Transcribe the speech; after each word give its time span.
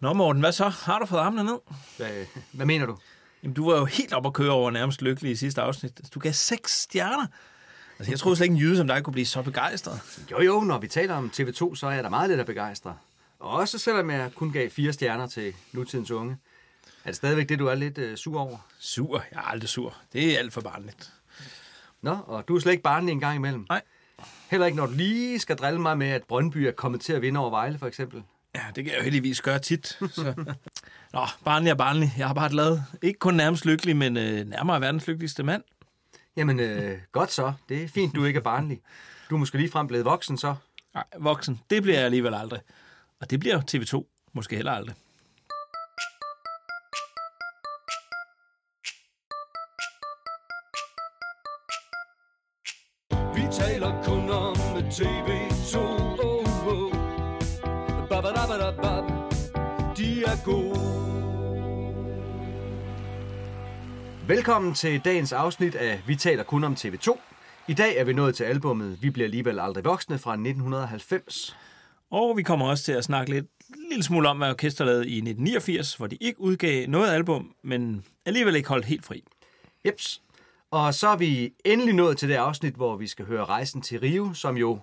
Nå 0.00 0.12
Morten, 0.12 0.42
hvad 0.42 0.52
så? 0.52 0.68
Har 0.68 0.98
du 0.98 1.06
fået 1.06 1.20
armene 1.20 1.44
ned? 1.44 1.58
Hvad, 1.96 2.26
hvad 2.52 2.66
mener 2.66 2.86
du? 2.86 2.96
Jamen, 3.42 3.54
du 3.54 3.70
var 3.70 3.78
jo 3.78 3.84
helt 3.84 4.12
op 4.12 4.26
at 4.26 4.32
køre 4.32 4.50
over 4.50 4.70
nærmest 4.70 5.02
lykkelig 5.02 5.32
i 5.32 5.36
sidste 5.36 5.62
afsnit. 5.62 6.00
Du 6.14 6.20
gav 6.20 6.32
seks 6.32 6.80
stjerner. 6.82 7.26
Altså, 7.98 8.12
jeg 8.12 8.18
troede 8.18 8.36
slet 8.36 8.44
ikke 8.44 8.54
en 8.54 8.60
jyde 8.60 8.76
som 8.76 8.86
dig 8.86 9.02
kunne 9.04 9.12
blive 9.12 9.26
så 9.26 9.42
begejstret. 9.42 10.00
Jo 10.30 10.40
jo, 10.40 10.60
når 10.60 10.78
vi 10.78 10.88
taler 10.88 11.14
om 11.14 11.30
TV2, 11.34 11.74
så 11.74 11.86
er 11.86 11.90
jeg 11.90 12.04
da 12.04 12.08
meget 12.08 12.30
lidt 12.30 12.40
at 12.40 12.46
begejstre. 12.46 12.96
Og 13.38 13.50
også 13.50 13.78
selvom 13.78 14.10
jeg 14.10 14.30
kun 14.34 14.52
gav 14.52 14.70
fire 14.70 14.92
stjerner 14.92 15.26
til 15.26 15.54
nutidens 15.72 16.10
unge. 16.10 16.36
Er 17.04 17.10
det 17.10 17.16
stadigvæk 17.16 17.48
det, 17.48 17.58
du 17.58 17.66
er 17.66 17.74
lidt 17.74 17.98
øh, 17.98 18.16
sur 18.16 18.40
over? 18.40 18.58
Sur? 18.78 19.22
Jeg 19.32 19.38
er 19.38 19.42
aldrig 19.42 19.68
sur. 19.68 19.96
Det 20.12 20.34
er 20.34 20.38
alt 20.38 20.52
for 20.52 20.60
barnligt. 20.60 21.12
Nå, 22.02 22.16
og 22.26 22.48
du 22.48 22.56
er 22.56 22.60
slet 22.60 22.72
ikke 22.72 22.82
barnlig 22.82 23.12
en 23.12 23.20
gang 23.20 23.36
imellem? 23.36 23.66
Nej. 23.68 23.82
Heller 24.50 24.66
ikke, 24.66 24.76
når 24.76 24.86
du 24.86 24.92
lige 24.92 25.38
skal 25.38 25.56
drille 25.56 25.80
mig 25.80 25.98
med, 25.98 26.08
at 26.08 26.24
Brøndby 26.24 26.56
er 26.56 26.72
kommet 26.72 27.00
til 27.00 27.12
at 27.12 27.22
vinde 27.22 27.40
over 27.40 27.50
Vejle, 27.50 27.78
for 27.78 27.86
eksempel? 27.86 28.22
Ja, 28.54 28.62
det 28.74 28.84
kan 28.84 28.92
jeg 28.92 28.98
jo 28.98 29.04
heldigvis 29.04 29.40
gøre 29.40 29.58
tit. 29.58 29.86
Så. 29.86 30.34
Nå, 31.12 31.26
barnlig 31.44 31.70
er 31.70 31.74
barnlig. 31.74 32.12
Jeg 32.18 32.26
har 32.26 32.34
bare 32.34 32.52
lavet 32.52 32.84
ikke 33.02 33.18
kun 33.18 33.34
nærmest 33.34 33.66
lykkelig, 33.66 33.96
men 33.96 34.16
øh, 34.16 34.46
nærmere 34.46 34.80
verdens 34.80 35.06
lykkeligste 35.06 35.42
mand. 35.42 35.62
Jamen, 36.36 36.60
øh, 36.60 36.98
godt 37.12 37.32
så. 37.32 37.52
Det 37.68 37.82
er 37.82 37.88
fint, 37.88 38.14
du 38.14 38.24
ikke 38.24 38.38
er 38.38 38.42
barnlig. 38.42 38.80
Du 39.30 39.34
er 39.34 39.38
måske 39.38 39.58
lige 39.58 39.70
frem 39.70 39.86
blevet 39.86 40.04
voksen, 40.04 40.38
så. 40.38 40.54
Nej, 40.94 41.04
voksen, 41.18 41.60
det 41.70 41.82
bliver 41.82 41.96
jeg 41.96 42.04
alligevel 42.04 42.34
aldrig. 42.34 42.60
Og 43.20 43.30
det 43.30 43.40
bliver 43.40 43.60
TV2 43.60 44.04
måske 44.32 44.56
heller 44.56 44.72
aldrig. 44.72 44.94
Vi 53.34 53.42
taler 53.52 54.02
kun 54.04 54.30
om 54.30 54.54
TV2 54.56 55.37
er 60.38 60.44
gode 60.44 60.98
Velkommen 64.28 64.74
til 64.74 65.00
dagens 65.04 65.32
afsnit 65.32 65.74
af 65.74 66.02
Vi 66.06 66.16
taler 66.16 66.42
kun 66.42 66.64
om 66.64 66.72
TV2. 66.72 67.18
I 67.68 67.74
dag 67.74 67.96
er 67.96 68.04
vi 68.04 68.12
nået 68.12 68.34
til 68.34 68.44
albummet 68.44 69.02
Vi 69.02 69.10
bliver 69.10 69.26
alligevel 69.26 69.60
aldrig 69.60 69.84
voksne 69.84 70.18
fra 70.18 70.32
1990. 70.32 71.56
Og 72.10 72.36
vi 72.36 72.42
kommer 72.42 72.70
også 72.70 72.84
til 72.84 72.92
at 72.92 73.04
snakke 73.04 73.32
lidt 73.32 73.46
lille 73.90 74.04
smule 74.04 74.28
om, 74.28 74.36
hvad 74.36 74.50
orkester 74.50 74.84
lavede 74.84 75.08
i 75.08 75.16
1989, 75.16 75.94
hvor 75.94 76.06
de 76.06 76.16
ikke 76.16 76.40
udgav 76.40 76.88
noget 76.88 77.10
album, 77.10 77.54
men 77.62 78.04
alligevel 78.26 78.56
ikke 78.56 78.68
holdt 78.68 78.84
helt 78.84 79.04
fri. 79.04 79.24
Jeps. 79.86 80.22
Og 80.70 80.94
så 80.94 81.08
er 81.08 81.16
vi 81.16 81.52
endelig 81.64 81.94
nået 81.94 82.18
til 82.18 82.28
det 82.28 82.34
afsnit, 82.34 82.74
hvor 82.74 82.96
vi 82.96 83.06
skal 83.06 83.24
høre 83.24 83.44
Rejsen 83.44 83.82
til 83.82 84.00
Rio, 84.00 84.34
som 84.34 84.56
jo, 84.56 84.78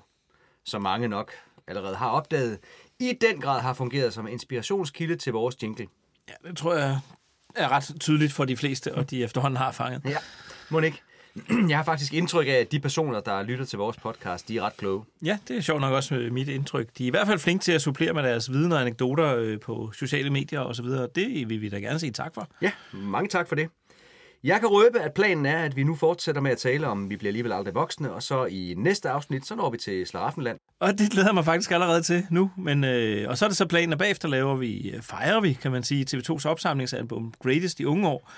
som 0.65 0.81
mange 0.81 1.07
nok 1.07 1.31
allerede 1.67 1.95
har 1.95 2.09
opdaget, 2.09 2.59
i 2.99 3.13
den 3.21 3.41
grad 3.41 3.61
har 3.61 3.73
fungeret 3.73 4.13
som 4.13 4.27
inspirationskilde 4.27 5.15
til 5.15 5.33
vores 5.33 5.63
jingle. 5.63 5.87
Ja, 6.29 6.49
det 6.49 6.57
tror 6.57 6.75
jeg 6.75 6.99
er 7.55 7.69
ret 7.71 7.91
tydeligt 7.99 8.33
for 8.33 8.45
de 8.45 8.57
fleste, 8.57 8.95
og 8.95 9.09
de 9.09 9.23
efterhånden 9.23 9.57
har 9.57 9.71
fanget. 9.71 10.01
Ja, 10.05 10.17
må 10.69 10.79
ikke. 10.79 11.01
Jeg 11.69 11.77
har 11.77 11.83
faktisk 11.83 12.13
indtryk 12.13 12.47
af, 12.47 12.51
at 12.51 12.71
de 12.71 12.79
personer, 12.79 13.19
der 13.19 13.43
lytter 13.43 13.65
til 13.65 13.77
vores 13.77 13.97
podcast, 13.97 14.47
de 14.47 14.57
er 14.57 14.61
ret 14.61 14.77
kloge. 14.77 15.03
Ja, 15.23 15.37
det 15.47 15.57
er 15.57 15.61
sjovt 15.61 15.81
nok 15.81 15.93
også 15.93 16.13
med 16.13 16.29
mit 16.31 16.47
indtryk. 16.47 16.87
De 16.97 17.03
er 17.03 17.07
i 17.07 17.09
hvert 17.09 17.27
fald 17.27 17.39
flinke 17.39 17.63
til 17.63 17.71
at 17.71 17.81
supplere 17.81 18.13
med 18.13 18.23
deres 18.23 18.51
viden 18.51 18.71
og 18.71 18.81
anekdoter 18.81 19.35
øh, 19.35 19.59
på 19.59 19.91
sociale 19.93 20.29
medier 20.29 20.59
osv. 20.59 20.85
Det 20.85 21.49
vil 21.49 21.61
vi 21.61 21.69
da 21.69 21.79
gerne 21.79 21.99
sige 21.99 22.11
tak 22.11 22.33
for. 22.33 22.47
Ja, 22.61 22.71
mange 22.93 23.29
tak 23.29 23.47
for 23.47 23.55
det. 23.55 23.69
Jeg 24.45 24.59
kan 24.59 24.69
røbe, 24.69 24.99
at 24.99 25.13
planen 25.13 25.45
er, 25.45 25.63
at 25.63 25.75
vi 25.75 25.83
nu 25.83 25.95
fortsætter 25.95 26.41
med 26.41 26.51
at 26.51 26.57
tale 26.57 26.87
om, 26.87 27.09
vi 27.09 27.17
bliver 27.17 27.29
alligevel 27.29 27.51
aldrig 27.51 27.75
voksne, 27.75 28.13
og 28.13 28.23
så 28.23 28.45
i 28.45 28.73
næste 28.77 29.09
afsnit, 29.09 29.45
så 29.45 29.55
når 29.55 29.69
vi 29.69 29.77
til 29.77 30.07
Slaraffenland. 30.07 30.59
Og 30.79 30.97
det 30.97 31.11
glæder 31.11 31.27
jeg 31.27 31.33
mig 31.33 31.45
faktisk 31.45 31.71
allerede 31.71 32.01
til 32.01 32.27
nu. 32.29 32.51
Men, 32.57 32.83
øh, 32.83 33.29
og 33.29 33.37
så 33.37 33.45
er 33.45 33.49
det 33.49 33.57
så 33.57 33.65
planen, 33.65 33.93
at 33.93 33.99
bagefter 33.99 34.27
laver 34.27 34.55
vi, 34.55 34.89
øh, 34.89 35.01
fejrer 35.01 35.41
vi, 35.41 35.53
kan 35.53 35.71
man 35.71 35.83
sige, 35.83 36.05
TV2's 36.09 36.47
opsamlingsalbum 36.47 37.33
Greatest 37.43 37.79
i 37.79 37.85
unge 37.85 38.07
år. 38.07 38.31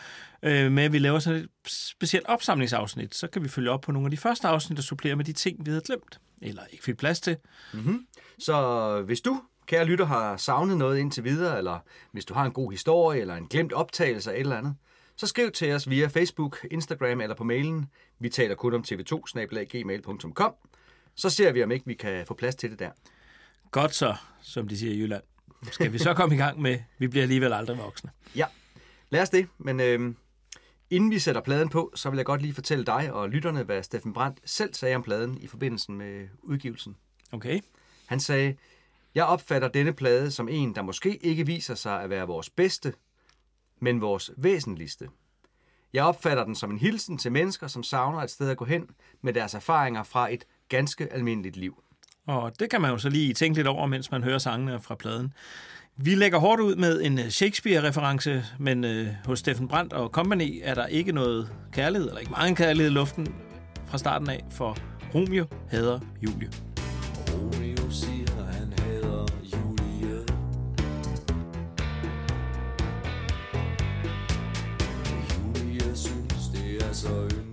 Øh, 0.43 0.71
med 0.71 0.83
at 0.83 0.93
vi 0.93 0.99
laver 0.99 1.19
sådan 1.19 1.39
et 1.39 1.49
specielt 1.67 2.25
opsamlingsafsnit. 2.25 3.15
Så 3.15 3.27
kan 3.27 3.43
vi 3.43 3.49
følge 3.49 3.71
op 3.71 3.81
på 3.81 3.91
nogle 3.91 4.05
af 4.05 4.11
de 4.11 4.17
første 4.17 4.47
afsnit 4.47 4.79
og 4.79 4.83
supplere 4.83 5.15
med 5.15 5.25
de 5.25 5.33
ting, 5.33 5.65
vi 5.65 5.71
havde 5.71 5.83
glemt. 5.85 6.19
Eller 6.41 6.61
ikke 6.71 6.83
fik 6.83 6.97
plads 6.97 7.19
til. 7.21 7.37
Så 8.39 9.01
hvis 9.05 9.21
du, 9.21 9.41
kære 9.65 9.85
lytter, 9.85 10.05
har 10.05 10.37
savnet 10.37 10.77
noget 10.77 10.97
indtil 10.97 11.23
videre, 11.23 11.57
eller 11.57 11.79
hvis 12.11 12.25
du 12.25 12.33
har 12.33 12.45
en 12.45 12.51
god 12.51 12.71
historie, 12.71 13.21
eller 13.21 13.35
en 13.35 13.47
glemt 13.47 13.73
optagelse 13.73 14.31
af 14.31 14.35
et 14.35 14.39
eller 14.39 14.57
andet, 14.57 14.75
så 15.17 15.27
skriv 15.27 15.51
til 15.51 15.71
os 15.71 15.89
via 15.89 16.07
Facebook, 16.07 16.65
Instagram 16.71 17.21
eller 17.21 17.35
på 17.35 17.43
mailen. 17.43 17.85
Vi 18.19 18.29
taler 18.29 18.55
kun 18.55 18.73
om 18.73 18.83
tv2 18.87 19.21
gmail.com. 19.71 20.53
Så 21.15 21.29
ser 21.29 21.51
vi, 21.51 21.63
om 21.63 21.71
ikke 21.71 21.85
vi 21.85 21.93
kan 21.93 22.25
få 22.25 22.33
plads 22.33 22.55
til 22.55 22.71
det 22.71 22.79
der. 22.79 22.91
Godt 23.71 23.95
så, 23.95 24.15
som 24.41 24.67
de 24.67 24.77
siger 24.77 24.93
i 24.93 24.97
Jylland. 24.97 25.23
Skal 25.71 25.93
vi 25.93 25.97
så 25.97 26.13
komme 26.13 26.35
i 26.35 26.37
gang 26.37 26.61
med, 26.61 26.79
vi 26.97 27.07
bliver 27.07 27.23
alligevel 27.23 27.53
aldrig 27.53 27.77
voksne. 27.77 28.09
Ja, 28.35 28.45
lad 29.09 29.21
os 29.21 29.29
det. 29.29 29.47
Men 29.57 29.79
øh, 29.79 30.13
inden 30.89 31.11
vi 31.11 31.19
sætter 31.19 31.41
pladen 31.41 31.69
på, 31.69 31.91
så 31.95 32.09
vil 32.09 32.17
jeg 32.17 32.25
godt 32.25 32.41
lige 32.41 32.53
fortælle 32.53 32.85
dig 32.85 33.13
og 33.13 33.29
lytterne, 33.29 33.63
hvad 33.63 33.83
Steffen 33.83 34.13
Brandt 34.13 34.39
selv 34.45 34.73
sagde 34.73 34.95
om 34.95 35.03
pladen 35.03 35.37
i 35.41 35.47
forbindelse 35.47 35.91
med 35.91 36.27
udgivelsen. 36.43 36.95
Okay? 37.31 37.59
Han 38.05 38.19
sagde, 38.19 38.55
jeg 39.15 39.25
opfatter 39.25 39.67
denne 39.67 39.93
plade 39.93 40.31
som 40.31 40.49
en, 40.49 40.75
der 40.75 40.81
måske 40.81 41.17
ikke 41.17 41.45
viser 41.45 41.75
sig 41.75 42.01
at 42.01 42.09
være 42.09 42.27
vores 42.27 42.49
bedste, 42.49 42.93
men 43.79 44.01
vores 44.01 44.31
væsentligste. 44.37 45.07
Jeg 45.93 46.03
opfatter 46.03 46.43
den 46.43 46.55
som 46.55 46.71
en 46.71 46.77
hilsen 46.77 47.17
til 47.17 47.31
mennesker, 47.31 47.67
som 47.67 47.83
savner 47.83 48.19
et 48.19 48.29
sted 48.29 48.49
at 48.49 48.57
gå 48.57 48.65
hen 48.65 48.89
med 49.21 49.33
deres 49.33 49.53
erfaringer 49.53 50.03
fra 50.03 50.33
et 50.33 50.43
ganske 50.69 51.13
almindeligt 51.13 51.57
liv. 51.57 51.83
Og 52.27 52.59
det 52.59 52.69
kan 52.69 52.81
man 52.81 52.91
jo 52.91 52.97
så 52.97 53.09
lige 53.09 53.33
tænke 53.33 53.57
lidt 53.57 53.67
over, 53.67 53.87
mens 53.87 54.11
man 54.11 54.23
hører 54.23 54.37
sangene 54.37 54.79
fra 54.79 54.95
pladen. 54.95 55.33
Vi 55.95 56.15
lægger 56.15 56.39
hårdt 56.39 56.61
ud 56.61 56.75
med 56.75 57.01
en 57.01 57.31
Shakespeare-reference, 57.31 58.43
men 58.59 58.83
øh, 58.83 59.07
hos 59.25 59.39
Steffen 59.39 59.67
Brandt 59.67 59.93
og 59.93 60.09
Company 60.09 60.59
er 60.63 60.73
der 60.73 60.85
ikke 60.85 61.11
noget 61.11 61.49
kærlighed, 61.71 62.07
eller 62.07 62.19
ikke 62.19 62.31
mange 62.31 62.55
kærlighed 62.55 62.91
i 62.91 62.93
luften 62.93 63.35
fra 63.87 63.97
starten 63.97 64.29
af, 64.29 64.45
for 64.51 64.77
Romeo 65.15 65.45
hader 65.69 65.99
Julie. 66.23 66.49
Romeo 67.33 67.76
synes, 76.97 77.46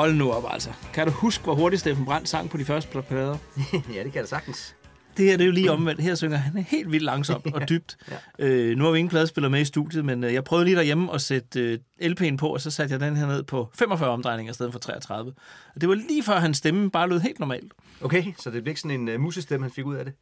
Hold 0.00 0.14
nu 0.14 0.32
op, 0.32 0.44
altså. 0.50 0.70
Kan 0.92 1.06
du 1.06 1.12
huske, 1.12 1.44
hvor 1.44 1.54
hurtigt 1.54 1.80
Steffen 1.80 2.04
Brandt 2.04 2.28
sang 2.28 2.50
på 2.50 2.56
de 2.56 2.64
første 2.64 3.02
plader? 3.02 3.36
ja, 3.94 4.02
det 4.04 4.12
kan 4.12 4.20
jeg 4.20 4.28
sagtens. 4.28 4.74
Det 5.16 5.24
her 5.24 5.36
det 5.36 5.44
er 5.44 5.46
jo 5.46 5.52
lige 5.52 5.72
omvendt. 5.72 6.00
Her 6.00 6.14
synger 6.14 6.36
han 6.36 6.62
helt 6.62 6.92
vildt 6.92 7.04
langsomt 7.04 7.54
og 7.54 7.68
dybt. 7.68 7.96
Ja. 8.38 8.46
øh, 8.46 8.76
nu 8.76 8.84
har 8.84 8.90
vi 8.90 8.98
ingen 8.98 9.10
pladespiller 9.10 9.48
med 9.48 9.60
i 9.60 9.64
studiet, 9.64 10.04
men 10.04 10.24
øh, 10.24 10.34
jeg 10.34 10.44
prøvede 10.44 10.64
lige 10.64 10.76
derhjemme 10.76 11.14
at 11.14 11.20
sætte 11.20 11.60
øh, 11.60 11.78
LP'en 12.02 12.36
på, 12.36 12.48
og 12.48 12.60
så 12.60 12.70
satte 12.70 12.92
jeg 12.92 13.00
den 13.00 13.16
her 13.16 13.26
ned 13.26 13.42
på 13.42 13.70
45 13.74 14.10
omdrejninger 14.10 14.50
i 14.50 14.54
stedet 14.54 14.72
for 14.72 14.78
33. 14.78 15.32
Og 15.74 15.80
det 15.80 15.88
var 15.88 15.94
lige 15.94 16.22
før 16.22 16.38
hans 16.38 16.56
stemme 16.56 16.90
bare 16.90 17.08
lød 17.08 17.20
helt 17.20 17.38
normalt. 17.38 17.72
Okay, 18.00 18.24
så 18.38 18.50
det 18.50 18.62
blev 18.62 18.70
ikke 18.70 18.80
sådan 18.80 19.08
en 19.08 19.14
uh, 19.14 19.20
musestemme, 19.20 19.64
han 19.64 19.72
fik 19.72 19.86
ud 19.86 19.94
af 19.94 20.04
det? 20.04 20.14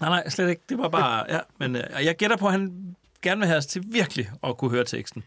Nej, 0.00 0.08
nej, 0.08 0.28
slet 0.28 0.48
ikke. 0.48 0.62
Det 0.68 0.78
var 0.78 0.88
bare... 0.88 1.24
Ja, 1.28 1.38
men 1.58 1.76
øh, 1.76 1.82
jeg 2.04 2.16
gætter 2.16 2.36
på, 2.36 2.46
at 2.46 2.52
han 2.52 2.96
gerne 3.22 3.38
vil 3.38 3.46
have 3.46 3.58
os 3.58 3.66
til 3.66 3.82
virkelig 3.86 4.30
at 4.44 4.56
kunne 4.56 4.70
høre 4.70 4.84
teksten. 4.84 5.24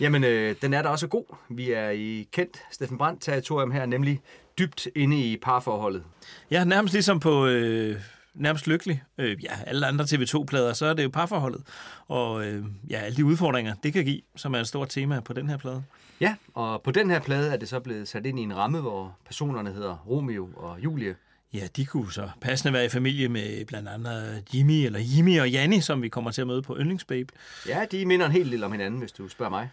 Jamen, 0.00 0.24
øh, 0.24 0.56
den 0.62 0.74
er 0.74 0.82
da 0.82 0.88
også 0.88 1.06
god. 1.06 1.36
Vi 1.48 1.72
er 1.72 1.90
i 1.90 2.28
kendt 2.32 2.62
Steffen 2.70 2.98
Brandt-territorium 2.98 3.70
her, 3.70 3.86
nemlig 3.86 4.20
dybt 4.58 4.88
inde 4.96 5.20
i 5.20 5.36
parforholdet. 5.36 6.02
Ja, 6.50 6.64
nærmest 6.64 6.94
ligesom 6.94 7.20
på... 7.20 7.46
Øh, 7.46 7.96
nærmest 8.34 8.66
lykkelig. 8.66 9.02
Øh, 9.18 9.44
ja, 9.44 9.50
alle 9.66 9.86
andre 9.86 10.04
TV2-plader, 10.04 10.72
så 10.72 10.86
er 10.86 10.94
det 10.94 11.04
jo 11.04 11.08
parforholdet. 11.08 11.62
Og 12.08 12.46
øh, 12.46 12.64
ja, 12.90 12.98
alle 12.98 13.16
de 13.16 13.24
udfordringer, 13.24 13.74
det 13.82 13.92
kan 13.92 14.04
give, 14.04 14.20
som 14.36 14.54
er 14.54 14.58
et 14.58 14.68
stort 14.68 14.88
tema 14.88 15.20
på 15.20 15.32
den 15.32 15.48
her 15.48 15.56
plade. 15.56 15.82
Ja, 16.20 16.34
og 16.54 16.82
på 16.82 16.90
den 16.90 17.10
her 17.10 17.20
plade 17.20 17.52
er 17.52 17.56
det 17.56 17.68
så 17.68 17.80
blevet 17.80 18.08
sat 18.08 18.26
ind 18.26 18.38
i 18.38 18.42
en 18.42 18.56
ramme, 18.56 18.80
hvor 18.80 19.16
personerne 19.26 19.72
hedder 19.72 19.96
Romeo 20.08 20.48
og 20.56 20.84
Julie. 20.84 21.16
Ja, 21.52 21.68
de 21.76 21.86
kunne 21.86 22.12
så 22.12 22.30
passende 22.40 22.72
være 22.72 22.84
i 22.84 22.88
familie 22.88 23.28
med 23.28 23.64
blandt 23.64 23.88
andet 23.88 24.44
Jimmy, 24.54 24.86
eller 24.86 25.00
Jimmy 25.16 25.40
og 25.40 25.50
Janni, 25.50 25.80
som 25.80 26.02
vi 26.02 26.08
kommer 26.08 26.30
til 26.30 26.40
at 26.40 26.46
møde 26.46 26.62
på 26.62 26.76
Yndlingsbabe. 26.76 27.32
Ja, 27.68 27.84
de 27.90 28.06
minder 28.06 28.26
en 28.26 28.32
helt 28.32 28.52
del 28.52 28.64
om 28.64 28.72
hinanden, 28.72 29.00
hvis 29.00 29.12
du 29.12 29.28
spørger 29.28 29.50
mig. 29.50 29.68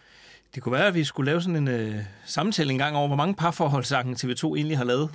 Det 0.54 0.62
kunne 0.62 0.72
være, 0.72 0.86
at 0.86 0.94
vi 0.94 1.04
skulle 1.04 1.30
lave 1.30 1.42
sådan 1.42 1.56
en 1.56 1.68
øh, 1.68 1.94
samtale 2.24 2.70
en 2.72 2.78
gang 2.78 2.96
over, 2.96 3.06
hvor 3.06 3.16
mange 3.16 3.34
parforholdssange 3.34 4.14
TV2 4.14 4.44
egentlig 4.44 4.76
har 4.76 4.84
lavet. 4.84 5.10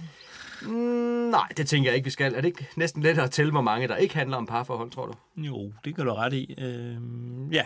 Mm, 0.62 1.30
nej, 1.30 1.48
det 1.58 1.68
tænker 1.68 1.90
jeg 1.90 1.96
ikke, 1.96 2.06
vi 2.06 2.12
skal. 2.12 2.34
Er 2.34 2.42
det 2.42 2.48
ikke 2.48 2.68
næsten 2.76 3.04
lettere 3.04 3.26
at 3.26 3.32
tælle, 3.32 3.52
hvor 3.52 3.62
mange 3.62 3.88
der 3.88 3.96
ikke 3.96 4.16
handler 4.16 4.38
om 4.38 4.46
parforhold, 4.46 4.92
tror 4.92 5.06
du? 5.06 5.14
Jo, 5.38 5.74
det 5.86 5.96
kan 5.96 6.06
du 6.06 6.14
ret 6.14 6.34
i. 6.34 6.56
Øh, 6.58 6.96
ja. 7.52 7.64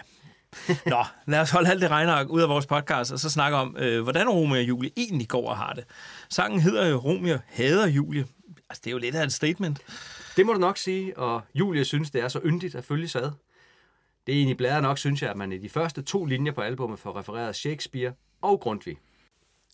Nå, 0.85 1.03
lad 1.27 1.39
os 1.39 1.51
holde 1.51 1.69
alt 1.69 1.81
det 1.81 1.91
regneark 1.91 2.29
ud 2.29 2.41
af 2.41 2.49
vores 2.49 2.65
podcast, 2.65 3.11
og 3.11 3.19
så 3.19 3.29
snakke 3.29 3.57
om, 3.57 3.75
øh, 3.79 4.03
hvordan 4.03 4.29
Romeo 4.29 4.57
og 4.59 4.63
Julie 4.67 4.91
egentlig 4.97 5.27
går 5.27 5.49
og 5.49 5.57
har 5.57 5.73
det. 5.73 5.83
Sangen 6.29 6.59
hedder 6.59 6.87
jo 6.87 6.97
Romeo 6.97 7.37
hader 7.47 7.87
Julie. 7.87 8.25
Altså, 8.69 8.81
det 8.83 8.87
er 8.87 8.91
jo 8.91 8.97
lidt 8.97 9.15
af 9.15 9.23
et 9.23 9.33
statement. 9.33 9.79
Det 10.37 10.45
må 10.45 10.53
du 10.53 10.59
nok 10.59 10.77
sige, 10.77 11.17
og 11.17 11.41
Julie 11.55 11.85
synes, 11.85 12.11
det 12.11 12.23
er 12.23 12.27
så 12.27 12.39
yndigt 12.45 12.75
at 12.75 12.85
følge 12.85 13.07
sig 13.07 13.23
ad. 13.23 13.31
Det 14.27 14.33
er 14.33 14.37
egentlig 14.37 14.57
blæret 14.57 14.83
nok, 14.83 14.97
synes 14.97 15.21
jeg, 15.21 15.29
at 15.29 15.37
man 15.37 15.51
i 15.51 15.57
de 15.57 15.69
første 15.69 16.01
to 16.01 16.25
linjer 16.25 16.51
på 16.51 16.61
albumet 16.61 16.99
får 16.99 17.19
refereret 17.19 17.55
Shakespeare 17.55 18.13
og 18.41 18.59
Grundtvig. 18.59 18.97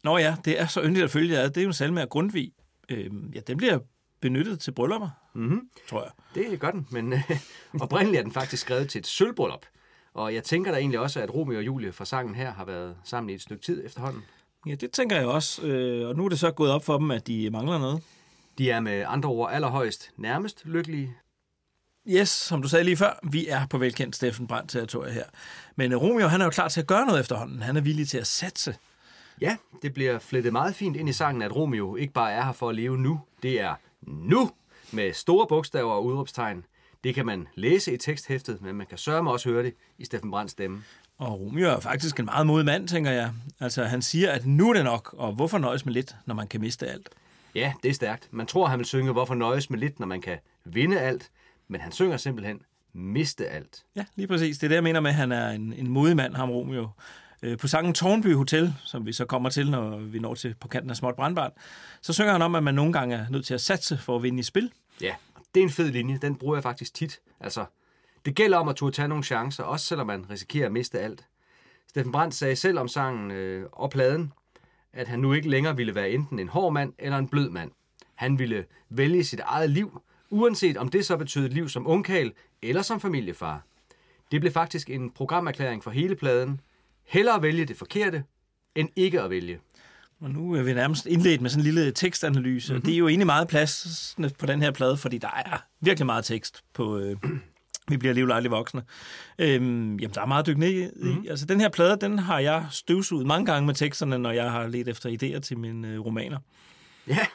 Nå 0.04 0.18
ja, 0.18 0.36
det 0.46 0.60
er 0.62 0.68
så 0.68 0.84
yndigt 0.84 1.04
at 1.04 1.12
følge 1.12 1.38
ad. 1.38 1.50
Det 1.50 1.58
er 1.58 1.62
jo 1.62 1.68
en 1.70 1.74
salme 1.74 2.02
af 2.02 2.10
Grundtvig. 2.10 2.52
Øh, 2.90 3.12
ja, 3.36 3.40
den 3.48 3.58
bliver 3.58 3.80
benyttet 4.22 4.60
til 4.60 4.72
bryllupper, 4.72 5.10
Mm-hmm. 5.36 5.70
tror 5.90 6.04
jeg. 6.04 6.12
Det 6.52 6.60
gør 6.60 6.72
den, 6.72 6.88
men 6.92 7.14
øh, 7.14 7.32
oprindeligt 7.82 8.20
er 8.20 8.24
den 8.24 8.32
faktisk 8.32 8.62
skrevet 8.62 8.90
til 8.90 9.00
et 9.00 9.08
sølvbryllup. 9.08 9.66
Og 10.14 10.34
jeg 10.34 10.44
tænker 10.44 10.72
da 10.72 10.78
egentlig 10.78 11.00
også, 11.00 11.22
at 11.22 11.34
Romeo 11.34 11.58
og 11.58 11.66
Julie 11.66 11.92
fra 11.92 12.06
sangen 12.06 12.36
her 12.36 12.54
har 12.54 12.66
været 12.66 12.96
sammen 13.04 13.30
i 13.30 13.34
et 13.34 13.42
stykke 13.42 13.64
tid 13.64 13.86
efterhånden. 13.86 14.22
Ja, 14.68 14.76
det 14.76 14.92
tænker 14.92 15.16
jeg 15.16 15.26
også. 15.26 15.62
Øh, 15.68 16.08
og 16.10 16.16
nu 16.16 16.26
er 16.26 16.30
det 16.30 16.40
så 16.40 16.52
gået 16.52 16.72
op 16.72 16.86
for 16.86 16.98
dem, 16.98 17.12
at 17.12 17.28
de 17.28 17.50
mangler 17.50 17.78
noget. 17.78 18.04
De 18.58 18.72
er 18.72 18.80
med 18.80 19.04
andre 19.08 19.30
ord 19.30 19.52
allerhøjst 19.54 20.12
nærmest 20.18 20.66
lykkelige. 20.66 21.16
Yes, 22.08 22.30
som 22.30 22.62
du 22.62 22.68
sagde 22.68 22.86
lige 22.86 22.98
før, 22.98 23.20
vi 23.24 23.48
er 23.48 23.66
på 23.66 23.78
velkendt 23.78 24.16
Steffen 24.16 24.48
Brandt 24.48 24.70
territorie 24.70 25.12
her. 25.12 25.24
Men 25.76 25.92
øh, 25.92 26.02
Romeo, 26.02 26.28
han 26.28 26.42
er 26.42 26.46
jo 26.46 26.52
klar 26.52 26.68
til 26.68 26.82
at 26.82 26.88
gøre 26.88 27.06
noget 27.06 27.20
efterhånden. 27.20 27.62
Han 27.62 27.78
er 27.78 27.82
villig 27.82 28.08
til 28.08 28.18
at 28.18 28.28
satse. 28.28 28.76
Ja, 29.42 29.58
det 29.82 29.94
bliver 29.94 30.20
flettet 30.20 30.52
meget 30.52 30.76
fint 30.76 30.98
ind 30.98 31.10
i 31.10 31.14
sangen, 31.14 31.42
at 31.42 31.56
Romeo 31.56 31.96
ikke 31.96 32.14
bare 32.14 32.32
er 32.32 32.44
her 32.44 32.52
for 32.52 32.70
at 32.70 32.76
leve 32.76 32.98
nu. 32.98 33.22
Det 33.44 33.62
er 33.62 33.76
nu 34.02 34.52
med 34.92 35.14
store 35.14 35.48
bogstaver 35.48 35.92
og 35.92 36.06
udråbstegn. 36.06 36.66
Det 37.04 37.16
kan 37.16 37.26
man 37.26 37.48
læse 37.56 37.94
i 37.94 37.98
teksthæftet, 37.98 38.62
men 38.62 38.76
man 38.76 38.88
kan 38.88 38.98
sørge 38.98 39.32
også 39.32 39.50
høre 39.50 39.64
det 39.64 39.74
i 39.98 40.06
Steffen 40.06 40.32
Brandts 40.32 40.52
stemme. 40.52 40.84
Og 41.18 41.40
Romeo 41.40 41.70
er 41.70 41.80
faktisk 41.80 42.20
en 42.20 42.26
meget 42.26 42.48
modig 42.48 42.66
mand, 42.66 42.88
tænker 42.88 43.12
jeg. 43.12 43.32
Altså, 43.60 43.84
han 43.84 44.02
siger, 44.02 44.32
at 44.32 44.46
nu 44.46 44.70
er 44.70 44.74
det 44.74 44.84
nok, 44.84 45.16
og 45.18 45.34
hvorfor 45.34 45.58
nøjes 45.58 45.86
med 45.86 45.94
lidt, 45.94 46.16
når 46.26 46.36
man 46.36 46.48
kan 46.48 46.62
miste 46.62 46.88
alt? 46.88 47.10
Ja, 47.56 47.74
det 47.84 47.90
er 47.90 47.94
stærkt. 47.94 48.28
Man 48.32 48.46
tror, 48.46 48.68
han 48.68 48.80
vil 48.80 48.86
synge, 48.86 49.12
hvorfor 49.12 49.36
nøjes 49.36 49.70
med 49.70 49.80
lidt, 49.80 50.00
når 50.00 50.08
man 50.08 50.22
kan 50.22 50.38
vinde 50.66 51.00
alt. 51.00 51.30
Men 51.68 51.82
han 51.82 51.92
synger 51.92 52.18
simpelthen, 52.18 52.62
miste 52.94 53.48
alt. 53.48 53.84
Ja, 53.96 54.06
lige 54.16 54.28
præcis. 54.28 54.58
Det 54.58 54.64
er 54.64 54.70
det, 54.70 54.76
jeg 54.76 54.84
mener 54.84 55.00
med, 55.00 55.10
at 55.10 55.16
han 55.16 55.32
er 55.32 55.50
en, 55.50 55.74
en 55.74 55.88
modig 55.88 56.16
mand, 56.16 56.36
ham 56.36 56.52
Romeo. 56.52 56.90
Øh, 57.44 57.58
På 57.58 57.68
sangen 57.68 57.94
Tornby 57.94 58.36
Hotel, 58.36 58.74
som 58.86 59.06
vi 59.06 59.14
så 59.14 59.26
kommer 59.26 59.50
til, 59.50 59.72
når 59.72 59.98
vi 59.98 60.20
når 60.20 60.36
til 60.36 60.56
på 60.60 60.68
kanten 60.68 60.90
af 60.90 60.96
Småt 60.96 61.16
Brandbarn, 61.16 61.52
så 62.02 62.14
synger 62.14 62.32
han 62.32 62.42
om, 62.42 62.56
at 62.56 62.64
man 62.64 62.74
nogle 62.76 62.94
gange 62.94 63.16
er 63.16 63.26
nødt 63.30 63.46
til 63.46 63.54
at 63.54 63.62
satse 63.62 63.98
for 63.98 64.16
at 64.16 64.24
vinde 64.24 64.40
i 64.40 64.44
spil. 64.44 64.72
Ja, 65.02 65.16
det 65.56 65.60
er 65.60 65.64
en 65.64 65.70
fed 65.70 65.92
linje. 65.92 66.20
Den 66.22 66.36
bruger 66.36 66.56
jeg 66.56 66.64
faktisk 66.64 66.94
tit. 66.94 67.20
Altså, 67.40 67.66
det 68.26 68.36
gælder 68.36 68.58
om 68.58 68.68
at 68.68 68.76
turde 68.76 68.96
tage 68.96 69.08
nogle 69.08 69.24
chancer, 69.24 69.64
også 69.64 69.86
selvom 69.86 70.08
man 70.08 70.26
risikerer 70.30 70.66
at 70.66 70.72
miste 70.72 71.00
alt. 71.00 71.26
Steffen 71.90 72.12
Brandt 72.12 72.36
sagde 72.36 72.56
selv 72.56 72.80
om 72.80 72.88
sangen 72.88 73.32
øh, 73.32 73.66
og 73.72 73.90
pladen, 73.90 74.34
at 74.94 75.08
han 75.08 75.20
nu 75.20 75.34
ikke 75.34 75.50
længere 75.50 75.76
ville 75.76 75.96
være 75.96 76.10
enten 76.10 76.40
en 76.40 76.50
hård 76.50 76.74
mand 76.74 76.94
eller 77.00 77.18
en 77.18 77.28
blød 77.28 77.50
mand. 77.50 77.72
Han 78.16 78.40
ville 78.40 78.66
vælge 78.90 79.24
sit 79.24 79.40
eget 79.40 79.70
liv, 79.70 80.02
uanset 80.34 80.78
om 80.78 80.90
det 80.90 81.06
så 81.06 81.18
betød 81.18 81.46
et 81.46 81.54
liv 81.54 81.70
som 81.70 81.88
ungkal 81.88 82.32
eller 82.62 82.82
som 82.82 83.00
familiefar. 83.00 83.62
Det 84.32 84.42
blev 84.42 84.54
faktisk 84.54 84.90
en 84.90 85.10
programerklæring 85.12 85.84
for 85.84 85.92
hele 85.92 86.16
pladen. 86.16 86.62
Hellere 87.06 87.42
vælge 87.42 87.66
det 87.66 87.78
forkerte, 87.78 88.24
end 88.76 88.90
ikke 88.96 89.22
at 89.22 89.30
vælge. 89.30 89.60
Og 90.22 90.30
nu 90.30 90.54
er 90.54 90.64
vi 90.64 90.74
nærmest 90.74 91.06
indledt 91.06 91.42
med 91.42 91.50
sådan 91.50 91.60
en 91.60 91.64
lille 91.64 91.92
tekstanalyse, 91.92 92.74
mm-hmm. 92.74 92.86
det 92.86 92.94
er 92.94 92.98
jo 92.98 93.08
egentlig 93.08 93.26
meget 93.26 93.48
plads 93.48 94.16
på 94.40 94.46
den 94.46 94.62
her 94.62 94.72
plade, 94.72 94.98
fordi 94.98 95.18
der 95.18 95.44
er 95.46 95.58
virkelig 95.82 96.06
meget 96.06 96.26
tekst 96.26 96.64
på... 96.74 96.98
Øh, 96.98 97.16
vi 97.90 97.98
bliver 97.98 98.12
alligevel 98.12 98.34
aldrig 98.34 98.52
voksne. 98.52 98.84
Øhm, 99.40 100.00
jamen, 100.00 100.14
der 100.14 100.22
er 100.22 100.26
meget 100.26 100.44
at 100.44 100.48
dykke 100.48 100.60
ned 100.60 100.70
i. 100.70 100.88
Mm-hmm. 100.96 101.26
Altså, 101.30 101.46
den 101.46 101.62
her 101.62 101.70
plade, 101.70 101.98
den 102.02 102.20
har 102.20 102.40
jeg 102.40 102.66
støvsuget 102.72 103.28
mange 103.28 103.46
gange 103.46 103.66
med 103.66 103.76
teksterne, 103.76 104.18
når 104.18 104.32
jeg 104.32 104.52
har 104.52 104.68
let 104.68 104.88
efter 104.88 105.10
idéer 105.10 105.40
til 105.40 105.58
mine 105.58 105.88
øh, 105.88 106.00
romaner. 106.00 106.38
Ja, 107.08 107.26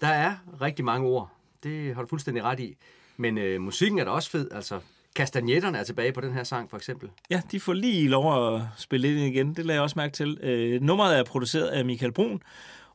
der 0.00 0.08
er 0.08 0.34
rigtig 0.60 0.84
mange 0.84 1.08
ord. 1.08 1.35
Det 1.62 1.94
har 1.94 2.02
du 2.02 2.08
fuldstændig 2.08 2.42
ret 2.42 2.60
i. 2.60 2.76
Men 3.16 3.38
øh, 3.38 3.60
musikken 3.60 3.98
er 3.98 4.04
da 4.04 4.10
også 4.10 4.30
fed. 4.30 4.48
Altså, 4.52 4.80
Kastagnetterne 5.16 5.78
er 5.78 5.84
tilbage 5.84 6.12
på 6.12 6.20
den 6.20 6.32
her 6.32 6.44
sang, 6.44 6.70
for 6.70 6.76
eksempel. 6.76 7.10
Ja, 7.30 7.42
de 7.52 7.60
får 7.60 7.72
lige 7.72 8.08
lov 8.08 8.54
at 8.54 8.62
spille 8.76 9.08
ind 9.08 9.34
igen. 9.34 9.54
Det 9.54 9.66
lagde 9.66 9.74
jeg 9.76 9.82
også 9.82 9.98
mærke 9.98 10.12
til. 10.12 10.38
Øh, 10.42 10.82
nummeret 10.82 11.18
er 11.18 11.24
produceret 11.24 11.66
af 11.66 11.84
Michael 11.84 12.12
Brun, 12.12 12.42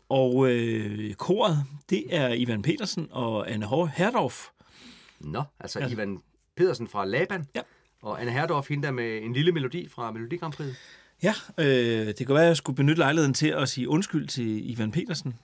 og 0.10 0.50
øh, 0.52 1.14
koret, 1.14 1.58
det 1.90 2.04
er 2.10 2.34
Ivan 2.34 2.62
Petersen 2.62 3.08
og 3.12 3.52
Anne 3.52 3.68
Herdorf. 3.96 4.48
Nå, 5.20 5.44
altså 5.60 5.80
Ja. 5.80 5.88
Ivan 5.90 6.18
Pedersen 6.58 6.88
fra 6.88 7.06
Laban. 7.06 7.46
Ja. 7.56 7.62
Og 8.02 8.22
Anne 8.22 8.32
Herdorf, 8.32 8.70
hende 8.70 8.84
der 8.84 8.92
med 8.92 9.18
en 9.24 9.34
lille 9.34 9.52
melodi 9.52 9.88
fra 9.90 10.12
Melodi 10.12 10.38
Grand 10.38 10.54
Prix. 10.54 10.76
Ja, 11.24 11.34
øh, 11.58 12.08
det 12.08 12.18
kan 12.28 12.30
være, 12.30 12.44
at 12.44 12.48
jeg 12.48 12.58
skulle 12.58 12.76
benytte 12.76 13.00
lejligheden 13.00 13.34
til 13.34 13.48
at 13.48 13.70
sige 13.70 13.90
undskyld 13.90 14.28
til 14.28 14.72
Ivan 14.72 14.92
Petersen. 14.92 15.36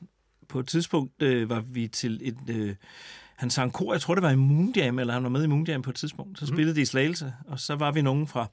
På 0.50 0.60
et 0.60 0.68
tidspunkt 0.68 1.22
øh, 1.22 1.50
var 1.50 1.60
vi 1.60 1.88
til 1.88 2.20
et... 2.24 2.38
Øh, 2.50 2.76
han 3.36 3.50
sang 3.50 3.74
kor, 3.74 3.94
jeg 3.94 4.02
tror 4.02 4.16
det 4.16 4.22
var 4.22 4.30
i 4.30 4.36
Moonjam, 4.36 5.00
eller 5.00 5.14
han 5.14 5.24
var 5.24 5.30
med 5.30 5.44
i 5.44 5.48
Moonjam 5.48 5.82
på 5.82 5.90
et 5.90 5.96
tidspunkt. 5.96 6.40
Så 6.40 6.46
spillede 6.46 6.76
de 6.76 6.82
i 6.82 6.86
Slagelse, 6.86 7.34
og 7.48 7.60
så 7.60 7.76
var 7.76 7.92
vi 7.92 8.02
nogen 8.02 8.28
fra 8.28 8.48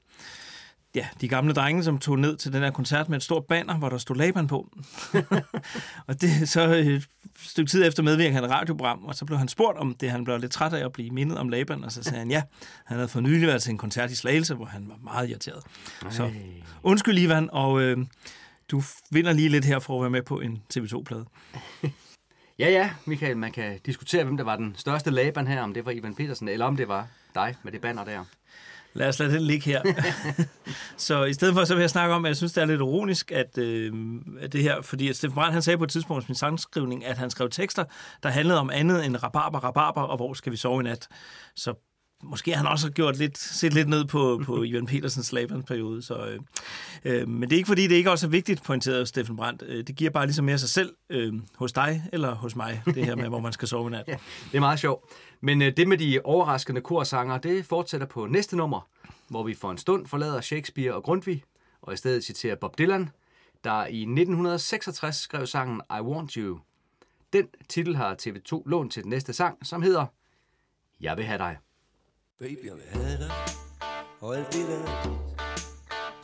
ja, 0.95 1.07
de 1.21 1.27
gamle 1.27 1.53
drenge, 1.53 1.83
som 1.83 1.97
tog 1.97 2.19
ned 2.19 2.37
til 2.37 2.53
den 2.53 2.63
her 2.63 2.71
koncert 2.71 3.09
med 3.09 3.17
et 3.17 3.23
stort 3.23 3.45
banner, 3.45 3.77
hvor 3.77 3.89
der 3.89 3.97
stod 3.97 4.15
Laban 4.15 4.47
på. 4.47 4.77
og 6.07 6.21
det 6.21 6.49
så 6.49 6.67
øh, 6.67 6.85
et 6.85 7.07
stykke 7.37 7.69
tid 7.69 7.87
efter 7.87 8.03
medvirkede 8.03 8.33
han 8.33 8.43
et 8.43 8.49
radioprogram, 8.49 9.05
og 9.05 9.15
så 9.15 9.25
blev 9.25 9.37
han 9.37 9.47
spurgt 9.47 9.77
om 9.77 9.95
det. 9.99 10.11
Han 10.11 10.23
blev 10.23 10.37
lidt 10.37 10.51
træt 10.51 10.73
af 10.73 10.85
at 10.85 10.91
blive 10.91 11.09
mindet 11.09 11.37
om 11.37 11.49
Laban, 11.49 11.83
og 11.83 11.91
så 11.91 12.03
sagde 12.03 12.19
han 12.19 12.31
ja. 12.31 12.41
Han 12.85 12.97
havde 12.97 13.07
for 13.07 13.19
nylig 13.19 13.47
været 13.47 13.61
til 13.61 13.71
en 13.71 13.77
koncert 13.77 14.11
i 14.11 14.15
Slagelse, 14.15 14.55
hvor 14.55 14.65
han 14.65 14.89
var 14.89 14.97
meget 15.03 15.29
irriteret. 15.29 15.63
Så 16.09 16.23
Ej. 16.23 16.33
undskyld, 16.83 17.17
Ivan, 17.17 17.49
og 17.51 17.81
øh, 17.81 17.97
du 18.71 18.81
vinder 19.11 19.33
lige 19.33 19.49
lidt 19.49 19.65
her 19.65 19.79
for 19.79 19.95
at 19.97 20.01
være 20.01 20.09
med 20.09 20.21
på 20.21 20.39
en 20.39 20.63
TV2-plade. 20.73 21.25
Ja, 22.59 22.69
ja, 22.69 22.89
Michael, 23.05 23.37
man 23.37 23.51
kan 23.51 23.79
diskutere, 23.85 24.23
hvem 24.23 24.37
der 24.37 24.43
var 24.43 24.55
den 24.55 24.75
største 24.77 25.11
Laban 25.11 25.47
her, 25.47 25.61
om 25.61 25.73
det 25.73 25.85
var 25.85 25.91
Ivan 25.91 26.15
Petersen, 26.15 26.47
eller 26.47 26.65
om 26.65 26.77
det 26.77 26.87
var 26.87 27.07
dig 27.35 27.55
med 27.63 27.71
det 27.71 27.81
banner 27.81 28.03
der. 28.03 28.23
Lad 28.93 29.07
os 29.07 29.19
lade 29.19 29.33
den 29.33 29.41
ligge 29.41 29.65
her. 29.65 29.81
så 30.97 31.23
i 31.23 31.33
stedet 31.33 31.53
for, 31.53 31.65
så 31.65 31.73
vil 31.73 31.81
jeg 31.81 31.89
snakke 31.89 32.15
om, 32.15 32.25
at 32.25 32.29
jeg 32.29 32.37
synes, 32.37 32.53
det 32.53 32.61
er 32.61 32.65
lidt 32.65 32.81
ironisk, 32.81 33.31
at, 33.31 33.57
øh, 33.57 33.93
at 34.39 34.53
det 34.53 34.61
her, 34.63 34.81
fordi 34.81 35.09
at 35.09 35.15
Steffen 35.15 35.35
Brandt, 35.35 35.53
han 35.53 35.61
sagde 35.61 35.77
på 35.77 35.83
et 35.83 35.89
tidspunkt 35.89 36.23
i 36.23 36.25
sin 36.25 36.35
sangskrivning, 36.35 37.05
at 37.05 37.17
han 37.17 37.29
skrev 37.29 37.49
tekster, 37.49 37.83
der 38.23 38.29
handlede 38.29 38.59
om 38.59 38.69
andet 38.69 39.05
end 39.05 39.23
rabarber, 39.23 39.59
rabarber, 39.59 40.01
og 40.01 40.17
hvor 40.17 40.33
skal 40.33 40.51
vi 40.51 40.57
sove 40.57 40.81
i 40.81 40.83
nat. 40.83 41.07
Så 41.55 41.73
måske 42.23 42.51
har 42.51 42.57
han 42.57 42.67
også 42.67 42.91
gjort 42.91 43.17
lidt, 43.17 43.37
set 43.37 43.73
lidt 43.73 43.89
ned 43.89 44.05
på, 44.05 44.41
på 44.45 44.63
Ivan 44.63 44.85
Petersens 44.85 45.31
Laban-periode. 45.33 46.01
Så, 46.01 46.15
øh, 46.25 46.39
øh, 47.05 47.29
men 47.29 47.49
det 47.49 47.55
er 47.55 47.57
ikke, 47.57 47.67
fordi 47.67 47.87
det 47.87 47.95
ikke 47.95 48.11
også 48.11 48.27
er 48.27 48.29
vigtigt, 48.29 48.63
pointeret 48.63 49.07
Steffen 49.07 49.35
Brandt. 49.35 49.63
Øh, 49.67 49.87
det 49.87 49.95
giver 49.95 50.11
bare 50.11 50.25
ligesom 50.25 50.45
mere 50.45 50.57
sig 50.57 50.69
selv 50.69 50.95
øh, 51.09 51.33
hos 51.55 51.73
dig 51.73 52.03
eller 52.13 52.35
hos 52.35 52.55
mig, 52.55 52.81
det 52.85 53.05
her 53.05 53.15
med, 53.15 53.27
hvor 53.27 53.39
man 53.39 53.53
skal 53.53 53.67
sove 53.67 53.87
i 53.87 53.91
nat. 53.91 54.03
Ja, 54.07 54.17
det 54.51 54.57
er 54.57 54.59
meget 54.59 54.79
sjovt. 54.79 55.03
Men 55.41 55.61
øh, 55.61 55.77
det 55.77 55.87
med 55.87 55.97
de 55.97 56.19
overraskende 56.23 56.81
korsanger, 56.81 57.37
det 57.37 57.65
fortsætter 57.65 58.07
på 58.07 58.25
næste 58.25 58.57
nummer, 58.57 58.87
hvor 59.27 59.43
vi 59.43 59.53
for 59.53 59.71
en 59.71 59.77
stund 59.77 60.07
forlader 60.07 60.41
Shakespeare 60.41 60.93
og 60.93 61.03
Grundtvig, 61.03 61.43
og 61.81 61.93
i 61.93 61.97
stedet 61.97 62.23
citerer 62.23 62.55
Bob 62.55 62.77
Dylan. 62.77 63.09
der 63.63 63.85
i 63.85 64.01
1966 64.01 65.15
skrev 65.15 65.47
sangen 65.47 65.81
I 65.89 66.01
Want 66.01 66.31
You. 66.33 66.59
Den 67.33 67.47
titel 67.69 67.95
har 67.95 68.15
TV2 68.21 68.61
lånt 68.65 68.91
til 68.91 69.03
den 69.03 69.09
næste 69.09 69.33
sang, 69.33 69.65
som 69.65 69.81
hedder 69.81 70.05
Jeg 71.01 71.17
vil 71.17 71.25
have 71.25 71.37
dig. 71.37 71.57
Baby, 72.39 72.65
jeg 72.65 72.73
vil 72.73 72.83
have 72.91 73.17
dig, 73.17 73.31
og 74.21 74.35
alt 74.37 74.53
det 74.53 74.67
der 74.67 74.77
er 74.77 75.03
dit. 75.03 75.45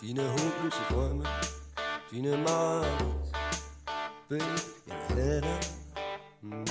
Dine 0.02 0.22
håbløse 0.22 0.84
drømme, 0.90 1.26
dine 2.12 2.38
mareridt. 2.38 3.36
Baby, 4.30 4.58
jeg 4.88 4.98
vil 5.10 5.24
have 5.24 5.42
dig, 5.42 5.60
mm. 6.42 6.68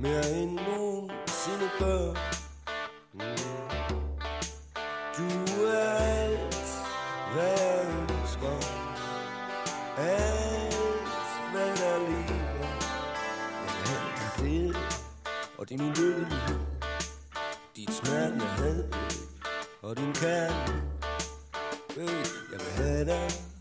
mere 0.00 0.30
end 0.30 0.54
nogensinde 0.54 1.68
før. 1.78 2.14
Mm. 3.12 3.20
Du 5.16 5.62
er 5.64 5.90
alt, 5.94 6.54
hvad 7.32 7.50
jeg 7.50 7.86
ønsker. 8.00 8.56
Alt, 9.98 10.74
hvad 11.52 11.76
der 11.76 11.98
lever. 11.98 12.68
Jeg 13.58 13.72
vil 13.74 13.86
have 13.86 14.10
dig 14.16 14.30
glæde 14.36 14.74
og 15.58 15.68
din 15.68 15.80
ulykkelighed. 15.80 16.71
Dit 18.02 18.12
jeg 18.12 18.50
havde, 18.56 18.88
og 19.82 19.96
din 19.96 20.12
kærlighed. 20.12 20.82
Jeg 22.52 22.60
vil 22.60 22.72
have 22.76 23.04
dig. 23.04 23.51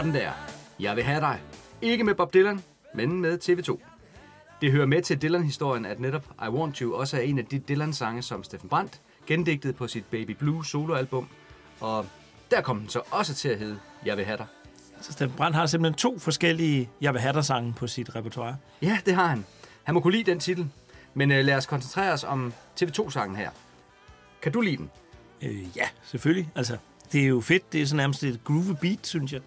Sådan 0.00 0.14
der. 0.14 0.32
Jeg 0.78 0.96
vil 0.96 1.04
have 1.04 1.20
dig. 1.20 1.40
Ikke 1.82 2.04
med 2.04 2.14
Bob 2.14 2.34
Dylan, 2.34 2.62
men 2.94 3.20
med 3.20 3.38
TV2. 3.42 3.80
Det 4.60 4.72
hører 4.72 4.86
med 4.86 5.02
til 5.02 5.22
Dylan-historien, 5.22 5.84
at 5.84 6.00
netop 6.00 6.24
I 6.46 6.48
Want 6.48 6.78
You 6.78 6.94
også 6.94 7.16
er 7.16 7.20
en 7.20 7.38
af 7.38 7.44
de 7.44 7.58
Dylan-sange, 7.58 8.22
som 8.22 8.44
Steffen 8.44 8.68
Brandt 8.68 9.00
gendigtede 9.26 9.72
på 9.72 9.88
sit 9.88 10.04
Baby 10.04 10.30
Blue 10.30 10.66
soloalbum. 10.66 11.28
Og 11.80 12.06
der 12.50 12.60
kom 12.60 12.78
den 12.78 12.88
så 12.88 13.00
også 13.10 13.34
til 13.34 13.48
at 13.48 13.58
hedde 13.58 13.78
Jeg 14.04 14.16
vil 14.16 14.24
have 14.24 14.36
dig. 14.36 14.46
Så 15.00 15.12
Steffen 15.12 15.36
Brandt 15.36 15.56
har 15.56 15.66
simpelthen 15.66 15.98
to 15.98 16.18
forskellige 16.18 16.88
Jeg 17.00 17.12
vil 17.12 17.20
have 17.20 17.32
dig 17.32 17.44
sange 17.44 17.72
på 17.72 17.86
sit 17.86 18.16
repertoire. 18.16 18.56
Ja, 18.82 18.98
det 19.06 19.14
har 19.14 19.26
han. 19.26 19.44
Han 19.82 19.94
må 19.94 20.00
kunne 20.00 20.12
lide 20.12 20.30
den 20.30 20.40
titel. 20.40 20.70
Men 21.14 21.32
øh, 21.32 21.44
lad 21.44 21.56
os 21.56 21.66
koncentrere 21.66 22.12
os 22.12 22.24
om 22.24 22.52
TV2-sangen 22.82 23.36
her. 23.36 23.50
Kan 24.42 24.52
du 24.52 24.60
lide 24.60 24.76
den? 24.76 24.90
Øh, 25.42 25.76
ja, 25.76 25.88
selvfølgelig. 26.02 26.50
Altså, 26.54 26.76
det 27.12 27.22
er 27.22 27.26
jo 27.26 27.40
fedt. 27.40 27.72
Det 27.72 27.82
er 27.82 27.86
sådan 27.86 27.96
nærmest 27.96 28.24
et 28.24 28.44
groovy 28.44 28.72
beat, 28.80 29.06
synes 29.06 29.32
jeg. 29.32 29.40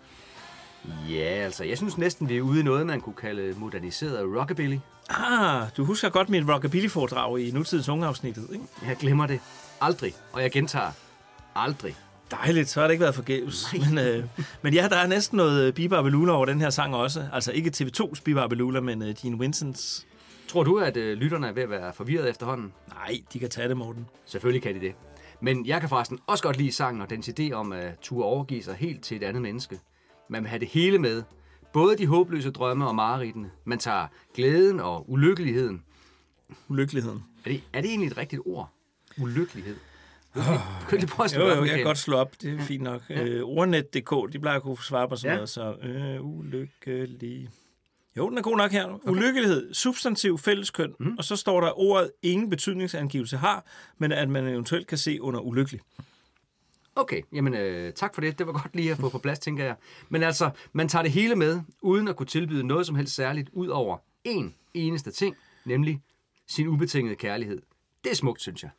Ja, 1.10 1.24
altså, 1.24 1.64
jeg 1.64 1.78
synes 1.78 1.98
næsten, 1.98 2.30
vi 2.30 2.38
er 2.38 2.42
ude 2.42 2.60
i 2.60 2.64
noget, 2.64 2.88
man 2.88 3.02
kunne 3.02 3.16
kalde 3.16 3.54
moderniseret 3.58 4.38
rockabilly. 4.38 4.78
Ah, 5.10 5.68
du 5.78 5.86
husker 5.86 6.10
godt 6.10 6.30
mit 6.30 6.50
rockabilly-foredrag 6.50 7.40
i 7.40 7.52
nutidens 7.52 7.90
ungeafsnittet, 7.90 8.48
ikke? 8.54 8.66
Jeg 8.88 8.98
glemmer 8.98 9.28
det 9.28 9.40
aldrig, 9.82 10.14
og 10.34 10.42
jeg 10.42 10.52
gentager 10.52 10.92
aldrig. 11.56 11.96
Dejligt, 12.32 12.70
så 12.70 12.80
har 12.80 12.88
det 12.88 12.94
ikke 12.94 13.02
været 13.02 13.16
forgæves. 13.16 13.66
Men, 13.90 13.98
øh, 13.98 14.26
men 14.62 14.74
ja, 14.74 14.88
der 14.90 14.98
er 14.98 15.08
næsten 15.08 15.38
noget 15.38 15.74
Biba 15.74 16.02
Belula 16.02 16.32
over 16.32 16.46
den 16.46 16.62
her 16.62 16.70
sang 16.70 16.96
også. 16.96 17.26
Altså 17.34 17.52
ikke 17.52 17.72
TV2's 17.76 18.22
Biba 18.24 18.48
Belula, 18.48 18.80
men 18.80 19.02
øh, 19.02 19.16
Gene 19.22 19.40
Vincents. 19.40 20.08
Tror 20.48 20.64
du, 20.64 20.78
at 20.78 20.98
øh, 20.98 21.18
lytterne 21.18 21.48
er 21.48 21.52
ved 21.52 21.64
at 21.64 21.70
være 21.70 21.94
forvirret 21.94 22.30
efterhånden? 22.30 22.74
Nej, 22.90 23.22
de 23.34 23.40
kan 23.40 23.50
tage 23.50 23.68
det, 23.68 23.78
Morten. 23.78 24.06
Selvfølgelig 24.26 24.62
kan 24.62 24.76
de 24.76 24.80
det. 24.80 24.96
Men 25.42 25.66
jeg 25.66 25.80
kan 25.80 25.90
forresten 25.90 26.20
også 26.28 26.44
godt 26.44 26.58
lide 26.58 26.72
sangen 26.72 27.02
og 27.02 27.10
dens 27.10 27.30
idé 27.30 27.52
om 27.52 27.72
at 27.72 28.00
turde 28.02 28.26
overgive 28.26 28.64
sig 28.64 28.76
helt 28.76 29.04
til 29.04 29.18
et 29.18 29.24
andet 29.24 29.42
menneske. 29.42 29.80
Man 30.34 30.44
vil 30.44 30.50
have 30.50 30.60
det 30.60 30.68
hele 30.68 31.00
med. 31.00 31.24
Både 31.74 31.98
de 31.98 32.08
håbløse 32.08 32.52
drømme 32.52 32.88
og 32.88 32.96
mareridtene. 32.96 33.52
Man 33.66 33.80
tager 33.80 34.08
glæden 34.36 34.80
og 34.80 35.12
ulykkeligheden. 35.12 35.84
Ulykkeligheden. 36.68 37.24
Er 37.46 37.50
det, 37.50 37.64
er 37.74 37.82
det 37.82 37.90
egentlig 37.90 38.08
et 38.12 38.18
rigtigt 38.18 38.42
ord? 38.46 38.70
Ulykkelighed. 39.22 39.76
Du 40.36 40.42
kan 40.42 40.60
du 40.90 40.96
lige 40.96 41.08
prøve 41.08 41.26
at 41.26 41.32
slå 41.32 41.46
Jo, 41.46 41.52
op, 41.52 41.58
jo, 41.58 41.64
jeg 41.66 41.76
kan 41.76 41.84
godt 41.86 41.98
slå 41.98 42.18
op. 42.18 42.42
Det 42.42 42.54
er 42.60 42.62
fint 42.62 42.84
nok. 42.84 43.02
Ja. 43.10 43.24
Øh, 43.24 43.44
ordnet.dk, 43.44 44.34
de 44.34 44.40
plejer 44.40 44.58
at 44.58 44.64
kunne 44.64 44.78
svare 44.84 45.10
på 45.10 45.16
sådan 45.16 45.32
Ja. 45.32 45.36
noget. 45.36 45.50
Så 45.50 45.76
øh, 45.84 46.26
ulykkelig. 46.26 47.50
Jo, 48.18 48.30
den 48.30 48.38
er 48.38 48.42
god 48.42 48.58
nok 48.58 48.72
her. 48.72 48.86
Okay. 48.86 49.10
Ulykkelighed, 49.12 49.74
substantiv 49.74 50.38
fælleskøn, 50.38 50.94
mm. 51.00 51.16
og 51.18 51.24
så 51.24 51.36
står 51.36 51.62
der 51.62 51.80
ordet 51.80 52.12
ingen 52.22 52.50
betydningsangivelse 52.50 53.38
har, 53.38 53.66
men 53.98 54.12
at 54.12 54.30
man 54.30 54.48
eventuelt 54.48 54.88
kan 54.88 54.98
se 54.98 55.22
under 55.22 55.40
ulykkelig. 55.40 55.82
Okay, 56.96 57.22
jamen 57.32 57.54
øh, 57.54 57.94
tak 57.94 58.14
for 58.16 58.22
det. 58.22 58.40
Det 58.40 58.48
var 58.48 58.54
godt 58.54 58.76
lige 58.76 58.92
at 58.92 58.98
få 58.98 59.10
på 59.10 59.18
plads, 59.18 59.40
tænker 59.40 59.66
jeg. 59.66 59.76
Men 60.10 60.24
altså, 60.24 60.50
man 60.74 60.88
tager 60.88 61.04
det 61.04 61.12
hele 61.12 61.36
med, 61.36 61.62
uden 61.82 62.08
at 62.08 62.16
kunne 62.16 62.28
tilbyde 62.28 62.64
noget 62.64 62.86
som 62.86 62.96
helst 62.96 63.16
særligt, 63.16 63.50
ud 63.54 63.68
over 63.68 63.98
én 64.28 64.52
eneste 64.74 65.12
ting, 65.12 65.36
nemlig 65.66 66.02
sin 66.48 66.68
ubetingede 66.68 67.16
kærlighed. 67.16 67.62
Det 68.04 68.12
er 68.12 68.16
smukt, 68.16 68.42
synes 68.42 68.64
jeg. 68.64 68.72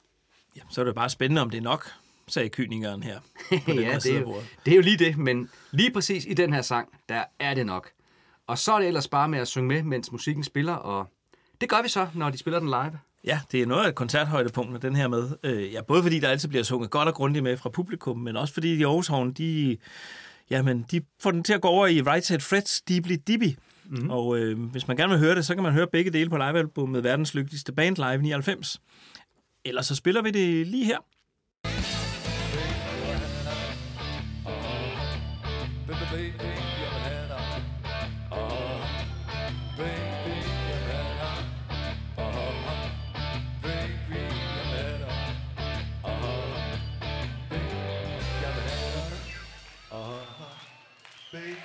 Ja, 0.57 0.61
så 0.71 0.81
er 0.81 0.85
det 0.85 0.95
bare 0.95 1.11
spændende, 1.11 1.43
om 1.43 1.51
det 1.51 1.59
er 1.59 1.63
nok, 1.63 1.93
sagde 2.27 2.49
kynikeren 2.49 3.03
her. 3.03 3.21
På 3.49 3.55
den 3.67 3.79
ja, 3.79 3.93
her 3.93 3.99
det 3.99 4.17
er, 4.17 4.21
jo, 4.21 4.35
det 4.65 4.73
er 4.73 4.77
jo 4.77 4.83
lige 4.83 4.99
det, 4.99 5.19
men 5.19 5.51
lige 5.71 5.91
præcis 5.91 6.25
i 6.27 6.35
den 6.35 6.53
her 6.53 6.63
sang, 6.63 6.89
der 7.09 7.25
er 7.39 7.55
det 7.55 7.67
nok. 7.67 7.91
Og 8.47 8.59
så 8.59 8.73
er 8.73 8.79
det 8.79 8.87
ellers 8.87 9.09
bare 9.09 9.29
med 9.29 9.39
at 9.39 9.49
synge 9.49 9.69
med, 9.69 9.83
mens 9.83 10.13
musikken 10.13 10.45
spiller, 10.45 10.73
og 10.75 11.07
det 11.61 11.69
gør 11.69 11.83
vi 11.83 11.89
så, 11.89 12.09
når 12.15 12.31
de 12.31 12.39
spiller 12.39 12.59
den 12.59 12.69
live. 12.69 12.99
Ja, 13.25 13.41
det 13.53 13.63
er 13.63 13.67
noget 13.67 13.85
af 13.85 13.89
et 13.89 13.95
koncerthøjdepunkt, 13.95 14.83
den 14.83 14.97
her 14.97 15.09
med. 15.09 15.31
Øh, 15.43 15.73
ja, 15.73 15.83
både 15.83 16.03
fordi 16.03 16.19
der 16.19 16.29
altid 16.29 16.49
bliver 16.49 16.65
sunget 16.65 16.91
godt 16.91 17.09
og 17.09 17.15
grundigt 17.15 17.43
med 17.43 17.57
fra 17.57 17.71
publikum, 17.71 18.19
men 18.19 18.37
også 18.37 18.55
fordi 18.55 18.79
de 18.79 18.87
Aarhus 18.87 19.07
Havn, 19.07 19.33
de, 19.33 19.77
jamen, 20.51 20.87
de 20.91 21.01
får 21.23 21.31
den 21.31 21.45
til 21.45 21.53
at 21.53 21.61
gå 21.61 21.69
over 21.69 21.87
i 21.87 22.01
Right 22.01 22.25
Said 22.25 22.41
Freds 22.41 22.81
Deeply 22.81 23.17
Dippy. 23.27 23.59
Mm-hmm. 23.85 24.11
Og 24.11 24.39
øh, 24.39 24.61
hvis 24.61 24.89
man 24.89 24.97
gerne 24.97 25.11
vil 25.11 25.19
høre 25.19 25.35
det, 25.35 25.47
så 25.47 25.55
kan 25.55 25.63
man 25.63 25.73
høre 25.73 25.87
begge 25.87 26.11
dele 26.11 26.31
på 26.31 26.37
livealbummet 26.37 27.05
Verdens 27.05 27.35
Lykkeligste 27.35 27.73
Band 27.73 27.97
Live 27.97 28.23
99. 28.23 28.81
Ellers 29.65 29.87
så 29.87 29.95
spiller 29.95 30.23
vi 30.23 30.31
det 30.31 30.67
lige 30.67 30.85
her. 30.85 30.99
Baby. 51.35 51.64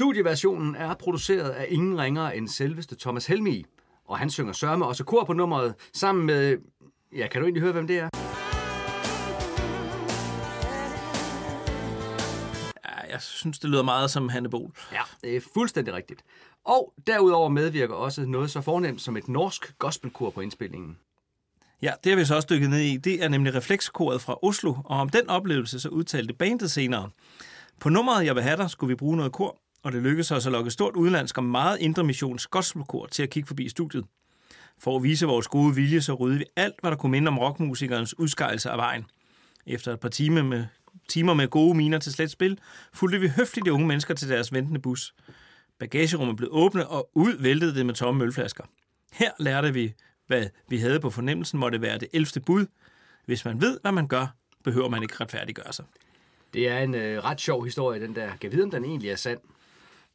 Studieversionen 0.00 0.74
er 0.74 0.94
produceret 0.94 1.50
af 1.50 1.66
ingen 1.68 1.98
ringere 1.98 2.36
end 2.36 2.48
selveste 2.48 2.96
Thomas 2.96 3.26
Helmi, 3.26 3.64
og 4.04 4.18
han 4.18 4.30
synger 4.30 4.52
sørme 4.52 4.86
også 4.86 5.04
kor 5.04 5.24
på 5.24 5.32
nummeret 5.32 5.74
sammen 5.92 6.26
med... 6.26 6.56
Ja, 7.16 7.28
kan 7.28 7.40
du 7.40 7.46
egentlig 7.46 7.62
høre, 7.62 7.72
hvem 7.72 7.86
det 7.86 7.98
er? 7.98 8.08
Ja, 12.84 13.12
jeg 13.12 13.20
synes, 13.20 13.58
det 13.58 13.70
lyder 13.70 13.82
meget 13.82 14.10
som 14.10 14.28
Hanne 14.28 14.50
Bol. 14.50 14.70
Ja, 14.92 15.02
det 15.22 15.36
er 15.36 15.40
fuldstændig 15.54 15.94
rigtigt. 15.94 16.24
Og 16.64 16.92
derudover 17.06 17.48
medvirker 17.48 17.94
også 17.94 18.26
noget 18.26 18.50
så 18.50 18.60
fornemt 18.60 19.00
som 19.00 19.16
et 19.16 19.28
norsk 19.28 19.78
gospelkor 19.78 20.30
på 20.30 20.40
indspillingen. 20.40 20.98
Ja, 21.82 21.92
det 22.04 22.12
har 22.12 22.18
vi 22.18 22.24
så 22.24 22.34
også 22.34 22.48
dykket 22.50 22.70
ned 22.70 22.80
i. 22.80 22.96
Det 22.96 23.24
er 23.24 23.28
nemlig 23.28 23.54
Reflekskoret 23.54 24.20
fra 24.20 24.38
Oslo, 24.42 24.74
og 24.84 25.00
om 25.00 25.08
den 25.08 25.28
oplevelse 25.28 25.80
så 25.80 25.88
udtalte 25.88 26.34
bandet 26.34 26.70
senere. 26.70 27.10
På 27.80 27.88
nummeret 27.88 28.26
Jeg 28.26 28.34
vil 28.34 28.42
have 28.42 28.56
dig, 28.56 28.70
skulle 28.70 28.88
vi 28.88 28.94
bruge 28.94 29.16
noget 29.16 29.32
kor, 29.32 29.56
og 29.82 29.92
det 29.92 30.02
lykkedes 30.02 30.30
os 30.30 30.46
at 30.46 30.52
lokke 30.52 30.70
stort 30.70 30.96
udlandsk 30.96 31.38
og 31.38 31.44
meget 31.44 31.78
indre 31.80 32.04
missions 32.04 32.46
gospelkor 32.46 33.06
til 33.06 33.22
at 33.22 33.30
kigge 33.30 33.46
forbi 33.46 33.68
studiet. 33.68 34.04
For 34.78 34.96
at 34.96 35.02
vise 35.02 35.26
vores 35.26 35.48
gode 35.48 35.74
vilje, 35.74 36.00
så 36.00 36.14
ryddede 36.14 36.38
vi 36.38 36.44
alt, 36.56 36.74
hvad 36.80 36.90
der 36.90 36.96
kunne 36.96 37.12
minde 37.12 37.28
om 37.28 37.38
rockmusikernes 37.38 38.18
udskejelse 38.18 38.70
af 38.70 38.78
vejen. 38.78 39.06
Efter 39.66 39.92
et 39.92 40.00
par 40.00 40.08
timer 40.08 40.42
med, 40.42 40.64
timer 41.08 41.34
med 41.34 41.48
gode 41.48 41.74
miner 41.74 41.98
til 41.98 42.12
slet 42.12 42.30
spil, 42.30 42.58
fulgte 42.92 43.20
vi 43.20 43.28
høfligt 43.28 43.64
de 43.64 43.72
unge 43.72 43.86
mennesker 43.86 44.14
til 44.14 44.28
deres 44.28 44.52
ventende 44.52 44.80
bus. 44.80 45.14
Bagagerummet 45.78 46.36
blev 46.36 46.48
åbnet, 46.52 46.86
og 46.86 47.10
ud 47.14 47.32
væltede 47.38 47.74
det 47.74 47.86
med 47.86 47.94
tomme 47.94 48.24
ølflasker. 48.24 48.64
Her 49.12 49.30
lærte 49.38 49.74
vi, 49.74 49.92
hvad 50.26 50.46
vi 50.68 50.78
havde 50.78 51.00
på 51.00 51.10
fornemmelsen 51.10 51.58
måtte 51.58 51.82
være 51.82 51.98
det 51.98 52.08
11. 52.12 52.40
bud. 52.46 52.66
Hvis 53.26 53.44
man 53.44 53.60
ved, 53.60 53.78
hvad 53.82 53.92
man 53.92 54.08
gør, 54.08 54.26
behøver 54.64 54.88
man 54.88 55.02
ikke 55.02 55.14
retfærdiggøre 55.20 55.72
sig. 55.72 55.84
Det 56.54 56.68
er 56.68 56.78
en 56.78 56.94
øh, 56.94 57.24
ret 57.24 57.40
sjov 57.40 57.64
historie, 57.64 58.00
den 58.00 58.14
der. 58.14 58.26
Kan 58.28 58.38
jeg 58.42 58.52
vide, 58.52 58.64
om 58.64 58.70
den 58.70 58.84
egentlig 58.84 59.10
er 59.10 59.16
sand? 59.16 59.38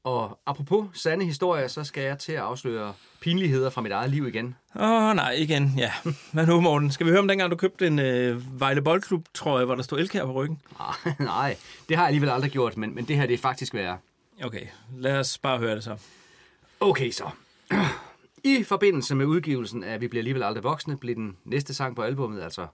Og 0.05 0.39
apropos 0.45 0.85
sande 0.93 1.25
historier, 1.25 1.67
så 1.67 1.83
skal 1.83 2.03
jeg 2.03 2.19
til 2.19 2.31
at 2.31 2.39
afsløre 2.39 2.93
pinligheder 3.19 3.69
fra 3.69 3.81
mit 3.81 3.91
eget 3.91 4.09
liv 4.09 4.27
igen. 4.27 4.55
Åh, 4.75 4.81
oh, 4.81 5.15
nej, 5.15 5.31
igen, 5.31 5.73
ja. 5.77 5.91
Hvad 6.31 6.47
nu, 6.47 6.61
Morten? 6.61 6.91
Skal 6.91 7.05
vi 7.05 7.11
høre 7.11 7.19
om 7.19 7.27
dengang, 7.27 7.51
du 7.51 7.55
købte 7.55 7.87
en 7.87 7.99
øh, 7.99 8.59
Vejle 8.59 8.81
Boldklub, 8.81 9.25
tror 9.33 9.57
jeg, 9.57 9.65
hvor 9.65 9.75
der 9.75 9.83
stod 9.83 9.99
Elkær 9.99 10.25
på 10.25 10.31
ryggen? 10.31 10.61
Ah, 10.79 11.13
Nej, 11.19 11.57
det 11.89 11.97
har 11.97 12.03
jeg 12.03 12.07
alligevel 12.07 12.29
aldrig 12.29 12.51
gjort, 12.51 12.77
men, 12.77 12.95
men 12.95 13.05
det 13.05 13.15
her 13.15 13.25
det 13.25 13.33
er 13.33 13.37
faktisk 13.37 13.73
værre. 13.73 13.97
Okay, 14.43 14.67
lad 14.97 15.19
os 15.19 15.37
bare 15.37 15.57
høre 15.57 15.75
det 15.75 15.83
så. 15.83 15.97
Okay 16.79 17.11
så. 17.11 17.29
I 18.43 18.63
forbindelse 18.63 19.15
med 19.15 19.25
udgivelsen 19.25 19.83
af 19.83 20.01
Vi 20.01 20.07
bliver 20.07 20.21
alligevel 20.21 20.43
aldrig 20.43 20.63
voksne, 20.63 20.97
blev 20.97 21.15
den 21.15 21.37
næste 21.45 21.73
sang 21.73 21.95
på 21.95 22.01
albummet, 22.01 22.41
altså 22.41 22.67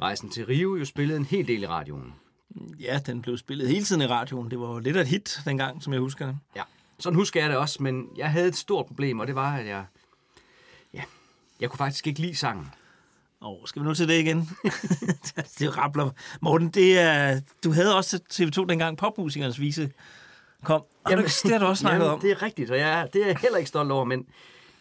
Rejsen 0.00 0.30
til 0.30 0.46
Rio, 0.46 0.76
jo 0.76 0.84
spillet 0.84 1.16
en 1.16 1.24
hel 1.24 1.48
del 1.48 1.62
i 1.62 1.66
radioen. 1.66 2.14
Ja, 2.80 3.00
den 3.06 3.22
blev 3.22 3.38
spillet 3.38 3.68
hele 3.68 3.84
tiden 3.84 4.02
i 4.02 4.06
radioen. 4.06 4.50
Det 4.50 4.60
var 4.60 4.72
jo 4.72 4.78
lidt 4.78 4.96
af 4.96 5.00
et 5.00 5.06
hit 5.06 5.40
dengang, 5.44 5.82
som 5.82 5.92
jeg 5.92 6.00
husker 6.00 6.26
det. 6.26 6.38
Ja, 6.56 6.62
sådan 6.98 7.16
husker 7.16 7.40
jeg 7.40 7.50
det 7.50 7.58
også, 7.58 7.82
men 7.82 8.08
jeg 8.16 8.30
havde 8.30 8.48
et 8.48 8.56
stort 8.56 8.86
problem, 8.86 9.20
og 9.20 9.26
det 9.26 9.34
var, 9.34 9.56
at 9.56 9.66
jeg... 9.66 9.84
Ja, 10.94 11.02
jeg 11.60 11.70
kunne 11.70 11.78
faktisk 11.78 12.06
ikke 12.06 12.20
lide 12.20 12.36
sangen. 12.36 12.66
Åh, 13.42 13.48
oh, 13.48 13.58
skal 13.66 13.82
vi 13.82 13.86
nu 13.86 13.94
til 13.94 14.08
det 14.08 14.20
igen? 14.20 14.48
det 15.58 15.76
rappler. 15.76 16.10
Morten, 16.40 16.68
det 16.68 16.98
er, 16.98 17.40
du 17.64 17.72
havde 17.72 17.96
også 17.96 18.20
TV2 18.32 18.66
dengang 18.66 18.96
popmusikernes 18.96 19.60
vise 19.60 19.92
kom. 20.64 20.82
Jamen, 21.10 21.24
det 21.24 21.52
har 21.52 21.58
du 21.58 21.66
også 21.66 21.80
snakket 21.80 21.98
Jamen, 21.98 22.14
om. 22.14 22.20
det 22.20 22.30
er 22.30 22.42
rigtigt, 22.42 22.70
og 22.70 22.78
jeg, 22.78 23.08
det 23.12 23.22
er 23.22 23.26
jeg 23.26 23.36
heller 23.36 23.58
ikke 23.58 23.68
stolt 23.68 23.92
over, 23.92 24.04
men 24.04 24.26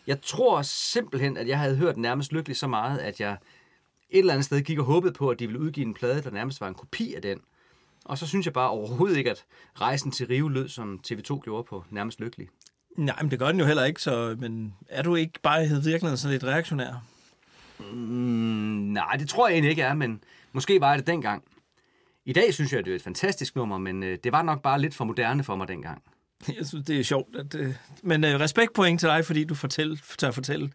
jeg 0.08 0.22
tror 0.22 0.62
simpelthen, 0.62 1.38
at 1.38 1.48
jeg 1.48 1.60
havde 1.60 1.76
hørt 1.76 1.98
nærmest 1.98 2.32
lykkelig 2.32 2.58
så 2.58 2.68
meget, 2.68 3.00
at 3.00 3.20
jeg 3.20 3.38
et 4.10 4.20
eller 4.20 4.34
andet 4.34 4.46
sted 4.46 4.62
gik 4.62 4.80
og 4.80 4.86
håbede 4.86 5.14
på, 5.14 5.30
at 5.30 5.40
de 5.40 5.48
ville 5.48 5.60
udgive 5.60 5.86
en 5.86 5.94
plade, 5.94 6.22
der 6.22 6.32
nærmest 6.32 6.62
var 6.62 6.68
en 6.68 6.74
kopi 6.74 7.14
af 7.14 7.22
den. 7.22 7.40
Og 8.08 8.18
så 8.18 8.28
synes 8.28 8.46
jeg 8.46 8.54
bare 8.54 8.70
overhovedet 8.70 9.18
ikke, 9.18 9.32
at 9.32 9.44
rejsen 9.82 10.12
til 10.12 10.28
Rio 10.28 10.48
lød, 10.48 10.70
som 10.70 11.00
TV2 11.08 11.40
gjorde 11.40 11.64
på 11.64 11.84
nærmest 11.90 12.20
lykkelig. 12.20 12.48
Nej, 12.98 13.22
men 13.22 13.32
det 13.32 13.40
gør 13.40 13.48
den 13.48 13.60
jo 13.60 13.66
heller 13.66 13.84
ikke, 13.84 14.02
så, 14.02 14.36
men 14.40 14.74
er 14.90 15.02
du 15.02 15.16
ikke 15.16 15.40
bare 15.44 15.66
i 15.66 15.68
virkeligheden 15.68 16.18
sådan 16.18 16.32
lidt 16.32 16.44
reaktionær? 16.44 17.04
Mm, 17.80 17.96
nej, 18.94 19.16
det 19.20 19.30
tror 19.30 19.48
jeg 19.48 19.54
egentlig 19.54 19.70
ikke 19.70 19.82
er, 19.82 19.94
men 19.94 20.24
måske 20.54 20.82
var 20.82 20.90
jeg 20.90 21.00
det 21.00 21.08
dengang. 21.08 21.44
I 22.26 22.34
dag 22.34 22.54
synes 22.54 22.74
jeg, 22.74 22.86
det 22.86 22.92
er 22.92 22.96
et 22.96 23.02
fantastisk 23.02 23.56
nummer, 23.56 23.78
men 23.78 24.04
øh, 24.04 24.18
det 24.24 24.32
var 24.32 24.42
nok 24.42 24.62
bare 24.62 24.82
lidt 24.82 24.96
for 24.96 25.06
moderne 25.06 25.44
for 25.44 25.56
mig 25.56 25.68
dengang. 25.68 26.02
Jeg 26.58 26.66
synes, 26.68 26.86
det 26.86 27.00
er 27.00 27.04
sjovt. 27.04 27.36
At, 27.36 27.56
øh, 27.56 27.74
men 28.04 28.24
øh, 28.24 28.40
respekt 28.40 28.76
til 28.76 29.10
dig, 29.10 29.26
fordi 29.26 29.44
du 29.44 29.56
fortæl, 29.56 30.02
tør 30.18 30.32
fortælle 30.32 30.72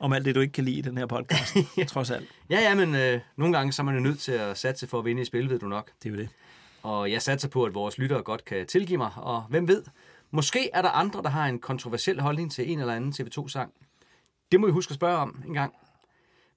om 0.00 0.12
alt 0.12 0.24
det, 0.24 0.34
du 0.34 0.40
ikke 0.40 0.52
kan 0.52 0.64
lide 0.64 0.78
i 0.78 0.82
den 0.82 0.98
her 0.98 1.06
podcast, 1.06 1.56
trods 1.92 2.10
alt. 2.10 2.28
Ja, 2.50 2.60
ja, 2.60 2.74
men 2.74 2.94
øh, 2.94 3.20
nogle 3.36 3.56
gange 3.56 3.72
så 3.72 3.82
er 3.82 3.84
man 3.84 3.94
jo 3.94 4.00
nødt 4.00 4.18
til 4.18 4.32
at 4.32 4.58
satse 4.58 4.86
for 4.86 4.98
at 4.98 5.04
vinde 5.04 5.22
i 5.22 5.24
spil, 5.24 5.50
ved 5.50 5.58
du 5.58 5.68
nok. 5.68 5.90
Det 6.02 6.08
er 6.08 6.14
jo 6.14 6.20
det. 6.20 6.28
Og 6.84 7.12
jeg 7.12 7.22
satser 7.22 7.48
på, 7.48 7.64
at 7.64 7.74
vores 7.74 7.98
lyttere 7.98 8.22
godt 8.22 8.44
kan 8.44 8.66
tilgive 8.66 8.98
mig, 8.98 9.10
og 9.16 9.42
hvem 9.42 9.68
ved, 9.68 9.82
måske 10.30 10.70
er 10.72 10.82
der 10.82 10.88
andre, 10.88 11.22
der 11.22 11.28
har 11.28 11.46
en 11.46 11.58
kontroversiel 11.58 12.20
holdning 12.20 12.52
til 12.52 12.72
en 12.72 12.80
eller 12.80 12.94
anden 12.94 13.12
TV2-sang. 13.12 13.72
Det 14.52 14.60
må 14.60 14.66
I 14.66 14.70
huske 14.70 14.90
at 14.90 14.94
spørge 14.94 15.18
om 15.18 15.42
en 15.46 15.54
gang. 15.54 15.74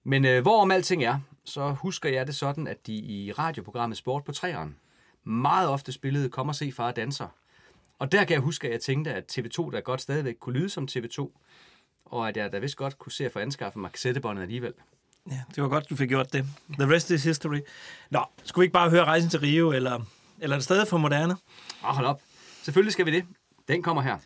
Men 0.03 0.25
øh, 0.25 0.41
hvorom 0.41 0.71
alting 0.71 1.03
er, 1.03 1.19
så 1.43 1.71
husker 1.71 2.09
jeg 2.09 2.27
det 2.27 2.35
sådan, 2.35 2.67
at 2.67 2.87
de 2.87 2.93
i 2.93 3.31
radioprogrammet 3.31 3.97
Sport 3.97 4.23
på 4.23 4.31
træeren 4.31 4.75
meget 5.23 5.69
ofte 5.69 5.91
spillede 5.91 6.29
Kom 6.29 6.49
og 6.49 6.55
se 6.55 6.71
far 6.71 6.91
danser. 6.91 7.27
Og 7.99 8.11
der 8.11 8.23
kan 8.23 8.33
jeg 8.33 8.41
huske, 8.41 8.67
at 8.67 8.73
jeg 8.73 8.81
tænkte, 8.81 9.13
at 9.13 9.37
TV2 9.37 9.71
der 9.71 9.81
godt 9.81 10.01
stadigvæk 10.01 10.35
kunne 10.39 10.59
lyde 10.59 10.69
som 10.69 10.87
TV2, 10.91 11.29
og 12.05 12.27
at 12.27 12.37
jeg 12.37 12.51
da 12.51 12.59
vist 12.59 12.75
godt 12.75 12.99
kunne 12.99 13.11
se 13.11 13.25
at 13.25 13.31
få 13.31 13.39
anskaffet 13.39 13.81
mig 13.81 13.91
kassettebåndet 13.91 14.41
alligevel. 14.41 14.73
Ja, 15.31 15.41
det 15.55 15.63
var 15.63 15.69
godt, 15.69 15.89
du 15.89 15.95
fik 15.95 16.09
gjort 16.09 16.33
det. 16.33 16.45
The 16.79 16.95
rest 16.95 17.11
is 17.11 17.23
history. 17.23 17.59
Nå, 18.09 18.19
skulle 18.43 18.63
vi 18.63 18.65
ikke 18.65 18.73
bare 18.73 18.89
høre 18.89 19.05
Rejsen 19.05 19.29
til 19.29 19.39
Rio, 19.39 19.71
eller, 19.71 20.01
eller 20.41 20.55
er 20.55 20.59
det 20.59 20.63
stadig 20.63 20.87
for 20.87 20.97
moderne? 20.97 21.37
Og 21.81 21.95
hold 21.95 22.05
op. 22.05 22.21
Selvfølgelig 22.63 22.93
skal 22.93 23.05
vi 23.05 23.11
det. 23.11 23.25
Den 23.67 23.83
kommer 23.83 24.01
her. 24.01 24.17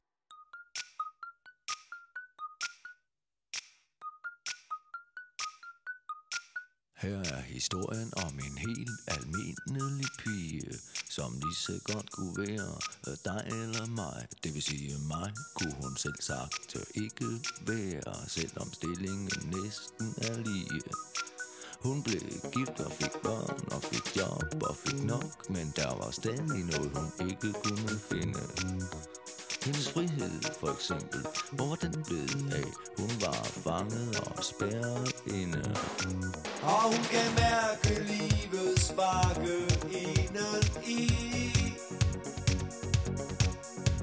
Her 7.02 7.17
er 7.38 7.41
historien 7.41 8.10
om 8.26 8.34
en 8.47 8.58
helt 8.58 9.00
almindelig 9.08 10.10
pige, 10.19 10.71
som 11.10 11.34
lige 11.34 11.56
så 11.56 11.80
godt 11.84 12.12
kunne 12.12 12.38
være 12.38 12.71
dig 13.26 13.41
eller 13.45 13.86
mig. 13.86 14.28
Det 14.43 14.54
vil 14.54 14.62
sige 14.62 14.97
mig, 15.08 15.34
kunne 15.56 15.76
hun 15.84 15.95
selv 15.97 16.19
sagt 16.19 16.76
ikke 16.95 17.30
være, 17.62 18.15
selvom 18.28 18.74
stillingen 18.74 19.32
næsten 19.56 20.08
er 20.30 20.38
lige. 20.38 20.82
Hun 21.84 22.04
blev 22.04 22.22
gift 22.54 22.80
og 22.86 22.91
fik 22.91 23.13
børn 23.24 23.60
og 23.72 23.82
fik 23.84 24.17
job 24.17 24.63
og 24.70 24.76
fik 24.76 25.04
nok, 25.04 25.50
men 25.50 25.74
der 25.76 25.96
var 26.02 26.12
stadig 26.12 26.63
noget, 26.72 26.91
hun 26.96 27.28
ikke 27.30 27.54
kunne 27.63 28.00
finde. 28.12 28.44
Hendes 29.65 29.89
frihed 29.94 30.41
for 30.60 30.74
eksempel, 30.76 31.26
hvor 31.52 31.65
var 31.65 31.76
den 31.76 32.04
blevet 32.08 32.54
af? 32.54 32.72
Hun 33.00 33.12
var 33.22 33.44
fanget 33.44 34.20
og 34.20 34.44
spærret 34.44 35.15
inde. 35.41 35.76
Og 36.62 36.84
hun 36.84 37.04
kan 37.13 37.30
mærke 37.44 38.04
livet 38.12 38.80
sparke 38.80 39.58
inden 40.04 40.63
i 40.86 41.12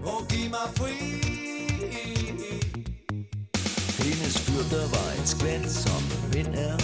Og 0.04 0.28
giv 0.28 0.50
mig 0.50 0.68
fri 0.76 0.98
Hendes 4.04 4.38
fyr, 4.38 4.76
der 4.76 4.86
var 4.96 5.20
en 5.20 5.26
skvat, 5.26 5.70
som 5.70 6.02
mænd 6.32 6.54
er 6.54 6.78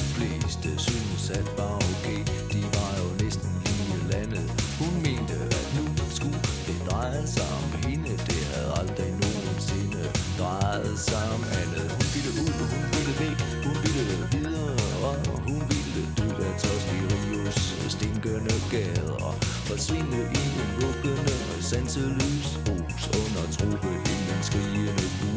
fleste 0.54 0.82
synes 0.90 1.30
at 1.30 1.46
var 1.58 1.74
okay. 1.76 2.20
De 2.52 2.62
var 2.76 2.92
jo 3.02 3.08
næsten 3.24 3.50
lige 3.64 3.98
landet. 4.12 4.46
Hun 4.80 4.94
mente, 5.06 5.34
at 5.58 5.66
nu 5.76 5.84
skulle 6.16 6.40
det 6.66 6.78
dreje 6.90 7.26
sig 7.26 7.48
om 7.60 7.66
hende. 7.84 8.10
Det 8.28 8.42
havde 8.52 8.72
aldrig 8.80 9.10
nogensinde 9.24 10.02
drejet 10.38 10.98
sig 10.98 11.24
om 11.36 11.42
andet. 11.60 11.86
Hun 11.96 12.06
ville 12.14 12.32
ud, 12.44 12.52
hun 12.72 12.84
ville 12.94 13.14
væk, 13.22 13.38
hun 13.66 13.76
ville 13.84 14.04
videre, 14.34 14.76
og 15.08 15.14
hun 15.48 15.60
ville 15.72 16.02
dø 16.18 16.28
af 16.48 16.54
tørst 16.62 16.88
i 16.96 16.98
Rios 17.12 17.58
stinkende 17.94 18.56
gader. 18.70 19.32
Forsvinde 19.68 20.20
i 20.40 20.44
en 20.62 20.70
lukkende 20.80 21.36
sanseløs 21.70 22.48
hus 22.66 23.02
under 23.20 23.44
truppe 23.56 23.90
himlen 24.06 24.40
skrigende 24.48 25.06
bus 25.18 25.33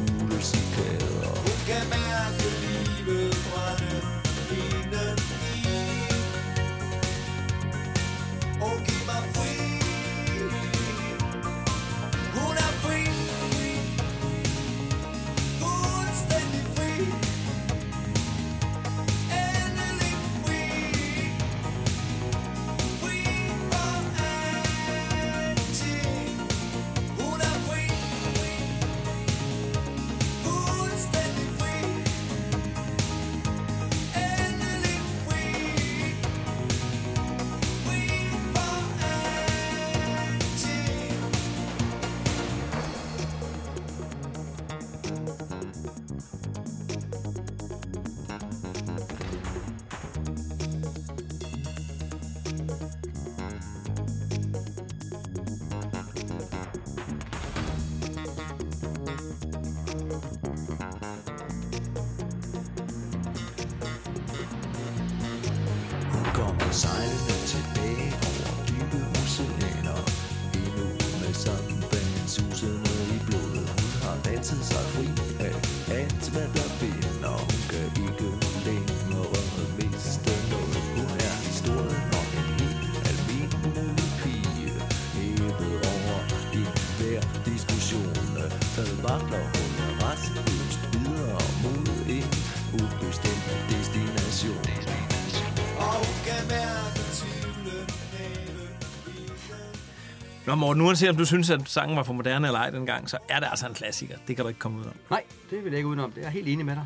Nå 100.58 100.62
Morten, 100.62 100.82
uanset 100.82 101.10
om 101.10 101.16
du 101.16 101.26
synes, 101.26 101.50
at 101.50 101.62
sangen 101.66 101.98
var 101.98 102.04
for 102.04 102.14
moderne 102.14 102.48
eller 102.48 102.60
ej 102.60 102.70
dengang, 102.70 103.10
så 103.10 103.18
er 103.30 103.40
det 103.40 103.48
altså 103.50 103.68
en 103.68 103.74
klassiker. 103.74 104.18
Det 104.28 104.36
kan 104.36 104.46
du 104.46 104.50
ikke 104.50 104.60
komme 104.60 104.80
ud 104.80 104.86
om. 104.86 104.92
Nej, 105.10 105.24
det 105.50 105.64
vil 105.64 105.70
jeg 105.70 105.78
ikke 105.78 105.88
udenom. 105.88 106.12
Det 106.12 106.22
er 106.22 106.26
jeg 106.26 106.32
helt 106.32 106.48
enig 106.48 106.66
med 106.66 106.76
dig. 106.76 106.86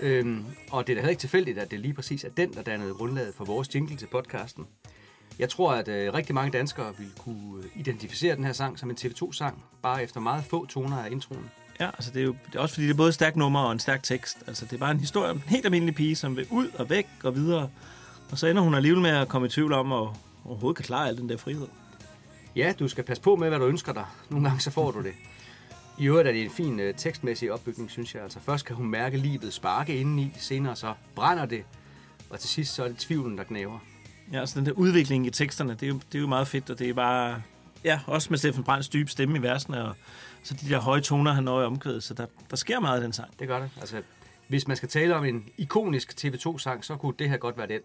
Øhm, 0.00 0.44
og 0.70 0.86
det 0.86 0.92
er 0.92 0.94
da 0.94 1.00
heller 1.00 1.10
ikke 1.10 1.20
tilfældigt, 1.20 1.58
at 1.58 1.70
det 1.70 1.80
lige 1.80 1.94
præcis 1.94 2.24
er 2.24 2.28
den, 2.36 2.54
der 2.54 2.62
dannede 2.62 2.94
grundlaget 2.94 3.34
for 3.34 3.44
vores 3.44 3.74
jingle 3.74 3.96
til 3.96 4.06
podcasten. 4.06 4.66
Jeg 5.38 5.48
tror, 5.48 5.72
at 5.72 5.88
øh, 5.88 6.14
rigtig 6.14 6.34
mange 6.34 6.50
danskere 6.50 6.92
vil 6.98 7.10
kunne 7.18 7.64
øh, 7.64 7.70
identificere 7.74 8.36
den 8.36 8.44
her 8.44 8.52
sang 8.52 8.78
som 8.78 8.90
en 8.90 8.96
TV2-sang, 9.00 9.64
bare 9.82 10.02
efter 10.02 10.20
meget 10.20 10.44
få 10.44 10.66
toner 10.66 10.96
af 10.98 11.10
introen. 11.10 11.50
Ja, 11.80 11.86
altså 11.86 12.10
det 12.10 12.20
er 12.20 12.24
jo 12.24 12.34
det 12.46 12.54
er 12.54 12.60
også 12.60 12.74
fordi, 12.74 12.86
det 12.86 12.92
er 12.92 12.96
både 12.96 13.08
et 13.08 13.14
stærkt 13.14 13.36
nummer 13.36 13.60
og 13.60 13.72
en 13.72 13.78
stærk 13.78 14.02
tekst. 14.02 14.38
Altså 14.46 14.64
det 14.64 14.72
er 14.72 14.78
bare 14.78 14.90
en 14.90 15.00
historie 15.00 15.30
om 15.30 15.36
en 15.36 15.42
helt 15.46 15.64
almindelig 15.64 15.94
pige, 15.94 16.16
som 16.16 16.36
vil 16.36 16.46
ud 16.50 16.68
og 16.78 16.90
væk 16.90 17.06
og 17.24 17.34
videre. 17.34 17.70
Og 18.30 18.38
så 18.38 18.46
ender 18.46 18.62
hun 18.62 18.74
alligevel 18.74 19.02
med 19.02 19.10
at 19.10 19.28
komme 19.28 19.46
i 19.46 19.50
tvivl 19.50 19.72
om, 19.72 19.92
at 19.92 20.08
overhovedet 20.44 20.76
kan 20.76 20.84
klare 20.84 21.08
al 21.08 21.16
den 21.16 21.28
der 21.28 21.36
frihed. 21.36 21.66
Ja, 22.56 22.72
du 22.78 22.88
skal 22.88 23.04
passe 23.04 23.22
på 23.22 23.36
med, 23.36 23.48
hvad 23.48 23.58
du 23.58 23.66
ønsker 23.66 23.92
dig. 23.92 24.04
Nogle 24.30 24.48
gange 24.48 24.60
så 24.60 24.70
får 24.70 24.90
du 24.90 25.02
det. 25.02 25.12
I 25.98 26.06
øvrigt 26.06 26.28
er 26.28 26.32
det 26.32 26.44
en 26.44 26.50
fin 26.50 26.80
øh, 26.80 26.94
tekstmæssig 26.94 27.52
opbygning, 27.52 27.90
synes 27.90 28.14
jeg. 28.14 28.22
Altså 28.22 28.40
først 28.40 28.64
kan 28.64 28.76
hun 28.76 28.86
mærke 28.86 29.16
livet 29.16 29.52
sparke 29.52 29.96
indeni, 29.96 30.32
senere 30.38 30.76
så 30.76 30.94
brænder 31.14 31.46
det, 31.46 31.64
og 32.30 32.40
til 32.40 32.48
sidst 32.48 32.74
så 32.74 32.84
er 32.84 32.88
det 32.88 32.96
tvivlen, 32.96 33.38
der 33.38 33.44
knæver. 33.44 33.78
Ja, 34.32 34.40
altså 34.40 34.58
den 34.58 34.66
der 34.66 34.72
udvikling 34.72 35.26
i 35.26 35.30
teksterne, 35.30 35.72
det 35.72 35.82
er 35.82 35.86
jo, 35.86 35.94
det 35.94 36.18
er 36.18 36.20
jo 36.20 36.26
meget 36.26 36.48
fedt, 36.48 36.70
og 36.70 36.78
det 36.78 36.88
er 36.88 36.94
bare... 36.94 37.42
Ja, 37.84 38.00
også 38.06 38.26
med 38.30 38.38
Steffen 38.38 38.64
Brands 38.64 38.88
dybe 38.88 39.10
stemme 39.10 39.38
i 39.38 39.42
versene, 39.42 39.84
og 39.84 39.94
så 40.42 40.54
de 40.54 40.68
der 40.68 40.80
høje 40.80 41.00
toner, 41.00 41.32
han 41.32 41.44
når 41.44 41.60
i 41.60 41.64
omkvædet, 41.64 42.02
så 42.02 42.14
der, 42.14 42.26
der 42.50 42.56
sker 42.56 42.80
meget 42.80 43.00
i 43.00 43.04
den 43.04 43.12
sang. 43.12 43.38
Det 43.38 43.48
gør 43.48 43.60
det. 43.60 43.70
Altså, 43.80 44.02
hvis 44.48 44.68
man 44.68 44.76
skal 44.76 44.88
tale 44.88 45.14
om 45.14 45.24
en 45.24 45.48
ikonisk 45.58 46.14
TV2-sang, 46.24 46.84
så 46.84 46.96
kunne 46.96 47.14
det 47.18 47.30
her 47.30 47.36
godt 47.36 47.58
være 47.58 47.66
den. 47.66 47.80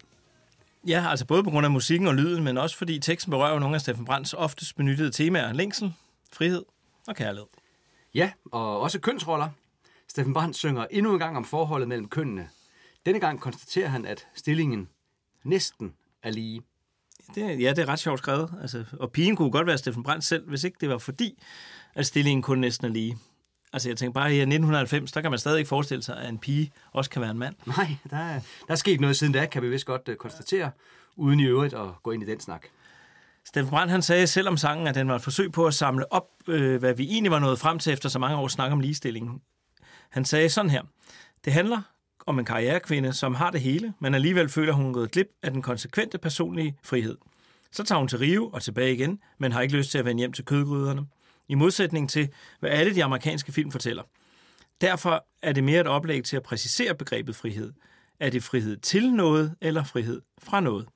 Ja, 0.86 1.10
altså 1.10 1.26
både 1.26 1.44
på 1.44 1.50
grund 1.50 1.66
af 1.66 1.70
musikken 1.70 2.08
og 2.08 2.14
lyden, 2.14 2.44
men 2.44 2.58
også 2.58 2.76
fordi 2.76 2.98
teksten 2.98 3.30
berører 3.30 3.58
nogle 3.58 3.74
af 3.74 3.80
Steffen 3.80 4.04
Brands 4.04 4.34
oftest 4.34 4.76
benyttede 4.76 5.10
temaer. 5.10 5.52
Længsel, 5.52 5.94
frihed 6.32 6.64
og 7.08 7.16
kærlighed. 7.16 7.46
Ja, 8.14 8.32
og 8.52 8.80
også 8.80 9.00
kønsroller. 9.00 9.48
Steffen 10.08 10.34
Brandt 10.34 10.56
synger 10.56 10.86
endnu 10.90 11.12
en 11.12 11.18
gang 11.18 11.36
om 11.36 11.44
forholdet 11.44 11.88
mellem 11.88 12.08
kønnene. 12.08 12.48
Denne 13.06 13.20
gang 13.20 13.40
konstaterer 13.40 13.88
han, 13.88 14.06
at 14.06 14.26
stillingen 14.34 14.88
næsten 15.44 15.94
er 16.22 16.30
lige. 16.30 16.62
Det, 17.34 17.60
ja, 17.60 17.70
det 17.70 17.78
er 17.78 17.88
ret 17.88 17.98
sjovt 17.98 18.18
skrevet. 18.18 18.54
Altså, 18.62 18.84
og 19.00 19.12
pigen 19.12 19.36
kunne 19.36 19.50
godt 19.50 19.66
være 19.66 19.78
Steffen 19.78 20.02
Brandt 20.02 20.24
selv, 20.24 20.48
hvis 20.48 20.64
ikke 20.64 20.76
det 20.80 20.88
var 20.88 20.98
fordi, 20.98 21.42
at 21.94 22.06
stillingen 22.06 22.42
kun 22.42 22.58
næsten 22.58 22.86
er 22.86 22.90
lige. 22.90 23.18
Altså, 23.72 23.88
jeg 23.88 23.96
tænker 23.96 24.12
bare, 24.12 24.32
i 24.32 24.36
1990, 24.36 25.12
der 25.12 25.20
kan 25.20 25.30
man 25.30 25.38
stadig 25.38 25.58
ikke 25.58 25.68
forestille 25.68 26.02
sig, 26.02 26.16
at 26.16 26.28
en 26.28 26.38
pige 26.38 26.72
også 26.92 27.10
kan 27.10 27.22
være 27.22 27.30
en 27.30 27.38
mand. 27.38 27.54
Nej, 27.66 27.96
der 28.10 28.16
er, 28.16 28.40
der 28.66 28.72
er 28.72 28.74
sket 28.74 29.00
noget 29.00 29.16
siden 29.16 29.32
da, 29.32 29.46
kan 29.46 29.62
vi 29.62 29.68
vist 29.68 29.86
godt 29.86 30.08
uh, 30.08 30.14
konstatere, 30.14 30.70
uden 31.16 31.40
i 31.40 31.44
øvrigt 31.44 31.74
at 31.74 32.02
gå 32.02 32.10
ind 32.10 32.22
i 32.22 32.26
den 32.26 32.40
snak. 32.40 32.66
Steffen 33.44 33.70
Brandt, 33.70 33.90
han 33.90 34.02
sagde 34.02 34.26
selv 34.26 34.48
om 34.48 34.56
sangen, 34.56 34.86
at 34.86 34.94
den 34.94 35.08
var 35.08 35.14
et 35.14 35.22
forsøg 35.22 35.52
på 35.52 35.66
at 35.66 35.74
samle 35.74 36.12
op, 36.12 36.28
øh, 36.48 36.76
hvad 36.76 36.94
vi 36.94 37.04
egentlig 37.04 37.32
var 37.32 37.38
nået 37.38 37.58
frem 37.58 37.78
til 37.78 37.92
efter 37.92 38.08
så 38.08 38.18
mange 38.18 38.36
år 38.36 38.48
snak 38.48 38.72
om 38.72 38.80
ligestilling. 38.80 39.42
Han 40.10 40.24
sagde 40.24 40.48
sådan 40.48 40.70
her. 40.70 40.82
Det 41.44 41.52
handler 41.52 41.82
om 42.26 42.38
en 42.38 42.44
karrierekvinde, 42.44 43.12
som 43.12 43.34
har 43.34 43.50
det 43.50 43.60
hele, 43.60 43.94
men 44.00 44.14
alligevel 44.14 44.48
føler 44.48 44.72
hun 44.72 44.92
gået 44.92 45.10
glip 45.10 45.28
af 45.42 45.50
den 45.50 45.62
konsekvente 45.62 46.18
personlige 46.18 46.76
frihed. 46.82 47.16
Så 47.72 47.84
tager 47.84 47.98
hun 47.98 48.08
til 48.08 48.18
Rio 48.18 48.50
og 48.52 48.62
tilbage 48.62 48.94
igen, 48.94 49.20
men 49.38 49.52
har 49.52 49.60
ikke 49.60 49.76
lyst 49.76 49.90
til 49.90 49.98
at 49.98 50.04
vende 50.04 50.18
hjem 50.18 50.32
til 50.32 50.44
kødgryderne. 50.44 51.06
I 51.52 51.54
modsætning 51.54 52.10
til, 52.10 52.28
hvad 52.60 52.70
alle 52.70 52.94
de 52.94 53.04
amerikanske 53.04 53.52
film 53.52 53.70
fortæller. 53.70 54.02
Derfor 54.80 55.26
er 55.42 55.52
det 55.52 55.64
mere 55.64 55.80
et 55.80 55.86
oplæg 55.86 56.24
til 56.24 56.36
at 56.36 56.42
præcisere 56.42 56.94
begrebet 56.94 57.36
frihed. 57.36 57.72
Er 58.20 58.30
det 58.30 58.42
frihed 58.42 58.76
til 58.76 59.12
noget, 59.12 59.54
eller 59.60 59.84
frihed 59.84 60.22
fra 60.42 60.60
noget? 60.60 60.88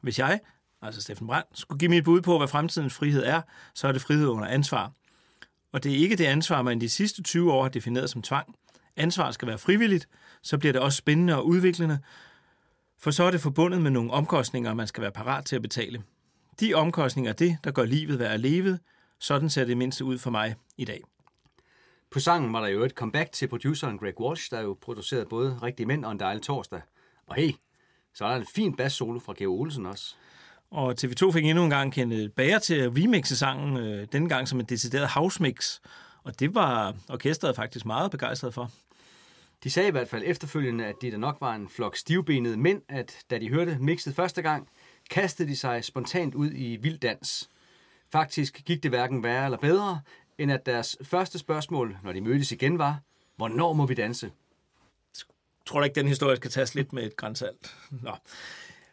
Hvis 0.00 0.18
jeg, 0.18 0.40
altså 0.82 1.00
Steffen 1.00 1.26
Brandt, 1.26 1.58
skulle 1.58 1.78
give 1.78 1.88
mit 1.88 2.04
bud 2.04 2.20
på, 2.20 2.38
hvad 2.38 2.48
fremtidens 2.48 2.94
frihed 2.94 3.24
er, 3.24 3.42
så 3.74 3.88
er 3.88 3.92
det 3.92 4.02
frihed 4.02 4.26
under 4.26 4.48
ansvar. 4.48 4.92
Og 5.72 5.84
det 5.84 5.92
er 5.92 5.96
ikke 5.96 6.16
det 6.16 6.24
ansvar, 6.24 6.62
man 6.62 6.80
de 6.80 6.88
sidste 6.88 7.22
20 7.22 7.52
år 7.52 7.62
har 7.62 7.70
defineret 7.70 8.10
som 8.10 8.22
tvang. 8.22 8.54
Ansvar 8.96 9.30
skal 9.30 9.48
være 9.48 9.58
frivilligt, 9.58 10.08
så 10.42 10.58
bliver 10.58 10.72
det 10.72 10.82
også 10.82 10.96
spændende 10.96 11.36
og 11.36 11.46
udviklende, 11.46 11.98
for 12.98 13.10
så 13.10 13.24
er 13.24 13.30
det 13.30 13.40
forbundet 13.40 13.82
med 13.82 13.90
nogle 13.90 14.10
omkostninger, 14.10 14.74
man 14.74 14.86
skal 14.86 15.00
være 15.00 15.12
parat 15.12 15.44
til 15.44 15.56
at 15.56 15.62
betale. 15.62 16.02
De 16.60 16.74
omkostninger 16.74 17.30
er 17.30 17.36
det, 17.36 17.58
der 17.64 17.70
gør 17.70 17.84
livet 17.84 18.18
værd 18.18 18.32
at 18.32 18.40
leve. 18.40 18.78
Sådan 19.18 19.50
ser 19.50 19.64
det 19.64 19.76
mindste 19.76 20.04
ud 20.04 20.18
for 20.18 20.30
mig 20.30 20.54
i 20.76 20.84
dag. 20.84 21.02
På 22.10 22.20
sangen 22.20 22.52
var 22.52 22.60
der 22.60 22.68
jo 22.68 22.84
et 22.84 22.92
comeback 22.92 23.32
til 23.32 23.48
produceren 23.48 23.98
Greg 23.98 24.20
Walsh, 24.20 24.50
der 24.50 24.60
jo 24.60 24.78
producerede 24.80 25.26
både 25.26 25.58
Rigtige 25.62 25.86
Mænd 25.86 26.04
og 26.04 26.12
En 26.12 26.20
Dejlig 26.20 26.42
Torsdag. 26.42 26.80
Og 27.26 27.34
hey, 27.34 27.52
så 28.14 28.24
er 28.24 28.28
der 28.28 28.36
en 28.36 28.46
fin 28.54 28.76
bass-solo 28.76 29.18
fra 29.18 29.34
Geo 29.36 29.60
Olsen 29.60 29.86
også. 29.86 30.14
Og 30.70 30.94
TV2 31.00 31.32
fik 31.32 31.44
endnu 31.44 31.64
en 31.64 31.70
gang 31.70 31.92
Kenneth 31.92 32.30
Bager 32.30 32.58
til 32.58 32.74
at 32.74 32.92
remixe 32.96 33.36
sangen, 33.36 33.76
øh, 33.76 34.06
denne 34.12 34.28
gang 34.28 34.48
som 34.48 34.60
en 34.60 34.66
decideret 34.66 35.08
house 35.08 35.42
mix. 35.42 35.80
Og 36.22 36.40
det 36.40 36.54
var 36.54 36.94
orkestret 37.08 37.56
faktisk 37.56 37.86
meget 37.86 38.10
begejstret 38.10 38.54
for. 38.54 38.70
De 39.64 39.70
sagde 39.70 39.88
i 39.88 39.92
hvert 39.92 40.08
fald 40.08 40.22
efterfølgende, 40.26 40.84
at 40.84 40.94
det 41.00 41.12
der 41.12 41.18
nok 41.18 41.36
var 41.40 41.54
en 41.54 41.68
flok 41.68 41.96
stivbenede 41.96 42.56
mænd, 42.56 42.82
at 42.88 43.18
da 43.30 43.38
de 43.38 43.48
hørte 43.48 43.78
mixet 43.80 44.14
første 44.14 44.42
gang, 44.42 44.68
kastede 45.10 45.48
de 45.48 45.56
sig 45.56 45.84
spontant 45.84 46.34
ud 46.34 46.50
i 46.54 46.76
vild 46.76 46.98
dans. 46.98 47.50
Faktisk 48.12 48.62
gik 48.64 48.82
det 48.82 48.90
hverken 48.90 49.22
værre 49.22 49.44
eller 49.44 49.58
bedre, 49.58 50.00
end 50.38 50.52
at 50.52 50.66
deres 50.66 50.96
første 51.02 51.38
spørgsmål, 51.38 51.98
når 52.04 52.12
de 52.12 52.20
mødtes 52.20 52.52
igen, 52.52 52.78
var, 52.78 53.00
hvornår 53.36 53.72
må 53.72 53.86
vi 53.86 53.94
danse? 53.94 54.30
tror 55.68 55.80
da 55.80 55.84
ikke, 55.84 55.94
den 55.94 56.08
historie 56.08 56.36
skal 56.36 56.50
tages 56.50 56.74
lidt 56.74 56.92
med 56.92 57.02
et 57.02 57.16
grænsalt. 57.16 57.76
Nå. 57.90 58.16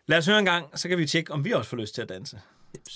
Lad 0.07 0.17
os 0.17 0.25
høre 0.25 0.39
en 0.39 0.45
gang, 0.45 0.79
så 0.79 0.89
kan 0.89 0.97
vi 0.97 1.07
tjekke, 1.07 1.33
om 1.33 1.45
vi 1.45 1.51
også 1.51 1.69
får 1.69 1.77
lyst 1.77 1.95
til 1.95 2.01
at 2.01 2.09
danse. 2.09 2.41
Jeps. 2.75 2.95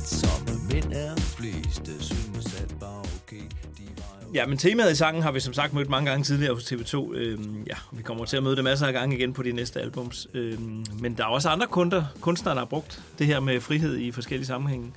Skvat, 0.00 0.02
som 0.02 0.60
mænd 0.72 0.92
er 0.92 1.16
fleste, 1.16 2.04
synes 2.04 2.60
alt 2.60 2.80
var 2.80 2.98
okay. 2.98 3.42
De 3.78 3.84
var 3.96 4.18
jo 4.22 4.32
Ja, 4.34 4.46
men 4.46 4.58
temaet 4.58 4.92
i 4.92 4.94
sangen 4.94 5.22
har 5.22 5.32
vi 5.32 5.40
som 5.40 5.52
sagt 5.52 5.72
mødt 5.72 5.88
mange 5.88 6.10
gange 6.10 6.24
tidligere 6.24 6.54
hos 6.54 6.72
TV2. 6.72 7.14
Øhm, 7.14 7.62
ja, 7.66 7.74
og 7.90 7.98
vi 7.98 8.02
kommer 8.02 8.24
til 8.24 8.36
at 8.36 8.42
møde 8.42 8.56
det 8.56 8.64
masser 8.64 8.86
af 8.86 8.92
gange 8.92 9.16
igen 9.16 9.32
på 9.32 9.42
de 9.42 9.52
næste 9.52 9.80
albums. 9.80 10.28
Øhm, 10.34 10.84
men 11.00 11.14
der 11.16 11.24
er 11.24 11.28
også 11.28 11.48
andre 11.48 11.66
kunder, 11.66 12.04
kunstnere, 12.20 12.54
der 12.54 12.60
har 12.60 12.66
brugt 12.66 13.02
det 13.18 13.26
her 13.26 13.40
med 13.40 13.60
frihed 13.60 13.98
i 13.98 14.10
forskellige 14.12 14.46
sammenhænge. 14.46 14.92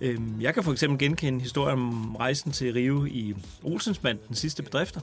Øhm, 0.00 0.40
jeg 0.40 0.54
kan 0.54 0.62
for 0.62 0.72
eksempel 0.72 0.98
genkende 0.98 1.40
historien 1.40 1.78
om 1.78 2.16
rejsen 2.16 2.52
til 2.52 2.72
Rio 2.72 3.04
i 3.04 3.34
Olsens 3.62 3.98
band, 3.98 4.18
den 4.28 4.36
sidste 4.36 4.62
bedrifter. 4.62 5.00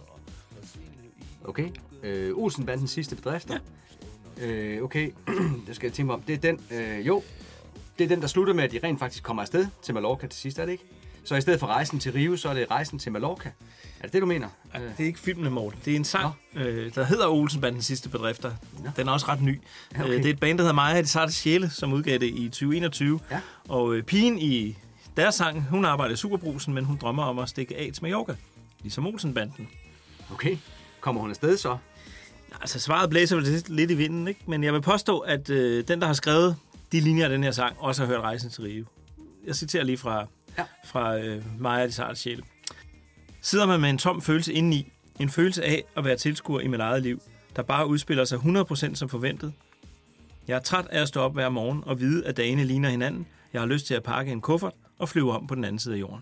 Okay. 1.46 1.70
Øh, 2.04 2.38
Olsenbandens 2.38 2.92
sidste 2.92 3.16
bedrifter. 3.16 3.54
Ja. 3.54 4.46
Øh, 4.46 4.84
okay, 4.84 5.10
det 5.68 5.76
skal 5.76 5.88
jeg 5.88 5.94
tænke 5.94 6.06
mig 6.06 6.16
om. 6.16 6.22
Det 6.22 6.34
er 6.34 6.38
den, 6.38 6.60
øh, 6.72 7.08
jo, 7.08 7.24
det 8.00 8.04
er 8.04 8.08
den, 8.08 8.22
der 8.22 8.28
slutter 8.28 8.54
med, 8.54 8.64
at 8.64 8.72
de 8.72 8.80
rent 8.84 9.00
faktisk 9.00 9.24
kommer 9.24 9.42
afsted 9.42 9.68
til 9.82 9.94
Mallorca 9.94 10.28
til 10.28 10.40
sidst, 10.40 10.60
er 10.60 10.66
det 10.66 10.72
ikke? 10.72 10.84
Så 11.24 11.36
i 11.36 11.42
stedet 11.42 11.60
for 11.60 11.68
rejsen 11.68 12.00
til 12.00 12.12
Rio, 12.12 12.38
så 12.38 12.50
er 12.50 12.54
det 12.54 12.72
rejsen 12.72 13.00
til 13.00 13.12
Mallorca. 13.12 13.50
Er 14.00 14.04
det 14.04 14.14
det, 14.14 14.22
du 14.22 14.26
mener? 14.26 14.48
Ja, 14.74 14.80
det 14.80 15.00
er 15.00 15.04
ikke 15.04 15.20
filmene, 15.20 15.50
Morten. 15.50 15.80
Det 15.86 15.92
er 15.92 15.96
en 15.96 16.04
sang, 16.04 16.34
øh, 16.56 16.96
der 16.96 17.04
hedder 17.04 17.28
Olsenbandens 17.28 17.86
sidste 17.86 18.10
bedrifter. 18.10 18.52
Den 18.98 19.08
er 19.08 19.12
også 19.12 19.26
ret 19.28 19.42
ny. 19.42 19.62
Ja, 19.96 20.04
okay. 20.04 20.14
Øh, 20.14 20.18
det 20.18 20.26
er 20.26 20.30
et 20.30 20.40
band, 20.40 20.58
der 20.58 20.64
hedder 20.64 20.74
Maja 20.74 21.02
de 21.02 21.08
Sarte 21.08 21.32
Sjæle, 21.34 21.70
som 21.70 21.94
udgav 21.94 22.18
det 22.18 22.28
i 22.28 22.50
2021. 22.50 23.20
Ja. 23.32 23.40
Og 23.70 23.94
øh, 23.94 24.04
pigen 24.04 24.40
i 24.40 24.78
deres 25.18 25.36
sang, 25.36 25.64
hun 25.70 25.86
arbejder 25.86 26.14
i 26.14 26.18
Superbrusen, 26.18 26.74
men 26.74 26.86
hun 26.86 26.98
drømmer 27.02 27.24
om 27.24 27.40
at 27.40 27.50
stikke 27.50 27.78
af 27.78 27.90
til 27.94 28.04
Mallorca. 28.04 28.36
Ligesom 28.82 29.08
Olsenbanden. 29.08 29.68
Okay. 30.32 30.58
Kommer 31.02 31.22
hun 31.22 31.30
afsted 31.30 31.58
så? 31.58 31.78
Altså, 32.62 32.80
svaret 32.80 33.10
blæser 33.10 33.40
lidt, 33.40 33.70
lidt 33.70 33.92
i 33.92 33.94
vinden, 33.94 34.28
ikke? 34.28 34.40
Men 34.48 34.64
jeg 34.64 34.74
vil 34.74 34.82
påstå, 34.82 35.20
at 35.20 35.50
øh, 35.50 35.88
den, 35.88 36.02
der 36.02 36.08
har 36.08 36.14
skrevet 36.14 36.56
de 36.94 37.00
linjer 37.00 37.24
af 37.24 37.30
den 37.30 37.44
her 37.44 37.52
sang, 37.52 37.76
også 37.80 38.02
har 38.02 38.08
hørt 38.14 38.22
Rejsen 38.22 38.50
til 38.50 38.64
Rio. 38.64 38.86
Jeg 39.46 39.56
citerer 39.56 39.84
lige 39.84 39.98
fra, 39.98 40.26
Ja. 40.58 40.64
fra 40.86 41.18
øh, 41.18 41.62
Maja 41.62 41.88
de 41.88 41.92
Sarte 41.92 42.16
Sjæle. 42.20 42.44
Sidder 43.42 43.66
man 43.66 43.82
med 43.82 43.90
en 43.90 43.98
tom 43.98 44.22
følelse 44.22 44.54
indeni, 44.54 44.92
en 45.20 45.30
følelse 45.30 45.64
af 45.64 45.84
at 45.98 46.06
være 46.06 46.16
tilskuer 46.18 46.60
i 46.60 46.68
mit 46.68 46.80
eget 46.80 47.04
liv, 47.04 47.22
der 47.56 47.62
bare 47.62 47.88
udspiller 47.88 48.26
sig 48.26 48.38
100% 48.38 48.96
som 48.96 49.10
forventet. 49.10 49.54
Jeg 50.48 50.56
er 50.56 50.60
træt 50.62 50.86
af 50.88 51.02
at 51.02 51.08
stå 51.08 51.22
op 51.22 51.34
hver 51.34 51.50
morgen 51.50 51.84
og 51.86 52.00
vide, 52.00 52.26
at 52.28 52.38
dagene 52.38 52.64
ligner 52.64 52.90
hinanden. 52.90 53.28
Jeg 53.54 53.62
har 53.62 53.66
lyst 53.68 53.86
til 53.88 53.94
at 53.94 54.04
pakke 54.04 54.32
en 54.32 54.42
kuffert 54.42 54.74
og 55.00 55.10
flyve 55.10 55.32
om 55.32 55.48
på 55.48 55.56
den 55.56 55.64
anden 55.64 55.80
side 55.80 55.96
af 55.96 56.00
jorden. 56.00 56.22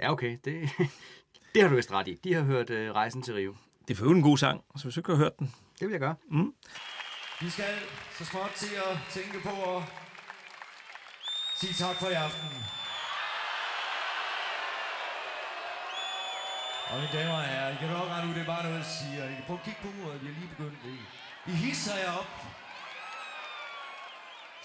Ja, 0.00 0.12
okay. 0.12 0.38
Det, 0.44 0.68
det 1.54 1.62
har 1.62 1.68
du 1.68 1.74
vist 1.76 1.92
ret 1.92 2.08
i. 2.08 2.18
De 2.24 2.34
har 2.34 2.42
hørt 2.42 2.70
øh, 2.70 2.92
Rejsen 2.92 3.22
til 3.22 3.34
Rio. 3.34 3.54
Det 3.88 3.94
er 3.94 3.98
for 3.98 4.06
en 4.06 4.22
god 4.22 4.38
sang, 4.38 4.60
så 4.76 4.82
hvis 4.84 4.94
du 4.94 5.00
ikke 5.00 5.10
har 5.10 5.16
hørt 5.18 5.38
den, 5.38 5.54
Det 5.80 5.88
vil 5.88 5.92
jeg 5.92 6.00
gøre. 6.00 6.14
Vi 7.40 7.50
skal 7.50 7.64
så 8.18 8.24
småt 8.24 8.50
til 8.56 8.68
at 8.90 8.98
tænke 9.10 9.38
på 9.42 9.48
at 9.76 9.82
sige 11.62 11.74
tak 11.86 11.96
for 11.96 12.08
i 12.08 12.12
aften. 12.12 12.48
Og 16.90 16.96
mine 17.00 17.12
damer 17.12 17.34
og 17.34 17.44
herrer, 17.44 17.72
I 17.74 17.76
kan 17.80 17.88
nok 17.88 18.08
rette 18.08 18.28
ud, 18.28 18.34
det 18.34 18.40
er 18.42 18.46
bare 18.46 18.62
noget, 18.62 18.76
jeg 18.78 18.86
siger. 18.98 19.24
I 19.24 19.34
kan 19.34 19.44
prøve 19.46 19.58
at 19.58 19.64
kigge 19.64 19.80
på 19.82 19.88
uret, 19.88 20.20
vi 20.22 20.26
har 20.26 20.34
lige 20.40 20.50
begyndt 20.56 20.78
det. 20.84 20.98
I 21.46 21.54
hisser 21.56 21.96
jer 21.96 22.12
op. 22.12 22.32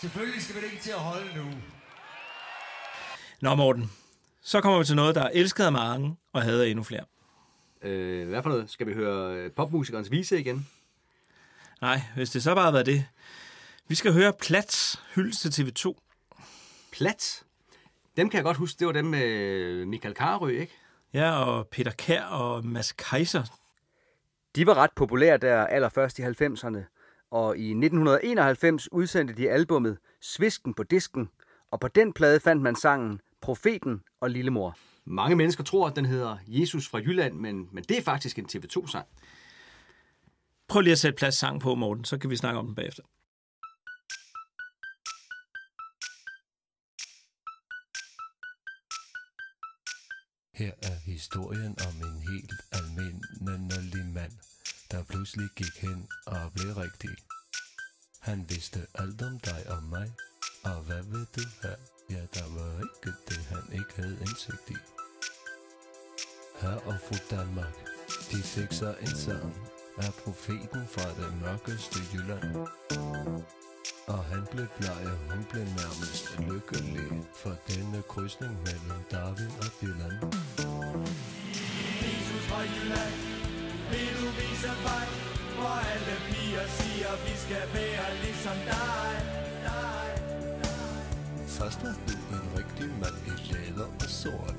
Selvfølgelig 0.01 0.41
skal 0.41 0.55
vi 0.55 0.59
det 0.61 0.71
ikke 0.71 0.83
til 0.83 0.91
at 0.91 0.99
holde 0.99 1.35
nu. 1.35 1.45
Nå, 3.41 3.55
Morten. 3.55 3.91
Så 4.41 4.61
kommer 4.61 4.79
vi 4.79 4.85
til 4.85 4.95
noget, 4.95 5.15
der 5.15 5.23
er 5.23 5.31
elsket 5.33 5.63
af 5.63 5.71
mange 5.71 6.15
og 6.33 6.41
hader 6.41 6.63
endnu 6.65 6.83
flere. 6.83 7.05
Øh, 7.81 8.29
hvad 8.29 8.43
for 8.43 8.49
noget? 8.49 8.69
Skal 8.69 8.87
vi 8.87 8.93
høre 8.93 9.35
øh, 9.35 9.51
popmusikernes 9.51 10.11
vise 10.11 10.39
igen? 10.39 10.67
Nej, 11.81 12.01
hvis 12.15 12.29
det 12.29 12.43
så 12.43 12.55
bare 12.55 12.63
har 12.63 12.71
været 12.71 12.85
det. 12.85 13.05
Vi 13.87 13.95
skal 13.95 14.13
høre 14.13 14.33
Plats 14.33 15.01
hyldest 15.15 15.41
til 15.41 15.63
TV2. 15.63 16.06
Plat. 16.97 17.43
Dem 18.17 18.29
kan 18.29 18.37
jeg 18.37 18.43
godt 18.43 18.57
huske. 18.57 18.79
Det 18.79 18.87
var 18.87 18.93
dem 18.93 19.05
med 19.05 19.85
Michael 19.85 20.13
Karø, 20.13 20.49
ikke? 20.49 20.73
Ja, 21.13 21.31
og 21.31 21.67
Peter 21.67 21.91
Kær 21.91 22.23
og 22.23 22.65
Mads 22.65 22.91
Kaiser. 22.91 23.43
De 24.55 24.67
var 24.67 24.73
ret 24.73 24.89
populære 24.95 25.37
der 25.37 25.65
allerførst 25.65 26.19
i 26.19 26.21
90'erne, 26.21 26.77
og 27.31 27.57
i 27.57 27.69
1991 27.69 28.91
udsendte 28.91 29.33
de 29.33 29.49
albummet 29.49 29.97
Svisken 30.21 30.73
på 30.73 30.83
disken, 30.83 31.29
og 31.71 31.79
på 31.79 31.87
den 31.87 32.13
plade 32.13 32.39
fandt 32.39 32.61
man 32.61 32.75
sangen 32.75 33.21
Profeten 33.41 34.01
og 34.21 34.29
Lillemor. 34.29 34.77
Mange 35.05 35.35
mennesker 35.35 35.63
tror, 35.63 35.87
at 35.87 35.95
den 35.95 36.05
hedder 36.05 36.37
Jesus 36.47 36.89
fra 36.89 36.99
Jylland, 36.99 37.35
men, 37.35 37.69
men 37.71 37.83
det 37.83 37.97
er 37.97 38.01
faktisk 38.01 38.39
en 38.39 38.45
TV2-sang. 38.51 39.05
Prøv 40.67 40.81
lige 40.81 40.91
at 40.91 40.99
sætte 40.99 41.17
plads 41.17 41.35
sang 41.35 41.61
på, 41.61 41.75
Morten, 41.75 42.05
så 42.05 42.17
kan 42.17 42.29
vi 42.29 42.35
snakke 42.35 42.59
om 42.59 42.65
den 42.65 42.75
bagefter. 42.75 43.03
Her 50.57 50.71
er 50.81 50.95
historien 51.05 51.75
om 51.87 51.95
en 52.07 52.19
helt 52.29 52.53
almindelig 52.71 54.05
mand, 54.13 54.31
der 54.91 55.03
pludselig 55.03 55.49
gik 55.55 55.77
hen 55.81 56.07
og 56.25 56.51
blev 56.53 56.73
rigtig. 56.73 57.09
Han 58.19 58.45
vidste 58.49 58.87
alt 58.95 59.21
om 59.21 59.39
dig 59.39 59.69
og 59.69 59.83
mig, 59.83 60.13
og 60.63 60.81
hvad 60.81 61.03
ved 61.03 61.25
du 61.35 61.41
her? 61.63 61.75
Ja, 62.09 62.21
der 62.33 62.47
var 62.55 62.71
ikke 62.77 63.17
det, 63.27 63.37
han 63.37 63.73
ikke 63.79 63.93
havde 63.95 64.17
indsigt 64.21 64.69
i. 64.69 64.77
Her 66.61 66.75
og 66.89 66.99
fru 67.05 67.35
Danmark, 67.35 67.75
de 68.31 68.43
fik 68.43 68.71
sig 68.71 68.95
en 69.01 69.15
sang 69.25 69.55
af 69.97 70.13
profeten 70.23 70.87
fra 70.87 71.07
det 71.19 71.41
mørkeste 71.41 71.99
Jylland. 72.13 72.67
Og 74.07 74.23
han 74.31 74.43
blev 74.51 74.67
bleg, 74.77 75.03
og 75.13 75.17
hun 75.29 75.41
blev 75.51 75.65
nærmest 75.81 76.25
lykkelig 76.49 77.09
for 77.41 77.53
denne 77.69 77.99
krydsning 78.11 78.53
mellem 78.67 78.99
Darwin 79.11 79.53
og 79.63 79.69
Dylan. 79.81 80.15
Jesus 82.03 82.43
fra 82.49 82.59
Jylland, 82.73 83.15
vil 83.91 84.11
du 84.21 84.27
vise 84.41 84.71
vej, 84.87 85.07
hvor 85.57 85.77
alle 85.93 86.15
piger 86.29 86.67
siger, 86.77 87.11
vi 87.25 87.33
skal 87.43 87.65
være 87.77 88.07
ligesom 88.23 88.57
dig. 88.73 89.11
dig. 89.67 90.07
Først 91.57 91.79
var 91.83 91.95
du 92.07 92.15
en 92.37 92.47
rigtig 92.59 92.89
mand 93.01 93.19
i 93.31 93.35
læder 93.53 93.89
og 94.03 94.09
sort. 94.21 94.55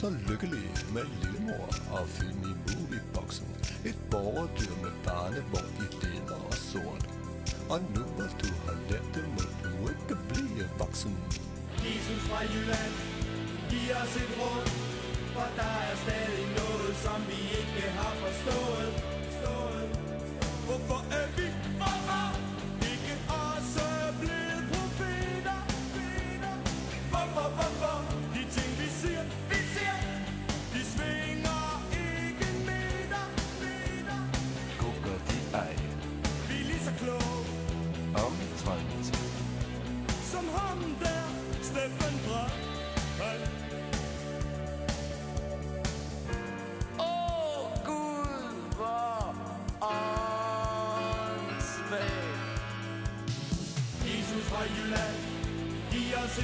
Så 0.00 0.10
lykkelig 0.28 0.66
med 0.94 1.04
lillemor 1.22 1.68
og 1.90 2.08
film 2.08 2.42
i 2.50 2.54
movieboksen. 2.66 3.46
Et 3.84 3.98
borgerdyr 4.10 4.74
med 4.82 4.92
barnevogn 5.04 5.72
i 5.84 6.04
læder 6.04 6.40
og 6.50 6.54
sort. 6.54 7.19
Og 7.74 7.80
nu 7.94 8.02
hvor 8.16 8.30
du 8.42 8.50
har 8.66 8.76
lært 8.90 9.08
det, 9.14 9.24
må 9.36 9.44
du 9.64 9.88
ikke 9.92 10.16
blive 10.28 10.64
voksen. 10.78 11.12
Jesus 11.86 12.20
fra 12.28 12.40
Jylland, 12.52 12.94
giv 13.70 13.88
os 14.02 14.14
et 14.22 14.32
råd, 14.40 14.66
for 15.34 15.48
der 15.60 15.74
er 15.90 15.96
stadig 16.04 16.46
noget, 16.60 16.96
som 17.04 17.18
vi 17.30 17.40
ikke 17.60 17.84
har 17.98 18.14
forstået. 18.22 18.92
forstået. 19.24 19.88
Hvorfor 20.66 21.00
er 21.20 21.26
vi, 21.36 21.46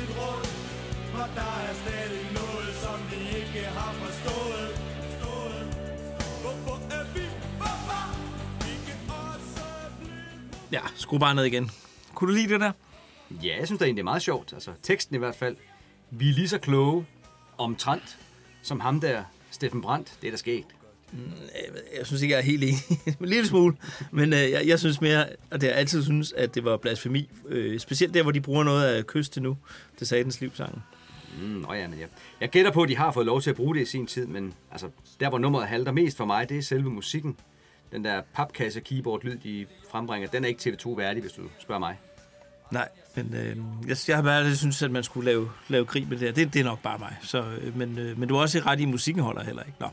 et 0.03 0.11
råd, 0.19 0.45
for 1.13 1.27
der 1.41 1.53
er 1.69 1.75
stadig 1.83 2.25
noget, 2.41 2.71
som 2.85 2.99
vi 3.11 3.21
ikke 3.41 3.63
har 3.79 3.93
forstået. 4.03 4.69
forstået. 5.03 5.63
Hvorfor 6.43 6.77
er 6.97 7.05
vi, 7.15 7.25
hvorfor 7.61 8.03
ikke 8.73 8.93
også 9.09 9.57
blevet 10.01 10.73
Ja, 10.73 10.81
skru 10.97 11.19
bare 11.19 11.35
ned 11.35 11.45
igen. 11.45 11.71
Kunne 12.15 12.31
du 12.31 12.35
lide 12.37 12.53
det 12.53 12.61
der? 12.61 12.73
Ja, 13.31 13.57
jeg 13.59 13.67
synes 13.67 13.79
det 13.79 13.85
er 13.85 13.87
egentlig 13.87 14.05
meget 14.05 14.23
sjovt. 14.23 14.53
Altså, 14.53 14.73
teksten 14.83 15.15
i 15.15 15.19
hvert 15.19 15.37
fald. 15.37 15.57
Vi 16.11 16.29
er 16.29 16.33
lige 16.33 16.49
så 16.49 16.59
kloge 16.59 17.07
omtrent 17.59 18.19
som 18.63 18.81
ham 18.81 19.01
der, 19.01 19.25
Steffen 19.51 19.83
Brandt. 19.83 20.19
Det 20.23 20.29
er 20.29 20.33
der 20.33 20.39
sket. 20.39 20.67
Jeg 21.99 22.07
synes 22.07 22.23
ikke, 22.23 22.33
jeg 22.33 22.39
er 22.39 22.45
helt 22.45 22.63
enig. 22.63 22.79
en 23.21 23.27
lille 23.27 23.47
smule. 23.47 23.77
Men 24.11 24.33
øh, 24.33 24.51
jeg, 24.51 24.63
jeg 24.67 24.79
synes 24.79 25.01
mere, 25.01 25.27
og 25.51 25.61
det 25.61 25.63
har 25.63 25.69
jeg 25.69 25.79
altid 25.79 26.05
synes, 26.05 26.33
at 26.33 26.55
det 26.55 26.65
var 26.65 26.77
blasfemi. 26.77 27.31
Øh, 27.49 27.81
specielt 27.81 28.15
der, 28.15 28.23
hvor 28.23 28.33
de 28.33 28.41
bruger 28.41 28.65
noget 28.65 28.85
af 28.85 29.07
kyst 29.07 29.33
til 29.33 29.43
nu. 29.43 29.57
Det 29.99 30.09
sagde 30.09 30.25
den 30.25 30.33
livsangen. 30.41 30.83
Mm, 31.43 31.49
nå 31.49 31.73
ja, 31.73 31.89
men 31.89 31.99
ja. 31.99 32.07
Jeg 32.41 32.49
gætter 32.49 32.71
på, 32.71 32.83
at 32.83 32.89
de 32.89 32.97
har 32.97 33.13
fået 33.13 33.27
lov 33.27 33.41
til 33.41 33.51
at 33.51 33.57
bruge 33.57 33.75
det 33.75 33.83
i 33.83 33.85
sin 33.85 34.07
tid, 34.07 34.27
men 34.27 34.55
altså, 34.73 34.89
der 35.21 35.29
hvor 35.29 35.39
nummeret 35.39 35.67
halter 35.67 35.93
mest 35.93 36.17
for 36.17 36.25
mig, 36.25 36.49
det 36.49 36.59
er 36.59 36.63
selve 36.63 36.91
musikken. 36.91 37.37
Den 37.93 38.05
der 38.05 38.23
papkasse 38.35 38.81
keyboard 38.81 39.25
lyd, 39.25 39.37
de 39.37 39.67
frembringer, 39.91 40.29
den 40.29 40.45
er 40.45 40.49
ikke 40.49 40.71
TV2 40.71 40.97
værdig, 40.97 41.21
hvis 41.21 41.33
du 41.33 41.43
spørger 41.59 41.79
mig. 41.79 41.97
Nej, 42.71 42.89
men 43.15 43.35
øh, 43.35 43.57
jeg, 43.89 43.97
jeg 44.09 44.17
har 44.17 44.23
bare 44.23 44.57
synes, 44.57 44.83
at 44.83 44.91
man 44.91 45.03
skulle 45.05 45.31
lave, 45.31 45.51
lave 45.69 45.85
grin 45.85 46.09
med 46.09 46.19
det 46.19 46.29
her. 46.29 46.35
Det, 46.35 46.55
det 46.55 46.61
er 46.61 46.65
nok 46.65 46.83
bare 46.83 46.99
mig. 46.99 47.17
Så, 47.23 47.43
øh, 47.61 47.77
men, 47.77 47.99
øh, 47.99 48.19
men 48.19 48.29
du 48.29 48.35
har 48.35 48.43
også 48.43 48.59
ret 48.67 48.81
i, 48.81 48.83
at 48.83 48.89
musikken 48.89 49.23
holder 49.23 49.45
heller 49.45 49.63
ikke. 49.63 49.77
Nå. 49.81 49.89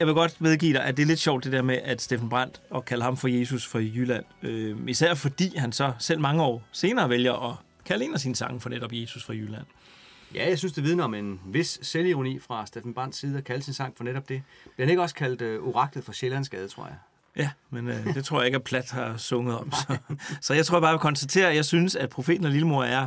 Jeg 0.00 0.06
vil 0.06 0.14
godt 0.14 0.40
medgive 0.40 0.72
dig, 0.72 0.84
at 0.84 0.96
det 0.96 1.02
er 1.02 1.06
lidt 1.06 1.18
sjovt 1.18 1.44
det 1.44 1.52
der 1.52 1.62
med, 1.62 1.78
at 1.84 2.02
Steffen 2.02 2.28
Brandt 2.28 2.60
og 2.70 2.84
kalde 2.84 3.04
ham 3.04 3.16
for 3.16 3.28
Jesus 3.28 3.66
fra 3.66 3.78
Jylland. 3.78 4.24
Øh, 4.42 4.76
især 4.86 5.14
fordi 5.14 5.56
han 5.56 5.72
så 5.72 5.92
selv 5.98 6.20
mange 6.20 6.42
år 6.42 6.62
senere 6.72 7.08
vælger 7.08 7.50
at 7.50 7.56
kalde 7.84 8.04
en 8.04 8.14
af 8.14 8.20
sine 8.20 8.36
sange 8.36 8.60
for 8.60 8.68
netop 8.68 8.92
Jesus 8.92 9.24
fra 9.24 9.32
Jylland. 9.32 9.64
Ja, 10.34 10.48
jeg 10.48 10.58
synes, 10.58 10.72
det 10.72 10.84
vidner 10.84 11.04
om 11.04 11.14
en 11.14 11.40
vis 11.46 11.78
selvironi 11.82 12.38
fra 12.38 12.66
Steffen 12.66 12.94
Brandts 12.94 13.18
side 13.18 13.38
at 13.38 13.44
kalde 13.44 13.62
sin 13.62 13.74
sang 13.74 13.96
for 13.96 14.04
netop 14.04 14.28
det. 14.28 14.42
Den 14.76 14.84
er 14.84 14.90
ikke 14.90 15.02
også 15.02 15.14
kaldt 15.14 15.42
uh, 15.42 15.68
Oraklet 15.68 16.04
for 16.04 16.12
Sjællandsgade, 16.12 16.68
tror 16.68 16.86
jeg. 16.86 16.96
Ja, 17.36 17.50
men 17.70 17.88
øh, 17.88 18.14
det 18.14 18.24
tror 18.24 18.38
jeg 18.38 18.46
ikke, 18.46 18.56
at 18.56 18.64
Plat 18.64 18.90
har 18.90 19.16
sunget 19.16 19.58
om. 19.58 19.72
Så, 19.72 19.96
så 20.40 20.54
jeg 20.54 20.66
tror 20.66 20.80
bare, 20.80 20.88
jeg 20.88 20.94
vil 20.94 21.00
konstatere, 21.00 21.48
at 21.48 21.56
jeg 21.56 21.64
synes, 21.64 21.96
at 21.96 22.10
Profeten 22.10 22.44
og 22.44 22.50
Lillemor 22.50 22.84
er... 22.84 23.06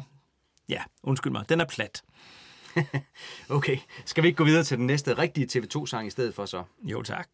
Ja, 0.69 0.81
undskyld 1.03 1.31
mig, 1.31 1.49
den 1.49 1.61
er 1.61 1.65
plat. 1.65 2.01
Okay, 3.49 3.77
skal 4.05 4.23
vi 4.23 4.27
ikke 4.27 4.37
gå 4.37 4.43
videre 4.43 4.63
til 4.63 4.77
den 4.77 4.87
næste 4.87 5.17
rigtige 5.17 5.59
TV2-sang 5.59 6.07
i 6.07 6.09
stedet 6.09 6.35
for 6.35 6.45
så? 6.45 6.63
Jo, 6.83 7.01
tak. 7.01 7.27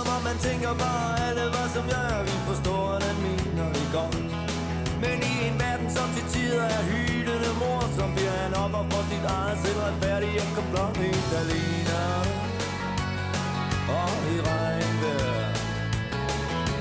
Som 0.00 0.08
om 0.16 0.22
man 0.28 0.38
tænker 0.46 0.72
bare 0.84 1.10
alle 1.26 1.44
hvad 1.54 1.68
som 1.76 1.86
jeg 1.94 2.14
Vi 2.28 2.36
forstår, 2.50 2.84
at 3.08 3.16
mener 3.26 3.66
vi 3.74 3.84
godt. 3.96 4.30
Men 5.02 5.16
i 5.32 5.34
en 5.48 5.56
verden 5.64 5.88
som 5.96 6.08
til 6.16 6.26
tider 6.32 6.66
er 6.78 6.82
hyldende 6.90 7.52
mor 7.60 7.82
Som 7.98 8.08
bliver 8.16 8.36
han 8.42 8.52
op 8.62 8.74
og 8.80 8.84
får 8.90 9.04
sit 9.10 9.26
eget 9.36 9.58
selvretfærdige 9.64 10.38
Og 10.44 10.50
komplot 10.58 10.96
helt 11.04 11.32
alene 11.42 11.98
og 13.98 14.12
i 14.34 14.36
regnvejr 14.48 15.46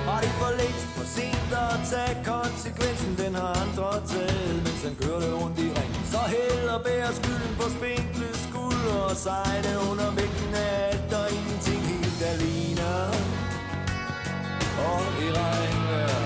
Har 0.07 0.19
de 0.23 0.29
for 0.39 0.51
længst 0.61 0.87
for 0.95 1.05
sent 1.15 1.51
at 1.65 1.77
tage 1.91 2.15
konsekvensen. 2.31 3.11
Den 3.23 3.33
har 3.41 3.51
andre 3.63 3.89
taget, 4.13 4.55
mens 4.65 4.81
han 4.87 4.95
kører 5.01 5.19
det 5.25 5.33
rundt 5.41 5.59
i 5.65 5.67
ring. 5.77 5.91
Så 6.13 6.21
hælder 6.33 6.73
og 6.77 6.83
bærer 6.85 7.11
skylden 7.19 7.53
på 7.59 7.65
spinkle 7.77 8.27
skuldre 8.45 8.95
Og 9.09 9.15
sejne 9.25 9.71
under 9.89 10.09
vægten 10.17 10.53
af 10.65 10.71
alt 10.89 11.11
og 11.19 11.25
ingenting 11.37 11.81
helt 11.91 12.21
alene 12.33 12.58
og 14.87 15.01
i 15.25 15.27
regnvejr 15.39 16.19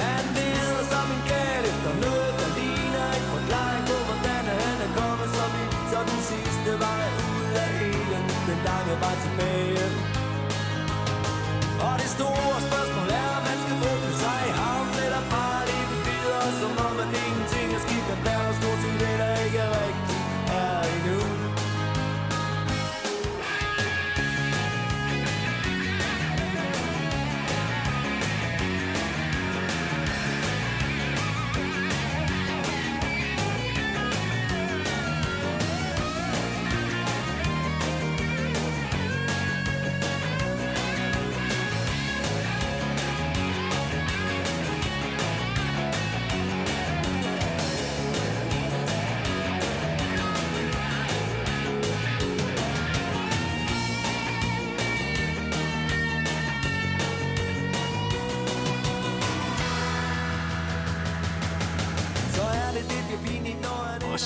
Han 0.00 0.22
leder 0.36 0.82
som 0.92 1.06
en 1.16 1.22
gal 1.30 1.62
efter 1.72 1.92
noget, 2.04 2.32
der 2.40 2.48
ligner 2.58 3.06
En 3.18 3.26
forklaring 3.34 3.84
på, 3.90 3.96
hvordan 4.08 4.44
han 4.60 4.76
er 4.86 4.90
kommet 4.98 5.28
så 5.38 5.46
vidt 5.54 5.72
Så 5.90 5.98
den 6.10 6.20
sidste 6.30 6.70
vej 6.84 7.04
ud 7.34 7.50
af 7.64 7.70
elen, 7.88 8.24
den 8.48 8.58
lange 8.68 8.94
vej 9.02 9.16
tilbage. 9.24 9.86
Og 11.86 11.94
det 12.00 12.08
store 12.16 12.56
spørgsmål 12.68 13.08
er, 13.22 13.28
om 13.36 13.42
man 13.48 13.58
skal 13.62 13.76
drukne 13.82 14.03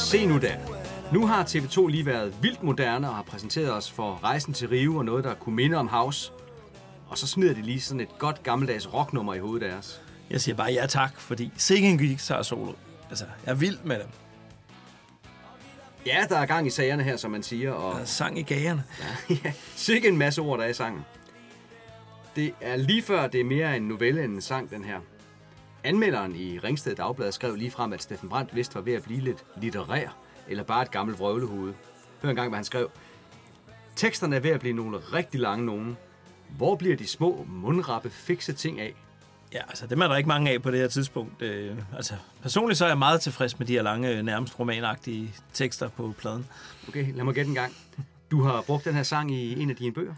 se 0.08 0.26
nu 0.26 0.38
der. 0.38 0.56
Nu 1.12 1.26
har 1.26 1.44
TV2 1.44 1.86
lige 1.86 2.06
været 2.06 2.42
vildt 2.42 2.62
moderne 2.62 3.08
og 3.08 3.14
har 3.14 3.22
præsenteret 3.22 3.72
os 3.72 3.90
for 3.90 4.20
rejsen 4.24 4.54
til 4.54 4.68
Rio 4.68 4.96
og 4.96 5.04
noget, 5.04 5.24
der 5.24 5.34
kunne 5.34 5.54
minde 5.54 5.76
om 5.76 5.88
House. 5.88 6.32
Og 7.08 7.18
så 7.18 7.26
smider 7.26 7.54
de 7.54 7.62
lige 7.62 7.80
sådan 7.80 8.00
et 8.00 8.18
godt 8.18 8.42
gammeldags 8.42 8.94
rocknummer 8.94 9.34
i 9.34 9.38
hovedet 9.38 9.66
af 9.66 9.76
os. 9.76 10.02
Jeg 10.30 10.40
siger 10.40 10.54
bare 10.54 10.72
ja 10.72 10.86
tak, 10.86 11.20
fordi 11.20 11.52
sikke 11.56 11.88
en 11.88 11.98
guitar 11.98 12.42
solo. 12.42 12.72
Altså, 13.10 13.24
jeg 13.46 13.50
er 13.50 13.56
vild 13.56 13.78
med 13.84 13.98
dem. 13.98 14.08
Ja, 16.06 16.26
der 16.28 16.38
er 16.38 16.46
gang 16.46 16.66
i 16.66 16.70
sagerne 16.70 17.02
her, 17.02 17.16
som 17.16 17.30
man 17.30 17.42
siger, 17.42 17.72
og 17.72 17.94
Der 17.94 18.00
er 18.00 18.04
sang 18.04 18.38
i 18.38 18.42
gagerne. 18.42 18.84
ja, 19.44 19.52
sikke 19.76 20.08
en 20.08 20.16
masse 20.16 20.40
ord, 20.40 20.58
der 20.58 20.64
er 20.64 20.68
i 20.68 20.74
sangen. 20.74 21.04
Det 22.36 22.52
er 22.60 22.76
lige 22.76 23.02
før, 23.02 23.26
det 23.26 23.40
er 23.40 23.44
mere 23.44 23.76
en 23.76 23.82
novelle 23.82 24.24
end 24.24 24.34
en 24.34 24.40
sang, 24.40 24.70
den 24.70 24.84
her. 24.84 24.98
Anmelderen 25.84 26.36
i 26.36 26.58
Ringsted 26.58 26.94
Dagblad 26.94 27.32
skrev 27.32 27.54
lige 27.54 27.70
frem, 27.70 27.92
at 27.92 28.02
Steffen 28.02 28.28
Brandt 28.28 28.54
vist 28.54 28.74
var 28.74 28.80
ved 28.80 28.92
at 28.92 29.02
blive 29.02 29.20
lidt 29.20 29.44
litterær, 29.56 30.16
eller 30.48 30.64
bare 30.64 30.82
et 30.82 30.90
gammelt 30.90 31.18
vrøvlehoved. 31.18 31.74
Hør 32.22 32.30
engang, 32.30 32.48
hvad 32.48 32.56
han 32.56 32.64
skrev. 32.64 32.90
Teksterne 33.96 34.36
er 34.36 34.40
ved 34.40 34.50
at 34.50 34.60
blive 34.60 34.76
nogle 34.76 34.98
rigtig 34.98 35.40
lange 35.40 35.66
nogen. 35.66 35.96
Hvor 36.56 36.76
bliver 36.76 36.96
de 36.96 37.06
små, 37.06 37.46
mundrappe, 37.48 38.10
fikse 38.10 38.52
ting 38.52 38.80
af? 38.80 38.94
Ja, 39.52 39.60
altså 39.68 39.86
dem 39.86 40.00
er 40.00 40.08
der 40.08 40.16
ikke 40.16 40.28
mange 40.28 40.50
af 40.50 40.62
på 40.62 40.70
det 40.70 40.80
her 40.80 40.88
tidspunkt. 40.88 41.42
Øh, 41.42 41.76
altså, 41.96 42.14
personligt 42.42 42.78
så 42.78 42.84
er 42.84 42.88
jeg 42.88 42.98
meget 42.98 43.20
tilfreds 43.20 43.58
med 43.58 43.66
de 43.66 43.72
her 43.72 43.82
lange, 43.82 44.22
nærmest 44.22 44.60
romanagtige 44.60 45.34
tekster 45.52 45.88
på 45.88 46.14
pladen. 46.18 46.46
Okay, 46.88 47.14
lad 47.14 47.24
mig 47.24 47.34
gætte 47.34 47.48
en 47.48 47.54
gang. 47.54 47.72
Du 48.30 48.42
har 48.42 48.62
brugt 48.62 48.84
den 48.84 48.94
her 48.94 49.02
sang 49.02 49.34
i 49.34 49.62
en 49.62 49.70
af 49.70 49.76
dine 49.76 49.92
bøger. 49.92 50.14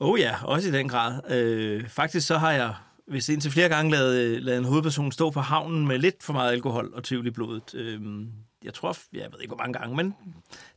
Oh 0.00 0.20
ja, 0.20 0.44
også 0.44 0.68
i 0.68 0.72
den 0.72 0.88
grad. 0.88 1.32
Øh, 1.32 1.88
faktisk 1.88 2.26
så 2.26 2.38
har 2.38 2.52
jeg, 2.52 2.74
hvis 3.06 3.28
indtil 3.28 3.50
flere 3.50 3.68
gange, 3.68 3.90
lavet, 3.90 4.42
lavet 4.42 4.58
en 4.58 4.64
hovedperson 4.64 5.12
stå 5.12 5.30
på 5.30 5.40
havnen 5.40 5.88
med 5.88 5.98
lidt 5.98 6.22
for 6.22 6.32
meget 6.32 6.52
alkohol 6.52 6.90
og 6.94 7.04
tvivl 7.04 7.26
i 7.26 7.30
blodet. 7.30 7.74
Øh, 7.74 8.00
jeg 8.64 8.74
tror, 8.74 8.96
jeg 9.12 9.28
ved 9.32 9.40
ikke 9.40 9.54
hvor 9.54 9.64
mange 9.64 9.78
gange, 9.78 9.96
men 9.96 10.14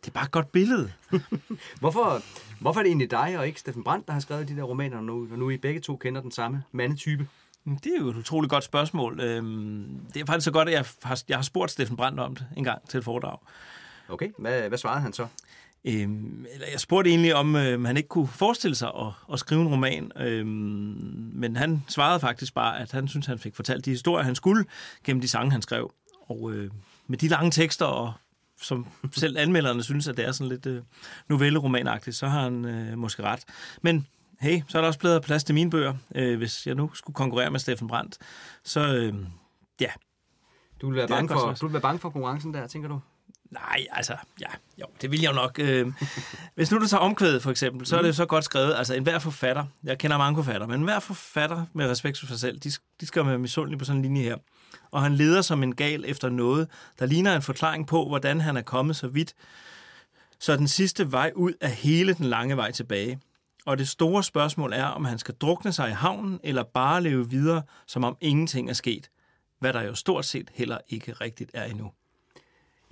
det 0.01 0.07
er 0.07 0.11
bare 0.11 0.26
et 0.26 0.32
godt 0.32 0.51
billede. 0.51 0.91
Hvorfor, 1.80 2.21
hvorfor 2.61 2.80
er 2.80 2.84
det 2.84 2.89
egentlig 2.89 3.11
dig 3.11 3.36
og 3.38 3.47
ikke 3.47 3.59
Steffen 3.59 3.84
Brandt, 3.84 4.07
der 4.07 4.13
har 4.13 4.19
skrevet 4.19 4.47
de 4.47 4.55
der 4.55 4.63
romaner, 4.63 5.01
nu, 5.01 5.28
når 5.30 5.36
nu 5.36 5.49
I 5.49 5.57
begge 5.57 5.80
to 5.80 5.95
kender 5.95 6.21
den 6.21 6.32
samme 6.32 6.63
mandetype? 6.71 7.28
Det 7.65 7.91
er 7.95 8.01
jo 8.01 8.09
et 8.09 8.15
utroligt 8.15 8.51
godt 8.51 8.63
spørgsmål. 8.63 9.19
Øhm, 9.19 9.99
det 10.13 10.21
er 10.21 10.26
faktisk 10.26 10.45
så 10.45 10.51
godt, 10.51 10.67
at 10.67 10.73
jeg 10.73 10.86
har, 11.03 11.23
jeg 11.30 11.38
har 11.38 11.43
spurgt 11.43 11.71
Steffen 11.71 11.97
Brandt 11.97 12.19
om 12.19 12.36
det 12.36 12.45
en 12.57 12.63
gang 12.63 12.89
til 12.89 12.97
et 12.97 13.03
foredrag. 13.03 13.38
Okay, 14.09 14.30
hvad, 14.38 14.67
hvad 14.69 14.78
svarede 14.78 15.01
han 15.01 15.13
så? 15.13 15.28
Øhm, 15.88 16.45
eller 16.53 16.67
jeg 16.71 16.79
spurgte 16.79 17.09
egentlig, 17.09 17.36
om 17.36 17.55
øh, 17.55 17.83
han 17.83 17.97
ikke 17.97 18.09
kunne 18.09 18.27
forestille 18.27 18.75
sig 18.75 18.88
at, 18.88 19.07
at 19.33 19.39
skrive 19.39 19.61
en 19.61 19.67
roman. 19.67 20.11
Øhm, 20.17 20.47
men 21.33 21.55
han 21.55 21.83
svarede 21.88 22.19
faktisk 22.19 22.53
bare, 22.53 22.79
at 22.79 22.91
han 22.91 23.07
synes, 23.07 23.25
han 23.25 23.39
fik 23.39 23.55
fortalt 23.55 23.86
de 23.86 23.89
historier, 23.89 24.25
han 24.25 24.36
skulle 24.36 24.65
gennem 25.03 25.21
de 25.21 25.27
sange, 25.27 25.51
han 25.51 25.61
skrev. 25.61 25.91
Og 26.21 26.51
øh, 26.53 26.71
med 27.07 27.17
de 27.17 27.27
lange 27.27 27.51
tekster, 27.51 27.86
og 27.86 28.13
som 28.61 28.88
selv 29.11 29.38
anmelderne 29.38 29.83
synes, 29.83 30.07
at 30.07 30.17
det 30.17 30.25
er 30.25 30.31
sådan 30.31 30.49
lidt 30.49 30.65
øh, 30.65 30.81
novelleromanagtigt, 31.29 32.15
så 32.15 32.27
har 32.27 32.41
han 32.41 32.65
øh, 32.65 32.97
måske 32.97 33.23
ret. 33.23 33.43
Men 33.81 34.07
hey, 34.39 34.61
så 34.67 34.77
er 34.77 34.81
der 34.81 34.88
også 34.88 34.99
blevet 34.99 35.21
plads 35.23 35.43
til 35.43 35.55
mine 35.55 35.69
bøger. 35.69 35.93
Øh, 36.15 36.38
hvis 36.38 36.67
jeg 36.67 36.75
nu 36.75 36.91
skulle 36.93 37.15
konkurrere 37.15 37.51
med 37.51 37.59
Steffen 37.59 37.88
Brandt, 37.88 38.17
så 38.63 38.95
øh, 38.95 39.13
ja, 39.81 39.89
Du 40.81 40.88
vil, 40.88 40.95
være 40.95 41.03
er 41.03 41.07
bange 41.07 41.29
for, 41.29 41.53
du 41.61 41.65
vil 41.65 41.73
være 41.73 41.81
bange 41.81 41.99
for 41.99 42.09
konkurrencen 42.09 42.53
der, 42.53 42.67
tænker 42.67 42.89
du? 42.89 42.99
Nej, 43.51 43.85
altså, 43.91 44.15
ja, 44.41 44.47
jo, 44.81 44.85
det 45.01 45.11
vil 45.11 45.21
jeg 45.21 45.29
jo 45.29 45.35
nok. 45.35 45.59
Øh, 45.59 45.93
hvis 46.55 46.71
nu 46.71 46.79
du 46.79 46.87
tager 46.87 47.01
omkvædet, 47.01 47.43
for 47.43 47.51
eksempel, 47.51 47.85
så 47.85 47.97
er 47.97 48.01
det 48.01 48.07
jo 48.07 48.13
så 48.13 48.25
godt 48.25 48.43
skrevet. 48.43 48.75
Altså, 48.75 48.93
enhver 48.93 49.19
forfatter, 49.19 49.65
jeg 49.83 49.97
kender 49.97 50.17
mange 50.17 50.43
forfatter, 50.43 50.67
men 50.67 50.79
enhver 50.79 50.99
forfatter 50.99 51.65
med 51.73 51.89
respekt 51.89 52.19
for 52.19 52.25
sig 52.25 52.39
selv, 52.39 52.59
de, 52.59 52.71
de 53.01 53.05
skal 53.05 53.25
være 53.25 53.37
misundelige 53.37 53.79
på 53.79 53.85
sådan 53.85 53.97
en 53.97 54.01
linje 54.01 54.21
her. 54.21 54.37
Og 54.91 55.01
han 55.01 55.15
leder 55.15 55.41
som 55.41 55.63
en 55.63 55.75
gal 55.75 56.03
efter 56.07 56.29
noget, 56.29 56.67
der 56.99 57.05
ligner 57.05 57.35
en 57.35 57.41
forklaring 57.41 57.87
på, 57.87 58.07
hvordan 58.07 58.41
han 58.41 58.57
er 58.57 58.61
kommet 58.61 58.95
så 58.95 59.07
vidt, 59.07 59.33
så 60.39 60.57
den 60.57 60.67
sidste 60.67 61.11
vej 61.11 61.31
ud 61.35 61.53
er 61.61 61.67
hele 61.67 62.13
den 62.13 62.25
lange 62.25 62.57
vej 62.57 62.71
tilbage. 62.71 63.19
Og 63.65 63.77
det 63.77 63.87
store 63.87 64.23
spørgsmål 64.23 64.73
er, 64.73 64.85
om 64.85 65.05
han 65.05 65.17
skal 65.17 65.35
drukne 65.35 65.71
sig 65.71 65.89
i 65.89 65.93
havnen, 65.93 66.39
eller 66.43 66.63
bare 66.63 67.03
leve 67.03 67.29
videre, 67.29 67.61
som 67.87 68.03
om 68.03 68.17
ingenting 68.21 68.69
er 68.69 68.73
sket. 68.73 69.09
Hvad 69.59 69.73
der 69.73 69.81
jo 69.81 69.95
stort 69.95 70.25
set 70.25 70.51
heller 70.53 70.77
ikke 70.89 71.13
rigtigt 71.13 71.51
er 71.53 71.63
endnu. 71.63 71.91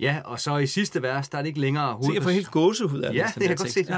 Ja, 0.04 0.20
og 0.24 0.40
så 0.40 0.56
i 0.56 0.66
sidste 0.66 1.02
vers, 1.02 1.28
der 1.28 1.38
er 1.38 1.42
det 1.42 1.48
ikke 1.48 1.60
længere 1.60 1.98
Se, 2.02 2.10
jeg 2.14 2.22
får 2.22 2.30
helt 2.30 2.50
gåsehud 2.50 3.00
af 3.00 3.08
at 3.08 3.14
Ja, 3.14 3.26
det 3.26 3.42
kan 3.42 3.50
jeg 3.50 3.58
godt 3.58 3.70
tekst. 3.70 3.90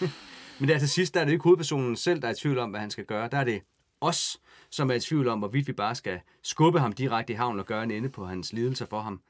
se. 0.00 0.08
Men 0.58 0.68
der 0.68 0.78
til 0.78 0.88
sidst, 0.88 1.14
der 1.14 1.20
er 1.20 1.24
det 1.24 1.32
ikke 1.32 1.42
hovedpersonen 1.42 1.96
selv, 1.96 2.22
der 2.22 2.28
er 2.28 2.32
i 2.32 2.34
tvivl 2.34 2.58
om, 2.58 2.70
hvad 2.70 2.80
han 2.80 2.90
skal 2.90 3.04
gøre. 3.04 3.28
Der 3.32 3.38
er 3.38 3.44
det 3.44 3.62
os, 4.00 4.38
som 4.70 4.90
er 4.90 4.94
i 4.94 5.00
tvivl 5.00 5.28
om, 5.28 5.38
hvorvidt 5.38 5.68
vi 5.68 5.72
bare 5.72 5.94
skal 5.94 6.20
skubbe 6.42 6.80
ham 6.80 6.92
direkte 6.92 7.32
i 7.32 7.36
havn 7.36 7.58
og 7.58 7.66
gøre 7.66 7.82
en 7.84 7.90
ende 7.90 8.08
på 8.08 8.26
hans 8.26 8.52
lidelser 8.52 8.86
for 8.86 9.00
ham. 9.00 9.20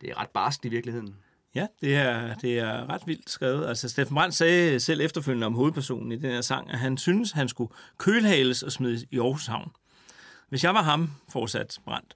Det 0.00 0.10
er 0.10 0.20
ret 0.20 0.28
barskt 0.28 0.64
i 0.64 0.68
virkeligheden. 0.68 1.14
Ja, 1.54 1.66
det 1.80 1.96
er, 1.96 2.34
det 2.34 2.58
er 2.58 2.90
ret 2.90 3.02
vildt 3.06 3.30
skrevet. 3.30 3.66
Altså, 3.66 3.88
Steffen 3.88 4.14
Brandt 4.14 4.34
sagde 4.34 4.80
selv 4.80 5.00
efterfølgende 5.00 5.46
om 5.46 5.54
hovedpersonen 5.54 6.12
i 6.12 6.16
den 6.16 6.30
her 6.30 6.40
sang, 6.40 6.70
at 6.70 6.78
han 6.78 6.98
synes, 6.98 7.32
han 7.32 7.48
skulle 7.48 7.72
kølhales 7.98 8.62
og 8.62 8.72
smides 8.72 9.04
i 9.10 9.18
Aarhus 9.18 9.46
Havn. 9.46 9.70
Hvis 10.48 10.64
jeg 10.64 10.74
var 10.74 10.82
ham, 10.82 11.10
fortsat 11.28 11.78
Brandt, 11.84 12.14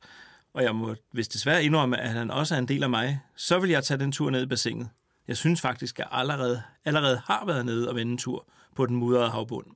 og 0.53 0.63
jeg 0.63 0.75
må 0.75 0.95
hvis 1.11 1.29
desværre 1.29 1.65
indrømme, 1.65 2.01
at 2.01 2.11
han 2.11 2.31
også 2.31 2.55
er 2.55 2.59
en 2.59 2.69
del 2.69 2.83
af 2.83 2.91
mig, 2.91 3.21
så 3.37 3.59
vil 3.59 3.71
jeg 3.71 3.85
tage 3.85 4.01
den 4.01 4.13
tur 4.13 4.31
ned 4.31 4.43
i 4.43 4.47
bassinet. 4.47 4.89
Jeg 5.29 5.37
synes 5.37 5.61
faktisk, 5.61 5.95
at 5.95 5.99
jeg 5.99 6.09
allerede, 6.19 6.63
allerede 6.85 7.23
har 7.27 7.45
været 7.47 7.67
nede 7.67 7.89
og 7.89 7.95
vende 7.95 8.13
en 8.13 8.19
tur 8.19 8.47
på 8.75 8.87
den 8.87 8.97
mudrede 8.97 9.31
havbund. 9.31 9.67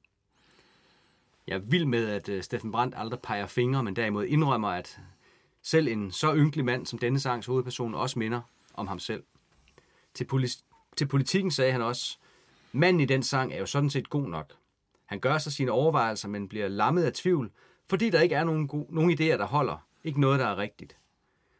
Jeg 1.47 1.55
er 1.55 1.59
vild 1.59 1.85
med, 1.85 2.09
at 2.09 2.29
øh, 2.29 2.43
Steffen 2.43 2.73
Brandt 2.73 2.95
aldrig 2.99 3.21
peger 3.21 3.47
fingre, 3.47 3.83
men 3.83 3.97
derimod 3.97 4.25
indrømmer, 4.25 4.69
at 4.69 5.01
selv 5.63 5.89
en 5.89 6.13
så 6.13 6.35
ynkelig 6.35 6.65
mand 6.65 6.87
som 6.87 6.99
denne 6.99 7.21
sangs 7.21 7.47
hovedperson 7.47 7.95
også 7.95 8.19
minder 8.19 8.41
om 8.75 8.87
ham 8.87 8.99
selv. 8.99 9.23
Til, 10.15 10.27
poli- 10.33 10.63
til 10.97 11.07
politikken 11.07 11.51
sagde 11.51 11.73
han 11.73 11.83
også, 11.83 12.19
manden 12.73 13.01
i 13.01 13.05
den 13.05 13.23
sang 13.23 13.53
er 13.53 13.59
jo 13.59 13.67
sådan 13.67 13.91
set 13.91 14.11
god 14.11 14.29
nok. 14.29 14.53
Han 15.07 15.21
gør 15.21 15.39
sig 15.39 15.53
sine 15.53 15.71
overvejelser, 15.71 16.29
men 16.29 16.49
bliver 16.49 16.69
lammet 16.69 17.03
af 17.03 17.13
tvivl, 17.13 17.51
fordi 17.89 18.11
der 18.11 18.21
ikke 18.21 18.35
er 18.35 18.45
nogen, 18.45 18.69
go- 18.69 18.87
nogen 18.91 19.11
idéer, 19.11 19.37
der 19.37 19.47
holder. 19.47 19.87
Ikke 20.07 20.21
noget, 20.21 20.41
der 20.41 20.47
er 20.47 20.59
rigtigt. 20.59 20.97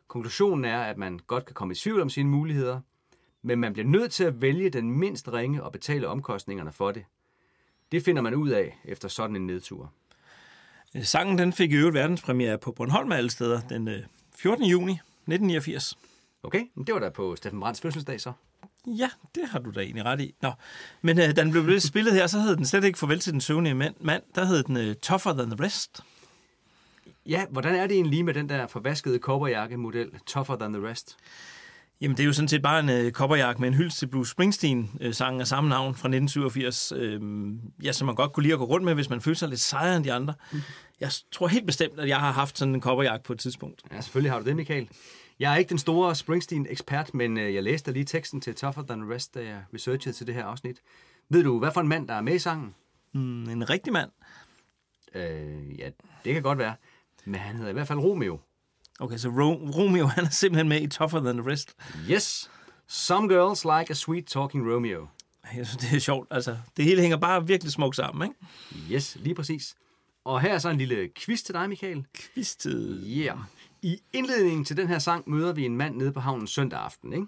Konklusionen 0.09 0.65
er, 0.65 0.81
at 0.81 0.99
man 0.99 1.21
godt 1.27 1.45
kan 1.45 1.55
komme 1.55 1.73
i 1.73 1.75
tvivl 1.75 2.01
om 2.01 2.11
sine 2.11 2.29
muligheder, 2.29 2.81
men 3.43 3.59
man 3.59 3.73
bliver 3.73 3.87
nødt 3.89 4.13
til 4.13 4.25
at 4.25 4.43
vælge 4.43 4.71
den 4.71 4.91
mindst 4.91 5.33
ringe 5.33 5.63
og 5.63 5.73
betale 5.73 6.09
omkostningerne 6.09 6.73
for 6.73 6.93
det. 6.93 7.05
Det 7.93 8.05
finder 8.05 8.23
man 8.23 8.35
ud 8.35 8.49
af 8.49 8.79
efter 8.85 9.09
sådan 9.09 9.37
en 9.37 9.47
nedtur. 9.47 9.93
Øh, 10.95 11.05
Sangen 11.05 11.39
den 11.39 11.53
fik 11.53 11.73
i 11.73 11.75
øvrigt 11.75 11.95
verdenspremiere 11.95 12.59
på 12.59 12.73
Bornholm 12.73 13.13
alle 13.13 13.31
steder 13.31 13.61
den 13.61 13.89
øh, 13.89 14.03
14. 14.37 14.65
juni 14.65 14.93
1989. 14.93 15.99
Okay, 16.43 16.65
det 16.87 16.95
var 16.95 17.01
da 17.01 17.09
på 17.09 17.37
Steffen 17.37 17.61
Brands 17.61 17.81
fødselsdag 17.81 18.21
så. 18.21 18.33
Ja, 18.87 19.11
det 19.35 19.49
har 19.49 19.59
du 19.59 19.71
da 19.71 19.81
egentlig 19.81 20.05
ret 20.05 20.21
i. 20.21 20.35
Nå. 20.43 20.53
Men 21.03 21.19
øh, 21.19 21.25
da 21.25 21.33
den 21.33 21.51
blev 21.51 21.81
spillet 21.81 22.15
her, 22.15 22.27
så 22.27 22.39
hed 22.39 22.57
den 22.57 22.67
slet 22.67 22.85
ikke 22.85 22.99
Farvel 22.99 23.21
til 23.21 23.33
den 23.33 23.41
søvnige 23.41 23.75
mand. 23.75 23.95
mand. 24.01 24.23
Der 24.35 24.45
hed 24.45 24.63
den 24.63 24.77
øh, 24.77 24.95
Tougher 24.95 25.33
Than 25.33 25.51
the 25.51 25.65
Rest. 25.65 26.03
Ja, 27.29 27.47
hvordan 27.51 27.75
er 27.75 27.87
det 27.87 27.95
egentlig 27.95 28.11
lige 28.11 28.23
med 28.23 28.35
den 28.35 28.49
der 28.49 28.67
forvaskede 28.67 29.19
kobberjakke-model, 29.19 30.11
Tougher 30.27 30.57
Than 30.57 30.73
the 30.73 30.89
Rest? 30.89 31.17
Jamen, 32.01 32.17
det 32.17 32.23
er 32.23 32.27
jo 32.27 32.33
sådan 32.33 32.49
set 32.49 32.63
bare 32.63 32.81
en 32.81 32.89
øh, 32.89 33.13
kopperjakke 33.13 33.61
med 33.61 33.69
en 33.69 33.75
hyldest 33.75 33.99
til 33.99 34.07
Bruce 34.07 34.31
Springsteen-sangen 34.31 35.41
af 35.41 35.47
samme 35.47 35.71
navn 35.71 35.95
fra 35.95 36.09
1987. 36.09 36.93
Øh, 36.97 37.21
ja, 37.83 37.93
som 37.93 38.07
man 38.07 38.15
godt 38.15 38.33
kunne 38.33 38.43
lide 38.43 38.53
at 38.53 38.59
gå 38.59 38.65
rundt 38.65 38.85
med, 38.85 38.95
hvis 38.95 39.11
man 39.11 39.21
følte 39.21 39.39
sig 39.39 39.49
lidt 39.49 39.61
sejere 39.61 39.97
end 39.97 40.05
de 40.05 40.13
andre. 40.13 40.35
Jeg 41.01 41.11
tror 41.33 41.47
helt 41.47 41.67
bestemt, 41.67 42.01
at 42.01 42.09
jeg 42.09 42.21
har 42.21 42.33
haft 42.33 42.59
sådan 42.59 42.75
en 42.75 42.81
kopperjakke 42.81 43.25
på 43.25 43.33
et 43.33 43.39
tidspunkt. 43.39 43.83
Ja, 43.93 44.01
selvfølgelig 44.01 44.33
har 44.33 44.39
du 44.39 44.45
det, 44.45 44.57
Michael. 44.57 44.89
Jeg 45.39 45.53
er 45.53 45.57
ikke 45.57 45.69
den 45.69 45.79
store 45.79 46.15
Springsteen-ekspert, 46.15 47.15
men 47.15 47.39
øh, 47.39 47.55
jeg 47.55 47.63
læste 47.63 47.93
lige 47.93 48.05
teksten 48.05 48.41
til 48.41 48.55
Tougher 48.55 48.83
Than 48.83 49.01
the 49.01 49.15
Rest, 49.15 49.35
da 49.35 49.41
jeg 49.41 49.65
researchede 49.75 50.17
til 50.17 50.27
det 50.27 50.35
her 50.35 50.45
afsnit. 50.45 50.77
Ved 51.29 51.43
du, 51.43 51.59
hvad 51.59 51.71
for 51.75 51.81
en 51.81 51.89
mand, 51.89 52.09
der 52.09 52.15
er 52.15 52.21
med 52.21 52.35
i 52.35 52.39
sangen? 52.39 52.75
Mm, 53.13 53.49
en 53.49 53.71
rigtig 53.71 53.93
mand. 53.93 54.11
Øh, 55.15 55.79
ja, 55.79 55.91
det 56.25 56.35
kan 56.35 56.43
godt 56.43 56.59
være. 56.59 56.75
Men 57.27 57.41
han 57.41 57.57
hedder 57.57 57.71
i 57.71 57.73
hvert 57.73 57.89
fald 57.89 57.99
Romeo. 57.99 58.41
Okay, 59.01 59.17
så 59.17 59.29
Ro- 59.29 59.71
Romeo, 59.83 60.07
han 60.17 60.25
er 60.25 60.31
simpelthen 60.31 60.69
med 60.69 60.83
i 60.83 60.87
Tougher 60.87 61.21
Than 61.21 61.37
the 61.39 61.51
Rest. 61.51 61.75
Yes. 62.11 62.51
Some 62.89 63.29
girls 63.35 63.65
like 63.65 63.91
a 63.91 63.95
sweet 63.95 64.27
talking 64.27 64.73
Romeo. 64.75 65.07
Jeg 65.57 65.67
synes, 65.67 65.77
det 65.77 65.97
er 65.97 66.01
sjovt. 66.01 66.29
Altså, 66.31 66.57
det 66.77 66.85
hele 66.85 67.01
hænger 67.01 67.17
bare 67.17 67.47
virkelig 67.47 67.73
smukt 67.73 67.97
sammen, 67.97 68.29
ikke? 68.29 68.95
Yes, 68.95 69.17
lige 69.21 69.35
præcis. 69.35 69.75
Og 70.25 70.41
her 70.41 70.55
er 70.55 70.59
så 70.59 70.69
en 70.71 70.79
lille 70.79 71.09
quiz 71.17 71.43
til 71.43 71.55
dig, 71.55 71.69
Michael. 71.69 72.07
Quiztid. 72.15 73.03
Yeah. 73.07 73.39
I 73.83 73.99
indledningen 74.13 74.65
til 74.65 74.77
den 74.77 74.89
her 74.89 74.99
sang 74.99 75.31
møder 75.31 75.53
vi 75.53 75.65
en 75.65 75.77
mand 75.77 75.97
nede 75.97 76.13
på 76.13 76.21
havnen 76.21 76.47
søndag 76.47 76.81
aften, 76.81 77.13
ikke? 77.13 77.27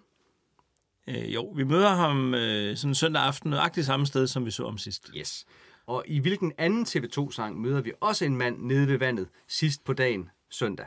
Øh, 1.26 1.34
jo, 1.34 1.52
vi 1.56 1.64
møder 1.64 1.94
ham 1.94 2.34
øh, 2.34 2.76
sådan 2.76 2.94
søndag 2.94 3.22
aften, 3.22 3.50
nøjagtigt 3.50 3.86
samme 3.86 4.06
sted, 4.06 4.26
som 4.26 4.46
vi 4.46 4.50
så 4.50 4.64
om 4.64 4.78
sidst. 4.78 5.10
Yes. 5.16 5.44
Og 5.88 6.04
i 6.06 6.18
hvilken 6.18 6.52
anden 6.58 6.84
TV2-sang 6.88 7.60
møder 7.60 7.80
vi 7.80 7.92
også 8.00 8.24
en 8.24 8.36
mand 8.36 8.58
nede 8.58 8.88
ved 8.88 8.98
vandet 8.98 9.28
sidst 9.46 9.84
på 9.84 9.92
dagen 9.92 10.30
søndag? 10.50 10.86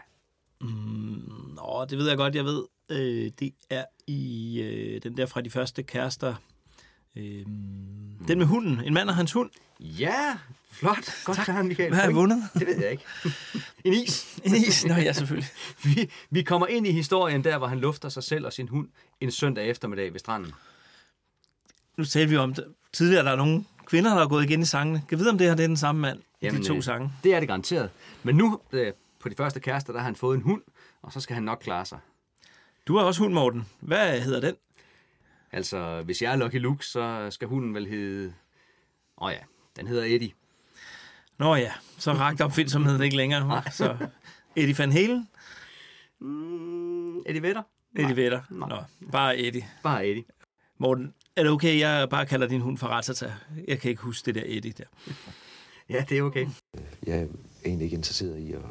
Nå, 0.62 1.86
det 1.89 1.97
ved 1.97 2.08
jeg 2.08 2.18
godt, 2.18 2.36
jeg 2.36 2.45
ved. 2.45 2.64
Øh, 2.89 3.32
det 3.39 3.54
er 3.70 3.86
i 4.08 4.62
øh, 4.62 5.04
den 5.04 5.18
der 5.18 5.26
fra 5.26 5.41
de 5.41 5.49
første 5.49 5.84
kærester. 5.84 6.36
Øh, 7.16 7.45
den 8.28 8.38
med 8.38 8.45
hunden. 8.45 8.82
En 8.84 8.93
mand 8.93 9.10
og 9.10 9.16
hans 9.16 9.32
hund. 9.32 9.49
Ja, 9.80 10.38
flot. 10.72 11.24
Godt 11.26 11.38
klaret, 11.38 11.66
Michael. 11.66 11.89
Hvad 11.89 11.99
har 11.99 12.06
jeg 12.06 12.16
vundet? 12.16 12.43
Det 12.54 12.68
ved 12.68 12.78
jeg 12.82 12.91
ikke. 12.91 13.04
en 13.86 13.93
is. 13.93 14.39
En 14.43 14.56
is. 14.56 14.86
Nå 14.86 14.93
ja, 14.93 15.14
selvfølgelig. 15.14 15.49
Vi, 15.86 16.10
vi 16.30 16.43
kommer 16.43 16.68
ind 16.68 16.88
i 16.88 16.91
historien 16.91 17.43
der, 17.43 17.58
hvor 17.58 17.68
han 17.68 17.80
lufter 17.80 18.10
sig 18.10 18.24
selv 18.24 18.45
og 18.45 18.54
sin 18.54 18.68
hund 18.68 18.88
en 19.22 19.32
søndag 19.32 19.70
eftermiddag 19.70 20.14
ved 20.14 20.20
stranden. 20.20 20.54
Nu 21.97 22.06
talte 22.06 22.30
vi 22.30 22.38
om 22.38 22.54
det. 22.54 22.66
Tidligere 22.93 23.26
der 23.26 23.32
er 23.32 23.36
nogle 23.36 23.64
kvinder, 23.86 24.16
der 24.16 24.24
er 24.24 24.28
gået 24.28 24.44
igen 24.44 24.62
i 24.62 24.66
sangene. 24.66 25.04
Kan 25.10 25.20
vide, 25.20 25.30
om 25.30 25.38
det 25.38 25.48
her 25.48 25.56
det 25.56 25.64
er 25.64 25.68
den 25.68 25.78
samme 25.78 26.02
mand 26.02 26.20
i 26.42 26.48
de 26.48 26.64
to 26.64 26.76
øh, 26.76 26.84
sange? 26.84 27.12
Det 27.24 27.34
er 27.36 27.40
det 27.40 27.48
garanteret. 27.50 27.90
Men 28.24 28.36
nu, 28.36 28.60
øh, 28.72 28.94
på 29.20 29.30
de 29.30 29.36
første 29.38 29.60
kærester, 29.60 29.94
der 29.94 30.00
har 30.00 30.06
han 30.06 30.16
fået 30.16 30.36
en 30.36 30.42
hund, 30.42 30.62
og 31.02 31.14
så 31.14 31.20
skal 31.20 31.34
han 31.34 31.44
nok 31.44 31.60
klare 31.64 31.86
sig. 31.86 32.00
Du 32.88 32.98
har 32.98 33.04
også 33.06 33.22
hund, 33.24 33.34
Morten. 33.34 33.66
Hvad 33.80 34.22
hedder 34.22 34.40
den? 34.40 34.56
Altså, 35.52 36.02
hvis 36.06 36.22
jeg 36.22 36.32
er 36.32 36.36
Lucky 36.36 36.56
Luke, 36.56 36.86
så 36.86 37.28
skal 37.30 37.48
hunden 37.48 37.74
vel 37.74 37.88
hedde... 37.88 38.34
Åh 39.18 39.28
oh 39.28 39.32
ja, 39.32 39.38
den 39.76 39.88
hedder 39.88 40.04
Eddie. 40.04 40.32
Nå 41.38 41.56
ja, 41.56 41.72
så 41.98 42.14
rakte 42.14 42.46
opfindsomheden 42.46 43.02
ikke 43.02 43.18
længere. 43.18 43.64
Så 43.72 43.98
Eddie 44.56 44.76
Van 44.80 44.92
Halen, 44.92 45.28
Mm, 46.20 47.18
Eddie 47.20 47.42
Vedder? 47.42 47.62
Eddie 47.96 48.16
Vedder. 48.16 48.42
Nej. 48.50 48.70
Nå, 48.70 48.76
bare 49.12 49.38
Eddie. 49.40 49.68
Bare 49.84 50.08
Eddie. 50.08 50.24
Morten, 50.78 51.14
er 51.36 51.44
det 51.44 51.52
okay, 51.52 51.80
jeg 51.80 52.10
bare 52.10 52.26
kalder 52.26 52.48
din 52.48 52.62
hund 52.62 52.78
for 52.78 52.88
Ratata? 52.88 53.34
Jeg 53.68 53.80
kan 53.80 53.90
ikke 53.90 54.02
huske 54.02 54.26
det 54.26 54.36
der 54.36 54.44
Eddie 54.46 54.72
der. 54.72 54.84
Ja, 55.90 56.06
det 56.10 56.18
er 56.18 56.22
okay. 56.22 56.48
jeg 57.08 57.20
er 57.20 57.28
egentlig 57.66 57.86
ikke 57.86 57.96
interesseret 57.96 58.40
i 58.40 58.54
at, 58.54 58.62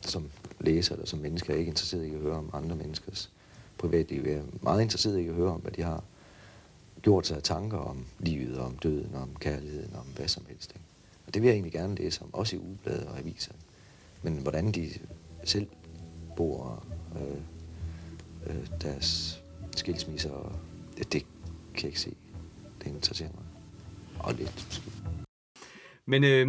som 0.00 0.30
læser 0.60 0.94
eller 0.94 1.06
som 1.06 1.18
menneske, 1.18 1.52
er 1.52 1.56
ikke 1.56 1.68
interesseret 1.68 2.04
i 2.04 2.14
at 2.14 2.20
høre 2.20 2.36
om 2.36 2.50
andre 2.52 2.76
menneskers 2.76 3.30
privatliv. 3.78 4.22
Jeg 4.24 4.32
er 4.32 4.42
meget 4.62 4.82
interesseret 4.82 5.18
i 5.18 5.28
at 5.28 5.34
høre 5.34 5.52
om, 5.52 5.60
hvad 5.60 5.72
de 5.72 5.82
har 5.82 6.04
gjort 7.02 7.26
sig 7.26 7.36
af 7.36 7.42
tanker 7.42 7.78
om 7.78 8.04
livet, 8.18 8.58
om 8.58 8.78
døden, 8.78 9.14
om 9.14 9.36
kærligheden, 9.40 9.96
om 9.96 10.06
hvad 10.16 10.28
som 10.28 10.44
helst. 10.48 10.70
Ikke? 10.70 10.84
Og 11.26 11.34
det 11.34 11.42
vil 11.42 11.48
jeg 11.48 11.54
egentlig 11.54 11.72
gerne 11.72 11.94
læse 11.94 12.22
om, 12.22 12.34
også 12.34 12.56
i 12.56 12.58
ugeblade 12.58 13.08
og 13.08 13.18
aviser. 13.18 13.52
Men 14.22 14.36
hvordan 14.36 14.72
de 14.72 14.90
selv 15.44 15.66
bor 16.36 16.84
øh, 17.16 17.40
øh, 18.46 18.66
deres 18.82 19.40
skilsmisser, 19.76 20.60
det, 20.98 21.12
det 21.12 21.26
kan 21.78 21.84
jeg 21.84 21.90
ikke 21.90 22.00
se. 22.00 22.16
Det 22.80 22.86
interesserer 22.86 23.30
mig. 23.34 23.44
Og 24.18 24.34
lidt 24.34 24.82
Men 26.06 26.24
øh, 26.24 26.48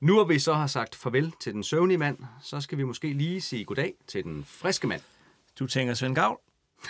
nu 0.00 0.14
hvor 0.14 0.24
vi 0.24 0.38
så 0.38 0.54
har 0.54 0.66
sagt 0.66 0.94
farvel 0.94 1.32
til 1.40 1.52
den 1.52 1.62
søvnige 1.62 1.98
mand, 1.98 2.18
så 2.42 2.60
skal 2.60 2.78
vi 2.78 2.84
måske 2.84 3.12
lige 3.12 3.40
sige 3.40 3.64
goddag 3.64 3.94
til 4.06 4.24
den 4.24 4.44
friske 4.44 4.86
mand. 4.86 5.00
Du 5.58 5.66
tænker 5.66 5.94
Svend 5.94 6.14
Gavl? 6.14 6.38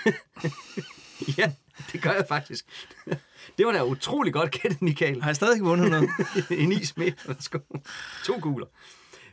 Ja, 1.39 1.53
det 1.93 2.03
gør 2.03 2.11
jeg 2.11 2.25
faktisk. 2.29 2.67
Det 3.59 3.67
var 3.67 3.73
da 3.73 3.85
utrolig 3.85 4.33
godt 4.33 4.51
gættet, 4.51 4.83
Michael. 4.83 5.23
Har 5.23 5.29
jeg 5.29 5.37
stadig 5.37 5.55
ikke 5.55 5.67
vundet 5.67 5.91
noget? 5.91 6.11
en 6.63 6.73
is 6.73 6.97
mere. 6.97 7.13
Værsgo. 7.27 7.59
To 8.25 8.41
kugler. 8.41 8.67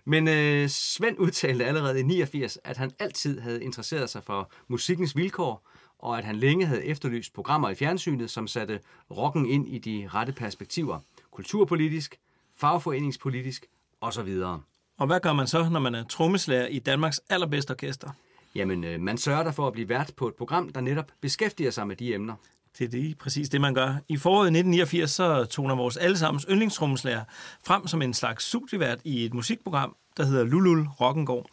Men 0.06 0.28
øh, 0.28 0.70
Svend 0.70 1.20
udtalte 1.20 1.66
allerede 1.66 2.00
i 2.00 2.04
89, 2.04 2.58
at 2.64 2.78
han 2.78 2.92
altid 3.00 3.40
havde 3.40 3.64
interesseret 3.64 4.10
sig 4.10 4.24
for 4.24 4.52
musikkens 4.68 5.16
vilkår, 5.16 5.71
og 6.02 6.18
at 6.18 6.26
han 6.26 6.36
længe 6.36 6.66
havde 6.66 6.86
efterlyst 6.86 7.34
programmer 7.34 7.70
i 7.70 7.76
fjernsynet, 7.76 8.30
som 8.30 8.48
satte 8.48 8.80
rocken 9.12 9.46
ind 9.46 9.68
i 9.68 9.78
de 9.78 10.10
rette 10.14 10.34
perspektiver. 10.34 11.00
Kulturpolitisk, 11.32 12.20
fagforeningspolitisk 12.56 13.66
osv. 14.02 14.44
Og 14.98 15.08
hvad 15.08 15.20
gør 15.20 15.34
man 15.34 15.48
så, 15.48 15.70
når 15.70 15.80
man 15.80 15.96
er 15.96 16.04
trommeslager 16.04 16.68
i 16.68 16.80
Danmarks 16.80 17.22
allerbedste 17.30 17.72
orkester? 17.72 18.10
Jamen, 18.56 18.84
øh, 18.84 19.00
man 19.00 19.18
sørger 19.18 19.44
der 19.44 19.52
for 19.52 19.68
at 19.68 19.74
blive 19.74 19.90
vært 19.90 20.14
på 20.18 20.28
et 20.28 20.36
program, 20.36 20.70
der 20.70 20.82
netop 20.82 21.12
beskæftiger 21.22 21.72
sig 21.72 21.88
med 21.88 21.96
de 21.96 22.14
emner. 22.14 22.36
Det 22.78 22.86
er 22.86 22.90
det, 22.90 23.18
præcis 23.18 23.50
det, 23.50 23.62
man 23.62 23.74
gør. 23.74 23.96
I 24.08 24.18
foråret 24.18 24.48
1989, 24.48 25.12
så 25.12 25.46
toner 25.46 25.76
vores 25.76 25.98
allesammens 25.98 26.46
yndlingstrommeslager 26.50 27.24
frem 27.66 27.88
som 27.88 28.02
en 28.02 28.14
slags 28.14 28.46
studievært 28.46 29.00
i 29.04 29.26
et 29.26 29.34
musikprogram, 29.34 29.96
der 30.18 30.26
hedder 30.26 30.44
Lulul 30.44 30.88
Rockengård. 30.88 31.50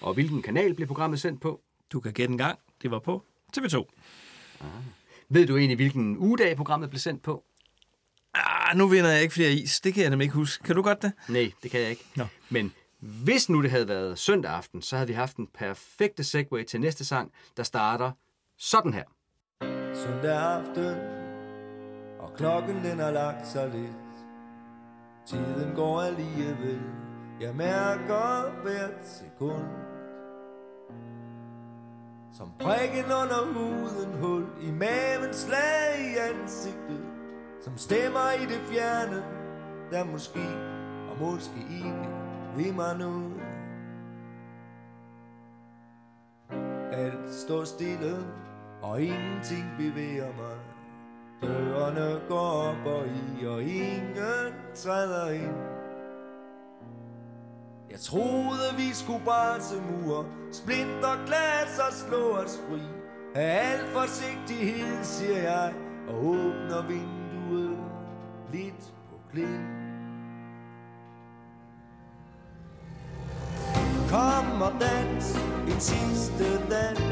Og 0.00 0.14
hvilken 0.14 0.42
kanal 0.42 0.74
blev 0.74 0.88
programmet 0.88 1.20
sendt 1.20 1.40
på? 1.40 1.60
Du 1.92 2.00
kan 2.00 2.12
gætte 2.12 2.32
en 2.32 2.38
gang. 2.38 2.58
Det 2.82 2.90
var 2.90 2.98
på 2.98 3.24
TV2. 3.58 3.86
Ved 5.28 5.46
du 5.46 5.56
egentlig, 5.56 5.76
hvilken 5.76 6.16
ugedag 6.16 6.56
programmet 6.56 6.90
blev 6.90 7.00
sendt 7.00 7.22
på? 7.22 7.44
Ah, 8.34 8.76
nu 8.76 8.88
vinder 8.88 9.10
jeg 9.10 9.22
ikke 9.22 9.34
flere 9.34 9.52
is. 9.52 9.80
Det 9.80 9.94
kan 9.94 10.02
jeg 10.02 10.10
nemlig 10.10 10.24
ikke 10.24 10.34
huske. 10.34 10.64
Kan 10.64 10.76
du 10.76 10.82
godt 10.82 11.02
det? 11.02 11.12
Nej, 11.28 11.52
det 11.62 11.70
kan 11.70 11.80
jeg 11.80 11.90
ikke. 11.90 12.04
Nå. 12.16 12.24
Men 12.50 12.72
hvis 12.98 13.48
nu 13.48 13.62
det 13.62 13.70
havde 13.70 13.88
været 13.88 14.18
søndag 14.18 14.52
aften, 14.52 14.82
så 14.82 14.96
havde 14.96 15.08
vi 15.08 15.14
haft 15.14 15.36
en 15.36 15.48
perfekte 15.54 16.24
segue 16.24 16.64
til 16.64 16.80
næste 16.80 17.04
sang, 17.04 17.32
der 17.56 17.62
starter 17.62 18.10
sådan 18.58 18.94
her. 18.94 19.04
Søndag 19.94 20.36
aften 20.36 20.96
Og 22.18 22.32
klokken 22.36 22.84
den 22.84 22.98
har 22.98 23.10
lagt 23.10 23.48
sig 23.48 23.70
lidt 23.74 23.92
Tiden 25.26 25.74
går 25.74 26.00
alligevel 26.00 26.80
Jeg 27.40 27.54
mærker 27.54 28.62
hvert 28.62 29.08
sekund 29.18 29.91
som 32.32 32.52
prikken 32.60 33.04
under 33.04 33.52
huden 33.54 34.12
Hul 34.20 34.46
i 34.60 34.70
maven 34.70 35.32
Slag 35.32 36.00
i 36.00 36.16
ansigtet 36.16 37.00
Som 37.60 37.76
stemmer 37.76 38.32
i 38.42 38.46
det 38.46 38.60
fjerne 38.70 39.24
Der 39.90 40.04
måske 40.04 40.46
og 41.10 41.18
måske 41.20 41.60
ikke 41.70 42.08
Vil 42.56 42.74
mig 42.74 42.98
nu 42.98 43.32
Alt 46.92 47.34
står 47.34 47.64
stille 47.64 48.16
og 48.82 49.02
ingenting 49.02 49.64
bevæger 49.78 50.26
mig. 50.36 50.58
Dørene 51.42 52.20
går 52.28 52.38
op 52.38 52.86
og 52.86 53.06
i, 53.06 53.46
og 53.46 53.62
ingen 53.62 54.52
træder 54.74 55.30
ind. 55.30 55.81
Jeg 57.92 58.00
troede, 58.00 58.68
vi 58.76 58.94
skulle 58.94 59.24
brænde 59.24 59.82
mur, 59.90 60.26
splinter 60.52 61.26
glas 61.26 61.78
og 61.78 61.92
slå 61.92 62.36
os 62.36 62.60
fri. 62.68 62.80
Af 63.34 63.72
al 63.72 63.80
forsigtighed, 63.92 65.04
siger 65.04 65.38
jeg, 65.38 65.74
og 66.08 66.24
åbner 66.24 66.86
vinduet 66.88 67.78
lidt 68.52 68.92
på 69.10 69.16
glim. 69.32 69.62
Kom 74.10 74.62
og 74.62 74.72
dans, 74.80 75.36
en 75.68 75.80
sidste 75.80 76.44
dans, 76.70 77.11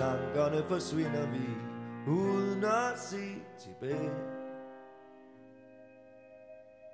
tankerne 0.00 0.62
forsvinder 0.68 1.26
vi, 1.26 1.46
uden 2.10 2.64
at 2.64 2.98
se 2.98 3.24
tilbage. 3.58 4.10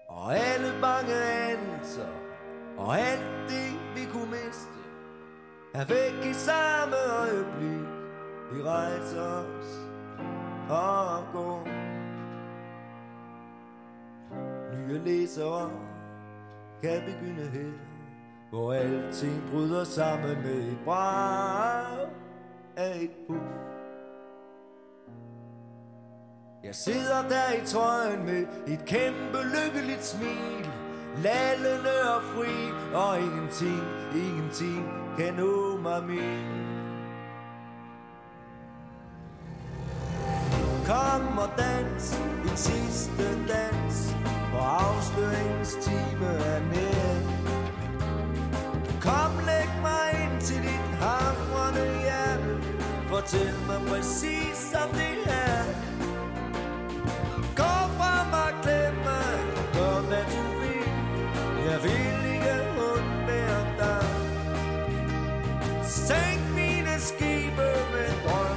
Og 0.08 0.36
alle 0.36 0.72
bange 0.80 1.14
anelser 1.14 2.08
og 2.78 2.98
alt 2.98 3.50
det 3.50 3.70
vi 3.94 4.12
kunne 4.12 4.30
miste 4.30 4.76
Er 5.74 5.84
væk 5.84 6.30
i 6.30 6.32
samme 6.32 6.96
øjeblik. 7.22 7.86
Vi 8.52 8.62
rejser 8.62 9.22
os 9.22 9.70
og 10.70 11.24
går. 11.32 11.68
Nye 14.76 14.98
læsere 15.04 15.70
kan 16.82 17.02
begynde 17.06 17.50
her 17.50 17.72
Hvor 18.50 18.72
alting 18.72 19.50
bryder 19.50 19.84
sammen 19.84 20.42
med 20.42 20.72
et 20.72 20.78
brag 20.84 22.25
af 22.76 22.98
et 23.00 23.10
puff 23.26 23.40
Jeg 26.64 26.74
sidder 26.74 27.28
der 27.28 27.62
i 27.62 27.66
trøjen 27.66 28.24
med 28.24 28.46
et 28.66 28.84
kæmpe 28.86 29.38
lykkeligt 29.56 30.04
smil. 30.04 30.70
Lallende 31.22 32.16
og 32.16 32.22
fri 32.22 32.54
Og 32.94 33.20
ingenting, 33.20 33.82
ingenting 34.14 34.84
kan 35.18 35.34
nå 35.34 35.76
mig 35.76 36.04
min 36.04 36.66
Kom 40.86 41.38
og 41.38 41.50
dans, 41.58 42.18
en 42.50 42.56
sidste 42.56 43.24
dans 43.48 44.14
For 44.50 44.58
afsløringens 44.58 45.74
time 45.82 46.26
er 46.26 46.60
nær 46.60 47.16
Kom, 49.00 49.32
læg 49.46 49.70
mig 49.82 50.06
ind 50.24 50.40
til 50.40 50.62
dit 50.62 50.96
hamrende 51.00 51.45
Fortæl 53.26 53.54
mig 53.66 53.80
præcis 53.88 54.56
som 54.72 54.90
det 54.92 55.18
er. 55.26 55.64
Gå 57.56 57.74
fra 57.96 58.14
mig, 58.30 58.54
klem 58.62 58.94
mig 59.04 59.38
Gør 59.74 60.00
hvad 60.08 60.24
du 60.32 60.60
vil. 60.60 60.88
Jeg 61.66 61.78
vil 61.82 62.32
ikke 62.34 62.56
undvære 62.92 63.64
dig. 63.78 64.08
Sænk 65.84 66.40
mine 66.54 67.00
skibe 67.00 67.68
med 67.92 68.10
drøm. 68.24 68.55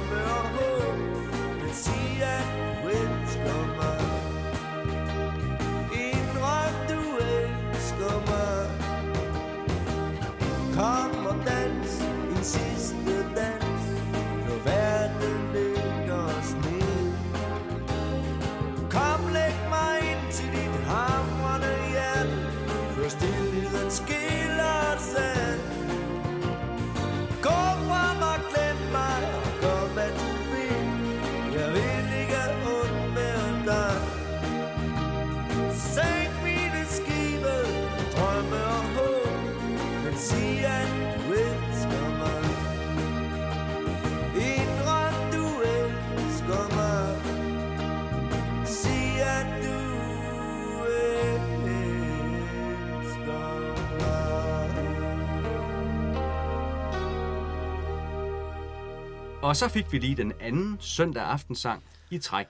Og 59.42 59.56
så 59.56 59.68
fik 59.68 59.92
vi 59.92 59.98
lige 59.98 60.16
den 60.16 60.32
anden 60.40 60.76
søndag 60.80 61.22
aftensang 61.22 61.84
i 62.10 62.18
træk. 62.18 62.46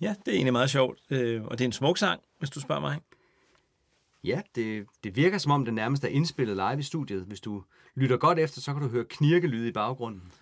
Ja, 0.00 0.14
det 0.24 0.28
er 0.28 0.34
egentlig 0.34 0.52
meget 0.52 0.70
sjovt, 0.70 0.98
øh, 1.10 1.44
og 1.44 1.58
det 1.58 1.64
er 1.64 1.68
en 1.68 1.72
smuk 1.72 1.98
sang, 1.98 2.20
hvis 2.38 2.50
du 2.50 2.60
spørger 2.60 2.80
mig. 2.80 2.98
Ja, 4.24 4.40
det, 4.54 4.86
det 5.04 5.16
virker 5.16 5.38
som 5.38 5.52
om 5.52 5.64
den 5.64 5.74
nærmest 5.74 6.04
er 6.04 6.08
indspillet 6.08 6.56
live 6.56 6.78
i 6.78 6.82
studiet. 6.82 7.24
Hvis 7.24 7.40
du 7.40 7.64
lytter 7.94 8.16
godt 8.16 8.38
efter, 8.38 8.60
så 8.60 8.72
kan 8.72 8.82
du 8.82 8.88
høre 8.88 9.04
knirkelyd 9.10 9.66
i 9.66 9.72
baggrunden. 9.72 10.32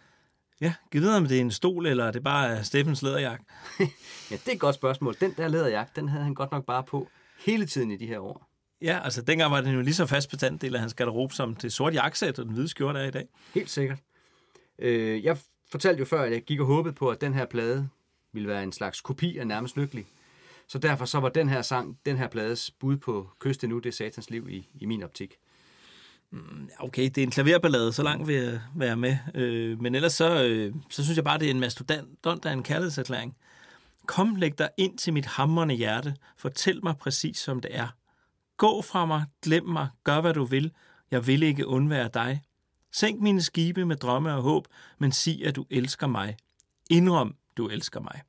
Ja, 0.60 0.74
giv 0.92 1.00
videre, 1.00 1.16
om 1.16 1.26
det 1.26 1.36
er 1.36 1.40
en 1.40 1.50
stol, 1.50 1.86
eller 1.86 2.10
det 2.10 2.24
bare 2.24 2.48
er 2.48 2.62
Steffens 2.62 3.02
læderjak. 3.02 3.40
Ja, 4.30 4.36
det 4.36 4.48
er 4.48 4.52
et 4.52 4.60
godt 4.60 4.74
spørgsmål. 4.74 5.16
Den 5.20 5.34
der 5.36 5.48
læderjagt, 5.48 5.96
den 5.96 6.08
havde 6.08 6.24
han 6.24 6.34
godt 6.34 6.52
nok 6.52 6.64
bare 6.64 6.82
på 6.82 7.08
hele 7.46 7.66
tiden 7.66 7.90
i 7.90 7.96
de 7.96 8.06
her 8.06 8.18
år. 8.18 8.48
Ja, 8.82 9.00
altså 9.04 9.22
dengang 9.22 9.52
var 9.52 9.60
den 9.60 9.74
jo 9.74 9.80
lige 9.80 9.94
så 9.94 10.06
fast 10.06 10.30
bestanddel 10.30 10.74
af 10.74 10.80
hans 10.80 10.94
garderobe, 10.94 11.34
som 11.34 11.54
det 11.54 11.72
sorte 11.72 11.94
jakkesæt 11.94 12.38
og 12.38 12.44
den 12.44 12.54
hvide 12.54 12.68
skjorte 12.68 13.00
er 13.00 13.04
i 13.04 13.10
dag. 13.10 13.28
Helt 13.54 13.70
sikkert. 13.70 13.98
Øh, 14.78 15.24
jeg 15.24 15.38
fortalte 15.70 15.98
jo 15.98 16.04
før, 16.04 16.22
at 16.22 16.32
jeg 16.32 16.42
gik 16.42 16.60
og 16.60 16.66
håbede 16.66 16.94
på, 16.94 17.08
at 17.10 17.20
den 17.20 17.34
her 17.34 17.46
plade 17.46 17.88
ville 18.32 18.48
være 18.48 18.62
en 18.62 18.72
slags 18.72 19.00
kopi 19.00 19.38
af 19.38 19.46
Nærmest 19.46 19.76
Lykkelig. 19.76 20.06
Så 20.68 20.78
derfor 20.78 21.04
så 21.04 21.20
var 21.20 21.28
den 21.28 21.48
her 21.48 21.62
sang, 21.62 21.98
den 22.06 22.16
her 22.16 22.28
plades 22.28 22.70
bud 22.70 22.96
på 22.96 23.30
Kyst 23.38 23.62
nu, 23.62 23.78
det 23.78 23.86
er 23.86 23.92
satans 23.92 24.30
liv 24.30 24.48
i, 24.50 24.68
i 24.74 24.86
min 24.86 25.02
optik. 25.02 25.34
Mm, 26.30 26.68
okay, 26.78 27.02
det 27.02 27.18
er 27.18 27.22
en 27.22 27.30
klaverballade, 27.30 27.92
så 27.92 28.02
langt 28.02 28.28
vil 28.28 28.34
jeg 28.34 28.60
være 28.74 28.96
med. 28.96 29.16
Øh, 29.34 29.82
men 29.82 29.94
ellers 29.94 30.12
så, 30.12 30.44
øh, 30.44 30.74
så 30.90 31.04
synes 31.04 31.16
jeg 31.16 31.24
bare, 31.24 31.38
det 31.38 31.46
er 31.46 31.50
en 31.50 31.60
mastodont 31.60 32.44
af 32.44 32.52
en 32.52 32.62
kærlighedserklæring. 32.62 33.36
Kom, 34.06 34.36
læg 34.36 34.58
dig 34.58 34.68
ind 34.76 34.98
til 34.98 35.12
mit 35.12 35.26
hamrende 35.26 35.74
hjerte. 35.74 36.14
Fortæl 36.36 36.80
mig 36.84 36.96
præcis, 36.96 37.38
som 37.38 37.60
det 37.60 37.76
er. 37.76 37.88
Gå 38.56 38.82
fra 38.82 39.06
mig, 39.06 39.24
glem 39.42 39.64
mig, 39.64 39.88
gør 40.04 40.20
hvad 40.20 40.34
du 40.34 40.44
vil. 40.44 40.72
Jeg 41.10 41.26
vil 41.26 41.42
ikke 41.42 41.66
undvære 41.66 42.10
dig. 42.14 42.42
Sænk 42.96 43.20
mine 43.20 43.42
skibe 43.42 43.84
med 43.84 43.96
drømme 43.96 44.34
og 44.34 44.42
håb, 44.42 44.66
men 44.98 45.12
sig, 45.12 45.44
at 45.44 45.56
du 45.56 45.66
elsker 45.70 46.06
mig. 46.06 46.36
Indrøm, 46.90 47.34
du 47.56 47.68
elsker 47.68 48.00
mig. 48.00 48.22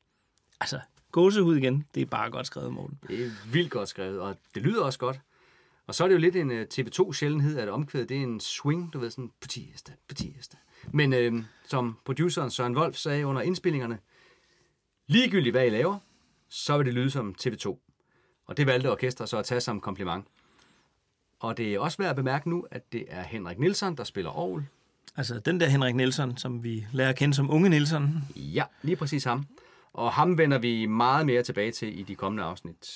Altså, 0.59 0.79
gåsehud 1.11 1.57
igen, 1.57 1.85
det 1.95 2.01
er 2.01 2.05
bare 2.05 2.29
godt 2.29 2.47
skrevet, 2.47 2.73
Morten. 2.73 2.99
Det 3.07 3.25
er 3.25 3.29
vildt 3.51 3.71
godt 3.71 3.89
skrevet, 3.89 4.19
og 4.19 4.37
det 4.55 4.63
lyder 4.63 4.83
også 4.83 4.99
godt. 4.99 5.19
Og 5.87 5.95
så 5.95 6.03
er 6.03 6.07
det 6.07 6.15
jo 6.15 6.19
lidt 6.19 6.35
en 6.35 6.51
øh, 6.51 6.67
TV2-sjældenhed, 6.73 7.57
at 7.57 7.69
omkvædet 7.69 8.09
det 8.09 8.17
er 8.17 8.21
en 8.21 8.39
swing, 8.39 8.93
du 8.93 8.99
ved, 8.99 9.09
sådan 9.09 9.31
på 9.41 9.47
tirsdag, 9.47 9.95
på 10.07 10.13
tirsdag. 10.13 10.59
Men 10.93 11.13
øh, 11.13 11.43
som 11.67 11.97
produceren 12.05 12.51
Søren 12.51 12.77
Wolf 12.77 12.95
sagde 12.95 13.25
under 13.25 13.41
indspillingerne, 13.41 13.99
ligegyldigt 15.07 15.53
hvad 15.53 15.65
I 15.65 15.69
laver, 15.69 15.99
så 16.49 16.77
vil 16.77 16.85
det 16.85 16.93
lyde 16.93 17.11
som 17.11 17.35
TV2. 17.41 17.77
Og 18.45 18.57
det 18.57 18.67
valgte 18.67 18.91
orkestret 18.91 19.29
så 19.29 19.37
at 19.37 19.45
tage 19.45 19.61
som 19.61 19.81
kompliment. 19.81 20.25
Og 21.39 21.57
det 21.57 21.73
er 21.73 21.79
også 21.79 21.97
værd 21.97 22.09
at 22.09 22.15
bemærke 22.15 22.49
nu, 22.49 22.65
at 22.71 22.91
det 22.91 23.05
er 23.09 23.23
Henrik 23.23 23.59
Nielsen, 23.59 23.97
der 23.97 24.03
spiller 24.03 24.31
Aarhus. 24.31 24.63
Altså, 25.17 25.39
den 25.39 25.59
der 25.59 25.67
Henrik 25.67 25.95
Nielsen, 25.95 26.37
som 26.37 26.63
vi 26.63 26.85
lærer 26.91 27.09
at 27.09 27.15
kende 27.15 27.33
som 27.33 27.51
unge 27.51 27.69
Nielsen, 27.69 28.23
Ja, 28.35 28.63
lige 28.81 28.95
præcis 28.95 29.23
ham. 29.23 29.45
Og 29.93 30.11
ham 30.13 30.37
vender 30.37 30.57
vi 30.57 30.85
meget 30.85 31.25
mere 31.25 31.43
tilbage 31.43 31.71
til 31.71 31.99
i 31.99 32.03
de 32.03 32.15
kommende 32.15 32.43
afsnit. 32.43 32.87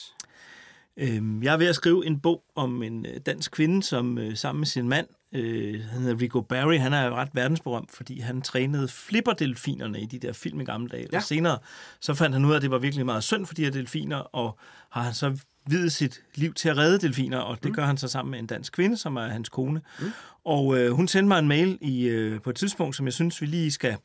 Øhm, 0.97 1.43
Jeg 1.43 1.53
er 1.53 1.57
ved 1.57 1.67
at 1.67 1.75
skrive 1.75 2.05
en 2.05 2.19
bog 2.19 2.43
om 2.55 2.83
en 2.83 3.05
øh, 3.05 3.17
dansk 3.25 3.51
kvinde, 3.51 3.83
som 3.83 4.17
øh, 4.17 4.37
sammen 4.37 4.59
med 4.59 4.67
sin 4.67 4.89
mand, 4.89 5.07
øh, 5.33 5.81
han 5.83 6.01
hedder 6.01 6.21
Rico 6.21 6.41
Barry, 6.41 6.77
han 6.77 6.93
er 6.93 7.05
jo 7.05 7.15
ret 7.15 7.29
verdensberømt, 7.33 7.91
fordi 7.91 8.19
han 8.19 8.41
trænede 8.41 8.87
flipperdelfinerne 8.87 10.01
i 10.01 10.05
de 10.05 10.19
der 10.19 10.33
film 10.33 10.61
i 10.61 10.63
gamle 10.65 10.89
dage. 10.89 11.07
Ja. 11.11 11.17
Og 11.17 11.23
senere 11.23 11.57
så 11.99 12.13
fandt 12.13 12.35
han 12.35 12.45
ud 12.45 12.51
af, 12.51 12.55
at 12.55 12.61
det 12.61 12.71
var 12.71 12.77
virkelig 12.77 13.05
meget 13.05 13.23
synd 13.23 13.45
for 13.45 13.53
de 13.53 13.63
her 13.63 13.71
delfiner, 13.71 14.17
og 14.17 14.57
har 14.89 15.01
han 15.01 15.13
så 15.13 15.39
videt 15.67 15.91
sit 15.91 16.21
liv 16.35 16.53
til 16.53 16.69
at 16.69 16.77
redde 16.77 16.99
delfiner, 16.99 17.37
og 17.37 17.57
det 17.63 17.69
mm. 17.69 17.75
gør 17.75 17.85
han 17.85 17.97
så 17.97 18.07
sammen 18.07 18.31
med 18.31 18.39
en 18.39 18.47
dansk 18.47 18.73
kvinde, 18.73 18.97
som 18.97 19.15
er 19.15 19.27
hans 19.27 19.49
kone. 19.49 19.81
Mm. 19.99 20.11
Og 20.45 20.77
øh, 20.77 20.91
hun 20.91 21.07
sendte 21.07 21.27
mig 21.27 21.39
en 21.39 21.47
mail 21.47 21.77
i, 21.81 22.03
øh, 22.03 22.41
på 22.41 22.49
et 22.49 22.55
tidspunkt, 22.55 22.95
som 22.95 23.05
jeg 23.05 23.13
synes, 23.13 23.41
vi 23.41 23.45
lige 23.45 23.71
skal 23.71 23.97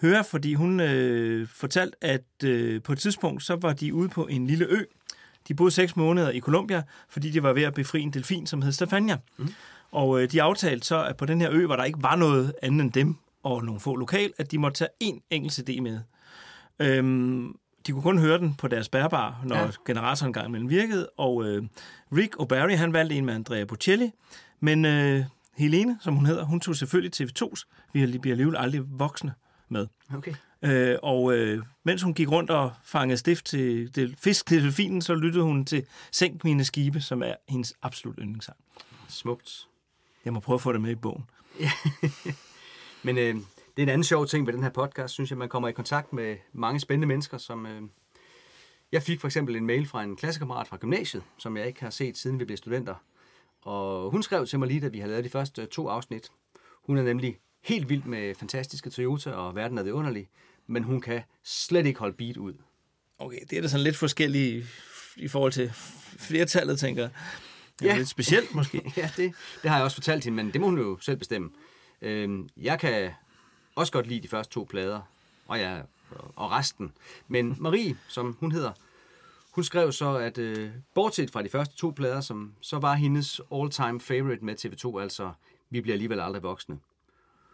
høre, 0.00 0.24
fordi 0.24 0.54
hun 0.54 0.80
øh, 0.80 1.48
fortalte, 1.48 2.04
at 2.04 2.44
øh, 2.44 2.82
på 2.82 2.92
et 2.92 2.98
tidspunkt, 2.98 3.42
så 3.42 3.56
var 3.56 3.72
de 3.72 3.94
ude 3.94 4.08
på 4.08 4.26
en 4.26 4.46
lille 4.46 4.66
ø, 4.66 4.84
de 5.48 5.54
boede 5.54 5.70
seks 5.70 5.96
måneder 5.96 6.30
i 6.30 6.40
Colombia, 6.40 6.82
fordi 7.08 7.30
de 7.30 7.42
var 7.42 7.52
ved 7.52 7.62
at 7.62 7.74
befri 7.74 8.00
en 8.00 8.10
delfin, 8.10 8.46
som 8.46 8.62
hed 8.62 8.72
Stefania. 8.72 9.16
Mm. 9.36 9.48
Og 9.92 10.22
øh, 10.22 10.32
de 10.32 10.42
aftalte 10.42 10.86
så, 10.86 11.04
at 11.04 11.16
på 11.16 11.26
den 11.26 11.40
her 11.40 11.50
ø, 11.52 11.66
hvor 11.66 11.76
der 11.76 11.84
ikke 11.84 12.02
var 12.02 12.16
noget 12.16 12.54
andet 12.62 12.84
end 12.84 12.92
dem 12.92 13.16
og 13.42 13.64
nogle 13.64 13.80
få 13.80 13.96
lokal, 13.96 14.32
at 14.38 14.50
de 14.50 14.58
måtte 14.58 14.78
tage 14.78 14.88
én 15.12 15.26
enkelt 15.30 15.52
CD 15.52 15.80
med. 15.82 16.00
Øhm, 16.78 17.56
de 17.86 17.92
kunne 17.92 18.02
kun 18.02 18.18
høre 18.18 18.38
den 18.38 18.54
på 18.54 18.68
deres 18.68 18.88
bærbare, 18.88 19.36
når 19.44 19.56
ja. 19.56 19.70
Generatoren 19.86 20.28
engang 20.28 20.48
imellem 20.48 20.70
virkede. 20.70 21.08
Og 21.16 21.44
øh, 21.44 21.62
Rick 22.16 22.36
O'Barry, 22.36 22.76
han 22.76 22.92
valgte 22.92 23.14
en 23.14 23.24
med 23.24 23.34
Andrea 23.34 23.64
Bocelli. 23.64 24.10
Men 24.60 24.84
øh, 24.84 25.24
Helene, 25.56 25.98
som 26.00 26.14
hun 26.14 26.26
hedder, 26.26 26.44
hun 26.44 26.60
tog 26.60 26.76
selvfølgelig 26.76 27.20
TV2's. 27.20 27.64
Vi 27.92 28.18
bliver 28.18 28.34
alligevel 28.34 28.56
aldrig 28.56 28.82
voksne 28.98 29.34
med. 29.68 29.86
Okay. 30.14 30.34
Øh, 30.62 30.98
og 31.02 31.32
øh, 31.32 31.62
mens 31.84 32.02
hun 32.02 32.14
gik 32.14 32.30
rundt 32.30 32.50
og 32.50 32.72
fangede 32.84 33.16
stift 33.16 33.46
til 33.46 33.96
del, 33.96 34.16
fisk 34.18 34.46
til 34.46 34.62
delfinen, 34.62 35.02
så 35.02 35.14
lyttede 35.14 35.44
hun 35.44 35.64
til 35.64 35.86
Sænk 36.10 36.44
mine 36.44 36.64
skibe, 36.64 37.00
som 37.00 37.22
er 37.22 37.34
hendes 37.48 37.74
absolut 37.82 38.16
yndlingssang. 38.18 38.56
Smukt. 39.08 39.68
Jeg 40.24 40.32
må 40.32 40.40
prøve 40.40 40.54
at 40.54 40.60
få 40.60 40.72
det 40.72 40.80
med 40.80 40.90
i 40.90 40.94
bogen. 40.94 41.24
Men 43.04 43.18
øh, 43.18 43.36
det 43.76 43.82
er 43.82 43.86
en 43.86 43.88
anden 43.88 44.04
sjov 44.04 44.26
ting 44.26 44.46
ved 44.46 44.52
den 44.54 44.62
her 44.62 44.70
podcast, 44.70 45.14
synes 45.14 45.30
jeg, 45.30 45.38
man 45.38 45.48
kommer 45.48 45.68
i 45.68 45.72
kontakt 45.72 46.12
med 46.12 46.36
mange 46.52 46.80
spændende 46.80 47.06
mennesker, 47.06 47.38
som... 47.38 47.66
Øh, 47.66 47.82
jeg 48.92 49.02
fik 49.02 49.20
for 49.20 49.28
eksempel 49.28 49.56
en 49.56 49.66
mail 49.66 49.86
fra 49.86 50.02
en 50.02 50.16
klassekammerat 50.16 50.68
fra 50.68 50.76
gymnasiet, 50.76 51.22
som 51.38 51.56
jeg 51.56 51.66
ikke 51.66 51.80
har 51.82 51.90
set 51.90 52.16
siden 52.18 52.38
vi 52.40 52.44
blev 52.44 52.56
studenter. 52.56 52.94
Og 53.62 54.10
hun 54.10 54.22
skrev 54.22 54.46
til 54.46 54.58
mig 54.58 54.68
lige, 54.68 54.80
da 54.80 54.88
vi 54.88 54.98
havde 54.98 55.10
lavet 55.10 55.24
de 55.24 55.30
første 55.30 55.66
to 55.66 55.88
afsnit. 55.88 56.30
Hun 56.86 56.98
er 56.98 57.02
nemlig 57.02 57.38
helt 57.64 57.88
vild 57.88 58.02
med 58.02 58.34
fantastiske 58.34 58.90
Toyota 58.90 59.30
og 59.30 59.54
verden 59.54 59.78
er 59.78 59.82
det 59.82 59.90
underlig, 59.90 60.28
men 60.66 60.82
hun 60.84 61.00
kan 61.00 61.22
slet 61.44 61.86
ikke 61.86 61.98
holde 62.00 62.16
beat 62.16 62.36
ud. 62.36 62.54
Okay, 63.18 63.38
det 63.50 63.58
er 63.58 63.62
da 63.62 63.68
sådan 63.68 63.84
lidt 63.84 63.96
forskelligt 63.96 64.66
i 65.16 65.28
forhold 65.28 65.52
til 65.52 65.70
flertallet, 66.18 66.78
tænker 66.78 67.02
jeg. 67.02 67.10
Det 67.78 67.86
er 67.88 67.92
Ja. 67.92 67.98
lidt 67.98 68.08
specielt 68.08 68.54
måske. 68.54 68.92
Ja, 68.96 69.10
det, 69.16 69.32
det 69.62 69.70
har 69.70 69.76
jeg 69.76 69.84
også 69.84 69.96
fortalt 69.96 70.24
hende, 70.24 70.36
men 70.36 70.52
det 70.52 70.60
må 70.60 70.66
hun 70.66 70.78
jo 70.78 70.98
selv 71.00 71.16
bestemme. 71.16 71.50
Øhm, 72.02 72.48
jeg 72.56 72.80
kan 72.80 73.10
også 73.74 73.92
godt 73.92 74.06
lide 74.06 74.20
de 74.20 74.28
første 74.28 74.54
to 74.54 74.66
plader, 74.70 75.00
og, 75.48 75.58
ja, 75.58 75.80
og 76.36 76.50
resten. 76.50 76.92
Men 77.28 77.56
Marie, 77.60 77.96
som 78.08 78.36
hun 78.40 78.52
hedder, 78.52 78.72
hun 79.52 79.64
skrev 79.64 79.92
så, 79.92 80.16
at 80.16 80.38
øh, 80.38 80.70
bortset 80.94 81.30
fra 81.30 81.42
de 81.42 81.48
første 81.48 81.76
to 81.76 81.92
plader, 81.96 82.20
som 82.20 82.52
så 82.60 82.78
var 82.78 82.94
hendes 82.94 83.40
all-time 83.54 84.00
favorite 84.00 84.44
med 84.44 84.64
TV2, 84.64 85.00
altså 85.00 85.32
Vi 85.70 85.80
bliver 85.80 85.94
alligevel 85.94 86.20
aldrig 86.20 86.42
voksne. 86.42 86.78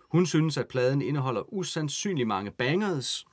Hun 0.08 0.26
synes, 0.26 0.56
at 0.56 0.68
pladen 0.68 1.02
indeholder 1.02 1.52
usandsynlig 1.52 2.26
mange 2.26 2.50
bangers, 2.50 3.26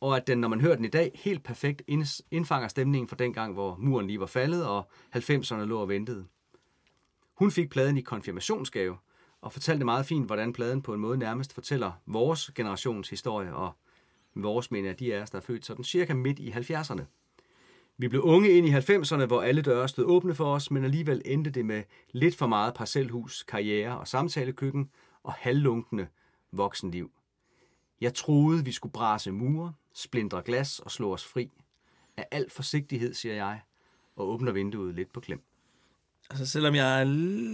og 0.00 0.16
at 0.16 0.26
den, 0.26 0.38
når 0.38 0.48
man 0.48 0.60
hører 0.60 0.76
den 0.76 0.84
i 0.84 0.88
dag, 0.88 1.10
helt 1.14 1.44
perfekt 1.44 1.82
indfanger 2.30 2.68
stemningen 2.68 3.08
fra 3.08 3.16
dengang, 3.16 3.52
hvor 3.52 3.76
muren 3.78 4.06
lige 4.06 4.20
var 4.20 4.26
faldet, 4.26 4.66
og 4.66 4.90
90'erne 5.16 5.64
lå 5.64 5.80
og 5.80 5.88
ventede. 5.88 6.26
Hun 7.34 7.50
fik 7.50 7.70
pladen 7.70 7.98
i 7.98 8.00
konfirmationsgave, 8.00 8.96
og 9.40 9.52
fortalte 9.52 9.84
meget 9.84 10.06
fint, 10.06 10.26
hvordan 10.26 10.52
pladen 10.52 10.82
på 10.82 10.94
en 10.94 11.00
måde 11.00 11.18
nærmest 11.18 11.52
fortæller 11.52 11.92
vores 12.06 12.50
generations 12.54 13.10
historie, 13.10 13.54
og 13.54 13.72
vores 14.34 14.70
mener 14.70 14.92
de 14.92 15.14
af 15.14 15.22
os, 15.22 15.30
der 15.30 15.38
er 15.38 15.42
født 15.42 15.66
sådan 15.66 15.84
cirka 15.84 16.14
midt 16.14 16.38
i 16.38 16.50
70'erne. 16.50 17.02
Vi 18.00 18.08
blev 18.08 18.22
unge 18.22 18.50
ind 18.50 18.66
i 18.66 18.72
90'erne, 18.72 19.26
hvor 19.26 19.42
alle 19.42 19.62
døre 19.62 19.88
stod 19.88 20.04
åbne 20.04 20.34
for 20.34 20.54
os, 20.54 20.70
men 20.70 20.84
alligevel 20.84 21.22
endte 21.24 21.50
det 21.50 21.66
med 21.66 21.82
lidt 22.12 22.36
for 22.36 22.46
meget 22.46 22.74
parcelhus, 22.74 23.42
karriere 23.42 23.98
og 23.98 24.08
samtalekøkken 24.08 24.90
og 25.22 25.32
halvlunkende 25.32 26.06
voksenliv. 26.52 27.10
Jeg 28.00 28.14
troede, 28.14 28.64
vi 28.64 28.72
skulle 28.72 28.92
brase 28.92 29.30
mure, 29.32 29.72
splindre 29.92 30.42
glas 30.42 30.78
og 30.78 30.90
slå 30.90 31.12
os 31.12 31.24
fri. 31.24 31.50
Af 32.16 32.28
al 32.30 32.50
forsigtighed, 32.50 33.14
siger 33.14 33.34
jeg, 33.34 33.60
og 34.16 34.28
åbner 34.28 34.52
vinduet 34.52 34.94
lidt 34.94 35.12
på 35.12 35.20
klem. 35.20 35.42
Altså, 36.30 36.46
selvom 36.46 36.74
jeg 36.74 37.00
er 37.00 37.04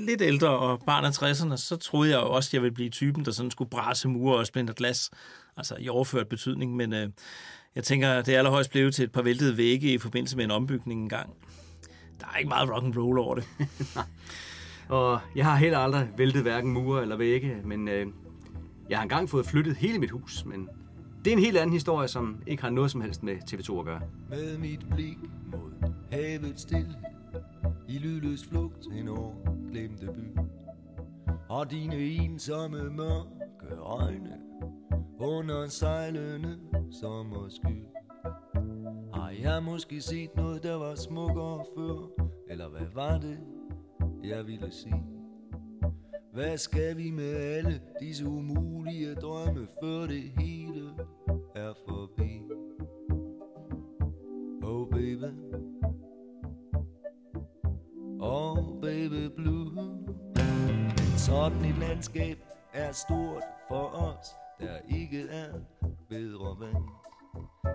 lidt 0.07 0.22
ældre 0.22 0.49
og 0.49 0.83
barn 0.87 1.05
af 1.05 1.11
60'erne, 1.11 1.57
så 1.57 1.77
troede 1.77 2.11
jeg 2.11 2.16
jo 2.16 2.31
også, 2.31 2.49
at 2.49 2.55
jeg 2.55 2.62
ville 2.62 2.75
blive 2.75 2.91
typen, 2.91 3.25
der 3.25 3.31
sådan 3.31 3.51
skulle 3.51 3.70
brase 3.70 4.09
mure 4.09 4.39
og 4.39 4.47
splinter 4.47 4.75
glas. 4.75 5.11
Altså 5.57 5.77
i 5.79 5.89
overført 5.89 6.29
betydning, 6.29 6.77
men 6.77 6.93
øh, 6.93 7.09
jeg 7.75 7.85
tænker, 7.85 8.22
det 8.22 8.35
er 8.35 8.39
allerhøjst 8.39 8.70
blevet 8.70 8.95
til 8.95 9.05
et 9.05 9.12
par 9.12 9.22
væltede 9.22 9.57
vægge 9.57 9.93
i 9.93 9.99
forbindelse 9.99 10.37
med 10.37 10.45
en 10.45 10.51
ombygning 10.51 11.03
engang. 11.03 11.31
Der 12.20 12.27
er 12.35 12.37
ikke 12.37 12.49
meget 12.49 12.70
rock 12.70 12.85
and 12.85 12.97
roll 12.97 13.18
over 13.18 13.35
det. 13.35 13.45
Og 14.89 15.20
jeg 15.37 15.45
har 15.45 15.57
heller 15.57 15.79
aldrig 15.79 16.09
væltet 16.16 16.43
hverken 16.43 16.70
mure 16.72 17.03
eller 17.03 17.16
vægge, 17.16 17.57
men 17.64 17.89
øh, 17.89 18.07
jeg 18.91 18.99
har 18.99 19.03
engang 19.03 19.31
fået 19.31 19.47
flyttet 19.47 19.77
hele 19.77 19.99
mit 19.99 20.11
hus, 20.11 20.45
men 20.45 20.68
det 21.25 21.33
er 21.33 21.37
en 21.37 21.43
helt 21.43 21.57
anden 21.57 21.72
historie, 21.72 22.09
som 22.09 22.43
ikke 22.47 22.62
har 22.62 22.70
noget 22.70 22.91
som 22.91 23.01
helst 23.01 23.22
med 23.22 23.37
TV2 23.51 23.79
at 23.79 23.85
gøre. 23.85 24.01
Med 24.31 24.59
mit 24.59 24.81
blik 24.91 25.18
mod 25.53 25.93
havet 26.11 26.55
stille 26.57 26.95
i 27.89 27.99
lydløs 27.99 28.45
flugt 28.45 28.87
en 28.93 29.09
år 29.09 29.68
glemte 29.70 30.07
by. 30.07 30.39
Og 31.49 31.70
dine 31.70 31.97
ensomme 31.97 32.91
mørke 32.91 33.76
øjne 33.76 34.41
Under 35.18 35.66
sejlende 35.68 36.59
sommersky. 36.91 37.87
Har 39.14 39.30
jeg 39.43 39.62
måske 39.62 40.01
set 40.01 40.37
noget, 40.37 40.62
der 40.62 40.74
var 40.74 40.95
smukkere 40.95 41.64
før? 41.76 42.24
Eller 42.49 42.68
hvad 42.68 42.87
var 42.95 43.18
det, 43.18 43.39
jeg 44.24 44.47
ville 44.47 44.70
sige? 44.70 45.05
Hvad 46.32 46.59
skal 46.59 46.97
vi 46.97 47.11
med 47.11 47.35
alle 47.37 47.80
disse 48.01 48.26
umulige 48.26 49.14
drømme 49.14 49.66
Før 49.82 50.07
det 50.07 50.22
hele 50.22 50.91
er 51.55 51.72
forbi? 51.89 52.43
Oh 54.62 54.89
baby. 54.91 55.55
Oh 58.27 58.81
baby 58.81 59.31
blue 59.37 59.70
sådan 61.16 61.64
et 61.64 61.79
landskab 61.79 62.39
er 62.72 62.93
stort 62.93 63.43
for 63.68 63.87
os 63.87 64.27
Der 64.61 64.79
ikke 64.99 65.29
er 65.29 65.53
bedre 66.09 66.57
vand 66.61 66.85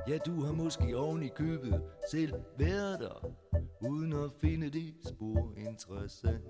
Ja, 0.07 0.17
du 0.17 0.43
har 0.43 0.53
måske 0.53 0.97
oven 0.97 1.23
i 1.23 1.27
købet 1.27 1.81
selv 2.11 2.33
været 2.57 2.99
der 2.99 3.31
Uden 3.89 4.13
at 4.13 4.31
finde 4.41 4.69
det 4.69 4.93
spor 5.07 5.53
interessant. 5.57 6.43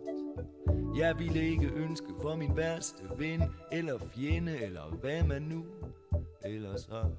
Jeg 0.98 1.20
ville 1.20 1.46
ikke 1.46 1.68
ønske 1.68 2.08
for 2.22 2.36
min 2.36 2.58
værste 2.58 3.04
ven 3.18 3.44
Eller 3.72 3.98
fjende, 3.98 4.58
eller 4.58 4.96
hvad 5.02 5.24
man 5.24 5.42
nu 5.42 5.66
ellers 6.46 6.86
har. 6.86 7.12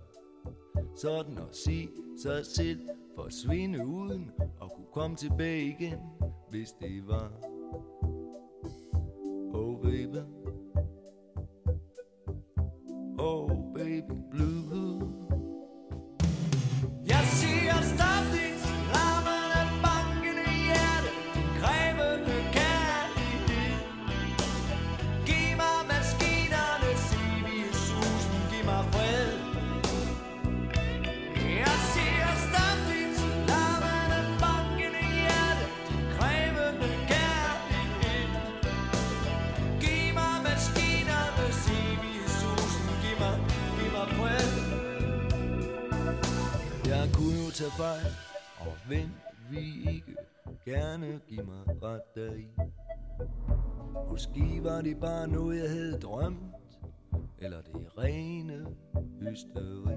Sådan 0.97 1.39
at 1.39 1.57
se 1.57 1.89
sig 2.23 2.47
selv 2.47 2.81
forsvinde 3.17 3.87
uden 3.87 4.31
og 4.61 4.71
kunne 4.77 4.93
komme 4.93 5.17
tilbage 5.17 5.63
igen, 5.65 5.99
hvis 6.51 6.73
det 6.73 7.07
var. 7.07 7.33
Oh 9.55 9.83
baby, 9.83 10.17
tage 47.61 47.71
fejl, 47.71 48.13
og 48.61 48.73
hvem 48.87 49.11
vi 49.51 49.93
ikke 49.95 50.17
gerne 50.65 51.21
give 51.29 51.43
mig 51.43 51.83
ret 51.83 52.15
deri. 52.15 52.47
Måske 54.11 54.61
var 54.63 54.81
det 54.81 55.01
bare 55.01 55.29
noget, 55.29 55.63
jeg 55.63 55.71
havde 55.71 55.99
drømt, 55.99 56.79
eller 57.39 57.61
det 57.63 57.99
rene 57.99 58.67
hysteri. 59.21 59.97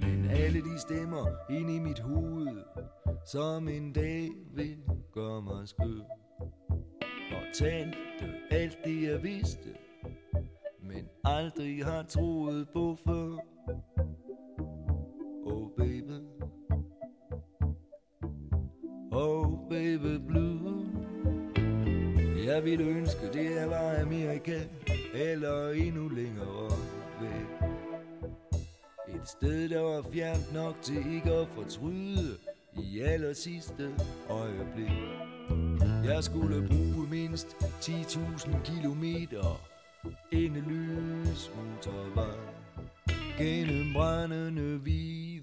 Men 0.00 0.30
alle 0.30 0.60
de 0.60 0.78
stemmer 0.78 1.26
ind 1.50 1.70
i 1.70 1.78
mit 1.78 1.98
hoved, 1.98 2.62
som 3.26 3.68
en 3.68 3.92
dag 3.92 4.28
vil 4.54 4.76
gøre 5.12 5.42
mig 5.42 5.68
skød 5.68 6.00
Fortalte 7.32 7.98
alt 8.50 8.78
det, 8.84 9.02
jeg 9.02 9.22
vidste, 9.22 9.74
men 10.82 11.08
aldrig 11.24 11.84
har 11.84 12.02
troet 12.02 12.68
på 12.72 12.96
før. 13.06 13.36
Oh 15.46 15.70
baby 15.76 15.95
Oh 19.18 19.46
baby 19.70 20.18
blue. 20.28 20.86
Jeg 22.46 22.64
ville 22.64 22.84
ønske 22.84 23.32
det 23.32 23.48
her 23.48 23.66
var 23.66 24.00
Amerika 24.00 24.60
Eller 25.14 25.70
endnu 25.70 26.08
længere 26.08 26.70
væk. 27.20 27.70
Et 29.08 29.28
sted 29.28 29.68
der 29.68 29.80
var 29.80 30.04
fjernt 30.12 30.54
nok 30.54 30.74
til 30.82 31.14
ikke 31.14 31.32
at 31.32 31.48
fortryde 31.48 32.36
I 32.78 33.00
aller 33.00 33.32
sidste 33.32 33.94
øjeblik. 34.30 34.92
Jeg 36.04 36.24
skulle 36.24 36.68
bruge 36.68 37.06
mindst 37.10 37.46
10.000 37.80 38.62
kilometer 38.64 39.60
Endeløs 40.32 41.50
motorvej. 41.56 42.36
Gennem 43.38 43.92
brændende 43.92 44.84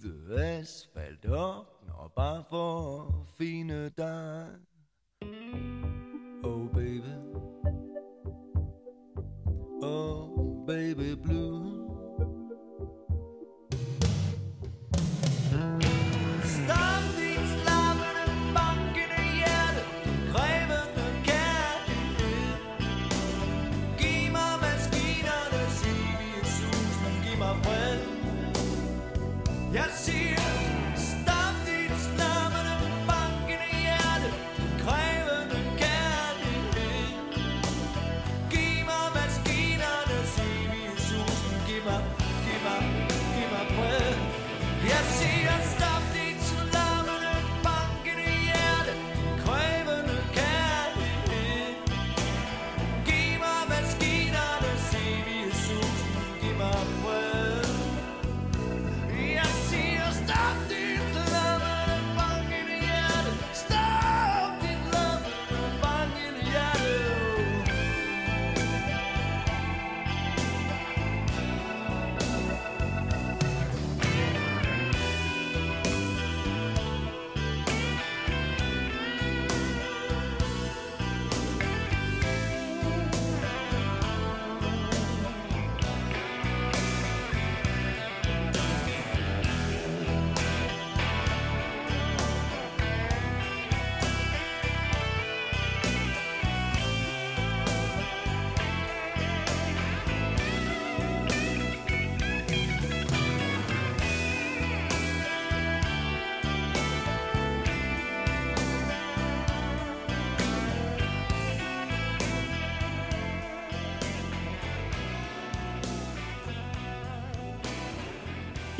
hvide 0.04 0.46
asfalt 0.46 1.26
og 1.26 2.12
bare 2.16 2.44
for 2.50 3.02
at 3.02 3.28
finde 3.38 3.90
dig 3.98 4.48
Oh 6.44 6.68
baby. 6.74 7.14
Oh 9.82 10.66
baby 10.68 11.16
blue. 11.24 11.73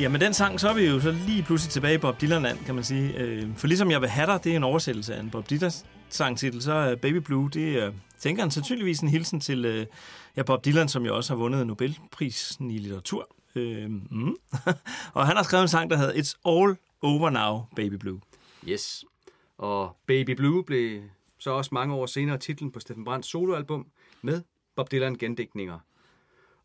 Ja, 0.04 0.10
med 0.10 0.20
den 0.20 0.34
sang, 0.34 0.60
så 0.60 0.70
er 0.70 0.74
vi 0.74 0.86
jo 0.86 1.00
så 1.00 1.12
lige 1.12 1.44
pludselig 1.44 1.72
tilbage 1.72 1.96
i 1.96 1.98
Bob 1.98 2.22
Dylan-land, 2.22 2.66
kan 2.66 2.76
man 2.76 2.84
sige. 2.84 3.18
Øh, 3.18 3.56
for 3.58 3.68
ligesom 3.68 3.92
jeg 3.92 4.02
vil 4.02 4.10
have 4.10 4.28
dig, 4.28 4.44
det 4.44 4.52
er 4.52 4.56
en 4.56 4.64
oversættelse 4.64 5.16
af 5.16 5.20
en 5.20 5.30
Bob 5.30 5.50
Dylan 5.50 5.72
sangtitel, 6.10 6.62
så 6.62 6.74
er 6.74 6.96
Baby 6.96 7.16
Blue, 7.16 7.50
det 7.50 7.84
er, 7.84 7.92
tænker 8.20 8.44
han 8.44 8.52
sandsynligvis 8.52 9.00
en 9.00 9.08
hilsen 9.08 9.40
til 9.40 9.66
øh, 9.66 9.86
ja, 10.38 10.44
Bob 10.44 10.66
Dylan, 10.66 10.90
som 10.90 11.06
jo 11.06 11.16
også 11.16 11.34
har 11.34 11.38
vundet 11.38 11.68
Nobelprisen 11.68 12.72
i 12.72 12.78
litteratur. 12.78 13.28
Øh, 13.56 13.90
mm. 13.90 14.36
og 15.14 15.28
han 15.28 15.36
har 15.36 15.44
skrevet 15.44 15.62
en 15.62 15.68
sang, 15.68 15.90
der 15.90 15.98
hedder 15.98 16.14
It's 16.14 16.42
All 16.46 16.78
Over 17.02 17.30
Now, 17.30 17.66
Baby 17.76 17.94
Blue. 17.94 18.20
Yes. 18.68 19.06
Og 19.58 19.98
Baby 20.08 20.32
Blue 20.32 20.64
blev 20.64 21.02
så 21.40 21.52
også 21.52 21.70
mange 21.74 21.94
år 21.94 22.06
senere 22.06 22.38
titlen 22.38 22.72
på 22.72 22.80
Steffen 22.80 23.06
Brands 23.06 23.28
soloalbum 23.28 23.88
med 24.22 24.42
Bob 24.76 24.92
Dylan 24.92 25.16
gendækninger. 25.16 25.80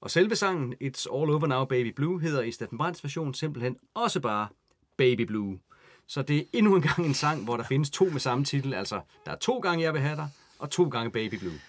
Og 0.00 0.10
selve 0.10 0.36
sangen 0.36 0.74
It's 0.84 1.06
All 1.16 1.30
Over 1.30 1.46
Now 1.46 1.64
Baby 1.64 1.92
Blue 1.96 2.20
hedder 2.20 2.42
i 2.42 2.50
Steffen 2.50 2.78
Brandts 2.78 3.04
version 3.04 3.34
simpelthen 3.34 3.76
også 3.94 4.20
bare 4.20 4.48
Baby 4.96 5.20
Blue. 5.20 5.58
Så 6.06 6.22
det 6.22 6.38
er 6.38 6.42
endnu 6.52 6.76
en 6.76 6.82
gang 6.82 7.06
en 7.06 7.14
sang, 7.14 7.44
hvor 7.44 7.56
der 7.56 7.64
findes 7.64 7.90
to 7.90 8.04
med 8.04 8.20
samme 8.20 8.44
titel. 8.44 8.74
Altså, 8.74 9.00
der 9.26 9.32
er 9.32 9.36
to 9.36 9.58
gange 9.58 9.84
Jeg 9.84 9.92
vil 9.92 10.00
have 10.00 10.16
dig, 10.16 10.28
og 10.58 10.70
to 10.70 10.88
gange 10.88 11.10
Baby 11.10 11.34
Blue. 11.34 11.60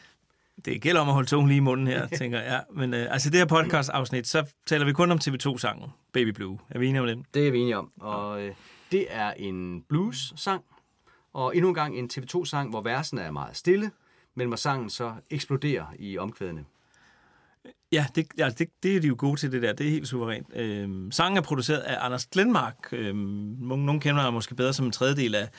Det 0.66 0.82
gælder 0.82 1.02
om 1.02 1.08
at 1.08 1.14
holde 1.14 1.30
tungen 1.30 1.48
lige 1.48 1.58
i 1.58 1.60
munden 1.60 1.88
her, 1.88 2.08
tænker 2.20 2.40
jeg. 2.42 2.64
Men 2.72 2.94
øh, 2.94 3.14
altså 3.14 3.30
det 3.30 3.40
her 3.40 3.46
podcast-afsnit, 3.46 4.28
så 4.28 4.52
taler 4.66 4.86
vi 4.86 4.94
kun 4.94 5.12
om 5.12 5.20
TV2-sangen, 5.24 5.90
Baby 6.14 6.30
Blue. 6.30 6.60
Er 6.70 6.80
vi 6.80 6.88
enige 6.88 7.02
om 7.02 7.08
det? 7.08 7.26
Det 7.34 7.48
er 7.48 7.52
vi 7.52 7.60
enige 7.60 7.78
om. 7.78 7.92
Og 8.00 8.42
øh, 8.42 8.54
det 8.92 9.06
er 9.10 9.32
en 9.32 9.82
blues-sang, 9.90 10.64
og 11.34 11.56
endnu 11.56 11.70
en 11.70 11.76
gang 11.76 11.98
en 11.98 12.10
TV2-sang, 12.14 12.70
hvor 12.70 12.82
versene 12.82 13.22
er 13.22 13.32
meget 13.32 13.58
stille, 13.58 13.92
men 14.36 14.48
hvor 14.48 14.58
sangen 14.58 14.90
så 14.90 15.14
eksploderer 15.30 15.86
i 16.00 16.18
omkvædene. 16.18 16.66
Ja, 17.92 18.06
det, 18.16 18.28
ja 18.38 18.50
det, 18.50 18.68
det 18.84 18.96
er 18.96 19.00
de 19.00 19.08
jo 19.08 19.16
gode 19.18 19.40
til, 19.40 19.52
det 19.52 19.62
der. 19.62 19.74
Det 19.74 19.86
er 19.86 19.92
helt 19.92 20.08
suverænt. 20.08 20.48
Øhm, 20.56 21.12
sangen 21.12 21.38
er 21.38 21.42
produceret 21.42 21.80
af 21.80 22.06
Anders 22.06 22.26
Glenmark. 22.26 22.76
Øhm, 22.92 23.56
nogen, 23.60 23.86
nogen 23.86 24.02
kender 24.02 24.22
ham 24.22 24.34
måske 24.34 24.56
bedre 24.56 24.74
som 24.74 24.86
en 24.86 24.92
tredjedel 24.92 25.36
af 25.36 25.50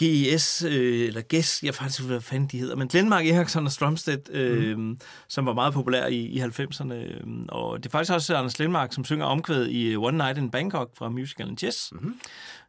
GES, 0.00 0.64
øh, 0.68 1.06
eller 1.06 1.22
GES, 1.28 1.62
jeg 1.62 1.74
faktisk 1.74 2.02
hvad 2.02 2.20
fanden 2.20 2.48
de 2.48 2.58
hedder, 2.58 2.76
men 2.76 2.88
Glenmark, 2.88 3.26
Eriksson 3.26 3.66
og 3.66 3.72
Strømstedt, 3.72 4.30
øh, 4.32 4.78
mm. 4.78 4.98
som 5.28 5.46
var 5.46 5.54
meget 5.54 5.72
populær 5.72 6.06
i, 6.06 6.16
i 6.16 6.40
90'erne. 6.40 6.92
Øh, 6.92 7.20
og 7.48 7.78
det 7.78 7.86
er 7.86 7.90
faktisk 7.90 8.12
også 8.12 8.36
Anders 8.36 8.54
Glenmark, 8.54 8.92
som 8.92 9.04
synger 9.04 9.26
omkvædet 9.26 9.68
i 9.70 9.96
One 9.96 10.16
Night 10.16 10.38
in 10.38 10.50
Bangkok 10.50 10.90
fra 10.96 11.08
musicalen 11.08 11.58
Jazz. 11.62 11.92
Mm-hmm. 11.92 12.14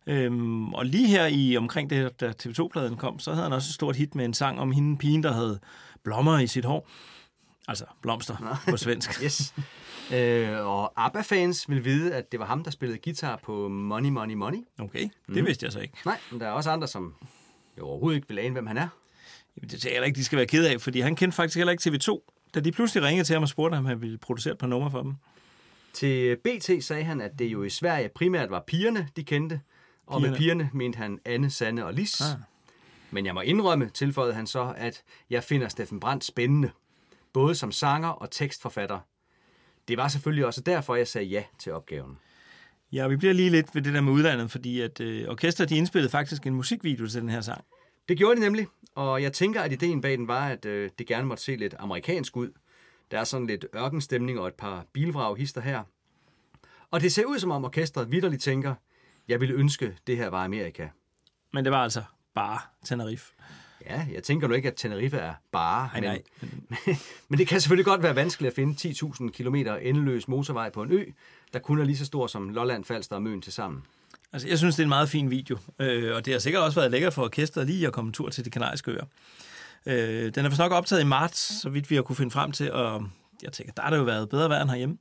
Øhm, 0.07 0.73
og 0.73 0.85
lige 0.85 1.07
her 1.07 1.25
i 1.25 1.57
omkring 1.57 1.89
det, 1.89 2.21
da 2.21 2.33
TV2-pladen 2.43 2.95
kom, 2.95 3.19
så 3.19 3.31
havde 3.31 3.43
han 3.43 3.53
også 3.53 3.69
et 3.69 3.73
stort 3.73 3.95
hit 3.95 4.15
med 4.15 4.25
en 4.25 4.33
sang 4.33 4.59
om 4.59 4.71
hende 4.71 4.97
pigen, 4.97 5.23
der 5.23 5.33
havde 5.33 5.59
blommer 6.03 6.39
i 6.39 6.47
sit 6.47 6.65
hår. 6.65 6.89
Altså 7.67 7.85
blomster 8.01 8.61
på 8.69 8.77
svensk. 8.77 9.09
Yes. 9.23 9.53
Øh, 10.13 10.65
og 10.65 10.93
ABBA-fans 11.05 11.69
vil 11.69 11.85
vide, 11.85 12.15
at 12.15 12.31
det 12.31 12.39
var 12.39 12.45
ham, 12.45 12.63
der 12.63 12.71
spillede 12.71 12.99
guitar 13.03 13.39
på 13.43 13.67
Money, 13.67 14.09
Money, 14.09 14.33
Money. 14.35 14.57
Okay, 14.79 15.09
det 15.27 15.45
vidste 15.45 15.63
jeg 15.63 15.73
så 15.73 15.79
ikke. 15.79 15.93
Nej, 16.05 16.17
men 16.31 16.39
der 16.39 16.47
er 16.47 16.51
også 16.51 16.71
andre, 16.71 16.87
som 16.87 17.15
jo 17.77 17.85
overhovedet 17.87 18.15
ikke 18.15 18.27
vil 18.27 18.39
ane, 18.39 18.51
hvem 18.51 18.67
han 18.67 18.77
er. 18.77 18.87
Jamen, 19.57 19.69
det 19.69 19.81
tager 19.81 19.95
jeg 19.95 20.05
ikke, 20.05 20.17
de 20.17 20.23
skal 20.25 20.37
være 20.37 20.45
ked 20.45 20.65
af, 20.65 20.81
fordi 20.81 20.99
han 20.99 21.15
kendte 21.15 21.35
faktisk 21.35 21.57
heller 21.57 21.71
ikke 21.71 21.89
TV2, 21.89 22.33
da 22.55 22.59
de 22.59 22.71
pludselig 22.71 23.03
ringede 23.03 23.27
til 23.27 23.33
ham 23.33 23.43
og 23.43 23.49
spurgte, 23.49 23.75
om 23.75 23.85
han 23.85 24.01
ville 24.01 24.17
producere 24.17 24.51
et 24.53 24.57
par 24.59 24.67
numre 24.67 24.91
for 24.91 25.01
dem. 25.01 25.13
Til 25.93 26.37
BT 26.43 26.83
sagde 26.83 27.03
han, 27.03 27.21
at 27.21 27.31
det 27.39 27.45
jo 27.45 27.63
i 27.63 27.69
Sverige 27.69 28.09
primært 28.15 28.49
var 28.49 28.63
pigerne, 28.67 29.07
de 29.15 29.23
kendte. 29.23 29.61
Og 30.07 30.21
med 30.21 30.29
Pigerne. 30.35 30.63
pigerne 30.63 30.69
mente 30.73 30.97
han 30.97 31.19
Anne, 31.25 31.49
Sanne 31.49 31.85
og 31.85 31.93
Lis. 31.93 32.21
Ah. 32.21 32.37
Men 33.11 33.25
jeg 33.25 33.33
må 33.33 33.41
indrømme, 33.41 33.89
tilføjede 33.89 34.33
han 34.33 34.47
så, 34.47 34.73
at 34.77 35.03
jeg 35.29 35.43
finder 35.43 35.67
Steffen 35.67 35.99
Brandt 35.99 36.23
spændende. 36.25 36.71
Både 37.33 37.55
som 37.55 37.71
sanger 37.71 38.09
og 38.09 38.31
tekstforfatter. 38.31 38.99
Det 39.87 39.97
var 39.97 40.07
selvfølgelig 40.07 40.45
også 40.45 40.61
derfor, 40.61 40.95
jeg 40.95 41.07
sagde 41.07 41.27
ja 41.27 41.43
til 41.59 41.71
opgaven. 41.71 42.17
Ja, 42.91 43.07
vi 43.07 43.15
bliver 43.15 43.33
lige 43.33 43.49
lidt 43.49 43.75
ved 43.75 43.81
det 43.81 43.93
der 43.93 44.01
med 44.01 44.13
udlandet, 44.13 44.51
fordi 44.51 44.81
at 44.81 44.99
øh, 44.99 45.27
orkester, 45.29 45.65
de 45.65 45.77
indspillede 45.77 46.11
faktisk 46.11 46.47
en 46.47 46.55
musikvideo 46.55 47.07
til 47.07 47.21
den 47.21 47.29
her 47.29 47.41
sang. 47.41 47.63
Det 48.09 48.17
gjorde 48.17 48.35
de 48.35 48.41
nemlig, 48.41 48.67
og 48.95 49.21
jeg 49.21 49.33
tænker, 49.33 49.61
at 49.61 49.71
ideen 49.71 50.01
bag 50.01 50.17
den 50.17 50.27
var, 50.27 50.47
at 50.47 50.65
øh, 50.65 50.89
det 50.99 51.07
gerne 51.07 51.27
måtte 51.27 51.43
se 51.43 51.55
lidt 51.55 51.75
amerikansk 51.79 52.37
ud. 52.37 52.51
Der 53.11 53.19
er 53.19 53.23
sådan 53.23 53.47
lidt 53.47 53.65
ørkenstemning 53.75 54.39
og 54.39 54.47
et 54.47 54.53
par 54.53 54.85
bilvrag 54.93 55.37
hister 55.37 55.61
her. 55.61 55.83
Og 56.91 57.01
det 57.01 57.11
ser 57.11 57.25
ud 57.25 57.39
som 57.39 57.51
om 57.51 57.65
orkestret 57.65 58.11
vidderligt 58.11 58.41
tænker, 58.41 58.75
jeg 59.27 59.39
ville 59.39 59.55
ønske, 59.55 59.97
det 60.07 60.17
her 60.17 60.29
var 60.29 60.45
Amerika. 60.45 60.87
Men 61.53 61.65
det 61.65 61.71
var 61.71 61.83
altså 61.83 62.03
bare 62.35 62.59
Tenerife. 62.85 63.33
Ja, 63.85 64.05
jeg 64.13 64.23
tænker 64.23 64.47
nu 64.47 64.53
ikke, 64.53 64.67
at 64.67 64.73
Tenerife 64.75 65.17
er 65.17 65.33
bare, 65.51 65.89
Nej, 65.93 65.99
nej. 66.01 66.21
Men, 66.41 66.97
men 67.29 67.39
det 67.39 67.47
kan 67.47 67.61
selvfølgelig 67.61 67.85
godt 67.85 68.03
være 68.03 68.15
vanskeligt 68.15 68.51
at 68.51 68.55
finde 68.55 68.89
10.000 68.89 69.29
km 69.29 69.55
endeløs 69.55 70.27
motorvej 70.27 70.69
på 70.69 70.83
en 70.83 70.91
ø, 70.91 71.05
der 71.53 71.59
kun 71.59 71.79
er 71.79 71.83
lige 71.83 71.97
så 71.97 72.05
stor 72.05 72.27
som 72.27 72.49
Lolland, 72.49 72.85
Falster 72.85 73.15
og 73.15 73.23
Møn 73.23 73.41
til 73.41 73.53
sammen. 73.53 73.83
Altså, 74.33 74.47
jeg 74.47 74.57
synes, 74.57 74.75
det 74.75 74.83
er 74.83 74.85
en 74.85 74.89
meget 74.89 75.09
fin 75.09 75.31
video, 75.31 75.57
øh, 75.79 76.15
og 76.15 76.25
det 76.25 76.33
har 76.33 76.39
sikkert 76.39 76.63
også 76.63 76.79
været 76.79 76.91
lækkert 76.91 77.13
for 77.13 77.23
orkestret 77.23 77.67
lige 77.67 77.87
at 77.87 77.93
komme 77.93 78.09
en 78.09 78.13
tur 78.13 78.29
til 78.29 78.45
de 78.45 78.49
kanariske 78.49 78.91
øer. 78.91 79.05
Øh, 79.85 80.35
den 80.35 80.45
er 80.45 80.49
vist 80.49 80.59
nok 80.59 80.71
optaget 80.71 81.01
i 81.01 81.05
marts, 81.05 81.61
så 81.61 81.69
vidt 81.69 81.89
vi 81.89 81.95
har 81.95 82.01
kunne 82.01 82.15
finde 82.15 82.31
frem 82.31 82.51
til, 82.51 82.71
og 82.71 83.09
jeg 83.43 83.53
tænker, 83.53 83.73
der 83.73 83.81
har 83.81 83.89
det 83.89 83.97
jo 83.97 84.03
været 84.03 84.29
bedre 84.29 84.49
vejr 84.49 84.61
end 84.61 84.69
herhjemme. 84.69 84.97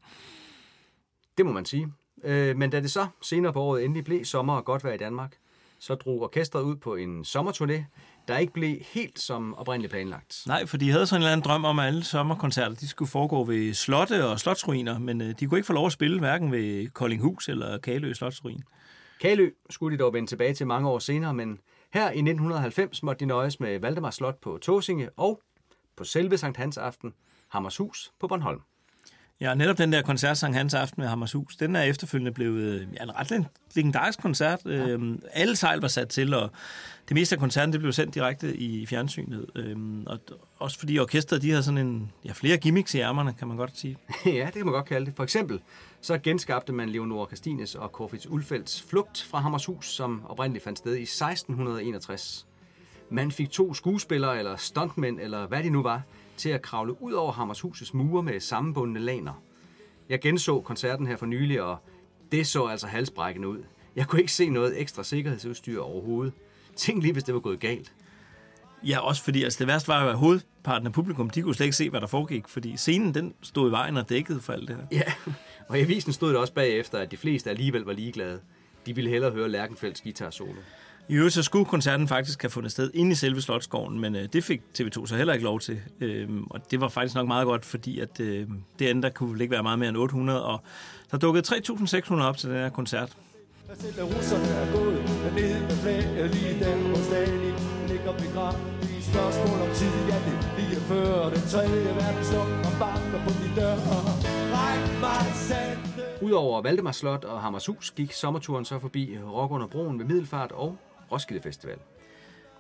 Det 1.39 1.47
må 1.47 1.53
man 1.53 1.65
sige. 1.65 1.93
Øh, 2.25 2.57
men 2.57 2.71
da 2.71 2.81
det 2.81 2.91
så 2.91 3.07
senere 3.23 3.53
på 3.53 3.63
året 3.63 3.85
endelig 3.85 4.05
blev 4.05 4.25
sommer 4.25 4.55
og 4.55 4.65
godt 4.65 4.85
vejr 4.85 4.95
i 4.95 4.99
Danmark, 4.99 5.37
så 5.79 5.95
drog 5.95 6.23
orkestret 6.23 6.63
ud 6.63 6.77
på 6.77 6.95
en 6.95 7.23
sommerturné, 7.23 7.83
der 8.29 8.39
ikke 8.39 8.53
blev 8.53 8.77
helt 8.81 9.19
som 9.19 9.55
oprindeligt 9.55 9.91
planlagt. 9.91 10.43
Nej, 10.47 10.67
for 10.67 10.77
de 10.77 10.91
havde 10.91 11.07
sådan 11.07 11.21
en 11.21 11.23
eller 11.23 11.33
anden 11.33 11.45
drøm 11.45 11.65
om, 11.65 11.79
at 11.79 11.87
alle 11.87 12.05
sommerkoncerter 12.05 12.75
de 12.75 12.89
skulle 12.89 13.11
foregå 13.11 13.45
ved 13.45 13.75
slotte 13.75 14.27
og 14.27 14.41
slotsruiner, 14.41 14.99
men 14.99 15.21
øh, 15.21 15.35
de 15.41 15.47
kunne 15.47 15.59
ikke 15.59 15.67
få 15.67 15.73
lov 15.73 15.87
at 15.87 15.93
spille 15.93 16.19
hverken 16.19 16.53
ved 16.53 16.89
Koldinghus 16.89 17.49
eller 17.49 17.79
Kalø 17.79 18.13
Slotsruin. 18.15 18.63
Kalø 19.21 19.51
skulle 19.71 19.97
de 19.97 20.03
dog 20.03 20.13
vende 20.13 20.29
tilbage 20.29 20.55
til 20.55 20.67
mange 20.67 20.89
år 20.89 20.99
senere, 20.99 21.35
men 21.35 21.59
her 21.93 22.05
i 22.05 22.19
1990 22.19 23.03
måtte 23.03 23.21
de 23.21 23.27
nøjes 23.27 23.61
med 23.61 23.81
Valdemar 23.81 24.11
Slot 24.11 24.41
på 24.43 24.59
Tåsinge 24.63 25.11
og 25.17 25.43
på 25.97 26.05
selve 26.05 26.39
Sankt 26.39 26.57
Hans 26.57 26.79
aften 26.79 27.15
Hammershus 27.49 28.13
på 28.21 28.29
Bornholm. 28.29 28.61
Ja, 29.41 29.55
netop 29.55 29.79
den 29.79 29.93
der 29.93 30.03
koncert 30.03 30.39
Sankt 30.39 30.57
Hans 30.57 30.75
Aften 30.75 31.01
med 31.01 31.09
Hammershus, 31.09 31.57
den 31.57 31.77
er 31.77 31.83
efterfølgende 31.83 32.33
blevet 32.33 32.63
øh, 32.63 32.87
ja, 32.95 33.03
en 33.03 33.17
ret 33.17 33.47
legendarisk 33.75 34.21
koncert. 34.23 34.61
Ja. 34.65 34.71
Øhm, 34.71 35.23
alle 35.33 35.57
sejl 35.57 35.81
var 35.81 35.89
sat 35.89 36.09
til, 36.09 36.35
og 36.35 36.51
det 37.09 37.15
meste 37.15 37.35
af 37.35 37.41
koncerten 37.41 37.73
det 37.73 37.81
blev 37.81 37.93
sendt 37.93 38.15
direkte 38.15 38.57
i 38.57 38.87
fjernsynet. 38.87 39.47
Øhm, 39.57 40.07
og 40.07 40.19
også 40.59 40.79
fordi 40.79 40.99
orkestret, 40.99 41.43
de 41.43 41.51
havde 41.51 41.63
sådan 41.63 41.79
en, 41.79 42.13
ja, 42.25 42.33
flere 42.33 42.57
gimmicks 42.57 42.95
i 42.95 42.99
ærmerne, 42.99 43.33
kan 43.33 43.49
man 43.49 43.57
godt 43.57 43.79
sige. 43.79 43.97
ja, 44.27 44.47
det 44.47 44.55
kan 44.55 44.65
man 44.65 44.75
godt 44.75 44.87
kalde 44.87 45.07
det. 45.07 45.15
For 45.17 45.25
eksempel 45.25 45.61
så 46.01 46.19
genskabte 46.19 46.73
man 46.73 46.89
Leonora 46.89 47.27
Christines 47.27 47.75
og 47.75 47.89
Corfitz 47.89 48.27
Ulfeldts 48.27 48.83
flugt 48.83 49.27
fra 49.31 49.39
Hammershus, 49.39 49.87
som 49.87 50.23
oprindeligt 50.29 50.65
fandt 50.65 50.79
sted 50.79 50.97
i 50.97 51.03
1661. 51.03 52.47
Man 53.11 53.31
fik 53.31 53.51
to 53.51 53.75
skuespillere, 53.75 54.39
eller 54.39 54.57
stuntmænd, 54.57 55.21
eller 55.21 55.47
hvad 55.47 55.63
de 55.63 55.71
nu 55.71 55.83
var, 55.83 56.03
til 56.41 56.49
at 56.49 56.63
kravle 56.63 57.03
ud 57.03 57.13
over 57.13 57.33
Hammershusets 57.33 57.95
mure 57.95 58.23
med 58.23 58.41
sammenbundne 58.41 59.01
laner. 59.01 59.43
Jeg 60.09 60.21
genså 60.21 60.61
koncerten 60.61 61.07
her 61.07 61.17
for 61.17 61.27
nylig, 61.27 61.63
og 61.63 61.77
det 62.33 62.47
så 62.47 62.67
altså 62.67 62.87
halsbrækkende 62.87 63.49
ud. 63.49 63.63
Jeg 63.97 64.07
kunne 64.07 64.21
ikke 64.21 64.33
se 64.33 64.49
noget 64.49 64.81
ekstra 64.81 65.05
sikkerhedsudstyr 65.05 65.81
overhovedet. 65.81 66.33
Tænk 66.77 67.03
lige, 67.03 67.13
hvis 67.13 67.25
det 67.25 67.35
var 67.35 67.41
gået 67.41 67.61
galt. 67.61 67.93
Ja, 68.87 68.99
også 68.99 69.25
fordi 69.25 69.45
altså, 69.45 69.59
det 69.59 69.67
værste 69.67 69.89
var 69.89 70.05
jo, 70.05 70.09
at 70.09 70.19
hovedparten 70.19 70.87
af 70.87 70.93
publikum, 70.93 71.31
de 71.31 71.43
kunne 71.43 71.55
slet 71.55 71.67
ikke 71.67 71.77
se, 71.77 71.91
hvad 71.91 72.01
der 72.01 72.07
foregik, 72.07 72.49
fordi 72.49 72.77
scenen 72.77 73.15
den 73.15 73.35
stod 73.43 73.69
i 73.69 73.73
vejen 73.73 73.97
og 73.97 74.09
dækkede 74.09 74.41
for 74.41 74.53
alt 74.53 74.69
det 74.69 74.77
her. 74.77 74.85
Ja, 74.93 75.13
og 75.69 75.79
i 75.79 75.83
avisen 75.83 76.13
stod 76.13 76.29
det 76.29 76.37
også 76.37 76.53
bagefter, 76.53 76.99
at 76.99 77.11
de 77.11 77.17
fleste 77.17 77.51
alligevel 77.51 77.83
var 77.83 77.93
ligeglade. 77.93 78.41
De 78.87 78.95
ville 78.95 79.11
hellere 79.11 79.31
høre 79.31 79.49
Lærkenfelds 79.49 80.01
guitar 80.01 80.31
solo. 80.31 80.61
I 81.11 81.15
øvrigt 81.15 81.35
så 81.35 81.43
skulle 81.43 81.65
koncerten 81.65 82.09
faktisk 82.09 82.43
have 82.43 82.51
fundet 82.51 82.73
sted 82.73 82.91
inde 82.95 83.13
i 83.13 83.15
selve 83.15 83.43
Slotsgården, 83.43 84.01
men 84.01 84.17
øh, 84.17 84.29
det 84.33 84.45
fik 84.45 84.61
TV2 84.79 85.07
så 85.07 85.17
heller 85.17 85.33
ikke 85.33 85.45
lov 85.45 85.61
til. 85.61 85.81
Øhm, 86.01 86.45
og 86.51 86.71
det 86.71 86.81
var 86.81 86.89
faktisk 86.89 87.15
nok 87.15 87.27
meget 87.29 87.47
godt, 87.47 87.65
fordi 87.65 88.01
at, 88.01 88.21
øh, 88.21 88.47
det 88.79 88.87
andet 88.87 89.03
der 89.03 89.11
kunne 89.11 89.33
vel 89.33 89.41
ikke 89.41 89.53
være 89.53 89.63
meget 89.63 89.79
mere 89.79 89.89
end 89.89 89.97
800, 89.97 90.45
og 90.45 90.61
der 91.11 91.19
dukkede 91.19 91.55
3.600 91.55 92.15
op 92.23 92.37
til 92.37 92.49
den 92.49 92.59
her 92.59 92.69
koncert. 92.69 93.17
Der 93.69 93.75
selv 93.75 93.99
er 93.99 94.03
russerne 94.03 94.45
er 94.45 94.73
gået 94.73 95.03
dernede 95.09 95.61
med 95.61 95.77
flag 95.83 96.03
lige 96.33 96.77
hvor 96.89 97.03
Stalin 97.09 97.55
ligger 97.89 98.13
begravet 98.13 98.59
i 98.83 99.03
spørgsmål 99.03 99.61
om 99.61 99.75
tid 99.75 99.95
Ja, 100.11 100.19
det 100.27 100.37
er 100.39 100.69
lige 100.69 100.81
før 100.81 101.29
den 101.35 101.43
tredje 101.53 101.85
verden 101.85 102.25
står 102.25 102.47
og 102.69 102.75
banker 102.81 103.21
på 103.27 103.31
min 103.41 103.53
dør 103.57 103.75
Ræk 104.55 105.01
mig 105.01 105.33
sande 105.35 105.81
Udover 106.23 106.63
Valdemar 106.63 106.93
Slot 106.93 107.25
og 107.25 107.41
Hammershus 107.41 107.91
gik 107.91 108.13
sommerturen 108.13 108.65
så 108.65 108.79
forbi 108.79 109.19
Rock 109.33 109.53
under 109.53 109.67
broen 109.67 109.99
ved 109.99 110.07
Middelfart 110.07 110.53
og 110.53 110.79
Roskilde 111.13 111.43
Festival. 111.43 111.79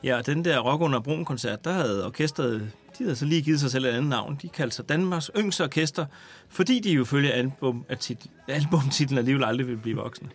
Ja, 0.05 0.23
den 0.27 0.45
der 0.45 0.59
Rock 0.59 0.81
under 0.81 1.01
Broen 1.01 1.25
koncert, 1.25 1.65
der 1.65 1.73
havde 1.73 2.07
orkestret, 2.07 2.73
de 2.99 3.05
havde 3.05 3.17
så 3.17 3.25
lige 3.25 3.43
givet 3.43 3.61
sig 3.61 3.71
selv 3.71 3.85
et 3.85 3.89
andet 3.89 4.11
navn. 4.11 4.39
De 4.43 4.49
kaldte 4.49 4.77
sig 4.77 4.89
Danmarks 4.89 5.31
yngste 5.37 5.65
orkester, 5.65 6.07
fordi 6.49 6.81
de 6.81 6.93
jo 6.93 7.05
følge 7.05 7.33
album, 7.33 7.85
at 7.89 7.99
tit, 7.99 8.27
albumtitlen 8.49 9.19
alligevel 9.19 9.45
aldrig 9.45 9.67
ville 9.67 9.81
blive 9.81 9.97
voksne. 9.97 10.29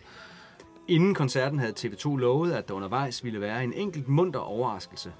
Inden 0.88 1.14
koncerten 1.14 1.58
havde 1.58 1.72
TV2 1.78 2.16
lovet, 2.16 2.52
at 2.52 2.68
der 2.68 2.74
undervejs 2.74 3.24
ville 3.24 3.40
være 3.40 3.64
en 3.64 3.72
enkelt 3.72 4.08
munter 4.08 4.40
overraskelse. 4.40 5.12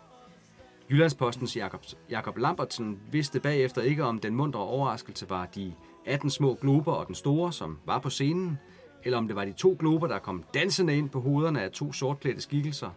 Jyllandspostens 0.91 1.57
Jakob, 1.57 1.85
Jakob 2.11 2.37
Lambertsen 2.37 2.99
vidste 3.11 3.41
bagefter 3.41 3.83
ikke, 3.83 4.05
om 4.05 4.19
den 4.19 4.35
muntre 4.35 4.61
overraskelse 4.61 5.31
var 5.31 5.47
de 5.47 5.73
18 6.07 6.31
små 6.31 6.59
glober 6.61 6.93
og 6.93 7.07
den 7.07 7.15
store, 7.15 7.53
som 7.53 7.79
var 7.87 7.99
på 7.99 8.11
scenen, 8.11 8.59
eller 9.07 9.19
om 9.19 9.27
det 9.27 9.37
var 9.37 9.45
de 9.45 9.53
to 9.53 9.77
glober, 9.79 10.07
der 10.07 10.19
kom 10.19 10.45
dansende 10.55 10.99
ind 10.99 11.11
på 11.11 11.21
hovederne 11.21 11.63
af 11.63 11.71
to 11.71 11.93
sortklædte 11.93 12.41
skikkelser, 12.41 12.91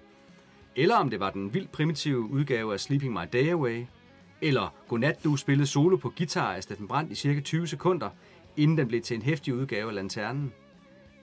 eller 0.75 0.95
om 0.95 1.09
det 1.09 1.19
var 1.19 1.29
den 1.29 1.53
vildt 1.53 1.71
primitive 1.71 2.19
udgave 2.19 2.73
af 2.73 2.79
Sleeping 2.79 3.13
My 3.13 3.19
Day 3.33 3.51
Away, 3.51 3.85
eller 4.41 4.73
Godnat, 4.87 5.23
du 5.23 5.35
spillede 5.35 5.67
solo 5.67 5.97
på 5.97 6.13
guitar 6.17 6.53
af 6.53 6.63
Steffen 6.63 6.87
Brandt 6.87 7.11
i 7.11 7.15
cirka 7.15 7.39
20 7.39 7.67
sekunder, 7.67 8.09
inden 8.57 8.77
den 8.77 8.87
blev 8.87 9.01
til 9.01 9.15
en 9.15 9.21
hæftig 9.21 9.53
udgave 9.53 9.89
af 9.89 9.95
Lanternen. 9.95 10.53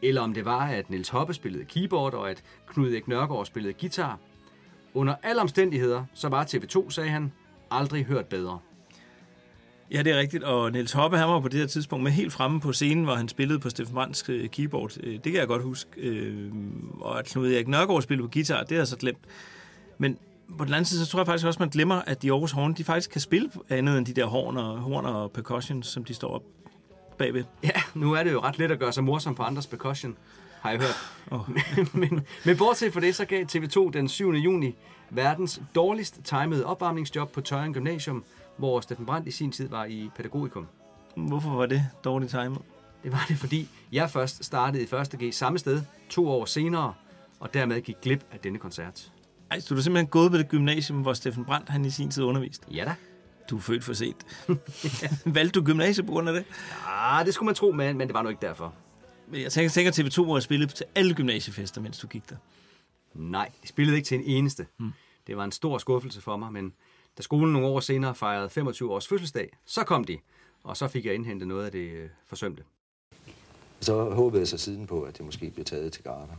Eller 0.02 0.20
om 0.20 0.34
det 0.34 0.44
var, 0.44 0.66
at 0.66 0.90
Nils 0.90 1.08
Hoppe 1.08 1.34
spillede 1.34 1.64
keyboard, 1.64 2.14
og 2.14 2.30
at 2.30 2.42
Knud 2.66 2.92
Erik 2.92 3.08
Nørgaard 3.08 3.46
spillede 3.46 3.74
guitar. 3.80 4.18
Under 4.94 5.14
alle 5.22 5.42
omstændigheder, 5.42 6.04
så 6.14 6.28
var 6.28 6.44
TV2, 6.44 6.90
sagde 6.90 7.10
han, 7.10 7.32
aldrig 7.70 8.04
hørt 8.04 8.26
bedre. 8.26 8.58
Ja, 9.92 10.02
det 10.02 10.12
er 10.12 10.18
rigtigt, 10.18 10.44
og 10.44 10.72
Niels 10.72 10.92
Hoppe, 10.92 11.18
han 11.18 11.28
var 11.28 11.40
på 11.40 11.48
det 11.48 11.60
her 11.60 11.66
tidspunkt 11.66 12.02
med 12.02 12.12
helt 12.12 12.32
fremme 12.32 12.60
på 12.60 12.72
scenen, 12.72 13.04
hvor 13.04 13.14
han 13.14 13.28
spillede 13.28 13.58
på 13.58 13.70
Steffen 13.70 13.94
Brandts 13.94 14.24
øh, 14.28 14.48
keyboard. 14.48 14.96
Øh, 15.02 15.12
Det 15.14 15.22
kan 15.22 15.34
jeg 15.34 15.46
godt 15.46 15.62
huske. 15.62 15.90
Øh, 16.00 16.50
Og 17.00 17.18
at 17.18 17.26
Knud 17.26 17.52
Erik 17.52 17.68
Nørgaard 17.68 18.02
spillede 18.02 18.28
på 18.28 18.32
guitar, 18.32 18.60
det 18.60 18.70
har 18.70 18.76
jeg 18.76 18.86
så 18.86 18.96
glemt. 18.96 19.18
Men 19.98 20.18
på 20.58 20.64
den 20.64 20.72
anden 20.74 20.84
side, 20.84 21.04
så 21.04 21.10
tror 21.10 21.20
jeg 21.20 21.26
faktisk 21.26 21.46
også, 21.46 21.58
man 21.60 21.68
glemmer, 21.68 21.94
at 22.06 22.22
de 22.22 22.30
Aarhus 22.32 22.52
Horn, 22.52 22.72
de 22.74 22.84
faktisk 22.84 23.10
kan 23.10 23.20
spille 23.20 23.50
andet 23.68 23.98
end 23.98 24.06
de 24.06 24.12
der 24.12 24.24
horn 24.26 24.56
og, 24.56 24.78
horn 24.78 25.04
og 25.04 25.32
percussion, 25.32 25.82
som 25.82 26.04
de 26.04 26.14
står 26.14 26.28
op 26.28 26.42
bagved. 27.18 27.44
Ja, 27.64 27.70
nu 27.94 28.12
er 28.12 28.22
det 28.22 28.32
jo 28.32 28.40
ret 28.40 28.58
let 28.58 28.70
at 28.70 28.78
gøre 28.78 28.92
sig 28.92 29.04
morsom 29.04 29.34
på 29.34 29.42
andres 29.42 29.66
percussion, 29.66 30.16
har 30.60 30.70
jeg 30.70 30.78
hørt. 30.80 30.96
Oh. 31.30 31.40
men, 31.92 32.26
men 32.44 32.56
bortset 32.56 32.92
fra 32.92 33.00
det, 33.00 33.14
så 33.14 33.24
gav 33.24 33.44
TV2 33.52 33.90
den 33.90 34.08
7. 34.08 34.32
juni 34.32 34.74
verdens 35.10 35.60
dårligst 35.74 36.20
timede 36.24 36.66
opvarmningsjob 36.66 37.32
på 37.32 37.40
Tøjen 37.40 37.72
Gymnasium, 37.74 38.24
hvor 38.56 38.80
Steffen 38.80 39.06
Brandt 39.06 39.28
i 39.28 39.30
sin 39.30 39.52
tid 39.52 39.68
var 39.68 39.84
i 39.84 40.10
pædagogikum. 40.16 40.66
Hvorfor 41.16 41.50
var 41.50 41.66
det 41.66 41.86
dårligt 42.04 42.30
timet? 42.30 42.58
Det 43.02 43.12
var 43.12 43.24
det, 43.28 43.36
fordi 43.36 43.68
jeg 43.92 44.10
først 44.10 44.44
startede 44.44 44.82
i 44.82 44.86
1. 45.22 45.30
G 45.30 45.34
samme 45.34 45.58
sted 45.58 45.82
to 46.08 46.28
år 46.28 46.44
senere, 46.44 46.94
og 47.40 47.54
dermed 47.54 47.80
gik 47.80 47.96
glip 48.02 48.24
af 48.32 48.38
denne 48.38 48.58
koncert. 48.58 49.12
Ej, 49.50 49.60
så 49.60 49.74
du 49.74 49.78
er 49.78 49.82
simpelthen 49.82 50.06
gået 50.06 50.32
ved 50.32 50.38
det 50.38 50.48
gymnasium, 50.48 51.02
hvor 51.02 51.12
Steffen 51.12 51.44
Brandt 51.44 51.68
han 51.68 51.84
i 51.84 51.90
sin 51.90 52.10
tid 52.10 52.24
underviste. 52.24 52.66
Ja 52.74 52.84
da. 52.84 52.94
Du 53.50 53.56
er 53.56 53.60
født 53.60 53.84
for 53.84 53.92
sent. 53.92 54.26
Valgte 55.36 55.60
du 55.60 55.64
gymnasiet 55.66 56.06
på 56.06 56.12
grund 56.12 56.28
af 56.28 56.34
det? 56.34 56.44
Ah, 56.86 57.26
det 57.26 57.34
skulle 57.34 57.46
man 57.46 57.54
tro, 57.54 57.72
men, 57.72 57.98
men 57.98 58.08
det 58.08 58.14
var 58.14 58.22
nu 58.22 58.28
ikke 58.28 58.46
derfor. 58.46 58.74
Men 59.28 59.42
Jeg 59.42 59.52
tænker, 59.52 59.70
tænker 59.70 59.92
TV2 59.92 60.26
må 60.26 60.32
have 60.34 60.40
spillet 60.40 60.74
til 60.74 60.86
alle 60.94 61.14
gymnasiefester, 61.14 61.80
mens 61.80 61.98
du 61.98 62.06
gik 62.06 62.30
der. 62.30 62.36
Nej, 63.14 63.50
de 63.62 63.68
spillede 63.68 63.96
ikke 63.96 64.06
til 64.06 64.18
en 64.18 64.24
eneste. 64.24 64.66
Hmm. 64.78 64.92
Det 65.26 65.36
var 65.36 65.44
en 65.44 65.52
stor 65.52 65.78
skuffelse 65.78 66.20
for 66.20 66.36
mig, 66.36 66.52
men 66.52 66.72
da 67.18 67.22
skolen 67.22 67.52
nogle 67.52 67.68
år 67.68 67.80
senere 67.80 68.14
fejrede 68.14 68.50
25 68.50 68.92
års 68.92 69.08
fødselsdag, 69.08 69.56
så 69.64 69.84
kom 69.84 70.04
de, 70.04 70.18
og 70.62 70.76
så 70.76 70.88
fik 70.88 71.06
jeg 71.06 71.14
indhentet 71.14 71.48
noget 71.48 71.64
af 71.64 71.72
det 71.72 71.90
øh, 71.90 72.08
forsømte. 72.26 72.64
Så 73.80 74.10
håbede 74.14 74.40
jeg 74.40 74.48
så 74.48 74.58
siden 74.58 74.86
på, 74.86 75.02
at 75.02 75.18
det 75.18 75.26
måske 75.26 75.50
blev 75.50 75.64
taget 75.64 75.92
til 75.92 76.04
Garner, 76.04 76.36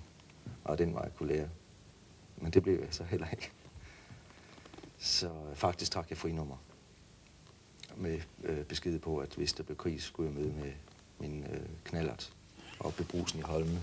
og 0.63 0.77
den 0.77 0.93
vej 0.93 1.09
kunne 1.09 1.33
lære. 1.33 1.49
Men 2.37 2.51
det 2.51 2.63
blev 2.63 2.79
jeg 2.79 2.87
så 2.91 3.03
heller 3.03 3.27
ikke. 3.31 3.51
Så 4.97 5.29
faktisk 5.53 5.91
trak 5.91 6.09
jeg 6.09 6.17
frinummer 6.17 6.57
med 7.95 8.19
øh, 8.43 8.63
besked 8.63 8.99
på, 8.99 9.17
at 9.17 9.33
hvis 9.35 9.53
der 9.53 9.63
blev 9.63 9.77
krig, 9.77 10.01
skulle 10.01 10.29
jeg 10.29 10.39
møde 10.39 10.53
med 10.53 10.71
min 11.19 11.43
øh, 11.43 11.59
knallert 11.83 12.33
op 12.79 12.99
ved 12.99 13.05
brusen 13.05 13.39
i 13.39 13.41
Holmen. 13.41 13.79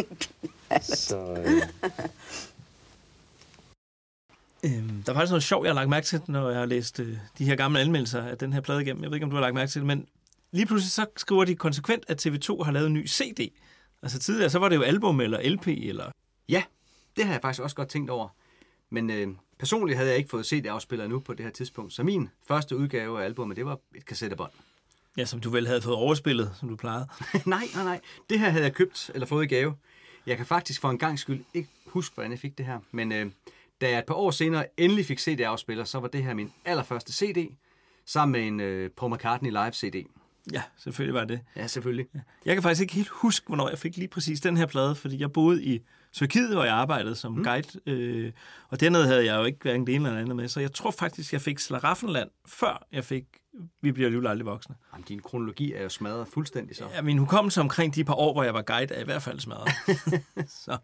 så 1.06 1.44
øh, 1.46 1.90
Øhm, 4.64 5.02
der 5.02 5.12
er 5.12 5.16
faktisk 5.16 5.30
noget 5.30 5.42
sjovt, 5.42 5.66
jeg 5.66 5.70
har 5.70 5.74
lagt 5.74 5.90
mærke 5.90 6.06
til, 6.06 6.20
når 6.28 6.50
jeg 6.50 6.58
har 6.58 6.66
læst 6.66 7.00
øh, 7.00 7.16
de 7.38 7.44
her 7.44 7.56
gamle 7.56 7.80
anmeldelser 7.80 8.22
af 8.22 8.38
den 8.38 8.52
her 8.52 8.60
plade 8.60 8.82
igennem. 8.82 9.02
Jeg 9.02 9.10
ved 9.10 9.16
ikke, 9.16 9.24
om 9.24 9.30
du 9.30 9.36
har 9.36 9.40
lagt 9.40 9.54
mærke 9.54 9.70
til 9.70 9.80
det, 9.80 9.86
men 9.86 10.06
lige 10.52 10.66
pludselig 10.66 10.90
så 10.90 11.06
skriver 11.16 11.44
de 11.44 11.54
konsekvent, 11.54 12.04
at 12.08 12.26
TV2 12.26 12.62
har 12.62 12.72
lavet 12.72 12.86
en 12.86 12.92
ny 12.92 13.08
CD. 13.08 13.52
Altså 14.02 14.18
tidligere, 14.18 14.50
så 14.50 14.58
var 14.58 14.68
det 14.68 14.76
jo 14.76 14.82
album 14.82 15.20
eller 15.20 15.50
LP, 15.50 15.66
eller... 15.66 16.10
Ja, 16.48 16.62
det 17.16 17.24
har 17.24 17.32
jeg 17.32 17.40
faktisk 17.42 17.62
også 17.62 17.76
godt 17.76 17.88
tænkt 17.88 18.10
over. 18.10 18.28
Men 18.90 19.10
øh, 19.10 19.28
personligt 19.58 19.96
havde 19.96 20.10
jeg 20.10 20.18
ikke 20.18 20.30
fået 20.30 20.46
CD-afspiller 20.46 21.06
nu 21.06 21.20
på 21.20 21.34
det 21.34 21.44
her 21.44 21.52
tidspunkt, 21.52 21.92
så 21.92 22.02
min 22.02 22.28
første 22.48 22.76
udgave 22.76 23.20
af 23.20 23.24
albumet, 23.24 23.56
det 23.56 23.66
var 23.66 23.78
et 23.94 24.06
kassettebånd. 24.06 24.50
Ja, 25.16 25.24
som 25.24 25.40
du 25.40 25.50
vel 25.50 25.66
havde 25.66 25.82
fået 25.82 25.96
overspillet, 25.96 26.52
som 26.60 26.68
du 26.68 26.76
plejede. 26.76 27.08
nej, 27.46 27.64
nej, 27.74 27.84
nej. 27.84 28.00
Det 28.30 28.40
her 28.40 28.50
havde 28.50 28.64
jeg 28.64 28.74
købt 28.74 29.10
eller 29.14 29.26
fået 29.26 29.44
i 29.44 29.48
gave. 29.48 29.74
Jeg 30.26 30.36
kan 30.36 30.46
faktisk 30.46 30.80
for 30.80 30.90
en 30.90 30.98
gang 30.98 31.18
skyld 31.18 31.44
ikke 31.54 31.68
huske, 31.86 32.14
hvordan 32.14 32.30
jeg 32.30 32.38
fik 32.38 32.58
det 32.58 32.66
her. 32.66 32.78
Men 32.90 33.12
øh, 33.12 33.30
da 33.80 33.90
jeg 33.90 33.98
et 33.98 34.06
par 34.06 34.14
år 34.14 34.30
senere 34.30 34.66
endelig 34.76 35.06
fik 35.06 35.18
CD-afspiller, 35.18 35.84
så 35.84 36.00
var 36.00 36.08
det 36.08 36.22
her 36.24 36.34
min 36.34 36.52
allerførste 36.64 37.12
CD, 37.12 37.56
sammen 38.06 38.32
med 38.32 38.48
en 38.48 38.60
øh, 38.60 38.90
Paul 38.90 39.14
McCartney 39.14 39.50
live-CD. 39.50 40.06
Ja, 40.52 40.62
selvfølgelig 40.78 41.14
var 41.14 41.24
det. 41.24 41.40
Ja, 41.56 41.66
selvfølgelig. 41.66 42.06
Jeg 42.44 42.56
kan 42.56 42.62
faktisk 42.62 42.82
ikke 42.82 42.94
helt 42.94 43.08
huske, 43.08 43.46
hvornår 43.46 43.68
jeg 43.68 43.78
fik 43.78 43.96
lige 43.96 44.08
præcis 44.08 44.40
den 44.40 44.56
her 44.56 44.66
plade, 44.66 44.94
fordi 44.94 45.20
jeg 45.20 45.32
boede 45.32 45.64
i 45.64 45.80
Tyrkiet, 46.12 46.54
hvor 46.54 46.64
jeg 46.64 46.74
arbejdede 46.74 47.16
som 47.16 47.32
mm. 47.32 47.44
guide, 47.44 47.80
øh, 47.86 48.32
og 48.68 48.80
dernede 48.80 49.06
havde 49.06 49.24
jeg 49.24 49.38
jo 49.38 49.44
ikke 49.44 49.58
hverken 49.62 49.86
det 49.86 49.94
ene 49.94 50.08
eller 50.08 50.20
andet 50.20 50.36
med, 50.36 50.48
så 50.48 50.60
jeg 50.60 50.72
tror 50.72 50.90
faktisk, 50.90 51.32
jeg 51.32 51.40
fik 51.40 51.58
Slaraffenland, 51.58 52.30
før 52.46 52.86
jeg 52.92 53.04
fik 53.04 53.24
Vi 53.82 53.92
bliver 53.92 54.06
alligevel 54.06 54.28
aldrig 54.28 54.46
voksne. 54.46 54.74
Jamen, 54.92 55.04
din 55.08 55.20
kronologi 55.20 55.72
er 55.72 55.82
jo 55.82 55.88
smadret 55.88 56.28
fuldstændig 56.28 56.76
så. 56.76 56.84
Ja, 56.94 57.02
min 57.02 57.18
hukommelse 57.18 57.60
omkring 57.60 57.94
de 57.94 58.04
par 58.04 58.14
år, 58.14 58.32
hvor 58.32 58.42
jeg 58.42 58.54
var 58.54 58.62
guide, 58.62 58.94
er 58.94 59.00
i 59.00 59.04
hvert 59.04 59.22
fald 59.22 59.40
smadret. 59.40 59.68
så. 60.64 60.78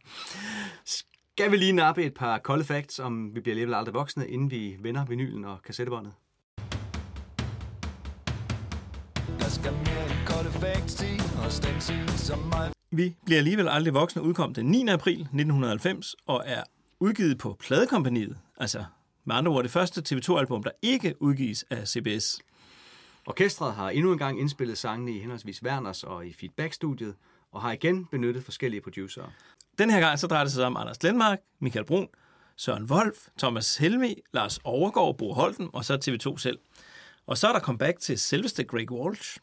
Skal 1.38 1.50
vi 1.50 1.56
lige 1.56 1.72
nappe 1.72 2.04
et 2.04 2.14
par 2.14 2.38
kolde 2.38 2.64
facts, 2.64 2.98
om 2.98 3.34
vi 3.34 3.40
bliver 3.40 3.52
alligevel 3.52 3.74
aldrig 3.74 3.94
voksne, 3.94 4.28
inden 4.28 4.50
vi 4.50 4.76
vender 4.80 5.04
vinylen 5.04 5.44
og 5.44 5.62
kassettebåndet? 5.62 6.12
Der 9.38 9.48
skal 9.48 9.72
mere 9.72 10.04
end 10.04 10.26
kolde 10.26 10.50
facts 10.50 10.94
til, 10.94 11.22
og 11.44 11.52
stensil 11.52 12.08
som 12.08 12.38
mig. 12.38 12.72
Vi 12.90 13.16
bliver 13.24 13.38
alligevel 13.38 13.68
aldrig 13.68 13.94
voksne 13.94 14.22
udkom 14.22 14.54
den 14.54 14.66
9. 14.66 14.88
april 14.88 15.20
1990 15.20 16.14
og 16.26 16.42
er 16.46 16.62
udgivet 17.00 17.38
på 17.38 17.56
pladekompaniet. 17.60 18.36
Altså 18.58 18.84
med 19.24 19.36
andre 19.36 19.52
ord 19.52 19.62
det 19.62 19.70
første 19.70 20.02
TV2-album, 20.08 20.62
der 20.62 20.70
ikke 20.82 21.22
udgives 21.22 21.64
af 21.70 21.88
CBS. 21.88 22.38
Orkestret 23.26 23.74
har 23.74 23.90
endnu 23.90 24.12
en 24.12 24.18
gang 24.18 24.40
indspillet 24.40 24.78
sangene 24.78 25.12
i 25.16 25.18
henholdsvis 25.18 25.62
Werners 25.62 26.04
og 26.04 26.26
i 26.26 26.32
Feedback-studiet, 26.32 27.14
og 27.52 27.62
har 27.62 27.72
igen 27.72 28.04
benyttet 28.04 28.44
forskellige 28.44 28.80
producere. 28.80 29.30
Den 29.78 29.90
her 29.90 30.00
gang 30.00 30.18
så 30.18 30.26
drejer 30.26 30.44
det 30.44 30.52
sig 30.52 30.66
om 30.66 30.76
Anders 30.76 30.98
Glenmark, 30.98 31.38
Michael 31.60 31.84
Brun, 31.84 32.08
Søren 32.56 32.84
Wolf, 32.84 33.16
Thomas 33.38 33.76
Helmi, 33.76 34.14
Lars 34.32 34.58
Overgaard, 34.64 35.18
Bo 35.18 35.32
Holten 35.32 35.70
og 35.72 35.84
så 35.84 35.94
TV2 35.94 36.38
selv. 36.38 36.58
Og 37.26 37.38
så 37.38 37.48
er 37.48 37.52
der 37.52 37.60
comeback 37.60 38.00
til 38.00 38.18
selveste 38.18 38.64
Greg 38.64 38.92
Walsh. 38.92 39.38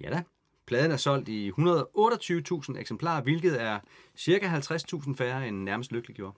Ja 0.00 0.10
da. 0.10 0.22
Pladen 0.66 0.90
er 0.90 0.96
solgt 0.96 1.28
i 1.28 1.50
128.000 1.50 2.78
eksemplarer, 2.78 3.22
hvilket 3.22 3.62
er 3.62 3.80
cirka 4.16 4.58
50.000 4.58 5.16
færre 5.16 5.48
end 5.48 5.56
nærmest 5.56 5.92
lykkelig 5.92 6.16
gjorde. 6.16 6.36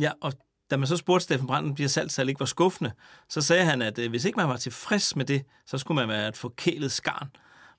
Ja, 0.00 0.12
og 0.20 0.32
da 0.70 0.76
man 0.76 0.86
så 0.86 0.96
spurgte 0.96 1.24
Steffen 1.24 1.46
Brandt, 1.46 1.74
bliver 1.74 1.88
salgsal 1.88 2.28
ikke 2.28 2.40
var 2.40 2.46
skuffende, 2.46 2.92
så 3.28 3.40
sagde 3.40 3.64
han, 3.64 3.82
at 3.82 3.98
øh, 3.98 4.10
hvis 4.10 4.24
ikke 4.24 4.36
man 4.36 4.48
var 4.48 4.56
tilfreds 4.56 5.16
med 5.16 5.24
det, 5.24 5.44
så 5.66 5.78
skulle 5.78 5.96
man 5.96 6.08
være 6.08 6.28
et 6.28 6.36
forkælet 6.36 6.92
skarn. 6.92 7.30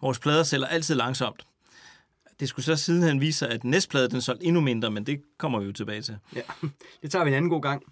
Vores 0.01 0.19
plader 0.19 0.43
sælger 0.43 0.67
altid 0.67 0.95
langsomt. 0.95 1.47
Det 2.41 2.49
skulle 2.49 2.65
så 2.65 2.75
sidenhen 2.75 3.21
vise 3.21 3.39
sig, 3.39 3.49
at 3.49 3.63
næstplade 3.63 4.09
den 4.09 4.21
solgte 4.21 4.45
endnu 4.45 4.61
mindre, 4.61 4.91
men 4.91 5.05
det 5.05 5.21
kommer 5.37 5.59
vi 5.59 5.65
jo 5.65 5.71
tilbage 5.71 6.01
til. 6.01 6.17
Ja, 6.35 6.41
det 7.01 7.11
tager 7.11 7.25
vi 7.25 7.29
en 7.29 7.35
anden 7.37 7.49
god 7.49 7.61
gang. 7.61 7.83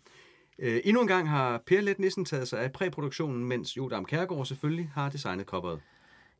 Øh, 0.59 0.81
endnu 0.83 1.01
en 1.01 1.07
gang 1.07 1.29
har 1.29 1.61
Per 1.67 1.81
Let 1.81 1.99
Nissen 1.99 2.25
taget 2.25 2.47
sig 2.47 2.59
af 2.59 2.71
præproduktionen, 2.71 3.45
mens 3.45 3.77
Jodam 3.77 4.05
Kærgaard 4.05 4.45
selvfølgelig 4.45 4.91
har 4.93 5.09
designet 5.09 5.45
coveret. 5.45 5.79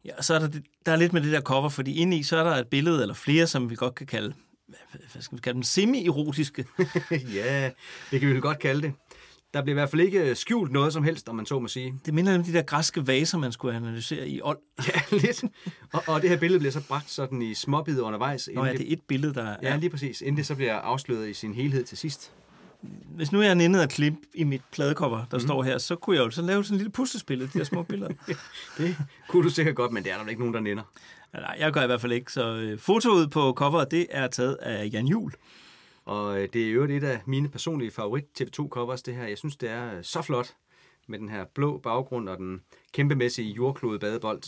Ja, 0.05 0.12
og 0.18 0.24
så 0.24 0.34
er 0.34 0.39
der, 0.39 0.47
det- 0.47 0.64
der 0.86 0.91
er 0.91 0.95
lidt 0.95 1.14
med 1.14 1.22
det 1.22 1.32
der 1.32 1.41
cover, 1.41 1.70
fordi 1.70 1.93
inde 1.95 2.18
i, 2.18 2.24
så 2.24 2.38
er 2.38 2.43
der 2.43 2.51
et 2.55 2.68
billede, 2.68 3.01
eller 3.01 3.14
flere, 3.16 3.47
som 3.47 3.70
vi 3.70 3.76
godt 3.76 3.95
kan 3.95 4.07
kalde, 4.07 4.34
hvad- 4.68 4.99
hvad 5.14 5.22
skal 5.22 5.36
vi 5.38 5.41
kalde 5.41 5.55
dem, 5.55 5.64
semi-erotiske. 5.64 6.66
ja, 7.36 7.72
det 8.12 8.20
kan 8.20 8.30
vi 8.30 8.34
vel 8.34 8.41
godt 8.41 8.60
kalde 8.60 8.82
det. 8.82 8.93
Der 9.54 9.62
bliver 9.62 9.74
i 9.74 9.80
hvert 9.80 9.89
fald 9.89 10.02
ikke 10.02 10.36
skjult 10.36 10.72
noget 10.72 10.93
som 10.93 11.04
helst, 11.04 11.30
om 11.30 11.36
man 11.36 11.45
så 11.45 11.60
må 11.60 11.68
sige. 11.68 11.93
Det 12.06 12.14
minder 12.14 12.36
om 12.36 12.43
de 12.43 12.54
der 12.54 12.62
græske 12.62 13.08
vaser, 13.08 13.38
man 13.38 13.52
skulle 13.52 13.76
analysere 13.76 14.28
i 14.28 14.41
old. 14.41 14.58
Ja, 14.88 15.18
lidt. 15.18 15.43
Og, 15.93 16.04
og 16.08 16.22
det 16.22 16.30
her 16.30 16.38
billede 16.38 16.60
bliver 16.60 16.72
så 16.72 16.88
bragt 16.88 17.12
sådan 17.12 17.41
i 17.41 17.54
småbidder 17.54 18.04
undervejs. 18.04 18.50
Nå 18.54 18.66
ja, 18.66 18.72
det 18.72 18.82
er 18.82 18.93
et 18.93 19.02
billede, 19.08 19.34
der 19.34 19.43
er... 19.43 19.56
Ja, 19.64 19.78
lige 19.78 19.89
præcis. 19.89 20.22
Inden 20.22 20.38
det 20.38 20.45
så 20.45 20.56
bliver 20.56 20.76
afsløret 20.76 21.30
i 21.30 21.34
sin 21.34 21.54
helhed 21.54 21.84
til 21.84 21.97
sidst. 21.97 22.32
Hvis 23.16 23.32
nu 23.32 23.41
jeg 23.41 23.56
nændet 23.56 23.82
at 23.82 23.89
klip 23.89 24.14
i 24.34 24.43
mit 24.43 24.62
pladecover, 24.72 25.26
der 25.32 25.38
mm. 25.38 25.43
står 25.43 25.64
her, 25.64 25.78
så 25.78 25.95
kunne 25.95 26.16
jeg 26.16 26.26
jo 26.26 26.30
så 26.30 26.41
lave 26.41 26.64
sådan 26.64 26.76
en 26.76 26.78
lille 26.78 26.91
puslespil 26.91 27.41
af 27.41 27.50
de 27.50 27.58
her 27.58 27.66
små 27.66 27.84
billeder. 27.84 28.14
Det 28.78 28.97
kunne 29.28 29.43
du 29.43 29.50
sikkert 29.50 29.76
godt, 29.76 29.91
men 29.91 30.04
det 30.04 30.12
er 30.12 30.18
der 30.24 30.30
ikke 30.30 30.41
nogen, 30.41 30.54
der 30.54 30.60
nænder. 30.60 30.84
Nej, 31.34 31.56
jeg 31.60 31.72
gør 31.72 31.84
i 31.84 31.86
hvert 31.86 32.02
fald 32.02 32.12
ikke. 32.12 32.32
Så 32.32 32.56
øh, 32.56 32.80
fotoet 32.80 33.30
på 33.30 33.54
coveret, 33.54 33.91
det 33.91 34.08
er 34.10 34.28
taget 34.28 34.58
af 34.62 34.89
Jan 34.93 35.08
Jul. 35.08 35.32
Og 36.10 36.41
øh, 36.41 36.49
det 36.53 36.68
er 36.68 36.74
øvrigt 36.74 36.91
et 36.91 37.03
af 37.03 37.22
mine 37.26 37.49
personlige 37.49 37.91
favorit 37.91 38.26
TV2-covers, 38.41 39.01
det 39.01 39.16
her. 39.16 39.28
Jeg 39.28 39.38
synes, 39.38 39.57
det 39.57 39.70
er 39.70 39.97
øh, 39.97 40.03
så 40.03 40.22
flot 40.22 40.53
med 41.07 41.20
den 41.20 41.30
her 41.30 41.45
blå 41.55 41.78
baggrund 41.78 42.30
og 42.30 42.38
den 42.38 42.62
kæmpemæssige 42.93 43.51
jordklode 43.53 43.99
badebold. 43.99 44.41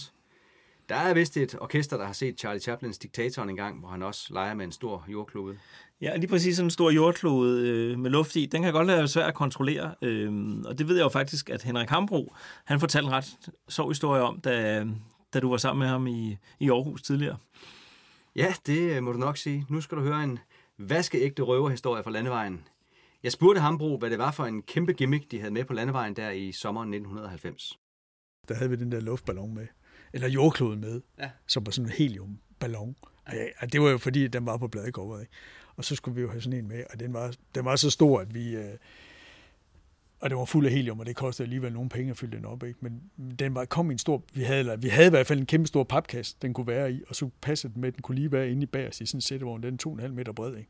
Der 0.89 0.95
er 0.95 1.13
vist 1.13 1.37
et 1.37 1.55
orkester, 1.61 1.97
der 1.97 2.05
har 2.05 2.13
set 2.13 2.39
Charlie 2.39 2.61
Chaplins 2.61 2.97
Diktatoren 2.97 3.49
en 3.49 3.55
gang, 3.55 3.79
hvor 3.79 3.89
han 3.89 4.03
også 4.03 4.33
leger 4.33 4.53
med 4.53 4.65
en 4.65 4.71
stor 4.71 5.05
jordklode. 5.07 5.57
Ja, 6.01 6.15
lige 6.15 6.27
præcis 6.27 6.55
sådan 6.55 6.65
en 6.65 6.71
stor 6.71 6.91
jordklode 6.91 7.69
øh, 7.69 7.99
med 7.99 8.09
luft 8.09 8.35
i, 8.35 8.45
den 8.45 8.61
kan 8.61 8.73
godt 8.73 8.87
være 8.87 9.07
svær 9.07 9.25
at 9.25 9.33
kontrollere. 9.33 9.95
Øh, 10.01 10.31
og 10.65 10.79
det 10.79 10.87
ved 10.87 10.95
jeg 10.95 11.03
jo 11.03 11.09
faktisk, 11.09 11.49
at 11.49 11.63
Henrik 11.63 11.89
Hambro, 11.89 12.33
han 12.65 12.79
fortalte 12.79 13.07
en 13.07 13.13
ret 13.13 13.37
sjov 13.69 13.89
historie 13.89 14.21
om, 14.21 14.39
da, 14.39 14.85
da 15.33 15.39
du 15.39 15.49
var 15.49 15.57
sammen 15.57 15.79
med 15.79 15.87
ham 15.87 16.07
i, 16.07 16.37
i 16.59 16.69
Aarhus 16.69 17.01
tidligere. 17.01 17.37
Ja, 18.35 18.53
det 18.65 18.79
øh, 18.79 19.03
må 19.03 19.11
du 19.11 19.17
nok 19.17 19.37
sige. 19.37 19.65
Nu 19.69 19.81
skal 19.81 19.97
du 19.97 20.03
høre 20.03 20.23
en 20.23 20.39
vaskeægte 20.89 21.41
røverhistorie 21.43 22.03
fra 22.03 22.11
landevejen. 22.11 22.67
Jeg 23.23 23.31
spurgte 23.31 23.61
Hambro, 23.61 23.97
hvad 23.97 24.09
det 24.09 24.17
var 24.19 24.31
for 24.31 24.45
en 24.45 24.61
kæmpe 24.61 24.93
gimmick, 24.93 25.31
de 25.31 25.39
havde 25.39 25.53
med 25.53 25.65
på 25.65 25.73
landevejen 25.73 26.15
der 26.15 26.29
i 26.29 26.51
sommeren 26.51 26.93
1990. 26.93 27.79
Der 28.47 28.55
havde 28.55 28.69
vi 28.69 28.75
den 28.75 28.91
der 28.91 28.99
luftballon 28.99 29.53
med, 29.53 29.67
eller 30.13 30.27
jordkloden 30.27 30.81
med, 30.81 31.01
Ja. 31.19 31.29
som 31.47 31.65
var 31.65 31.71
sådan 31.71 31.85
en 31.85 31.91
heliumballon. 31.93 32.95
Og 33.25 33.33
ja, 33.33 33.45
og 33.59 33.73
det 33.73 33.81
var 33.81 33.89
jo 33.89 33.97
fordi, 33.97 34.27
den 34.27 34.45
var 34.45 34.57
på 34.57 34.69
ikke? 35.19 35.31
Og 35.75 35.85
så 35.85 35.95
skulle 35.95 36.15
vi 36.15 36.21
jo 36.21 36.29
have 36.29 36.41
sådan 36.41 36.59
en 36.59 36.67
med, 36.67 36.83
og 36.93 36.99
den 36.99 37.13
var, 37.13 37.35
den 37.55 37.65
var 37.65 37.75
så 37.75 37.89
stor, 37.89 38.19
at 38.19 38.33
vi... 38.33 38.55
Øh, 38.55 38.73
og 40.21 40.29
det 40.29 40.37
var 40.37 40.45
fuld 40.45 40.65
af 40.65 40.71
helium, 40.71 40.99
og 40.99 41.05
det 41.05 41.15
kostede 41.15 41.45
alligevel 41.45 41.73
nogle 41.73 41.89
penge 41.89 42.11
at 42.11 42.17
fylde 42.17 42.37
den 42.37 42.45
op, 42.45 42.63
ikke? 42.63 42.79
Men 42.81 43.01
den 43.39 43.55
var, 43.55 43.65
kom 43.65 43.91
i 43.91 43.93
en 43.93 43.97
stor... 43.97 44.23
Vi 44.33 44.43
havde, 44.43 44.59
eller, 44.59 44.75
vi 44.75 44.87
havde 44.87 45.07
i 45.07 45.09
hvert 45.09 45.27
fald 45.27 45.39
en 45.39 45.45
kæmpe 45.45 45.67
stor 45.67 45.83
papkasse, 45.83 46.35
den 46.41 46.53
kunne 46.53 46.67
være 46.67 46.93
i, 46.93 47.01
og 47.09 47.15
så 47.15 47.29
passede 47.41 47.73
den 47.73 47.81
med, 47.81 47.91
den 47.91 48.01
kunne 48.01 48.15
lige 48.15 48.31
være 48.31 48.51
inde 48.51 48.63
i 48.63 48.65
bagerst 48.65 49.01
i 49.01 49.05
sådan 49.05 49.17
en 49.17 49.21
sættevogn, 49.21 49.63
den 49.63 49.73
er 49.73 50.03
2,5 50.05 50.07
meter 50.07 50.31
bred, 50.31 50.55
ikke? 50.55 50.69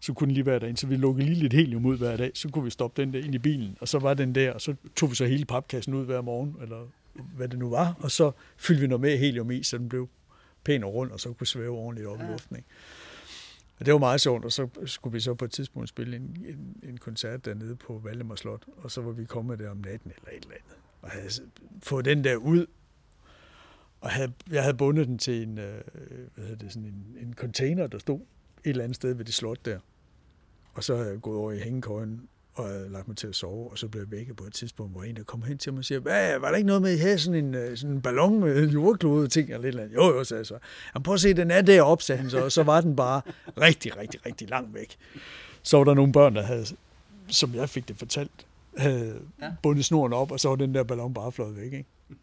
så 0.00 0.12
kunne 0.12 0.26
den 0.26 0.34
lige 0.34 0.46
være 0.46 0.58
derinde. 0.58 0.80
Så 0.80 0.86
vi 0.86 0.96
lukkede 0.96 1.26
lige 1.26 1.38
lidt 1.38 1.52
helium 1.52 1.86
ud 1.86 1.98
hver 1.98 2.16
dag, 2.16 2.30
så 2.34 2.48
kunne 2.48 2.64
vi 2.64 2.70
stoppe 2.70 3.02
den 3.02 3.12
der 3.12 3.24
ind 3.24 3.34
i 3.34 3.38
bilen, 3.38 3.76
og 3.80 3.88
så 3.88 3.98
var 3.98 4.14
den 4.14 4.34
der, 4.34 4.52
og 4.52 4.60
så 4.60 4.74
tog 4.96 5.10
vi 5.10 5.14
så 5.14 5.26
hele 5.26 5.44
papkassen 5.44 5.94
ud 5.94 6.04
hver 6.04 6.20
morgen, 6.20 6.56
eller 6.62 6.88
hvad 7.36 7.48
det 7.48 7.58
nu 7.58 7.70
var, 7.70 7.96
og 8.00 8.10
så 8.10 8.32
fyldte 8.56 8.80
vi 8.80 8.86
noget 8.86 9.00
mere 9.00 9.16
helium 9.16 9.50
i, 9.50 9.62
så 9.62 9.78
den 9.78 9.88
blev 9.88 10.08
pæn 10.64 10.84
og 10.84 10.94
rund, 10.94 11.10
og 11.10 11.20
så 11.20 11.32
kunne 11.32 11.46
svæve 11.46 11.76
ordentligt 11.76 12.08
op 12.08 12.18
ja. 12.18 12.24
i 12.24 12.30
luften. 12.30 12.56
Ikke? 12.56 12.68
Og 13.82 13.86
det 13.86 13.92
var 13.92 13.98
meget 13.98 14.20
sjovt, 14.20 14.44
og 14.44 14.52
så 14.52 14.68
skulle 14.86 15.12
vi 15.12 15.20
så 15.20 15.34
på 15.34 15.44
et 15.44 15.50
tidspunkt 15.50 15.88
spille 15.88 16.16
en, 16.16 16.44
en, 16.46 16.76
en 16.82 16.98
koncert 16.98 17.44
dernede 17.44 17.76
på 17.76 17.98
Valdemar 18.04 18.34
Slot, 18.34 18.64
og 18.76 18.90
så 18.90 19.00
var 19.02 19.12
vi 19.12 19.24
kommet 19.24 19.58
der 19.58 19.70
om 19.70 19.76
natten 19.76 20.12
eller 20.16 20.28
et 20.28 20.42
eller 20.42 20.54
andet, 20.54 20.76
og 21.02 21.10
havde 21.10 21.28
fået 21.82 22.04
den 22.04 22.24
der 22.24 22.36
ud, 22.36 22.66
og 24.00 24.10
havde, 24.10 24.32
jeg 24.50 24.62
havde 24.62 24.76
bundet 24.76 25.06
den 25.06 25.18
til 25.18 25.42
en, 25.42 25.58
øh, 25.58 25.80
hvad 26.34 26.44
hedder 26.44 26.56
det, 26.56 26.72
sådan 26.72 26.88
en, 26.88 27.26
en 27.26 27.34
container, 27.34 27.86
der 27.86 27.98
stod 27.98 28.18
et 28.18 28.24
eller 28.64 28.84
andet 28.84 28.96
sted 28.96 29.14
ved 29.14 29.24
det 29.24 29.34
slot 29.34 29.64
der. 29.64 29.78
Og 30.74 30.84
så 30.84 30.96
havde 30.96 31.10
jeg 31.10 31.20
gået 31.20 31.38
over 31.38 31.52
i 31.52 31.58
hængekøjen 31.58 32.28
og 32.54 32.68
havde 32.68 32.88
lagt 32.88 33.08
mig 33.08 33.16
til 33.16 33.26
at 33.26 33.34
sove, 33.34 33.70
og 33.70 33.78
så 33.78 33.88
blev 33.88 34.02
jeg 34.02 34.10
vækket 34.10 34.36
på 34.36 34.44
et 34.44 34.52
tidspunkt, 34.52 34.92
hvor 34.92 35.02
en 35.02 35.16
der 35.16 35.24
kom 35.24 35.42
hen 35.42 35.58
til 35.58 35.72
mig 35.72 35.78
og 35.78 35.84
siger, 35.84 35.98
hvad, 35.98 36.38
var 36.38 36.48
der 36.48 36.56
ikke 36.56 36.66
noget 36.66 36.82
med, 36.82 36.90
at 36.90 36.96
I 36.96 36.98
havde 36.98 37.18
sådan 37.18 37.44
en, 37.44 37.54
øh, 37.54 37.76
sådan 37.76 37.96
en 37.96 38.02
ballon 38.02 38.40
med 38.40 38.68
jordklode 38.68 39.28
ting 39.28 39.50
eller 39.50 39.60
et 39.60 39.68
eller 39.68 39.82
andet? 39.82 39.94
Jo, 39.94 40.04
jo, 40.04 40.24
sagde 40.24 40.38
jeg 40.38 40.46
så. 40.46 40.58
Jamen, 40.94 41.02
prøv 41.02 41.14
at 41.14 41.20
se, 41.20 41.34
den 41.34 41.50
er 41.50 41.62
deroppe, 41.62 42.04
sagde 42.04 42.20
han 42.20 42.30
så, 42.30 42.44
og 42.44 42.52
så 42.52 42.62
var 42.62 42.80
den 42.80 42.96
bare 42.96 43.20
rigtig, 43.60 43.96
rigtig, 43.96 44.26
rigtig 44.26 44.48
langt 44.48 44.74
væk. 44.74 44.96
Så 45.62 45.76
var 45.76 45.84
der 45.84 45.94
nogle 45.94 46.12
børn, 46.12 46.34
der 46.34 46.42
havde, 46.42 46.66
som 47.28 47.54
jeg 47.54 47.68
fik 47.68 47.88
det 47.88 47.98
fortalt, 47.98 48.46
havde 48.76 49.20
ja. 49.42 49.52
bundet 49.62 49.84
snoren 49.84 50.12
op, 50.12 50.30
og 50.30 50.40
så 50.40 50.48
var 50.48 50.56
den 50.56 50.74
der 50.74 50.82
ballon 50.82 51.14
bare 51.14 51.32
fløjet 51.32 51.56
væk, 51.56 51.72
ikke? 51.72 51.84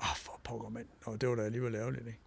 Ah, 0.00 0.16
for 0.16 0.40
pokker, 0.44 0.68
mand. 0.68 0.86
Og 1.04 1.20
det 1.20 1.28
var 1.28 1.34
da 1.34 1.42
alligevel 1.42 1.74
ærgerligt, 1.74 2.06
ikke? 2.06 2.18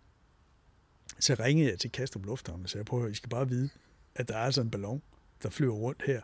Så 1.19 1.35
ringede 1.39 1.69
jeg 1.69 1.79
til 1.79 1.91
Kastrup 1.91 2.25
Lufthavn 2.25 2.63
og 2.63 2.69
sagde, 2.69 2.85
prøv 2.85 2.99
at 2.99 3.03
høre, 3.03 3.11
I 3.11 3.15
skal 3.15 3.29
bare 3.29 3.49
vide, 3.49 3.69
at 4.15 4.27
der 4.27 4.33
er 4.33 4.41
altså 4.41 4.61
en 4.61 4.69
ballon, 4.69 5.01
der 5.43 5.49
flyver 5.49 5.73
rundt 5.73 6.03
her. 6.05 6.21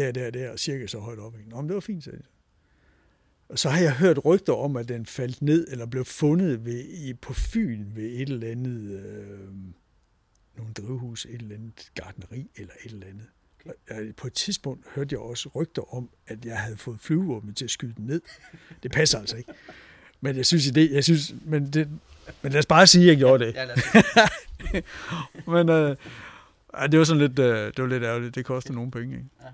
Der, 0.00 0.12
der, 0.12 0.30
der, 0.30 0.50
og 0.50 0.58
cirka 0.58 0.86
så 0.86 0.98
højt 0.98 1.18
op. 1.18 1.34
Nå, 1.46 1.56
men 1.56 1.68
det 1.68 1.74
var 1.74 1.80
fint, 1.80 2.04
sagde 2.04 2.18
jeg. 2.18 2.26
Og 3.48 3.58
så 3.58 3.68
har 3.68 3.80
jeg 3.80 3.96
hørt 3.96 4.24
rygter 4.24 4.52
om, 4.52 4.76
at 4.76 4.88
den 4.88 5.06
faldt 5.06 5.42
ned, 5.42 5.66
eller 5.70 5.86
blev 5.86 6.04
fundet 6.04 6.64
ved, 6.64 6.84
i, 6.84 7.14
på 7.14 7.34
Fyn 7.34 7.84
ved 7.94 8.04
et 8.04 8.28
eller 8.28 8.50
andet, 8.50 9.00
øh, 9.00 9.48
nogle 10.56 10.72
drivhus, 10.76 11.24
et 11.24 11.40
eller 11.40 11.54
andet 11.54 11.90
gardneri, 11.94 12.50
eller 12.56 12.72
et 12.84 12.92
eller 12.92 13.06
andet. 13.06 13.26
På 14.16 14.26
et 14.26 14.32
tidspunkt 14.32 14.86
hørte 14.94 15.08
jeg 15.12 15.20
også 15.20 15.48
rygter 15.54 15.94
om, 15.94 16.10
at 16.26 16.44
jeg 16.44 16.58
havde 16.58 16.76
fået 16.76 17.00
flyvevåben 17.00 17.54
til 17.54 17.64
at 17.64 17.70
skyde 17.70 17.94
den 17.96 18.06
ned. 18.06 18.20
Det 18.82 18.90
passer 18.90 19.18
altså 19.18 19.36
ikke. 19.36 19.52
Men 20.20 20.36
jeg 20.36 20.46
synes, 20.46 20.70
det, 20.70 20.90
jeg 20.90 21.04
synes, 21.04 21.34
men, 21.44 21.70
det, 21.70 21.88
men 22.42 22.52
lad 22.52 22.58
os 22.58 22.66
bare 22.66 22.86
sige, 22.86 23.02
at 23.02 23.08
jeg 23.08 23.16
gjorde 23.16 23.46
det. 23.46 23.54
Ja, 23.54 23.66
men 25.52 25.68
øh, 25.68 25.96
det 26.90 26.98
var 26.98 27.04
sådan 27.04 27.22
lidt, 27.22 27.38
øh, 27.38 27.66
det 27.66 27.78
var 27.78 27.86
lidt 27.86 28.02
ærgerligt. 28.02 28.34
Det 28.34 28.44
kostede 28.44 28.74
nogle 28.74 28.90
penge, 28.90 29.16
ikke? 29.16 29.28
Ja, 29.42 29.48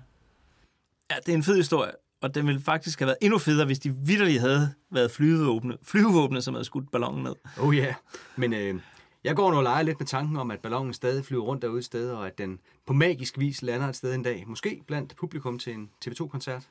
det 1.15 1.29
er 1.29 1.33
en 1.33 1.43
fed 1.43 1.55
historie, 1.55 1.91
og 2.21 2.35
den 2.35 2.47
ville 2.47 2.61
faktisk 2.61 2.99
have 2.99 3.05
været 3.07 3.17
endnu 3.21 3.37
federe, 3.37 3.65
hvis 3.65 3.79
de 3.79 3.95
vidderligt 3.95 4.39
havde 4.39 4.73
været 4.91 5.11
flyvevåbne, 5.11 5.77
flyvevåbne 5.83 6.41
som 6.41 6.53
havde 6.53 6.65
skudt 6.65 6.91
ballonen 6.91 7.23
ned. 7.23 7.35
Oh 7.59 7.77
ja, 7.77 7.83
yeah. 7.83 7.93
men 8.35 8.53
øh, 8.53 8.79
jeg 9.23 9.35
går 9.35 9.51
nu 9.51 9.57
og 9.57 9.63
leger 9.63 9.81
lidt 9.81 9.99
med 9.99 10.07
tanken 10.07 10.37
om, 10.37 10.51
at 10.51 10.59
ballonen 10.59 10.93
stadig 10.93 11.25
flyver 11.25 11.43
rundt 11.43 11.61
derude 11.61 11.79
et 11.79 11.85
sted, 11.85 12.11
og 12.11 12.27
at 12.27 12.37
den 12.37 12.59
på 12.85 12.93
magisk 12.93 13.39
vis 13.39 13.61
lander 13.61 13.87
et 13.87 13.95
sted 13.95 14.13
en 14.13 14.23
dag. 14.23 14.43
Måske 14.47 14.81
blandt 14.87 15.15
publikum 15.15 15.59
til 15.59 15.73
en 15.73 15.89
TV2-koncert. 16.05 16.63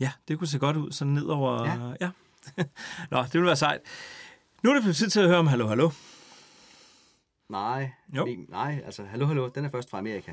Ja, 0.00 0.12
det 0.28 0.38
kunne 0.38 0.48
se 0.48 0.58
godt 0.58 0.76
ud, 0.76 0.92
sådan 0.92 1.12
ned 1.12 1.26
over... 1.26 1.64
Ja. 1.64 1.88
Ja. 2.00 2.10
ja. 2.58 2.64
Nå, 3.10 3.22
det 3.22 3.34
ville 3.34 3.46
være 3.46 3.56
sejt. 3.56 3.80
Nu 4.62 4.70
er 4.70 4.74
det 4.74 4.82
blevet 4.82 4.96
tid 4.96 5.08
til 5.10 5.20
at 5.20 5.26
høre 5.28 5.38
om 5.38 5.46
Hallo 5.46 5.66
Hallo. 5.66 5.90
Nej, 7.48 7.90
Jo. 8.16 8.24
nej, 8.24 8.36
nej, 8.48 8.82
altså 8.86 9.04
Hallo 9.04 9.26
Hallo, 9.26 9.48
den 9.48 9.64
er 9.64 9.70
først 9.70 9.90
fra 9.90 9.98
Amerika. 9.98 10.32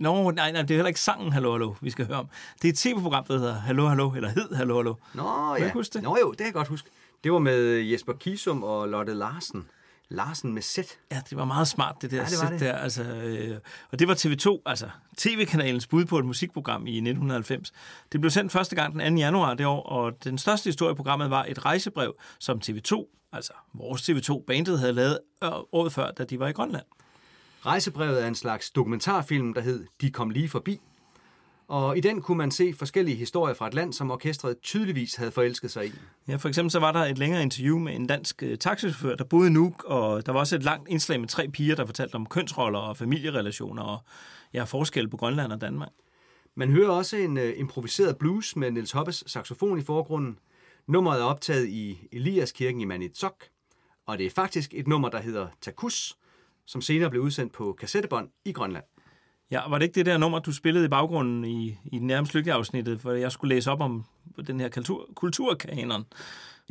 Nå, 0.00 0.30
nej, 0.30 0.52
nej, 0.52 0.62
det 0.62 0.70
er 0.70 0.74
heller 0.74 0.88
ikke 0.88 1.00
sangen 1.00 1.32
Hallo 1.32 1.52
Hallo, 1.52 1.74
vi 1.80 1.90
skal 1.90 2.06
høre 2.06 2.18
om. 2.18 2.28
Det 2.62 2.68
er 2.68 2.72
et 2.72 2.78
tv-program, 2.78 3.24
der 3.24 3.38
hedder 3.38 3.54
Hallo 3.54 3.86
Hallo, 3.86 4.10
eller 4.14 4.28
hed 4.28 4.54
Hallo 4.54 4.76
Hallo. 4.76 4.94
Nå 5.14 5.56
ja, 5.58 5.70
huske 5.72 5.92
det? 5.92 6.02
Nå 6.02 6.16
jo, 6.22 6.30
det 6.30 6.38
kan 6.38 6.46
jeg 6.46 6.54
godt 6.54 6.68
huske. 6.68 6.90
Det 7.24 7.32
var 7.32 7.38
med 7.38 7.78
Jesper 7.80 8.12
Kisum 8.12 8.62
og 8.62 8.88
Lotte 8.88 9.14
Larsen. 9.14 9.66
Larsen 10.08 10.52
med 10.54 10.62
sæt. 10.62 10.98
Ja, 11.12 11.20
det 11.30 11.38
var 11.38 11.44
meget 11.44 11.68
smart, 11.68 11.96
det 12.02 12.10
der 12.10 12.16
Ja, 12.16 12.22
det 12.22 12.30
sæt 12.30 12.52
det. 12.52 12.60
der. 12.60 12.72
Altså, 12.76 13.02
øh, 13.02 13.58
og 13.92 13.98
det 13.98 14.08
var 14.08 14.14
TV2, 14.14 14.62
altså 14.66 14.88
tv-kanalens 15.16 15.86
bud 15.86 16.04
på 16.04 16.18
et 16.18 16.24
musikprogram 16.24 16.86
i 16.86 16.96
1990. 16.96 17.72
Det 18.12 18.20
blev 18.20 18.30
sendt 18.30 18.52
første 18.52 18.76
gang 18.76 19.00
den 19.00 19.16
2. 19.16 19.18
januar 19.20 19.54
det 19.54 19.66
år, 19.66 19.82
og 19.82 20.24
den 20.24 20.38
største 20.38 20.68
historie 20.68 20.92
i 20.92 20.94
programmet 20.94 21.30
var 21.30 21.44
et 21.48 21.64
rejsebrev, 21.64 22.14
som 22.38 22.60
TV2, 22.64 23.28
altså 23.32 23.52
vores 23.74 24.10
TV2-bandet, 24.10 24.78
havde 24.78 24.92
lavet 24.92 25.18
øh, 25.44 25.50
året 25.72 25.92
før, 25.92 26.10
da 26.10 26.24
de 26.24 26.38
var 26.40 26.48
i 26.48 26.52
Grønland. 26.52 26.84
Rejsebrevet 27.66 28.22
er 28.22 28.28
en 28.28 28.34
slags 28.34 28.70
dokumentarfilm, 28.70 29.54
der 29.54 29.60
hed 29.60 29.86
De 30.00 30.10
kom 30.10 30.30
lige 30.30 30.48
forbi. 30.48 30.80
Og 31.68 31.96
i 31.96 32.00
den 32.00 32.22
kunne 32.22 32.38
man 32.38 32.50
se 32.50 32.74
forskellige 32.78 33.16
historier 33.16 33.54
fra 33.54 33.66
et 33.66 33.74
land, 33.74 33.92
som 33.92 34.10
orkestret 34.10 34.60
tydeligvis 34.62 35.14
havde 35.14 35.30
forelsket 35.30 35.70
sig 35.70 35.86
i. 35.86 35.92
Ja, 36.28 36.36
for 36.36 36.48
eksempel 36.48 36.70
så 36.70 36.80
var 36.80 36.92
der 36.92 37.00
et 37.00 37.18
længere 37.18 37.42
interview 37.42 37.78
med 37.78 37.94
en 37.94 38.06
dansk 38.06 38.42
øh, 38.42 38.58
taxichauffør, 38.58 39.14
der 39.14 39.24
boede 39.24 39.48
i 39.48 39.52
Nuuk, 39.52 39.84
og 39.84 40.26
der 40.26 40.32
var 40.32 40.40
også 40.40 40.56
et 40.56 40.62
langt 40.62 40.88
indslag 40.88 41.20
med 41.20 41.28
tre 41.28 41.48
piger, 41.48 41.74
der 41.76 41.86
fortalte 41.86 42.14
om 42.14 42.26
kønsroller 42.26 42.78
og 42.78 42.96
familierelationer 42.96 43.82
og 43.82 43.98
ja, 44.52 44.64
forskel 44.64 45.08
på 45.08 45.16
Grønland 45.16 45.52
og 45.52 45.60
Danmark. 45.60 45.90
Man 46.54 46.70
hører 46.70 46.90
også 46.90 47.16
en 47.16 47.36
uh, 47.36 47.48
improviseret 47.56 48.16
blues 48.18 48.56
med 48.56 48.70
Niels 48.70 48.92
Hoppes 48.92 49.24
saxofon 49.26 49.78
i 49.78 49.82
forgrunden. 49.82 50.38
Nummeret 50.86 51.20
er 51.20 51.24
optaget 51.24 51.68
i 51.68 52.08
Eliaskirken 52.12 52.80
i 52.80 52.84
Manitok, 52.84 53.44
og 54.06 54.18
det 54.18 54.26
er 54.26 54.30
faktisk 54.30 54.74
et 54.74 54.88
nummer, 54.88 55.08
der 55.08 55.20
hedder 55.20 55.48
Takus, 55.60 56.16
som 56.66 56.80
senere 56.80 57.10
blev 57.10 57.22
udsendt 57.22 57.52
på 57.52 57.72
kassettebånd 57.72 58.28
i 58.44 58.52
Grønland. 58.52 58.84
Ja, 59.50 59.68
var 59.68 59.78
det 59.78 59.86
ikke 59.86 59.94
det 59.94 60.06
der 60.06 60.18
nummer, 60.18 60.38
du 60.38 60.52
spillede 60.52 60.84
i 60.84 60.88
baggrunden 60.88 61.44
i, 61.44 61.78
i 61.84 61.98
den 61.98 62.06
nærmest 62.06 62.34
lykkelige 62.34 62.54
afsnittet, 62.54 62.98
hvor 62.98 63.12
jeg 63.12 63.32
skulle 63.32 63.54
læse 63.54 63.70
op 63.70 63.80
om 63.80 64.04
den 64.46 64.60
her 64.60 64.68
kultur, 64.68 65.08
kulturkanon? 65.14 66.04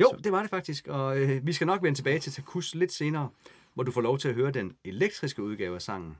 Jo, 0.00 0.06
det 0.24 0.32
var 0.32 0.40
det 0.40 0.50
faktisk, 0.50 0.88
og 0.88 1.18
øh, 1.18 1.46
vi 1.46 1.52
skal 1.52 1.66
nok 1.66 1.82
vende 1.82 1.98
tilbage 1.98 2.18
til 2.18 2.32
Takus 2.32 2.74
lidt 2.74 2.92
senere, 2.92 3.28
hvor 3.74 3.82
du 3.82 3.92
får 3.92 4.00
lov 4.00 4.18
til 4.18 4.28
at 4.28 4.34
høre 4.34 4.50
den 4.50 4.72
elektriske 4.84 5.42
udgave 5.42 5.74
af 5.74 5.82
sangen. 5.82 6.16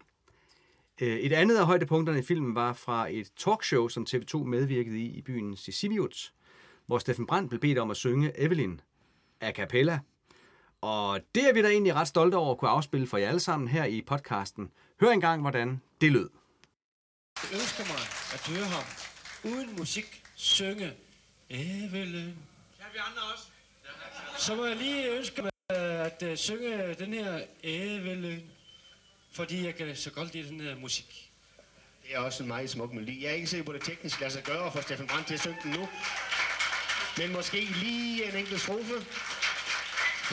Øh, 1.00 1.16
et 1.16 1.32
andet 1.32 1.56
af 1.56 1.66
højdepunkterne 1.66 2.18
i 2.18 2.22
filmen 2.22 2.54
var 2.54 2.72
fra 2.72 3.08
et 3.10 3.30
talkshow, 3.36 3.88
som 3.88 4.06
TV2 4.10 4.44
medvirkede 4.44 4.98
i 4.98 5.06
i 5.06 5.22
byen 5.22 5.56
Sisimiut, 5.56 6.32
hvor 6.86 6.98
Steffen 6.98 7.26
Brandt 7.26 7.48
blev 7.48 7.60
bedt 7.60 7.78
om 7.78 7.90
at 7.90 7.96
synge 7.96 8.40
Evelyn 8.40 8.80
a 9.40 9.52
cappella. 9.52 9.98
Og 10.84 11.20
det 11.34 11.48
er 11.48 11.52
vi 11.52 11.62
da 11.62 11.68
egentlig 11.68 11.94
ret 11.94 12.08
stolte 12.08 12.34
over 12.34 12.50
at 12.50 12.58
kunne 12.58 12.70
afspille 12.70 13.06
for 13.06 13.18
jer 13.18 13.28
alle 13.28 13.40
sammen 13.40 13.68
her 13.68 13.84
i 13.84 14.02
podcasten. 14.02 14.70
Hør 15.00 15.10
engang, 15.10 15.40
hvordan 15.40 15.82
det 16.00 16.12
lød. 16.12 16.30
Jeg 17.42 17.60
ønsker 17.60 17.84
mig 17.84 18.02
at 18.34 18.46
høre 18.48 18.64
ham 18.64 18.84
uden 19.44 19.76
musik 19.78 20.22
synge 20.34 20.92
Evelyn. 21.50 22.34
Kan 22.78 22.88
vi 22.92 22.98
andre 22.98 23.22
også? 23.32 23.44
Så 24.38 24.54
må 24.54 24.64
jeg 24.64 24.76
lige 24.76 25.16
ønske 25.16 25.42
mig 25.42 25.50
at 26.06 26.22
uh, 26.22 26.36
synge 26.36 26.94
den 26.94 27.14
her 27.14 27.40
Evelyn, 27.62 28.42
fordi 29.32 29.64
jeg 29.64 29.74
kan 29.74 29.96
så 29.96 30.10
godt 30.10 30.32
lide 30.32 30.48
den 30.48 30.60
her 30.60 30.76
musik. 30.76 31.30
Det 32.02 32.14
er 32.14 32.18
også 32.18 32.42
en 32.42 32.48
meget 32.48 32.70
smuk 32.70 32.92
melodi. 32.92 33.24
Jeg 33.24 33.30
er 33.30 33.34
ikke 33.34 33.46
sikker 33.46 33.64
på, 33.64 33.72
det 33.72 33.82
teknisk 33.82 34.20
lader 34.20 34.32
sig 34.32 34.42
gøre 34.42 34.72
for 34.72 34.80
Steffen 34.80 35.06
Brandt 35.06 35.26
til 35.26 35.34
at 35.34 35.40
synge 35.40 35.58
den 35.62 35.70
nu. 35.70 35.88
Men 37.18 37.32
måske 37.32 37.60
lige 37.60 38.28
en 38.28 38.36
enkelt 38.36 38.60
strofe. 38.60 38.94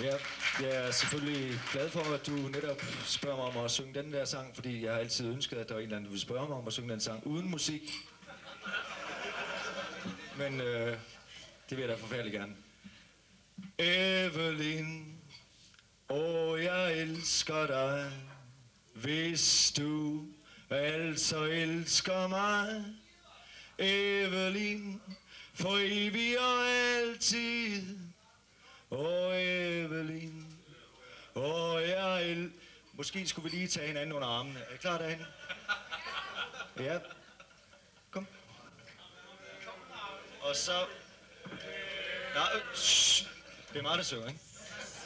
Ja, 0.04 0.18
jeg 0.60 0.88
er 0.88 0.92
selvfølgelig 0.92 1.60
glad 1.72 1.90
for, 1.90 2.14
at 2.14 2.28
du 2.28 2.32
netop 2.32 2.82
spørger 3.06 3.38
mig 3.38 3.46
om 3.46 3.66
at 3.66 3.72
synge 3.72 3.94
den 3.94 4.14
der 4.14 4.26
sang, 4.26 4.56
fordi 4.56 4.84
jeg 4.84 4.92
har 4.92 5.00
altid 5.00 5.28
ønsket, 5.28 5.58
at 5.58 5.68
der 5.68 5.74
var 5.74 5.80
en 5.80 5.84
eller 5.84 5.98
anden, 5.98 6.06
der 6.06 6.10
ville 6.12 6.22
spørge 6.22 6.48
mig 6.48 6.58
om 6.58 6.68
at 6.68 6.74
synge 6.74 6.92
den 6.92 7.00
sang 7.00 7.28
uden 7.28 7.50
musik. 7.50 7.92
Men 10.38 10.62
øh, 10.62 10.98
det 11.70 11.78
vil 11.78 11.80
jeg 11.80 11.90
da 11.90 11.94
forfærdeligt 11.96 12.34
gerne. 12.34 12.56
Evelyn, 13.78 15.06
åh, 16.10 16.64
jeg 16.64 16.98
elsker 16.98 17.68
dig, 17.68 18.12
hvis 18.94 19.74
du 19.78 20.26
altså 20.70 21.44
elsker 21.44 22.28
mig. 22.28 22.86
Evelyn, 23.78 25.00
for 25.54 25.78
evigt 25.82 26.38
og 26.38 26.68
altid. 26.70 28.01
Åh, 28.92 29.36
Evelyn, 29.36 30.46
Åh, 31.36 31.82
jeg 31.82 32.30
el... 32.32 32.52
Måske 32.94 33.28
skulle 33.28 33.52
vi 33.52 33.58
lige 33.58 33.68
tage 33.68 33.88
hinanden 33.88 34.12
under 34.12 34.28
armene. 34.28 34.60
Er 34.60 34.74
I 34.74 34.78
klar 34.78 34.98
derhen? 34.98 35.26
Ja. 36.80 37.00
Kom. 38.12 38.28
Og 40.42 40.56
så... 40.56 40.86
Nej, 42.36 42.50
øh, 42.56 42.76
shh. 42.76 43.28
Det 43.74 43.80
er 43.80 43.82
mig, 43.82 43.98
der 43.98 44.04
søger, 44.04 44.28
ikke? 44.28 44.40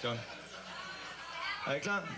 John. 0.03 0.19
Er 1.67 1.73
I 1.73 1.79
klar? 1.79 2.09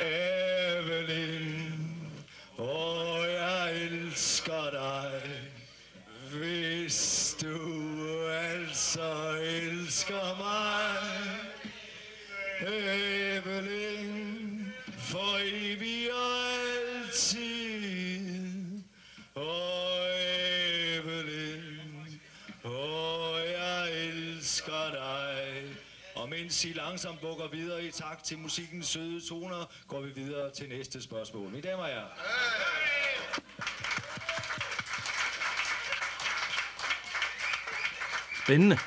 Evelyn, 0.00 1.72
åh, 2.58 3.24
jeg 3.28 3.74
elsker 3.74 4.70
dig, 4.70 5.57
hvis 6.32 7.36
du 7.42 7.56
altså 8.28 9.30
elsker 9.40 10.36
mig. 10.38 10.96
Evelyn, 13.36 14.66
for 14.98 15.38
evig 15.44 16.12
og 16.12 16.52
altid. 17.06 17.62
Og 19.34 20.06
Evelyn, 20.96 22.20
og 22.64 23.38
jeg 23.58 23.92
elsker 24.06 24.90
dig. 24.92 25.76
Og 26.14 26.28
mens 26.28 26.64
I 26.64 26.72
langsomt 26.72 27.20
bukker 27.20 27.48
videre 27.48 27.84
i 27.84 27.90
takt 27.90 28.24
til 28.24 28.38
musikkens 28.38 28.86
søde 28.86 29.28
toner, 29.28 29.72
går 29.88 30.00
vi 30.00 30.10
videre 30.10 30.50
til 30.50 30.68
næste 30.68 31.02
spørgsmål. 31.02 31.50
Mine 31.50 31.62
damer 31.62 31.82
og 31.82 31.88
herrer. 31.88 32.08
Spændende. 38.48 38.78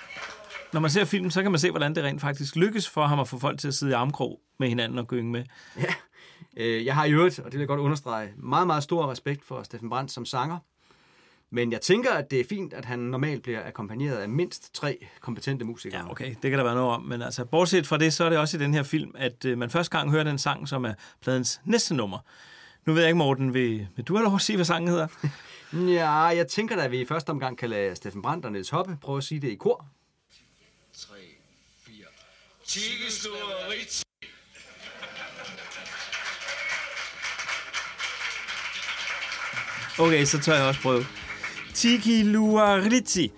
Når 0.74 0.80
man 0.80 0.92
ser 0.92 1.06
filmen, 1.06 1.32
så 1.32 1.42
kan 1.42 1.52
man 1.52 1.60
se, 1.60 1.70
hvordan 1.70 1.96
det 1.96 2.04
rent 2.04 2.22
faktisk 2.22 2.56
lykkes 2.56 2.90
for 2.90 3.06
ham 3.06 3.20
at 3.20 3.28
få 3.28 3.40
folk 3.40 3.60
til 3.60 3.68
at 3.68 3.74
sidde 3.74 3.92
i 3.92 3.94
armkrog 3.94 4.40
med 4.60 4.68
hinanden 4.68 5.00
og 5.00 5.08
gynge 5.08 5.32
med. 5.32 5.44
Øh, 6.58 6.86
jeg 6.86 6.96
har 6.96 7.06
i 7.06 7.12
øvrigt, 7.12 7.40
og 7.40 7.46
det 7.46 7.54
vil 7.54 7.60
jeg 7.60 7.68
godt 7.68 7.80
understrege, 7.80 8.34
meget, 8.38 8.68
meget 8.68 8.84
stor 8.84 9.12
respekt 9.12 9.46
for 9.46 9.64
Steffen 9.64 9.90
Brandt 9.90 10.12
som 10.12 10.26
sanger. 10.26 10.58
Men 11.50 11.72
jeg 11.72 11.82
tænker, 11.82 12.12
at 12.12 12.32
det 12.32 12.40
er 12.40 12.44
fint, 12.50 12.74
at 12.74 12.86
han 12.86 13.00
normalt 13.00 13.44
bliver 13.44 13.68
akkompagneret 13.68 14.18
af 14.18 14.30
mindst 14.30 14.74
tre 14.74 14.98
kompetente 15.20 15.66
musikere. 15.66 16.02
Ja, 16.02 16.12
okay, 16.12 16.36
det 16.42 16.52
kan 16.52 16.60
der 16.60 16.64
være 16.64 16.76
noget 16.76 16.92
om. 16.92 17.02
Men 17.02 17.22
altså, 17.22 17.46
bortset 17.46 17.88
fra 17.88 17.98
det, 17.98 18.14
så 18.14 18.24
er 18.24 18.30
det 18.30 18.38
også 18.38 18.58
i 18.58 18.60
den 18.60 18.74
her 18.74 18.84
film, 18.84 19.12
at 19.16 19.46
øh, 19.46 19.58
man 19.58 19.70
første 19.70 19.98
gang 19.98 20.12
hører 20.12 20.24
den 20.24 20.38
sang, 20.38 20.68
som 20.68 20.86
er 20.86 20.94
pladens 21.22 21.62
næste 21.66 21.96
nummer. 21.96 22.20
Nu 22.86 22.94
ved 22.94 23.02
jeg 23.02 23.10
ikke, 23.10 23.18
Morten, 23.18 23.54
vil, 23.54 23.88
vil 23.96 24.06
du 24.06 24.16
have 24.16 24.24
lov 24.24 24.36
at 24.36 24.42
sige, 24.42 24.56
hvad 24.56 24.66
sangen 24.66 24.90
hedder? 24.90 25.08
Ja, 25.74 26.12
jeg 26.12 26.48
tænker 26.48 26.76
da, 26.76 26.84
at 26.84 26.92
vi 26.92 27.02
i 27.02 27.06
første 27.06 27.30
omgang 27.30 27.58
kan 27.58 27.70
lade 27.70 27.96
Steffen 27.96 28.22
Brandt 28.22 28.46
og 28.46 28.52
Niels 28.52 28.70
Hoppe 28.70 28.98
prøve 29.02 29.18
at 29.18 29.24
sige 29.24 29.42
det 29.42 29.48
i 29.50 29.56
kor. 29.56 29.86
3, 30.94 31.16
4. 31.86 31.96
Tigeslureri. 32.68 34.04
Okay, 40.00 40.26
så 40.26 40.40
tør 40.40 40.56
jeg 40.56 40.64
også 40.68 40.82
prøve. 40.82 41.06
Tiki 41.74 42.24
Luarizzi. 42.24 43.32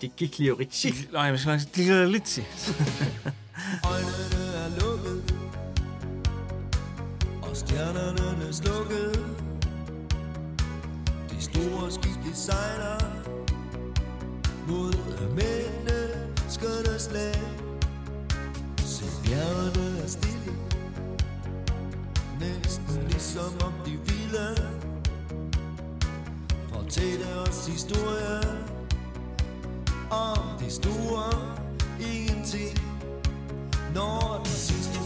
Det 0.00 0.16
gik 0.16 0.38
lige 0.38 0.52
rigtigt. 0.52 1.12
Nej, 1.12 1.22
jeg 1.22 1.38
skal 1.38 1.50
nok 1.50 1.60
sige 1.60 1.88
Luarizzi. 1.88 2.40
Øjnene 3.84 4.44
er 4.54 4.80
lukket 4.80 5.34
Og 7.42 7.56
stjernerne 7.56 8.27
store 11.58 11.90
skib 11.90 12.34
sejler 12.34 12.98
Mod 14.68 14.94
menneskernes 15.30 17.02
slag 17.02 17.34
Se 18.84 19.04
bjergene 19.24 19.98
er 20.02 20.06
stille. 20.06 20.52
Næsten 22.40 23.06
ligesom 23.08 23.52
om 23.64 23.72
de 23.86 23.90
ville. 23.90 24.56
Fortælle 26.68 27.26
os 27.48 27.66
historier 27.66 28.42
Om 30.10 30.58
det 30.60 30.72
store 30.72 31.32
ingenting. 32.00 32.78
Når 33.94 34.40
den 34.44 34.52
sidste 34.52 34.97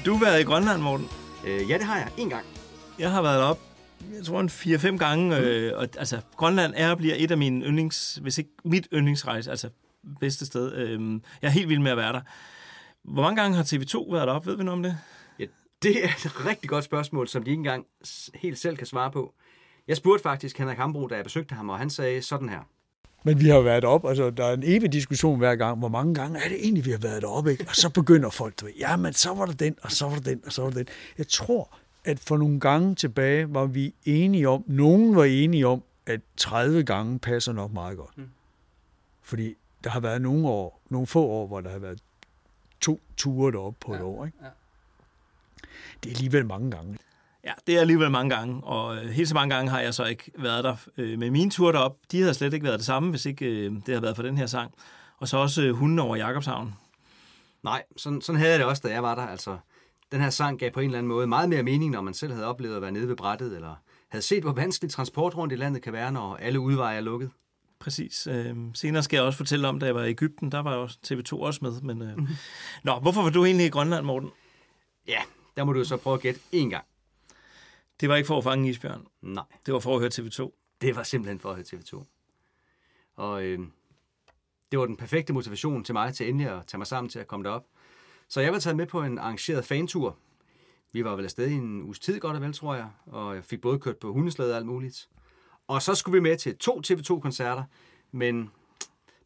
Har 0.00 0.04
du 0.04 0.16
været 0.16 0.40
i 0.40 0.44
Grønland, 0.44 0.82
Morten? 0.82 1.08
Øh, 1.46 1.70
ja, 1.70 1.78
det 1.78 1.86
har 1.86 1.96
jeg. 1.96 2.08
En 2.16 2.28
gang. 2.28 2.46
Jeg 2.98 3.10
har 3.10 3.22
været 3.22 3.42
op, 3.42 3.58
jeg 4.14 4.24
tror 4.24 4.40
en 4.40 4.48
4-5 4.48 4.96
gange. 4.96 5.26
Mm. 5.26 5.44
Øh, 5.44 5.78
og, 5.78 5.88
altså, 5.98 6.20
Grønland 6.36 6.74
er 6.76 6.90
og 6.90 6.98
bliver 6.98 7.14
et 7.18 7.30
af 7.30 7.38
mine 7.38 7.64
yndlings, 7.66 8.18
hvis 8.22 8.38
ikke 8.38 8.50
mit 8.64 8.88
yndlingsrejse, 8.92 9.50
altså 9.50 9.70
bedste 10.20 10.46
sted. 10.46 10.72
Øh, 10.74 11.20
jeg 11.42 11.48
er 11.48 11.52
helt 11.52 11.68
vild 11.68 11.78
med 11.78 11.90
at 11.90 11.96
være 11.96 12.12
der. 12.12 12.20
Hvor 13.02 13.22
mange 13.22 13.42
gange 13.42 13.56
har 13.56 13.64
TV2 13.64 14.12
været 14.12 14.26
deroppe? 14.26 14.50
Ved 14.50 14.56
vi 14.56 14.64
noget 14.64 14.76
om 14.76 14.82
det? 14.82 14.98
Ja, 15.38 15.44
det 15.82 16.04
er 16.04 16.08
et 16.08 16.46
rigtig 16.46 16.70
godt 16.70 16.84
spørgsmål, 16.84 17.28
som 17.28 17.42
de 17.42 17.50
ikke 17.50 17.60
engang 17.60 17.86
helt 18.34 18.58
selv 18.58 18.76
kan 18.76 18.86
svare 18.86 19.10
på. 19.10 19.34
Jeg 19.88 19.96
spurgte 19.96 20.22
faktisk 20.22 20.58
Henrik 20.58 20.78
Hambro, 20.78 21.06
da 21.06 21.14
jeg 21.14 21.24
besøgte 21.24 21.54
ham, 21.54 21.68
og 21.68 21.78
han 21.78 21.90
sagde 21.90 22.22
sådan 22.22 22.48
her. 22.48 22.60
Men 23.24 23.40
vi 23.40 23.48
har 23.48 23.60
været 23.60 23.84
op, 23.84 24.04
altså 24.08 24.30
der 24.30 24.44
er 24.44 24.54
en 24.54 24.62
evig 24.64 24.92
diskussion 24.92 25.38
hver 25.38 25.56
gang, 25.56 25.78
hvor 25.78 25.88
mange 25.88 26.14
gange 26.14 26.38
er 26.44 26.48
det 26.48 26.64
egentlig, 26.64 26.84
vi 26.84 26.90
har 26.90 26.98
været 26.98 27.22
deroppe, 27.22 27.50
ikke? 27.52 27.64
Og 27.68 27.76
så 27.76 27.90
begynder 27.90 28.30
folk, 28.30 28.60
du 28.60 28.64
ved, 28.64 28.74
ja, 28.78 28.96
men 28.96 29.12
så 29.12 29.34
var 29.34 29.46
der 29.46 29.52
den, 29.52 29.76
og 29.82 29.92
så 29.92 30.08
var 30.08 30.14
der 30.14 30.22
den, 30.22 30.40
og 30.46 30.52
så 30.52 30.62
var 30.62 30.70
der 30.70 30.76
den. 30.76 30.86
Jeg 31.18 31.28
tror, 31.28 31.78
at 32.04 32.18
for 32.18 32.36
nogle 32.36 32.60
gange 32.60 32.94
tilbage 32.94 33.54
var 33.54 33.64
vi 33.66 33.94
enige 34.04 34.48
om, 34.48 34.64
nogen 34.66 35.16
var 35.16 35.24
enige 35.24 35.66
om, 35.66 35.82
at 36.06 36.20
30 36.36 36.84
gange 36.84 37.18
passer 37.18 37.52
nok 37.52 37.72
meget 37.72 37.96
godt. 37.96 38.18
Mm. 38.18 38.28
Fordi 39.22 39.54
der 39.84 39.90
har 39.90 40.00
været 40.00 40.22
nogle 40.22 40.48
år, 40.48 40.80
nogle 40.88 41.06
få 41.06 41.26
år, 41.26 41.46
hvor 41.46 41.60
der 41.60 41.70
har 41.70 41.78
været 41.78 41.98
to 42.80 43.00
ture 43.16 43.52
deroppe 43.52 43.78
på 43.80 43.92
ja, 43.92 43.98
et 43.98 44.04
år, 44.04 44.26
ikke? 44.26 44.38
ja. 44.42 44.48
Det 46.02 46.10
er 46.10 46.14
alligevel 46.14 46.46
mange 46.46 46.70
gange. 46.70 46.98
Ja, 47.44 47.52
det 47.66 47.76
er 47.76 47.80
alligevel 47.80 48.10
mange 48.10 48.36
gange, 48.36 48.64
og 48.64 48.96
øh, 48.96 49.10
helt 49.10 49.28
så 49.28 49.34
mange 49.34 49.54
gange 49.54 49.70
har 49.70 49.80
jeg 49.80 49.94
så 49.94 50.04
ikke 50.04 50.30
været 50.38 50.64
der. 50.64 50.76
Øh, 50.96 51.18
med 51.18 51.30
mine 51.30 51.50
ture 51.50 51.72
derop, 51.72 51.96
de 52.12 52.20
havde 52.20 52.34
slet 52.34 52.54
ikke 52.54 52.64
været 52.64 52.78
det 52.78 52.86
samme, 52.86 53.10
hvis 53.10 53.26
ikke 53.26 53.46
øh, 53.46 53.72
det 53.72 53.88
havde 53.88 54.02
været 54.02 54.16
for 54.16 54.22
den 54.22 54.36
her 54.36 54.46
sang. 54.46 54.74
Og 55.18 55.28
så 55.28 55.36
også 55.36 55.72
hunden 55.72 55.98
over 55.98 56.16
Jakobshavn. 56.16 56.74
Nej, 57.62 57.82
sådan, 57.96 58.20
sådan 58.20 58.38
havde 58.38 58.50
jeg 58.50 58.58
det 58.58 58.66
også, 58.66 58.82
da 58.84 58.92
jeg 58.92 59.02
var 59.02 59.14
der. 59.14 59.22
Altså, 59.22 59.58
den 60.12 60.20
her 60.20 60.30
sang 60.30 60.58
gav 60.58 60.70
på 60.70 60.80
en 60.80 60.86
eller 60.86 60.98
anden 60.98 61.08
måde 61.08 61.26
meget 61.26 61.48
mere 61.48 61.62
mening, 61.62 61.90
når 61.90 62.00
man 62.00 62.14
selv 62.14 62.32
havde 62.32 62.46
oplevet 62.46 62.76
at 62.76 62.82
være 62.82 62.92
nede 62.92 63.08
ved 63.08 63.16
brættet, 63.16 63.56
eller 63.56 63.74
havde 64.08 64.22
set, 64.22 64.42
hvor 64.42 64.52
vanskelig 64.52 64.90
transport 64.90 65.36
rundt 65.36 65.52
i 65.52 65.56
landet 65.56 65.82
kan 65.82 65.92
være, 65.92 66.12
når 66.12 66.36
alle 66.36 66.60
udveje 66.60 66.96
er 66.96 67.00
lukket. 67.00 67.30
Præcis. 67.80 68.26
Øh, 68.26 68.56
senere 68.74 69.02
skal 69.02 69.16
jeg 69.16 69.24
også 69.24 69.36
fortælle 69.36 69.68
om, 69.68 69.80
da 69.80 69.86
jeg 69.86 69.94
var 69.94 70.04
i 70.04 70.10
Ægypten, 70.10 70.52
der 70.52 70.58
var 70.58 70.74
jo 70.74 70.86
TV2 70.86 71.32
også 71.32 71.58
med. 71.62 71.80
Men, 71.80 72.02
øh... 72.02 72.18
Nå, 72.84 72.98
hvorfor 72.98 73.22
var 73.22 73.30
du 73.30 73.44
egentlig 73.44 73.66
i 73.66 73.70
Grønland, 73.70 74.06
Morten? 74.06 74.30
Ja, 75.08 75.20
der 75.56 75.64
må 75.64 75.72
du 75.72 75.84
så 75.84 75.96
prøve 75.96 76.14
at 76.14 76.20
gætte 76.20 76.40
én 76.54 76.68
gang. 76.68 76.84
Det 78.00 78.08
var 78.08 78.16
ikke 78.16 78.26
for 78.26 78.38
at 78.38 78.44
fange 78.44 78.68
isbjørn. 78.68 79.06
Nej, 79.22 79.44
Det 79.66 79.74
var 79.74 79.80
for 79.80 79.94
at 79.94 80.00
høre 80.00 80.10
TV2. 80.14 80.76
det 80.80 80.96
var 80.96 81.02
simpelthen 81.02 81.40
for 81.40 81.50
at 81.50 81.54
høre 81.54 81.64
TV2. 81.64 82.04
Og 83.16 83.44
øh, 83.44 83.58
det 84.70 84.78
var 84.78 84.86
den 84.86 84.96
perfekte 84.96 85.32
motivation 85.32 85.84
til 85.84 85.92
mig 85.92 86.14
til 86.14 86.28
endelig 86.28 86.48
at 86.52 86.66
tage 86.66 86.78
mig 86.78 86.86
sammen 86.86 87.10
til 87.10 87.18
at 87.18 87.26
komme 87.26 87.44
derop. 87.44 87.66
Så 88.28 88.40
jeg 88.40 88.52
var 88.52 88.58
taget 88.58 88.76
med 88.76 88.86
på 88.86 89.02
en 89.02 89.18
arrangeret 89.18 89.64
fantur. 89.64 90.16
Vi 90.92 91.04
var 91.04 91.16
vel 91.16 91.24
afsted 91.24 91.48
i 91.48 91.52
en 91.52 91.82
uges 91.82 91.98
tid 91.98 92.20
godt 92.20 92.36
og 92.36 92.42
vel, 92.42 92.52
tror 92.52 92.74
jeg, 92.74 92.88
og 93.06 93.34
jeg 93.34 93.44
fik 93.44 93.60
både 93.60 93.78
kørt 93.78 93.96
på 93.96 94.12
hundeslæde 94.12 94.52
og 94.52 94.56
alt 94.56 94.66
muligt. 94.66 95.08
Og 95.68 95.82
så 95.82 95.94
skulle 95.94 96.12
vi 96.12 96.20
med 96.20 96.36
til 96.36 96.56
to 96.58 96.80
TV2-koncerter, 96.86 97.64
men 98.12 98.50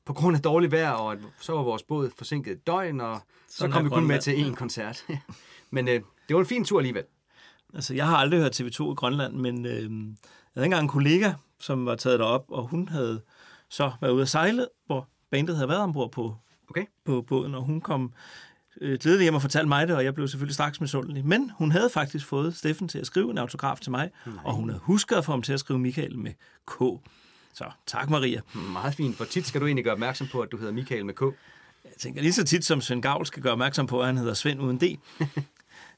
på 0.05 0.13
grund 0.13 0.37
af 0.37 0.43
dårligt 0.43 0.73
vejr, 0.73 0.91
og 0.91 1.17
så 1.41 1.53
var 1.53 1.63
vores 1.63 1.83
båd 1.83 2.11
forsinket 2.17 2.53
et 2.53 2.67
døgn, 2.67 3.01
og 3.01 3.21
så 3.49 3.57
Sådan 3.57 3.73
kom 3.73 3.85
vi 3.85 3.89
kun 3.89 4.07
med 4.07 4.21
til 4.21 4.33
én 4.51 4.55
koncert. 4.55 5.07
men 5.71 5.89
øh, 5.89 5.95
det 6.29 6.35
var 6.37 6.41
en 6.41 6.47
fin 6.47 6.65
tur 6.65 6.79
alligevel. 6.79 7.05
Altså, 7.75 7.95
jeg 7.95 8.07
har 8.07 8.17
aldrig 8.17 8.41
hørt 8.41 8.61
TV2 8.61 8.83
i 8.93 8.95
Grønland, 8.95 9.35
men 9.35 9.67
øh, 9.67 9.73
jeg 9.83 9.91
havde 10.55 10.65
engang 10.65 10.83
en 10.83 10.89
kollega, 10.89 11.33
som 11.61 11.87
var 11.87 11.95
taget 11.95 12.19
derop, 12.19 12.45
og 12.49 12.67
hun 12.67 12.89
havde 12.89 13.21
så 13.69 13.93
været 14.01 14.13
ude 14.13 14.23
at 14.23 14.29
sejle, 14.29 14.67
hvor 14.87 15.09
bandet 15.31 15.57
havde 15.57 15.69
været 15.69 15.81
ombord 15.81 16.13
på, 16.13 16.37
Okay. 16.71 16.85
på 17.05 17.23
båden, 17.29 17.55
og 17.55 17.63
hun 17.63 17.81
kom 17.81 18.13
øh, 18.81 18.99
glædelig 18.99 19.25
hjem 19.25 19.35
og 19.35 19.43
fortalte 19.43 19.69
mig 19.69 19.89
det, 19.89 19.97
og 19.97 20.05
jeg 20.05 20.15
blev 20.15 20.29
selvfølgelig 20.29 20.55
straks 20.55 20.81
misundelig. 20.81 21.25
Men 21.27 21.51
hun 21.59 21.71
havde 21.73 21.91
faktisk 21.91 22.27
fået 22.27 22.57
Steffen 22.57 22.89
til 22.89 22.99
at 22.99 23.07
skrive 23.07 23.31
en 23.31 23.39
autograf 23.39 23.81
til 23.81 23.91
mig, 23.91 24.11
Nej. 24.27 24.35
og 24.45 24.55
hun 24.55 24.69
havde 24.69 24.81
husket 24.83 25.17
at 25.17 25.25
få 25.25 25.33
ham 25.33 25.43
til 25.43 25.53
at 25.53 25.61
skrive 25.61 25.79
Michael 25.79 26.19
med 26.19 26.33
K. 26.67 26.73
Så 27.55 27.65
tak, 27.87 28.11
Maria. 28.11 28.41
Meget 28.73 28.95
fint. 28.95 29.17
Hvor 29.17 29.25
tit 29.27 29.47
skal 29.47 29.61
du 29.61 29.67
egentlig 29.67 29.85
gøre 29.85 29.93
opmærksom 29.93 30.27
på, 30.33 30.41
at 30.41 30.53
du 30.53 30.57
hedder 30.57 30.73
Michael 30.73 31.07
med 31.07 31.15
K? 31.15 31.21
Jeg 31.85 31.93
tænker 31.99 32.23
lige 32.23 32.33
så 32.33 32.45
tit, 32.45 32.65
som 32.65 32.81
Svend 32.81 33.03
Gavl 33.03 33.27
skal 33.27 33.43
gøre 33.43 33.53
opmærksom 33.53 33.87
på, 33.87 34.01
at 34.01 34.07
han 34.07 34.17
hedder 34.17 34.35
Svend 34.35 34.61
uden 34.61 34.79
D. 34.79 34.83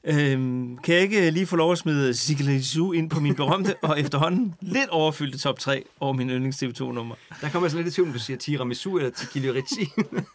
øhm, 0.03 0.77
kan 0.77 0.95
jeg 0.95 1.03
ikke 1.03 1.31
lige 1.31 1.45
få 1.45 1.55
lov 1.55 1.71
at 1.71 1.77
smide 1.77 2.13
Sigelisu 2.13 2.91
ind 2.91 3.09
på 3.09 3.19
min 3.19 3.35
berømte 3.35 3.75
og 3.81 3.99
efterhånden 3.99 4.55
lidt 4.61 4.89
overfyldte 4.89 5.37
top 5.37 5.59
3 5.59 5.83
over 5.99 6.13
min 6.13 6.29
yndlings 6.29 6.63
TV2-nummer? 6.63 7.15
Der 7.41 7.49
kommer 7.49 7.65
jeg 7.67 7.71
så 7.71 7.77
lidt 7.77 7.87
i 7.87 7.91
tvivl, 7.91 8.07
om 8.07 8.13
du 8.13 8.19
siger 8.19 8.37
tiramisu 8.37 8.97
eller 8.97 9.11
tikilirici. 9.11 9.89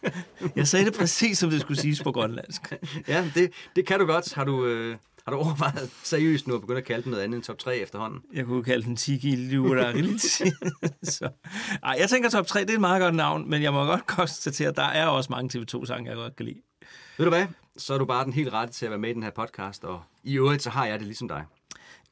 Jeg 0.55 0.67
sagde 0.67 0.85
det 0.85 0.93
præcis, 0.93 1.37
som 1.37 1.49
det 1.49 1.61
skulle 1.61 1.79
siges 1.79 2.03
på 2.03 2.11
grønlandsk. 2.11 2.61
ja, 3.07 3.25
det, 3.35 3.51
det 3.75 3.87
kan 3.87 3.99
du 3.99 4.05
godt. 4.05 4.33
Har 4.33 4.43
du, 4.43 4.65
øh, 4.65 4.95
har 5.25 5.31
du 5.31 5.37
overvejet 5.37 5.89
seriøst 6.03 6.47
nu 6.47 6.55
at 6.55 6.61
begynde 6.61 6.77
at 6.77 6.85
kalde 6.85 7.03
den 7.03 7.11
noget 7.11 7.23
andet 7.23 7.35
end 7.37 7.43
top 7.43 7.59
3 7.59 7.77
efterhånden? 7.77 8.19
Jeg 8.33 8.45
kunne 8.45 8.63
kalde 8.63 8.83
den 8.85 8.95
Tiki 8.95 9.35
Lurarilici. 9.35 10.43
Så. 11.03 11.29
Ej, 11.83 11.95
jeg 11.99 12.09
tænker 12.09 12.29
top 12.29 12.47
3, 12.47 12.61
det 12.61 12.69
er 12.69 12.73
et 12.73 12.81
meget 12.81 13.01
godt 13.01 13.15
navn, 13.15 13.49
men 13.49 13.63
jeg 13.63 13.73
må 13.73 13.85
godt 13.85 14.05
konstatere, 14.07 14.69
at 14.69 14.75
der 14.75 14.83
er 14.83 15.05
også 15.07 15.27
mange 15.31 15.59
TV2-sange, 15.59 16.09
jeg 16.09 16.15
godt 16.15 16.35
kan 16.35 16.45
lide. 16.45 16.61
Ved 17.17 17.25
du 17.25 17.29
hvad? 17.29 17.45
Så 17.77 17.93
er 17.93 17.97
du 17.97 18.05
bare 18.05 18.25
den 18.25 18.33
helt 18.33 18.53
rette 18.53 18.73
til 18.73 18.85
at 18.85 18.89
være 18.89 18.99
med 18.99 19.09
i 19.09 19.13
den 19.13 19.23
her 19.23 19.29
podcast, 19.29 19.83
og 19.83 20.03
i 20.23 20.37
øvrigt 20.37 20.63
så 20.63 20.69
har 20.69 20.85
jeg 20.85 20.99
det 20.99 21.07
ligesom 21.07 21.27
dig. 21.27 21.45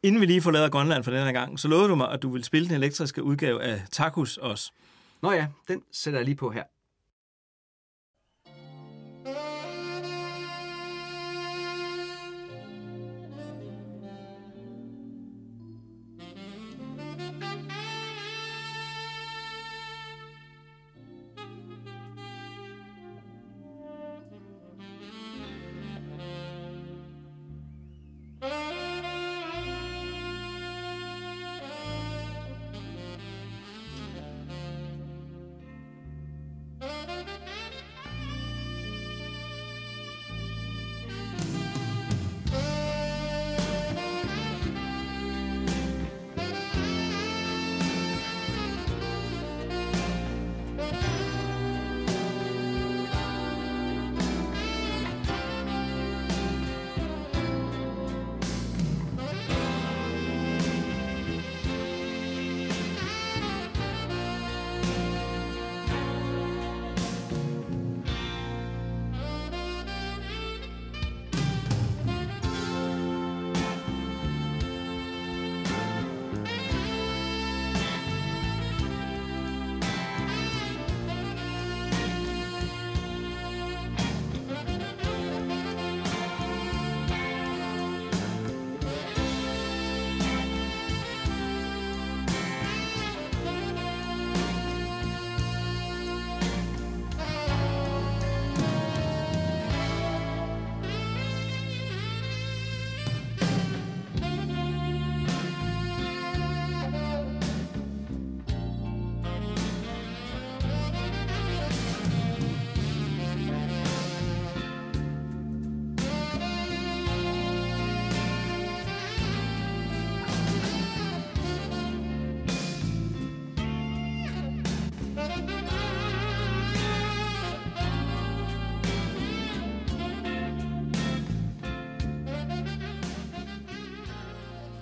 Inden 0.04 0.22
vi 0.22 0.26
lige 0.26 0.42
forlader 0.42 0.70
Grønland 0.70 1.04
for 1.04 1.12
den 1.12 1.26
her 1.26 1.32
gang, 1.32 1.60
så 1.60 1.68
lovede 1.68 1.90
du 1.90 1.96
mig, 1.96 2.12
at 2.12 2.22
du 2.22 2.30
vil 2.30 2.44
spille 2.44 2.68
den 2.68 2.76
elektriske 2.76 3.24
udgave 3.24 3.64
af 3.64 3.82
Takus 3.92 4.38
også. 4.38 4.72
Nå 5.22 5.32
ja, 5.32 5.48
den 5.68 5.82
sætter 5.92 6.20
jeg 6.20 6.26
lige 6.26 6.36
på 6.36 6.50
her. 6.50 6.64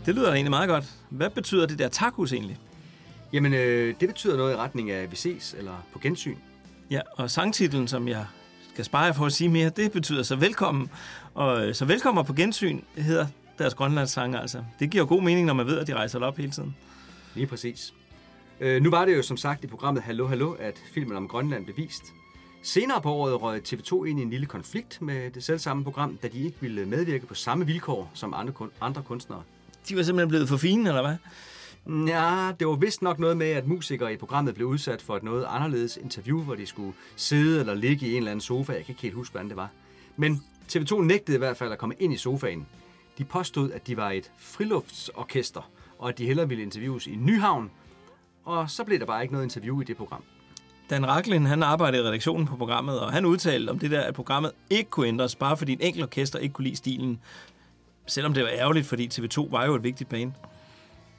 Det 0.09 0.15
lyder 0.17 0.31
egentlig 0.33 0.49
meget 0.49 0.69
godt. 0.69 0.85
Hvad 1.09 1.29
betyder 1.29 1.65
det 1.65 1.79
der 1.79 1.87
takhus 1.89 2.33
egentlig? 2.33 2.57
Jamen, 3.33 3.53
øh, 3.53 3.95
det 3.99 4.09
betyder 4.09 4.37
noget 4.37 4.53
i 4.53 4.55
retning 4.55 4.91
af, 4.91 5.03
at 5.03 5.11
vi 5.11 5.15
ses 5.15 5.55
eller 5.57 5.85
på 5.93 5.99
gensyn. 5.99 6.35
Ja, 6.91 7.01
og 7.11 7.31
sangtitlen, 7.31 7.87
som 7.87 8.07
jeg 8.07 8.25
skal 8.73 8.85
spare 8.85 9.03
jer 9.03 9.11
for 9.13 9.25
at 9.25 9.33
sige 9.33 9.49
mere, 9.49 9.69
det 9.69 9.91
betyder 9.91 10.23
så 10.23 10.35
velkommen. 10.35 10.89
Og 11.33 11.67
øh, 11.67 11.75
så 11.75 11.85
velkommen 11.85 12.25
på 12.25 12.33
gensyn 12.33 12.81
hedder 12.97 13.27
deres 13.57 13.73
grønlandssange 13.73 14.39
altså. 14.39 14.63
Det 14.79 14.89
giver 14.89 15.05
god 15.05 15.21
mening, 15.21 15.45
når 15.45 15.53
man 15.53 15.65
ved, 15.67 15.79
at 15.79 15.87
de 15.87 15.93
rejser 15.95 16.19
op 16.19 16.37
hele 16.37 16.51
tiden. 16.51 16.75
Lige 17.35 17.47
præcis. 17.47 17.93
Øh, 18.59 18.81
nu 18.81 18.89
var 18.89 19.05
det 19.05 19.17
jo 19.17 19.21
som 19.21 19.37
sagt 19.37 19.63
i 19.63 19.67
programmet 19.67 20.03
Hallo 20.03 20.27
Hallo, 20.27 20.51
at 20.51 20.81
filmen 20.93 21.17
om 21.17 21.27
Grønland 21.27 21.65
blev 21.65 21.77
vist. 21.77 22.03
Senere 22.63 23.01
på 23.01 23.11
året 23.13 23.41
røg 23.41 23.61
TV2 23.67 24.03
ind 24.03 24.19
i 24.19 24.23
en 24.23 24.29
lille 24.29 24.45
konflikt 24.45 25.01
med 25.01 25.31
det 25.31 25.43
selv 25.43 25.59
samme 25.59 25.83
program, 25.83 26.17
da 26.23 26.27
de 26.27 26.39
ikke 26.39 26.57
ville 26.61 26.85
medvirke 26.85 27.25
på 27.25 27.33
samme 27.35 27.65
vilkår 27.65 28.11
som 28.13 28.33
andre, 28.33 28.53
kun- 28.53 28.71
andre 28.81 29.03
kunstnere. 29.03 29.43
De 29.89 29.95
var 29.95 30.03
simpelthen 30.03 30.29
blevet 30.29 30.49
for 30.49 30.57
fine, 30.57 30.89
eller 30.89 31.01
hvad? 31.01 31.15
Ja, 32.07 32.51
det 32.59 32.67
var 32.67 32.75
vist 32.75 33.01
nok 33.01 33.19
noget 33.19 33.37
med, 33.37 33.47
at 33.47 33.67
musikere 33.67 34.13
i 34.13 34.17
programmet 34.17 34.55
blev 34.55 34.67
udsat 34.67 35.01
for 35.01 35.15
et 35.15 35.23
noget 35.23 35.45
anderledes 35.49 35.97
interview, 35.97 36.41
hvor 36.41 36.55
de 36.55 36.65
skulle 36.65 36.93
sidde 37.15 37.59
eller 37.59 37.73
ligge 37.73 38.07
i 38.07 38.11
en 38.11 38.17
eller 38.17 38.31
anden 38.31 38.41
sofa. 38.41 38.73
Jeg 38.73 38.85
kan 38.85 38.91
ikke 38.91 39.01
helt 39.01 39.15
huske, 39.15 39.31
hvordan 39.31 39.49
det 39.49 39.57
var. 39.57 39.69
Men 40.17 40.43
TV2 40.71 41.01
nægtede 41.01 41.35
i 41.35 41.37
hvert 41.37 41.57
fald 41.57 41.71
at 41.71 41.77
komme 41.77 41.95
ind 41.99 42.13
i 42.13 42.17
sofaen. 42.17 42.65
De 43.17 43.25
påstod, 43.25 43.71
at 43.71 43.87
de 43.87 43.97
var 43.97 44.11
et 44.11 44.31
friluftsorkester, 44.37 45.71
og 45.99 46.09
at 46.09 46.17
de 46.17 46.25
hellere 46.25 46.49
ville 46.49 46.63
interviews 46.63 47.07
i 47.07 47.15
Nyhavn. 47.15 47.71
Og 48.45 48.69
så 48.69 48.83
blev 48.83 48.99
der 48.99 49.05
bare 49.05 49.21
ikke 49.21 49.33
noget 49.33 49.45
interview 49.45 49.81
i 49.81 49.83
det 49.83 49.97
program. 49.97 50.23
Dan 50.89 51.07
Raklin, 51.07 51.45
han 51.45 51.63
arbejdede 51.63 52.03
i 52.03 52.05
redaktionen 52.05 52.47
på 52.47 52.55
programmet, 52.55 52.99
og 52.99 53.11
han 53.11 53.25
udtalte 53.25 53.69
om 53.69 53.79
det 53.79 53.91
der, 53.91 54.01
at 54.01 54.13
programmet 54.13 54.51
ikke 54.69 54.89
kunne 54.89 55.07
ændres, 55.07 55.35
bare 55.35 55.57
fordi 55.57 55.71
en 55.71 55.81
enkelt 55.81 56.03
orkester 56.03 56.39
ikke 56.39 56.53
kunne 56.53 56.65
lide 56.65 56.75
stilen. 56.75 57.19
Selvom 58.09 58.33
det 58.33 58.43
var 58.43 58.49
ærgerligt, 58.49 58.87
fordi 58.87 59.09
TV2 59.13 59.51
var 59.51 59.65
jo 59.65 59.75
et 59.75 59.83
vigtigt 59.83 60.09
band. 60.09 60.31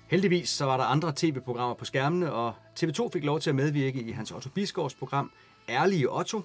Heldigvis 0.07 0.49
så 0.49 0.65
var 0.65 0.77
der 0.77 0.85
andre 0.85 1.13
tv-programmer 1.17 1.75
på 1.75 1.85
skærmene, 1.85 2.33
og 2.33 2.55
TV2 2.81 3.11
fik 3.13 3.25
lov 3.25 3.41
til 3.41 3.51
at 3.51 3.57
medvirke 3.57 4.03
i 4.03 4.11
Hans 4.11 4.31
Otto 4.31 4.49
Bisgaards 4.49 4.95
program 4.95 5.33
Ærlige 5.69 6.13
Otto, 6.13 6.43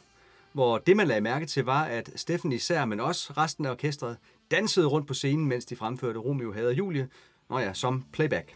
hvor 0.54 0.78
det, 0.78 0.98
man 0.98 1.08
lagde 1.08 1.22
mærke 1.22 1.46
til, 1.46 1.66
var, 1.66 1.84
at 1.84 2.10
Steffen 2.16 2.52
især, 2.52 2.86
men 2.86 3.00
også 3.00 3.34
resten 3.38 3.66
af 3.66 3.72
orkestret, 3.72 4.18
dansede 4.52 4.86
rundt 4.86 5.08
på 5.08 5.14
scenen, 5.14 5.46
mens 5.46 5.66
de 5.66 5.76
fremførte 5.76 6.20
Romeo 6.20 6.54
hader 6.54 6.72
Julie, 6.72 7.08
når 7.50 7.60
ja, 7.60 7.74
som 7.74 8.06
playback. 8.14 8.56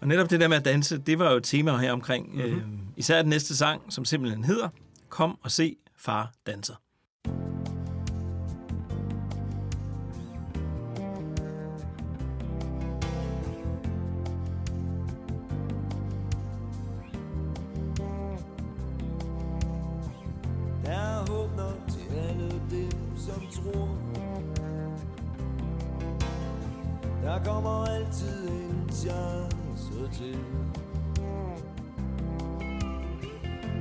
Og 0.00 0.08
netop 0.08 0.30
det 0.30 0.40
der 0.40 0.48
med 0.48 0.56
at 0.56 0.64
danse, 0.64 0.98
det 0.98 1.18
var 1.18 1.30
jo 1.30 1.36
et 1.36 1.44
tema 1.44 1.76
her 1.76 1.92
omkring. 1.92 2.34
Mm-hmm. 2.34 2.56
Øh, 2.56 2.62
især 2.96 3.22
den 3.22 3.30
næste 3.30 3.56
sang, 3.56 3.92
som 3.92 4.04
simpelthen 4.04 4.44
hedder 4.44 4.68
Kom 5.08 5.38
og 5.42 5.50
se 5.50 5.76
far 5.96 6.32
danser. 6.46 6.74
Til. 30.20 30.38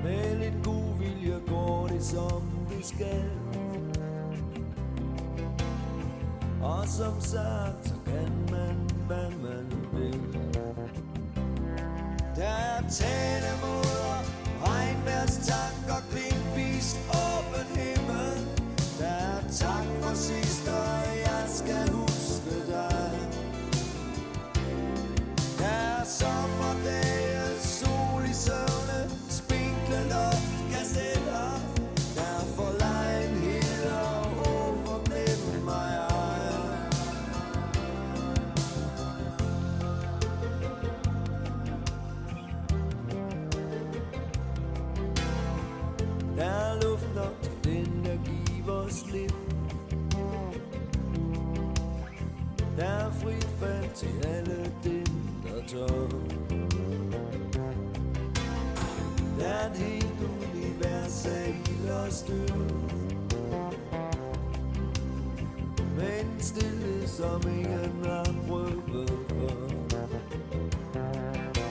Med 0.03 0.37
lidt 0.39 0.65
god 0.65 0.97
vilje 0.99 1.35
går 1.47 1.87
det 1.87 2.03
som 2.03 2.41
det 2.69 2.85
skal. 2.85 3.29
Og 6.61 6.87
som 6.87 7.21
sagt, 7.21 7.87
så 7.87 7.93
kan 8.05 8.31
man, 8.51 8.89
hvad 9.07 9.29
man 9.29 9.65
vil. 9.93 10.39
Der 12.35 12.43
er 12.43 12.89
talemåder, 12.89 13.18
til 53.99 54.27
alle 54.27 54.71
dem, 54.83 55.05
der 55.43 55.67
tør. 55.67 56.07
Der 59.39 59.45
er 59.45 59.71
et 59.71 59.77
helt 59.77 60.19
univers 60.53 61.25
af 61.25 61.55
ild 61.69 61.89
og 61.89 62.11
støv. 62.11 62.59
Men 65.97 66.39
stille 66.39 67.07
som 67.07 67.41
ingen 67.47 68.05
har 68.05 68.35
prøvet 68.47 69.21
før. 69.29 69.55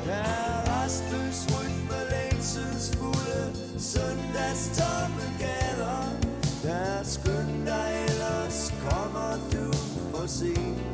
Der 0.06 0.12
er 0.12 0.84
restløs 0.84 1.46
rytme, 1.54 1.98
længselsfulde 2.10 3.52
søndags 3.78 4.78
tomme 4.78 5.24
gader. 5.38 6.10
Der 6.62 6.74
er 6.74 7.02
skøn 7.02 7.64
dig, 7.66 8.06
ellers 8.08 8.74
kommer 8.88 9.34
du 9.52 9.72
for 10.12 10.26
sent. 10.26 10.87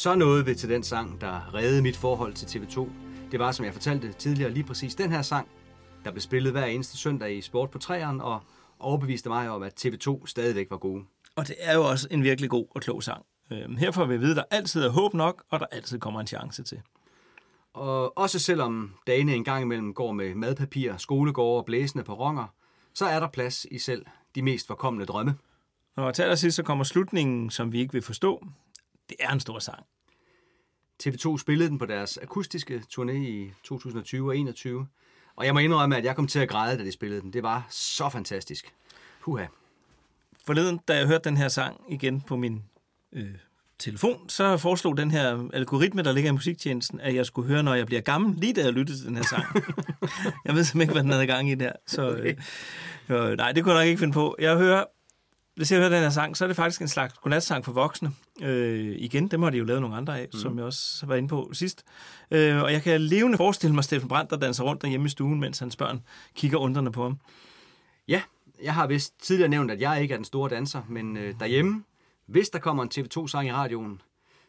Så 0.00 0.14
nåede 0.14 0.44
vi 0.44 0.54
til 0.54 0.68
den 0.68 0.82
sang, 0.82 1.20
der 1.20 1.54
reddede 1.54 1.82
mit 1.82 1.96
forhold 1.96 2.32
til 2.34 2.46
TV2. 2.46 2.88
Det 3.30 3.38
var, 3.40 3.52
som 3.52 3.64
jeg 3.64 3.72
fortalte 3.72 4.12
tidligere, 4.12 4.50
lige 4.50 4.64
præcis 4.64 4.94
den 4.94 5.12
her 5.12 5.22
sang, 5.22 5.48
der 6.04 6.10
blev 6.10 6.20
spillet 6.20 6.52
hver 6.52 6.64
eneste 6.64 6.96
søndag 6.96 7.36
i 7.36 7.40
Sport 7.40 7.70
på 7.70 7.78
træerne, 7.78 8.24
og 8.24 8.40
overbeviste 8.78 9.28
mig 9.28 9.50
om, 9.50 9.62
at 9.62 9.86
TV2 9.86 10.26
stadigvæk 10.26 10.70
var 10.70 10.76
gode. 10.76 11.04
Og 11.36 11.48
det 11.48 11.56
er 11.58 11.74
jo 11.74 11.84
også 11.84 12.08
en 12.10 12.22
virkelig 12.22 12.50
god 12.50 12.66
og 12.74 12.80
klog 12.80 13.02
sang. 13.02 13.24
Øhm, 13.52 13.76
Her 13.76 13.90
får 13.90 14.04
vi 14.04 14.14
at 14.14 14.20
vide, 14.20 14.30
at 14.30 14.36
der 14.36 14.56
altid 14.56 14.82
er 14.82 14.90
håb 14.90 15.14
nok, 15.14 15.44
og 15.50 15.60
der 15.60 15.66
altid 15.72 15.98
kommer 15.98 16.20
en 16.20 16.26
chance 16.26 16.62
til. 16.62 16.80
Og 17.74 18.18
også 18.18 18.38
selvom 18.38 18.94
dagene 19.06 19.34
en 19.34 19.44
gang 19.44 19.62
imellem 19.62 19.94
går 19.94 20.12
med 20.12 20.34
madpapir, 20.34 20.96
skolegårde 20.96 21.60
og 21.60 21.64
blæsende 21.64 22.04
perroner, 22.04 22.46
så 22.94 23.06
er 23.06 23.20
der 23.20 23.28
plads 23.28 23.66
i 23.70 23.78
selv 23.78 24.06
de 24.34 24.42
mest 24.42 24.66
forkommende 24.66 25.06
drømme. 25.06 25.34
Og 25.96 26.14
til 26.14 26.22
allersidst 26.22 26.56
så 26.56 26.62
kommer 26.62 26.84
slutningen, 26.84 27.50
som 27.50 27.72
vi 27.72 27.80
ikke 27.80 27.92
vil 27.92 28.02
forstå. 28.02 28.44
Det 29.10 29.16
er 29.20 29.30
en 29.30 29.40
stor 29.40 29.58
sang. 29.58 29.86
TV2 31.02 31.38
spillede 31.38 31.70
den 31.70 31.78
på 31.78 31.86
deres 31.86 32.18
akustiske 32.22 32.82
turné 32.92 33.12
i 33.12 33.52
2020 33.64 34.00
og 34.00 34.04
2021. 34.04 34.86
Og 35.36 35.46
jeg 35.46 35.54
må 35.54 35.60
indrømme, 35.60 35.96
at 35.96 36.04
jeg 36.04 36.16
kom 36.16 36.26
til 36.26 36.38
at 36.38 36.48
græde, 36.48 36.78
da 36.78 36.84
de 36.84 36.92
spillede 36.92 37.20
den. 37.20 37.32
Det 37.32 37.42
var 37.42 37.66
så 37.70 38.08
fantastisk. 38.08 38.74
Puha. 39.22 39.46
Forleden, 40.46 40.80
da 40.88 40.96
jeg 40.96 41.06
hørte 41.06 41.28
den 41.28 41.36
her 41.36 41.48
sang 41.48 41.80
igen 41.88 42.20
på 42.20 42.36
min 42.36 42.62
øh, 43.12 43.34
telefon, 43.78 44.28
så 44.28 44.56
foreslog 44.56 44.96
den 44.96 45.10
her 45.10 45.48
algoritme, 45.52 46.02
der 46.02 46.12
ligger 46.12 46.30
i 46.30 46.32
musiktjenesten, 46.32 47.00
at 47.00 47.14
jeg 47.14 47.26
skulle 47.26 47.48
høre, 47.48 47.62
når 47.62 47.74
jeg 47.74 47.86
bliver 47.86 48.02
gammel, 48.02 48.34
lige 48.36 48.52
da 48.52 48.60
jeg 48.60 48.72
lyttede 48.72 48.98
til 48.98 49.06
den 49.06 49.16
her 49.16 49.24
sang. 49.24 49.44
jeg 50.46 50.54
ved 50.54 50.64
simpelthen 50.64 50.80
ikke, 50.80 50.92
hvad 50.92 51.02
den 51.02 51.10
havde 51.10 51.26
gang 51.26 51.50
i 51.50 51.54
der. 51.54 51.72
Så 51.86 52.10
øh, 52.10 52.34
øh, 53.08 53.36
nej, 53.36 53.52
det 53.52 53.64
kunne 53.64 53.74
jeg 53.74 53.82
nok 53.82 53.88
ikke 53.88 53.98
finde 53.98 54.12
på. 54.12 54.36
Jeg 54.38 54.56
hører, 54.56 54.84
hvis 55.60 55.72
jeg 55.72 55.78
hører 55.78 55.90
den 55.90 56.02
her 56.02 56.10
sang, 56.10 56.36
så 56.36 56.44
er 56.44 56.46
det 56.46 56.56
faktisk 56.56 56.80
en 56.80 56.88
slags 56.88 57.14
godnatsang 57.14 57.64
for 57.64 57.72
voksne. 57.72 58.12
Øh, 58.42 58.94
igen, 58.98 59.28
dem 59.28 59.42
har 59.42 59.50
de 59.50 59.58
jo 59.58 59.64
lavet 59.64 59.80
nogle 59.80 59.96
andre 59.96 60.20
af, 60.20 60.28
mm. 60.32 60.38
som 60.38 60.58
jeg 60.58 60.64
også 60.66 61.06
var 61.06 61.14
inde 61.14 61.28
på 61.28 61.50
sidst. 61.52 61.84
Øh, 62.30 62.62
og 62.62 62.72
jeg 62.72 62.82
kan 62.82 63.00
levende 63.00 63.36
forestille 63.36 63.74
mig 63.74 63.84
Steffen 63.84 64.08
Brandt, 64.08 64.30
der 64.30 64.36
danser 64.36 64.64
rundt 64.64 64.82
derhjemme 64.82 65.06
i 65.06 65.08
stuen, 65.08 65.40
mens 65.40 65.58
hans 65.58 65.76
børn 65.76 66.00
kigger 66.34 66.58
undrende 66.58 66.92
på 66.92 67.02
ham. 67.02 67.18
Ja, 68.08 68.22
jeg 68.62 68.74
har 68.74 68.86
vist 68.86 69.14
tidligere 69.22 69.48
nævnt, 69.48 69.70
at 69.70 69.80
jeg 69.80 70.02
ikke 70.02 70.12
er 70.12 70.18
den 70.18 70.24
store 70.24 70.50
danser, 70.50 70.82
men 70.88 71.16
øh, 71.16 71.34
derhjemme, 71.40 71.84
hvis 72.26 72.48
der 72.48 72.58
kommer 72.58 72.82
en 72.82 72.90
TV2-sang 72.94 73.48
i 73.48 73.52
radioen, 73.52 74.00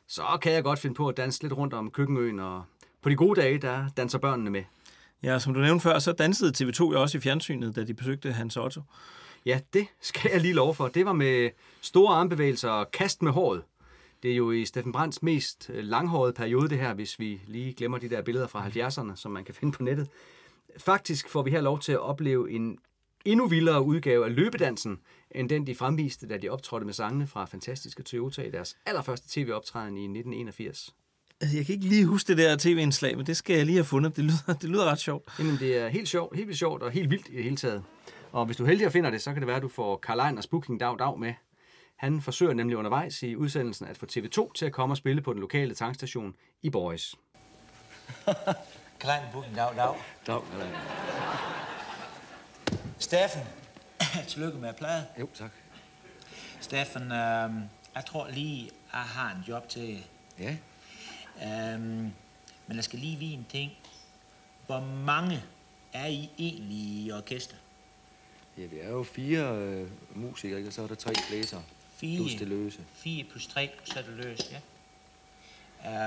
så 0.08 0.24
kan 0.42 0.54
jeg 0.54 0.64
godt 0.64 0.80
finde 0.80 0.96
på 0.96 1.08
at 1.08 1.18
danse 1.18 1.42
lidt 1.42 1.54
rundt 1.54 1.74
om 1.74 1.92
køkkenøen, 1.92 2.40
og 2.40 2.64
på 3.02 3.10
de 3.10 3.16
gode 3.16 3.42
dage, 3.42 3.58
der 3.58 3.90
danser 3.98 4.18
børnene 4.18 4.50
med. 4.50 4.64
Ja, 5.24 5.40
som 5.40 5.54
du 5.54 5.60
nævnte 5.60 5.84
før, 5.84 6.00
så 6.00 6.12
dansede 6.12 6.52
TV2 6.58 6.92
jo 6.92 7.02
også 7.02 7.18
i 7.18 7.22
fjernsynet, 7.22 7.76
da 7.76 7.84
de 7.84 7.94
besøgte 7.94 8.32
Hans 8.32 8.58
Otto. 8.58 8.82
Ja, 9.46 9.60
det 9.74 9.88
skal 10.02 10.32
jeg 10.32 10.42
lige 10.42 10.54
love 10.54 10.76
for. 10.76 10.88
Det 10.88 11.06
var 11.06 11.14
med 11.14 11.50
store 11.82 12.16
armbevægelser 12.16 12.70
og 12.70 12.92
kast 12.92 13.22
med 13.22 13.32
håret. 13.32 13.64
Det 14.24 14.32
er 14.32 14.36
jo 14.36 14.52
i 14.52 14.66
Steffen 14.66 14.92
Brandts 14.92 15.24
mest 15.24 15.72
langhårede 15.74 16.34
periode, 16.34 16.70
det 16.70 16.78
her, 16.78 16.94
hvis 16.94 17.20
vi 17.20 17.42
lige 17.48 17.74
glemmer 17.74 17.98
de 17.98 18.10
der 18.10 18.22
billeder 18.22 18.48
fra 18.48 18.68
70'erne, 18.68 19.16
som 19.16 19.32
man 19.32 19.44
kan 19.44 19.56
finde 19.56 19.74
på 19.74 19.84
nettet. 19.84 20.08
Faktisk 20.78 21.30
får 21.30 21.42
vi 21.44 21.52
her 21.52 21.62
lov 21.62 21.80
til 21.80 21.92
at 21.92 22.00
opleve 22.00 22.52
en 22.52 22.78
endnu 23.26 23.48
vildere 23.48 23.82
udgave 23.82 24.26
af 24.26 24.36
løbedansen, 24.36 25.00
end 25.32 25.50
den 25.50 25.68
de 25.68 25.76
fremviste, 25.76 26.28
da 26.28 26.38
de 26.38 26.50
optrådte 26.50 26.86
med 26.86 26.94
sangene 26.94 27.28
fra 27.28 27.46
Fantastiske 27.46 28.04
Toyota 28.04 28.42
i 28.42 28.52
deres 28.52 28.78
allerførste 28.86 29.28
tv-optræden 29.30 29.98
i 29.98 30.04
1981. 30.04 30.96
Altså, 31.42 31.58
Jeg 31.58 31.66
kan 31.66 31.76
ikke 31.76 31.86
lige 31.88 32.06
huske 32.06 32.28
det 32.28 32.38
der 32.38 32.58
tv-indslag, 32.58 33.18
men 33.18 33.26
det 33.26 33.38
skal 33.38 33.56
jeg 33.56 33.66
lige 33.66 33.76
have 33.76 33.86
fundet. 33.86 34.16
Det 34.16 34.24
lyder, 34.24 34.54
det 34.62 34.70
lyder 34.70 34.86
ret 34.86 35.00
sjovt. 35.00 35.30
Jamen, 35.40 35.58
det 35.60 35.78
er 35.78 35.88
helt 35.88 36.10
sjovt, 36.10 36.36
helt 36.36 36.48
vildt 36.48 36.60
sjovt 36.60 36.84
og 36.84 36.92
helt 36.92 37.10
vildt 37.10 37.28
i 37.30 37.36
det 37.36 37.44
hele 37.44 37.56
taget. 37.56 37.84
Og 38.32 38.46
hvis 38.46 38.58
du 38.58 38.64
er 38.64 38.68
heldig 38.68 38.86
og 38.86 38.92
finder 38.92 39.10
det, 39.10 39.22
så 39.22 39.34
kan 39.34 39.42
det 39.42 39.48
være, 39.48 39.56
at 39.56 39.62
du 39.62 39.68
får 39.68 39.98
Karl 39.98 40.20
Einers 40.20 40.48
Booking 40.48 40.80
Dag 40.80 41.00
Dag 41.00 41.20
med. 41.20 41.34
Han 41.96 42.22
forsøger 42.22 42.54
nemlig 42.54 42.78
undervejs 42.78 43.24
i 43.24 43.36
udsendelsen 43.36 43.88
at 43.88 43.98
få 43.98 44.06
TV2 44.06 44.54
til 44.54 44.66
at 44.66 44.72
komme 44.72 44.94
og 44.94 44.98
spille 44.98 45.22
på 45.22 45.34
den 45.34 45.42
lokale 45.42 45.76
tankstation 45.76 46.36
i 46.62 46.70
Boris. 46.70 47.16
Klein 49.00 49.22
Booking, 49.34 49.56
dag, 49.56 49.76
dag. 49.76 49.96
Dag, 50.28 50.42
Steffen, 53.00 53.42
tillykke 54.28 54.58
med 54.58 54.74
plade. 54.74 55.06
Jo, 55.20 55.28
tak. 55.34 55.52
Steffen, 56.60 57.04
øh, 57.04 57.52
jeg 57.96 58.06
tror 58.08 58.30
lige, 58.30 58.70
jeg 58.94 59.02
har 59.02 59.36
en 59.36 59.44
job 59.48 59.70
til 59.70 60.06
Ja. 60.40 60.58
Øhm, 61.44 62.12
men 62.68 62.76
jeg 62.76 62.84
skal 62.84 63.00
lige 63.00 63.18
vide 63.18 63.34
en 63.34 63.46
ting. 63.50 63.72
Hvor 64.66 64.80
mange 65.06 65.44
er 65.94 66.06
I 66.06 66.30
egentlig 66.38 66.78
i 66.78 67.12
orkester? 67.12 67.56
Ja, 68.58 68.66
vi 68.66 68.80
er 68.80 68.90
jo 68.90 69.04
fire 69.04 69.58
øh, 69.58 69.88
musikere, 70.16 70.58
ikke? 70.58 70.70
og 70.70 70.74
så 70.74 70.84
er 70.84 70.88
der 70.88 70.96
tre 70.96 71.14
blæsere. 71.30 71.64
Fire. 71.96 72.18
Plus 72.18 72.36
det 72.36 72.48
løse. 72.48 72.80
4 72.94 73.24
plus 73.24 73.48
3, 73.48 73.70
så 73.84 74.00
er 74.00 74.04
det 74.04 74.26
løst, 74.26 74.52
ja. 74.52 74.60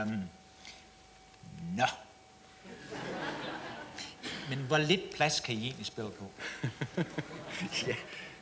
Øhm, 0.03 0.21
nå. 1.77 1.85
Men 4.49 4.59
hvor 4.59 4.79
lidt 4.79 5.15
plads 5.15 5.41
kan 5.41 5.55
I 5.55 5.65
egentlig 5.65 5.87
spille 5.87 6.11
på? 6.11 6.31
ja, 7.87 7.95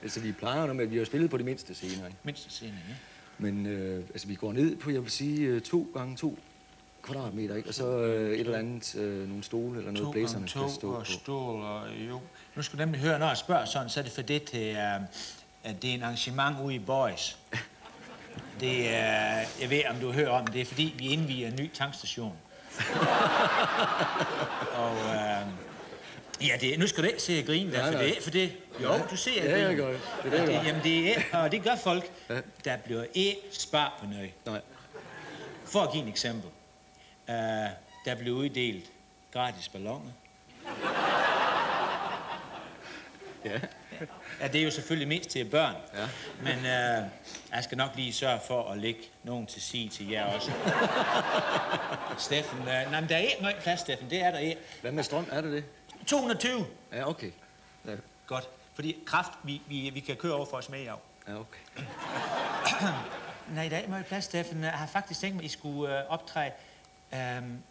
altså 0.03 0.21
vi 0.21 0.33
plejer 0.33 0.67
jo 0.67 0.73
med, 0.73 0.85
at 0.85 0.91
vi 0.91 0.97
har 0.99 1.05
spillet 1.05 1.31
på 1.31 1.37
de 1.37 1.45
mindste 1.45 1.75
scener, 1.75 2.07
ikke? 2.07 2.19
Mindste 2.25 2.51
scene, 2.51 2.81
ja. 2.89 2.95
Men 3.39 3.67
øh, 3.67 4.05
altså, 4.09 4.29
vi 4.29 4.35
går 4.35 4.53
ned 4.53 4.77
på, 4.77 4.91
jeg 4.91 5.03
vil 5.03 5.11
sige, 5.11 5.41
øh, 5.41 5.61
to 5.61 5.91
gange 5.95 6.17
to 6.17 6.39
kvadratmeter, 7.03 7.57
ikke? 7.57 7.69
Og 7.69 7.75
så 7.75 7.87
øh, 7.87 8.33
et 8.33 8.41
eller 8.41 8.59
andet, 8.59 8.95
øh, 8.95 9.29
nogle 9.29 9.45
stole 9.45 9.79
eller 9.79 9.93
noget, 9.93 10.13
blæserne 10.13 10.47
to 10.47 10.69
stå 10.69 10.93
og 10.93 10.99
på. 10.99 11.05
stol 11.05 11.63
og 11.63 11.83
jo. 12.09 12.21
Nu 12.55 12.63
skal 12.63 12.79
du 12.79 12.85
nemlig 12.85 13.01
høre, 13.01 13.19
når 13.19 13.29
jeg 13.29 13.37
spørger 13.37 13.65
sådan, 13.65 13.89
så 13.89 14.01
er 14.01 14.05
det 14.05 14.13
for 14.13 14.23
det 14.23 14.45
til, 14.45 14.71
uh, 14.71 15.03
at 15.65 15.83
det 15.83 15.91
er 15.91 15.95
en 15.95 16.03
arrangement 16.03 16.57
ude 16.65 16.75
i 16.75 16.79
Boys. 16.79 17.37
Det 18.61 18.95
er, 18.95 19.45
jeg 19.61 19.71
ved, 19.71 19.83
om 19.91 19.97
du 19.97 20.13
hører 20.13 20.31
om 20.31 20.47
det, 20.47 20.61
er 20.61 20.65
fordi, 20.65 20.95
vi 20.99 21.09
indviger 21.09 21.49
en 21.49 21.57
ny 21.61 21.71
tankstation. 21.75 22.37
og 24.83 24.93
uh, 24.93 25.53
ja, 26.49 26.57
det, 26.61 26.79
nu 26.79 26.87
skal 26.87 27.05
du 27.05 27.09
ikke 27.09 27.23
se 27.23 27.39
at 27.39 27.47
grine 27.47 27.73
der, 27.73 27.93
for 27.93 27.99
det 27.99 28.19
er 28.19 28.23
for 28.23 28.31
det. 28.31 28.53
Jo, 28.83 28.89
du 29.11 29.17
ser 29.17 29.43
at 29.43 29.49
Ja, 29.49 29.69
jeg 29.69 29.77
gør 29.77 29.89
det. 29.89 30.01
Det 30.25 30.33
er 30.35 30.39
det, 30.39 30.49
det, 30.49 30.67
jamen, 30.67 30.83
det 30.83 31.17
er, 31.17 31.39
og 31.39 31.53
det 31.53 31.63
gør 31.63 31.77
folk. 31.77 32.11
Der 32.65 32.77
bliver 32.77 33.05
ikke 33.15 33.41
spar 33.53 33.99
på 34.01 34.07
noget. 34.07 34.31
Nej. 34.47 34.61
For 35.65 35.81
at 35.81 35.93
give 35.93 36.03
et 36.03 36.09
eksempel. 36.09 36.51
Uh, 37.33 37.71
der 38.05 38.15
blev 38.19 38.35
uddelt 38.35 38.93
gratis 39.33 39.69
balloner. 39.69 40.11
Ja. 43.45 43.61
Ja, 44.41 44.49
det 44.49 44.61
er 44.61 44.65
jo 44.65 44.71
selvfølgelig 44.71 45.09
mest 45.09 45.31
til 45.31 45.45
børn. 45.45 45.75
Ja. 45.95 46.09
Men 46.43 46.59
øh, 46.59 47.09
jeg 47.53 47.65
skal 47.65 47.79
nok 47.79 47.91
lige 47.97 48.13
sørge 48.13 48.41
for 48.47 48.71
at 48.71 48.79
lægge 48.79 49.01
nogen 49.23 49.47
til 49.47 49.63
sige 49.63 49.89
til 49.89 50.09
jer 50.09 50.25
også. 50.25 50.53
Steffen, 52.19 52.59
øh, 52.59 52.67
nej, 52.67 53.01
men 53.01 53.09
der 53.09 53.17
er 53.17 53.21
ikke 53.21 53.37
meget 53.41 53.57
plads, 53.57 53.81
Steffen. 53.81 54.11
Det 54.11 54.23
er 54.23 54.31
der 54.31 54.39
ikke. 54.39 54.61
Hvad 54.81 54.93
med 54.93 55.03
strøm? 55.03 55.27
Er 55.33 55.41
det 55.41 55.53
det? 55.53 55.65
220. 56.07 56.67
Ja, 56.93 57.09
okay. 57.09 57.31
Ja, 57.87 57.93
Godt. 58.27 58.49
Fordi 58.75 58.97
kraft, 59.07 59.33
vi, 59.43 59.63
vi, 59.69 59.91
vi 59.95 60.01
kan 60.01 60.17
køre 60.17 60.33
over 60.33 60.47
for 60.47 60.57
os 60.57 60.69
med 60.69 60.87
af. 60.87 60.95
ja 61.29 61.41
okay. 61.41 61.61
Nej, 63.55 63.69
der 63.69 63.77
er 63.77 63.79
ikke 63.79 63.91
meget 63.91 64.07
plads, 64.07 64.25
Steffen. 64.25 64.65
Jeg 64.65 64.73
har 64.73 64.87
faktisk 64.87 65.21
tænkt 65.21 65.37
mig, 65.37 65.45
at 65.45 65.51
I 65.51 65.53
skulle 65.53 65.99
øh, 65.99 66.05
optræde. 66.09 66.51
Øhm, 67.15 67.63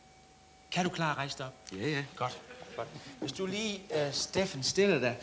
kan 0.72 0.84
du 0.84 0.89
klare 0.89 1.11
at 1.11 1.18
rejse 1.18 1.38
dig 1.38 1.45
op? 1.45 1.53
Ja, 1.72 1.88
ja. 1.88 2.05
Godt. 2.15 2.41
Godt. 2.76 2.88
Hvis 3.19 3.31
du 3.31 3.45
lige, 3.45 3.81
øh, 3.95 4.13
Steffen, 4.13 4.63
stiller 4.63 4.99
dig 4.99 5.18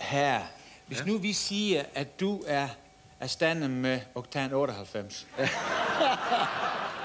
her. 0.00 0.42
Hvis 0.86 0.98
ja. 0.98 1.04
nu 1.04 1.18
vi 1.18 1.32
siger, 1.32 1.84
at 1.94 2.20
du 2.20 2.42
er 2.46 2.68
erstattet 3.20 3.70
med 3.70 4.00
oktan 4.14 4.52
98. 4.52 5.26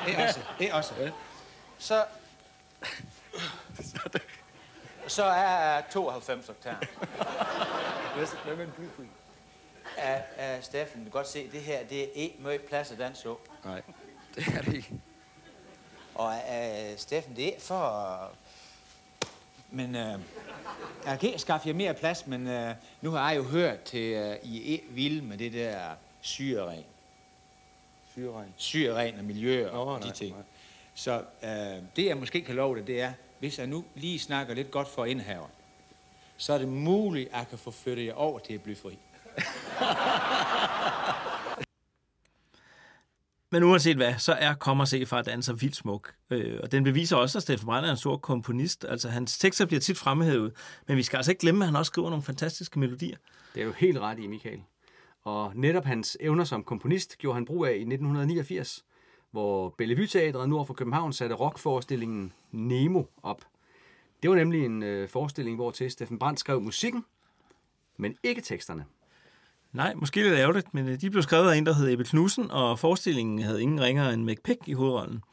det 0.05 0.15
er 0.15 0.27
også. 0.27 0.39
Det 0.59 0.69
er 0.69 0.73
også. 0.73 0.93
Ja. 0.99 1.11
Så... 1.77 2.05
Så 5.07 5.23
er 5.23 5.81
92 5.91 6.49
oktan. 6.49 6.75
Hvad 8.45 8.55
med 8.55 8.65
en 8.65 8.71
blyfri? 8.71 9.05
Af 9.97 10.63
Steffen, 10.63 10.99
du 10.99 11.03
kan 11.03 11.11
godt 11.11 11.27
se, 11.27 11.51
det 11.51 11.61
her, 11.61 11.83
det 11.83 12.03
er 12.03 12.07
ikke 12.13 12.35
meget 12.39 12.61
plads 12.61 12.91
at 12.91 12.97
danse 12.97 13.23
på. 13.23 13.39
Nej, 13.65 13.81
det 14.35 14.47
er 14.47 14.61
det 14.61 14.73
ikke. 14.73 14.93
Og 16.17 16.35
uh, 16.49 16.97
Steffen, 16.97 17.35
det 17.35 17.55
er 17.55 17.59
for... 17.59 18.31
Men 19.71 19.95
uh, 19.95 20.21
jeg 21.05 21.19
kan 21.19 21.39
skaffe 21.39 21.67
jer 21.67 21.73
mere 21.73 21.93
plads, 21.93 22.27
men 22.27 22.47
uh, 22.47 22.75
nu 23.01 23.11
har 23.11 23.29
jeg 23.29 23.37
jo 23.37 23.43
hørt 23.43 23.83
til, 23.83 24.31
uh, 24.43 24.49
I 24.49 24.75
er 24.75 24.79
vilde 24.89 25.21
med 25.21 25.37
det 25.37 25.53
der 25.53 25.79
syreren. 26.21 26.83
Syreregn. 28.13 28.53
Syreren 28.57 29.19
og 29.19 29.25
miljø 29.25 29.69
og 29.69 29.85
Nå, 29.85 29.95
de 29.95 29.99
nej, 29.99 30.13
ting. 30.13 30.35
nej. 30.35 30.43
Så 30.95 31.23
uh, 31.43 31.47
det, 31.95 32.05
jeg 32.05 32.17
måske 32.17 32.41
kan 32.41 32.55
love 32.55 32.77
dig, 32.77 32.87
det 32.87 33.01
er, 33.01 33.13
hvis 33.39 33.59
jeg 33.59 33.67
nu 33.67 33.85
lige 33.95 34.19
snakker 34.19 34.53
lidt 34.53 34.71
godt 34.71 34.87
for 34.87 35.05
indhaver, 35.05 35.47
så 36.37 36.53
er 36.53 36.57
det 36.57 36.67
muligt, 36.67 37.29
at 37.31 37.37
jeg 37.37 37.47
kan 37.49 37.57
få 37.57 37.71
flyttet 37.71 38.05
jer 38.05 38.13
over 38.13 38.39
til 38.39 38.53
at 38.53 38.61
blive 38.61 38.75
fri. 38.75 38.97
Men 43.51 43.63
uanset 43.63 43.95
hvad, 43.95 44.13
så 44.17 44.33
er 44.33 44.53
Kom 44.53 44.79
og 44.79 44.87
se 44.87 45.05
fra 45.05 45.21
danser 45.21 45.53
vildt 45.53 45.75
smuk. 45.75 46.13
Øh, 46.29 46.59
og 46.63 46.71
den 46.71 46.83
beviser 46.83 47.17
også, 47.17 47.37
at 47.37 47.41
Steffen 47.41 47.65
Brandt 47.65 47.87
er 47.87 47.91
en 47.91 47.97
stor 47.97 48.17
komponist. 48.17 48.85
Altså, 48.85 49.09
hans 49.09 49.37
tekster 49.37 49.65
bliver 49.65 49.79
tit 49.79 49.97
fremhævet, 49.97 50.53
men 50.87 50.97
vi 50.97 51.03
skal 51.03 51.17
altså 51.17 51.31
ikke 51.31 51.39
glemme, 51.39 51.63
at 51.63 51.67
han 51.67 51.75
også 51.75 51.89
skriver 51.89 52.09
nogle 52.09 52.23
fantastiske 52.23 52.79
melodier. 52.79 53.17
Det 53.55 53.61
er 53.61 53.65
jo 53.65 53.71
helt 53.71 53.99
ret 53.99 54.19
i, 54.19 54.27
Michael. 54.27 54.61
Og 55.23 55.51
netop 55.55 55.85
hans 55.85 56.17
evner 56.19 56.43
som 56.43 56.63
komponist 56.63 57.17
gjorde 57.17 57.33
han 57.33 57.45
brug 57.45 57.65
af 57.65 57.71
i 57.71 57.73
1989, 57.73 58.85
hvor 59.31 59.75
Bellevue 59.77 60.07
Teatret 60.07 60.49
nord 60.49 60.67
for 60.67 60.73
København 60.73 61.13
satte 61.13 61.35
rockforestillingen 61.35 62.33
Nemo 62.51 63.03
op. 63.23 63.41
Det 64.23 64.29
var 64.29 64.35
nemlig 64.35 64.65
en 64.65 64.83
øh, 64.83 65.09
forestilling, 65.09 65.55
hvor 65.55 65.71
til 65.71 65.91
Steffen 65.91 66.19
Brandt 66.19 66.39
skrev 66.39 66.61
musikken, 66.61 67.05
men 67.97 68.17
ikke 68.23 68.41
teksterne. 68.41 68.85
Nej, 69.77 69.93
måske 69.95 70.23
lidt 70.23 70.33
ærgerligt, 70.33 70.73
men 70.73 70.87
øh, 70.87 71.01
de 71.01 71.09
blev 71.09 71.23
skrevet 71.23 71.51
af 71.51 71.57
en, 71.57 71.65
der 71.65 71.73
hed 71.73 71.89
Ebbe 71.89 72.03
Knudsen, 72.03 72.51
og 72.51 72.79
forestillingen 72.79 73.39
havde 73.39 73.61
ingen 73.61 73.81
ringere 73.81 74.13
end 74.13 74.23
McPick 74.23 74.59
i 74.67 74.73
hovedrollen. 74.73 75.23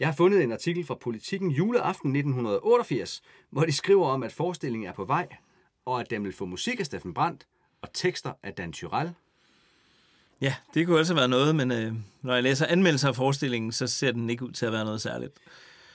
Jeg 0.00 0.08
har 0.08 0.12
fundet 0.12 0.42
en 0.42 0.52
artikel 0.52 0.86
fra 0.86 0.94
Politiken 0.94 1.50
juleaften 1.50 2.16
1988, 2.16 3.22
hvor 3.50 3.64
de 3.64 3.72
skriver 3.72 4.06
om, 4.06 4.22
at 4.22 4.32
forestillingen 4.32 4.88
er 4.88 4.92
på 4.92 5.04
vej, 5.04 5.28
og 5.86 6.00
at 6.00 6.10
den 6.10 6.24
vil 6.24 6.32
få 6.32 6.44
musik 6.44 6.80
af 6.80 6.86
Steffen 6.86 7.14
Brandt 7.14 7.46
og 7.82 7.88
tekster 7.92 8.32
af 8.42 8.52
Dan 8.52 8.72
Tyrell. 8.72 9.10
Ja, 10.40 10.54
det 10.74 10.86
kunne 10.86 10.98
altså 10.98 11.14
være 11.14 11.28
noget, 11.28 11.56
men 11.56 11.72
øh, 11.72 11.94
når 12.22 12.34
jeg 12.34 12.42
læser 12.42 12.66
anmeldelser 12.66 13.08
af 13.08 13.16
forestillingen, 13.16 13.72
så 13.72 13.86
ser 13.86 14.12
den 14.12 14.30
ikke 14.30 14.44
ud 14.44 14.52
til 14.52 14.66
at 14.66 14.72
være 14.72 14.84
noget 14.84 15.00
særligt. 15.00 15.32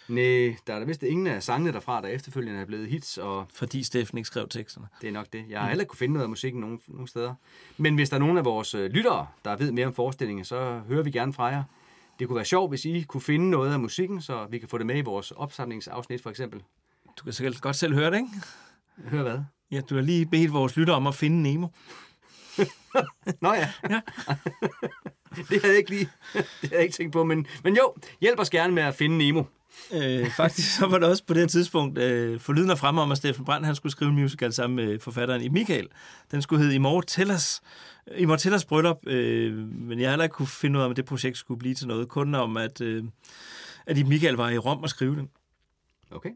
Nej, 0.08 0.56
der 0.68 0.74
er 0.74 0.80
da 0.80 0.86
vist 0.86 1.04
ingen 1.04 1.28
af 1.28 1.44
sangene 1.44 1.72
derfra, 1.74 2.02
der 2.02 2.08
efterfølgende 2.08 2.60
er 2.62 2.66
blevet 2.66 2.88
hits, 2.88 3.18
og 3.18 3.46
Fordi 3.54 3.84
Steffen 3.84 4.18
ikke 4.18 4.28
skrev 4.28 4.48
teksterne. 4.50 4.88
det 5.02 5.08
er 5.08 5.12
nok 5.12 5.28
det. 5.34 5.46
Jeg 5.50 5.60
har 5.60 5.68
heller 5.68 5.82
ikke 5.82 5.90
kunne 5.90 5.98
finde 5.98 6.14
noget 6.14 6.24
af 6.24 6.30
musikken 6.30 6.62
nogen, 6.62 6.82
nogen 6.88 7.08
steder. 7.08 7.34
Men 7.78 7.96
hvis 7.96 8.10
der 8.10 8.16
er 8.16 8.20
nogen 8.20 8.38
af 8.38 8.46
vores 8.46 8.76
øh, 8.76 8.92
lyttere, 8.92 9.28
der 9.46 9.56
ved 9.56 9.72
mere 9.72 9.86
om 9.88 9.94
forestillingen, 9.94 10.46
så 10.46 10.82
hører 10.88 11.04
vi 11.04 11.12
gerne 11.12 11.34
fra 11.34 11.46
jer. 11.46 11.64
Det 12.20 12.28
kunne 12.28 12.36
være 12.36 12.46
sjovt, 12.46 12.72
hvis 12.72 12.86
I 12.86 13.06
kunne 13.08 13.22
finde 13.22 13.50
noget 13.50 13.74
af 13.74 13.80
musikken, 13.80 14.22
så 14.22 14.46
vi 14.50 14.60
kan 14.60 14.70
få 14.70 14.78
det 14.78 14.86
med 14.86 14.98
i 14.98 15.02
vores 15.02 15.32
opsamlingsafsnit 15.32 16.22
for 16.24 16.30
eksempel. 16.30 16.64
Du 17.18 17.24
kan 17.24 17.34
sikkert 17.34 17.62
godt 17.62 17.76
selv 17.76 17.94
høre 17.94 18.12
det, 18.12 18.18
ikke? 18.18 18.30
Hør 19.10 19.22
hvad? 19.22 19.40
Ja, 19.72 19.82
du 19.82 19.96
har 19.96 20.02
lige 20.02 20.26
bedt 20.26 20.54
vores 20.54 20.78
lytter 20.78 20.94
om 20.94 21.08
at 21.08 21.16
finde 21.16 21.42
Nemo. 21.44 21.68
Nå 23.42 23.54
ja. 23.54 23.70
Ja. 23.90 24.02
det 25.50 25.62
havde 25.62 25.68
jeg 25.68 25.78
ikke 25.78 25.90
lige 25.90 26.10
det 26.34 26.46
havde 26.62 26.76
jeg 26.76 26.84
ikke 26.84 26.94
tænkt 26.96 27.14
på, 27.14 27.24
men, 27.24 27.48
men 27.64 27.76
jo, 27.76 27.96
hjælp 28.22 28.40
os 28.40 28.50
gerne 28.50 28.74
med 28.74 28.84
at 28.84 28.96
finde 28.96 29.18
Nemo. 29.18 29.44
Øh, 29.94 30.32
faktisk 30.32 30.76
så 30.78 30.88
var 30.88 30.98
det 30.98 31.08
også 31.08 31.24
på 31.26 31.34
det 31.34 31.50
tidspunkt 31.50 31.98
øh, 31.98 32.40
forlydende 32.40 32.78
frem 32.78 32.98
om, 32.98 33.12
at 33.12 33.18
Steffen 33.18 33.46
Brandt 33.46 33.66
han 33.66 33.76
skulle 33.76 33.92
skrive 33.92 34.10
en 34.10 34.16
musical 34.16 34.54
sammen 34.54 34.76
med 34.76 35.00
forfatteren 35.00 35.42
i 35.42 35.48
Michael. 35.48 35.88
Den 36.32 36.42
skulle 36.42 36.62
hedde 36.62 36.76
Immortellers, 36.76 37.62
Immortellers 38.18 38.66
Bryllup, 38.66 39.08
øh, 39.08 39.54
men 39.58 40.00
jeg 40.00 40.08
har 40.08 40.12
heller 40.12 40.24
ikke 40.24 40.34
kunne 40.34 40.48
finde 40.48 40.80
ud 40.80 40.84
af, 40.84 40.88
om 40.88 40.96
det 40.96 41.06
projekt 41.06 41.38
skulle 41.38 41.60
blive 41.60 41.76
til 41.76 41.88
noget. 41.88 42.08
Kun 42.08 42.36
om, 42.36 42.58
at, 42.58 42.82
øh, 42.82 43.04
at 43.86 43.98
Ib 43.98 44.08
Michael 44.08 44.36
var 44.36 44.50
i 44.50 44.58
Rom 44.58 44.84
og 44.84 44.90
skrive 44.90 45.16
den. 45.16 45.30
Okay. 46.12 46.30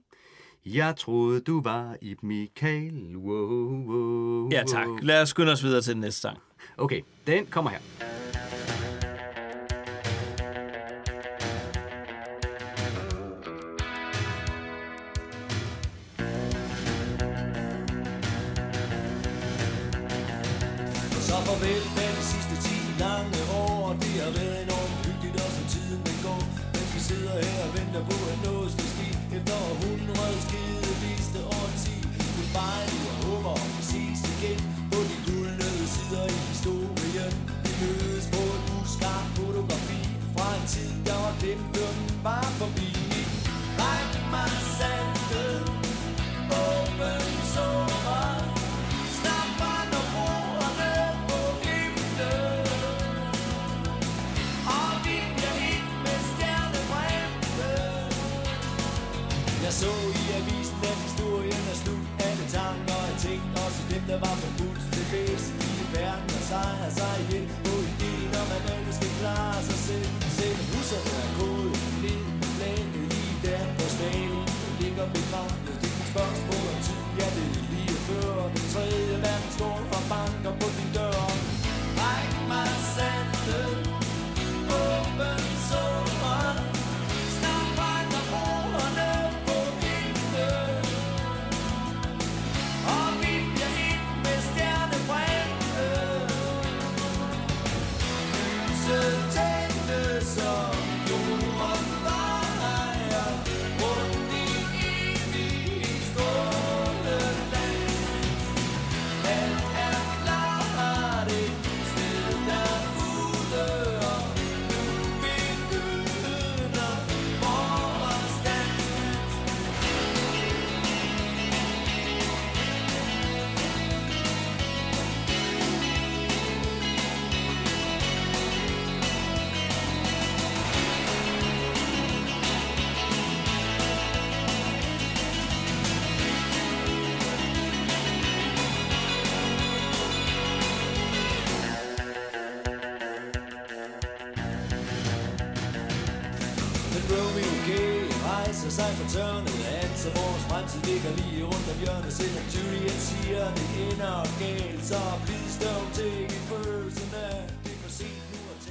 Jeg 0.65 0.95
troede, 0.95 1.39
du 1.39 1.61
var 1.61 1.95
i 2.01 2.15
Michael. 2.23 3.17
Wow, 3.17 3.85
wow, 3.87 4.49
Ja 4.51 4.63
tak. 4.67 4.87
Lad 5.01 5.21
os 5.21 5.29
skynde 5.29 5.51
os 5.51 5.63
videre 5.63 5.81
til 5.81 5.93
den 5.93 6.01
næste 6.01 6.21
sang. 6.21 6.37
Okay, 6.77 7.01
den 7.27 7.45
kommer 7.45 7.69
her. 7.71 7.79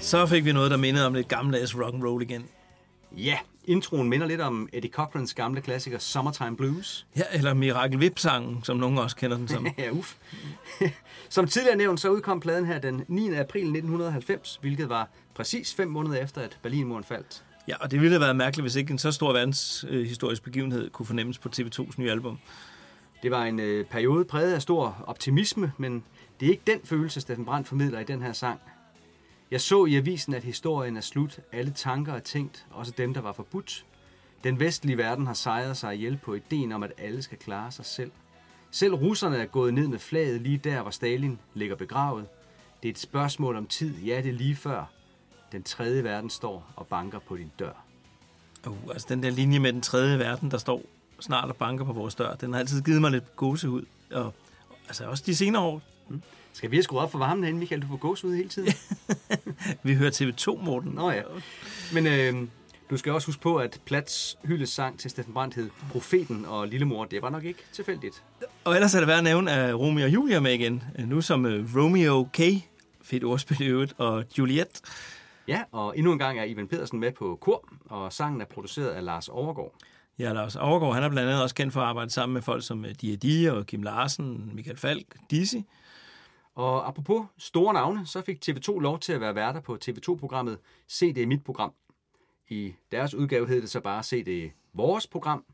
Så 0.08 0.26
fik 0.26 0.44
vi 0.44 0.52
noget, 0.52 0.70
der 0.70 0.76
mindede 0.76 1.06
om 1.06 1.14
lidt 1.14 1.28
gammeldags 1.28 1.76
rock 1.76 1.94
and 1.94 2.04
roll 2.04 2.22
igen. 2.22 2.46
Ja, 3.16 3.38
introen 3.64 4.08
minder 4.08 4.26
lidt 4.26 4.40
om 4.40 4.68
Eddie 4.72 4.90
Cochrans 4.90 5.34
gamle 5.34 5.60
klassiker 5.60 5.98
Summertime 5.98 6.56
Blues. 6.56 7.06
Ja, 7.16 7.22
eller 7.32 7.54
Mirakel 7.54 7.98
Whip-sangen, 7.98 8.60
som 8.64 8.76
nogen 8.76 8.98
også 8.98 9.16
kender 9.16 9.36
den 9.36 9.48
som. 9.48 9.66
ja, 9.78 9.90
uff. 9.90 10.14
Som 11.28 11.46
tidligere 11.46 11.76
nævnt, 11.76 12.00
så 12.00 12.08
udkom 12.10 12.40
pladen 12.40 12.66
her 12.66 12.78
den 12.78 13.04
9. 13.08 13.34
april 13.34 13.62
1990, 13.62 14.58
hvilket 14.60 14.88
var 14.88 15.08
præcis 15.34 15.74
fem 15.74 15.88
måneder 15.88 16.22
efter, 16.22 16.40
at 16.40 16.58
Berlinmuren 16.62 17.04
faldt. 17.04 17.44
Ja, 17.68 17.76
og 17.80 17.90
det 17.90 18.00
ville 18.00 18.12
have 18.12 18.20
været 18.20 18.36
mærkeligt, 18.36 18.64
hvis 18.64 18.76
ikke 18.76 18.90
en 18.90 18.98
så 18.98 19.12
stor 19.12 19.32
verdenshistorisk 19.32 20.42
begivenhed 20.42 20.90
kunne 20.90 21.06
fornemmes 21.06 21.38
på 21.38 21.48
TV2's 21.56 21.94
nye 21.98 22.10
album. 22.10 22.38
Det 23.22 23.30
var 23.30 23.44
en 23.44 23.60
øh, 23.60 23.84
periode 23.84 24.24
præget 24.24 24.54
af 24.54 24.62
stor 24.62 25.04
optimisme, 25.06 25.72
men 25.78 26.04
det 26.40 26.46
er 26.46 26.50
ikke 26.50 26.62
den 26.66 26.80
følelse, 26.84 27.20
Steffen 27.20 27.44
Brandt 27.44 27.68
formidler 27.68 28.00
i 28.00 28.04
den 28.04 28.22
her 28.22 28.32
sang. 28.32 28.60
Jeg 29.50 29.60
så 29.60 29.84
i 29.84 29.96
avisen, 29.96 30.34
at 30.34 30.44
historien 30.44 30.96
er 30.96 31.00
slut. 31.00 31.40
Alle 31.52 31.72
tanker 31.72 32.12
er 32.12 32.20
tænkt, 32.20 32.66
også 32.70 32.92
dem, 32.98 33.14
der 33.14 33.20
var 33.20 33.32
forbudt. 33.32 33.84
Den 34.44 34.60
vestlige 34.60 34.98
verden 34.98 35.26
har 35.26 35.34
sejret 35.34 35.76
sig 35.76 35.94
ihjel 35.94 36.16
på 36.16 36.34
ideen 36.34 36.72
om, 36.72 36.82
at 36.82 36.92
alle 36.98 37.22
skal 37.22 37.38
klare 37.38 37.72
sig 37.72 37.84
selv. 37.84 38.10
Selv 38.70 38.94
russerne 38.94 39.36
er 39.36 39.46
gået 39.46 39.74
ned 39.74 39.88
med 39.88 39.98
flaget 39.98 40.40
lige 40.40 40.58
der, 40.58 40.82
hvor 40.82 40.90
Stalin 40.90 41.38
ligger 41.54 41.76
begravet. 41.76 42.26
Det 42.82 42.88
er 42.88 42.92
et 42.92 42.98
spørgsmål 42.98 43.56
om 43.56 43.66
tid, 43.66 43.98
ja, 43.98 44.16
det 44.16 44.28
er 44.28 44.32
lige 44.32 44.56
før. 44.56 44.84
Den 45.52 45.62
tredje 45.62 46.04
verden 46.04 46.30
står 46.30 46.72
og 46.76 46.86
banker 46.86 47.18
på 47.18 47.36
din 47.36 47.52
dør. 47.58 47.84
Uh, 48.66 48.76
altså 48.92 49.06
den 49.08 49.22
der 49.22 49.30
linje 49.30 49.58
med 49.58 49.72
den 49.72 49.82
tredje 49.82 50.18
verden, 50.18 50.50
der 50.50 50.58
står 50.58 50.82
snart 51.20 51.48
og 51.48 51.56
banker 51.56 51.84
på 51.84 51.92
vores 51.92 52.14
dør, 52.14 52.34
den 52.34 52.52
har 52.52 52.60
altid 52.60 52.82
givet 52.82 53.00
mig 53.00 53.10
lidt 53.10 53.36
gåsehud. 53.36 53.84
Og, 54.10 54.34
altså 54.88 55.04
også 55.04 55.24
de 55.26 55.36
senere 55.36 55.62
år. 55.62 55.82
Skal 56.58 56.70
vi 56.70 56.76
have 56.76 56.82
skruet 56.82 57.02
op 57.02 57.12
for 57.12 57.18
varmen 57.18 57.44
herinde, 57.44 57.60
Michael? 57.60 57.82
Du 57.82 57.86
får 57.86 57.96
gås 57.96 58.24
ud 58.24 58.34
hele 58.34 58.48
tiden. 58.48 58.72
Vi 59.82 59.94
hører 59.94 60.10
TV2, 60.10 60.64
Morten. 60.64 60.92
Nå 60.92 61.10
ja. 61.10 61.22
Men 61.92 62.06
øh, 62.06 62.48
du 62.90 62.96
skal 62.96 63.12
også 63.12 63.28
huske 63.28 63.42
på, 63.42 63.56
at 63.56 63.80
Plats 63.86 64.38
hyldes 64.44 64.68
sang 64.68 64.98
til 64.98 65.10
Steffen 65.10 65.34
Brandt 65.34 65.54
hed 65.54 65.70
Profeten 65.90 66.44
og 66.44 66.68
Lillemor. 66.68 67.04
Det 67.04 67.22
var 67.22 67.30
nok 67.30 67.44
ikke 67.44 67.60
tilfældigt. 67.72 68.22
Og 68.64 68.74
ellers 68.74 68.94
er 68.94 68.98
det 68.98 69.08
værd 69.08 69.18
at 69.18 69.24
nævne, 69.24 69.50
at 69.50 69.74
Romeo 69.78 70.04
og 70.04 70.14
Julia 70.14 70.40
med 70.40 70.52
igen. 70.52 70.82
Nu 70.98 71.20
som 71.20 71.44
uh, 71.44 71.76
Romeo 71.76 72.28
K. 72.32 72.40
Fedt 73.02 73.24
ordspil 73.24 73.60
i 73.60 73.66
øvrigt. 73.66 73.94
Og 73.98 74.24
Juliet. 74.38 74.80
Ja, 75.48 75.62
og 75.72 75.98
endnu 75.98 76.12
en 76.12 76.18
gang 76.18 76.38
er 76.38 76.44
Ivan 76.44 76.68
Pedersen 76.68 77.00
med 77.00 77.12
på 77.12 77.38
kor, 77.40 77.68
og 77.86 78.12
sangen 78.12 78.40
er 78.40 78.46
produceret 78.46 78.88
af 78.88 79.04
Lars 79.04 79.28
Overgaard. 79.28 79.74
Ja, 80.18 80.32
Lars 80.32 80.56
Overgaard, 80.56 80.94
han 80.94 81.02
er 81.02 81.08
blandt 81.08 81.28
andet 81.28 81.42
også 81.42 81.54
kendt 81.54 81.72
for 81.72 81.80
at 81.80 81.86
arbejde 81.86 82.10
sammen 82.10 82.34
med 82.34 82.42
folk 82.42 82.66
som 82.66 82.84
D.A.D. 82.84 83.50
og 83.50 83.66
Kim 83.66 83.82
Larsen, 83.82 84.50
Michael 84.54 84.76
Falk, 84.76 85.06
Dizzy. 85.30 85.56
Og 86.58 86.88
apropos 86.88 87.26
store 87.38 87.74
navne, 87.74 88.06
så 88.06 88.22
fik 88.22 88.38
TV2 88.48 88.78
lov 88.80 88.98
til 88.98 89.12
at 89.12 89.20
være 89.20 89.34
værter 89.34 89.60
på 89.60 89.78
TV2-programmet 89.84 90.58
Se 90.88 91.12
det 91.12 91.22
er 91.22 91.26
mit 91.26 91.44
program. 91.44 91.72
I 92.48 92.74
deres 92.92 93.14
udgave 93.14 93.48
hed 93.48 93.62
det 93.62 93.70
så 93.70 93.80
bare 93.80 94.02
Se 94.02 94.24
det 94.24 94.44
er 94.44 94.48
vores 94.72 95.06
program. 95.06 95.44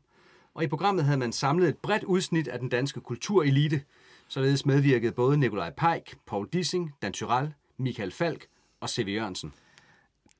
Og 0.53 0.63
i 0.63 0.67
programmet 0.67 1.05
havde 1.05 1.17
man 1.17 1.31
samlet 1.31 1.69
et 1.69 1.77
bredt 1.77 2.03
udsnit 2.03 2.47
af 2.47 2.59
den 2.59 2.69
danske 2.69 2.99
kulturelite. 2.99 3.81
Således 4.27 4.65
medvirkede 4.65 5.11
både 5.11 5.37
Nikolaj 5.37 5.71
Peik, 5.77 6.15
Paul 6.25 6.49
Dissing, 6.53 6.93
Dan 7.01 7.13
Tyrell, 7.13 7.53
Michael 7.77 8.11
Falk 8.11 8.47
og 8.79 8.89
C.V. 8.89 9.07
Jørgensen. 9.07 9.53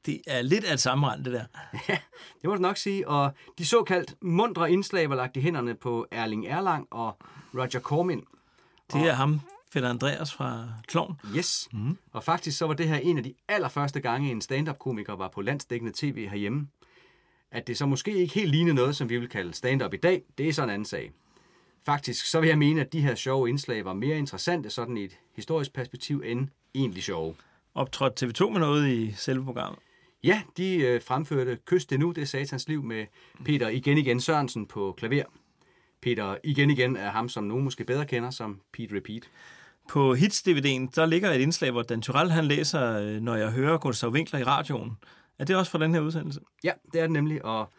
Det 0.05 0.21
er 0.27 0.41
lidt 0.41 0.63
af 0.63 0.73
et 0.73 0.79
sammenrend, 0.79 1.23
det 1.25 1.33
der. 1.33 1.45
Ja, 1.89 1.97
det 2.41 2.49
må 2.49 2.55
du 2.55 2.61
nok 2.61 2.77
sige. 2.77 3.07
Og 3.07 3.31
de 3.57 3.65
såkaldt 3.65 4.15
mundre 4.21 4.71
indslag 4.71 5.09
var 5.09 5.15
lagt 5.15 5.37
i 5.37 5.41
hænderne 5.41 5.75
på 5.75 6.07
Erling 6.11 6.47
Erlang 6.47 6.87
og 6.91 7.17
Roger 7.53 7.79
Cormin. 7.79 8.25
Det 8.93 9.01
er 9.01 9.13
ham, 9.13 9.39
Fætter 9.75 9.89
Andreas 9.89 10.33
fra 10.33 10.67
Klovn. 10.87 11.19
Yes. 11.37 11.69
Mm. 11.73 11.97
Og 12.11 12.23
faktisk 12.23 12.57
så 12.57 12.67
var 12.67 12.73
det 12.73 12.87
her 12.87 12.97
en 12.97 13.17
af 13.17 13.23
de 13.23 13.33
allerførste 13.47 13.99
gange, 13.99 14.31
en 14.31 14.41
stand-up-komiker 14.41 15.13
var 15.13 15.27
på 15.27 15.41
landsdækkende 15.41 15.93
tv 15.95 16.27
herhjemme. 16.27 16.67
At 17.51 17.67
det 17.67 17.77
så 17.77 17.85
måske 17.85 18.15
ikke 18.15 18.33
helt 18.33 18.51
lignede 18.51 18.75
noget, 18.75 18.95
som 18.95 19.09
vi 19.09 19.17
vil 19.17 19.29
kalde 19.29 19.53
stand-up 19.53 19.93
i 19.93 19.97
dag, 19.97 20.23
det 20.37 20.49
er 20.49 20.53
så 20.53 20.63
en 20.63 20.69
anden 20.69 20.85
sag. 20.85 21.11
Faktisk 21.85 22.25
så 22.25 22.39
vil 22.39 22.47
jeg 22.47 22.57
mene, 22.57 22.81
at 22.81 22.93
de 22.93 23.01
her 23.01 23.15
sjove 23.15 23.49
indslag 23.49 23.85
var 23.85 23.93
mere 23.93 24.17
interessante 24.17 24.69
sådan 24.69 24.97
i 24.97 25.03
et 25.03 25.17
historisk 25.35 25.73
perspektiv 25.73 26.23
end 26.25 26.47
egentlig 26.75 27.03
sjove. 27.03 27.35
Optrådte 27.73 28.25
TV2 28.25 28.49
med 28.49 28.59
noget 28.59 28.89
i 28.89 29.11
selve 29.11 29.43
programmet? 29.43 29.79
Ja, 30.23 30.41
de 30.57 30.75
øh, 30.75 31.01
fremførte 31.01 31.57
Kyst 31.65 31.89
det 31.89 31.99
nu, 31.99 32.11
det 32.11 32.21
er 32.21 32.25
satans 32.25 32.67
liv 32.67 32.83
med 32.83 33.05
Peter 33.45 33.69
igen 33.69 33.97
igen 33.97 34.21
Sørensen 34.21 34.65
på 34.65 34.93
klaver. 34.97 35.25
Peter 36.01 36.37
igen 36.43 36.69
igen 36.69 36.95
er 36.95 37.11
ham, 37.11 37.29
som 37.29 37.43
nogen 37.43 37.63
måske 37.63 37.83
bedre 37.83 38.05
kender 38.05 38.29
som 38.29 38.61
Pete 38.73 38.95
Repeat. 38.95 39.29
På 39.89 40.15
Hits-DVD'en, 40.15 40.91
der 40.95 41.05
ligger 41.05 41.31
et 41.31 41.41
indslag, 41.41 41.71
hvor 41.71 41.81
Dan 41.81 42.01
Tyrell, 42.01 42.31
han 42.31 42.45
læser, 42.45 42.99
øh, 42.99 43.21
når 43.21 43.35
jeg 43.35 43.51
hører 43.51 43.77
Gustav 43.77 44.09
Winkler 44.09 44.39
i 44.39 44.43
radioen. 44.43 44.97
Er 45.39 45.45
det 45.45 45.55
også 45.55 45.71
fra 45.71 45.79
den 45.79 45.93
her 45.93 46.01
udsendelse? 46.01 46.39
Ja, 46.63 46.71
det 46.93 46.99
er 46.99 47.03
det 47.03 47.11
nemlig, 47.11 47.45
og 47.45 47.69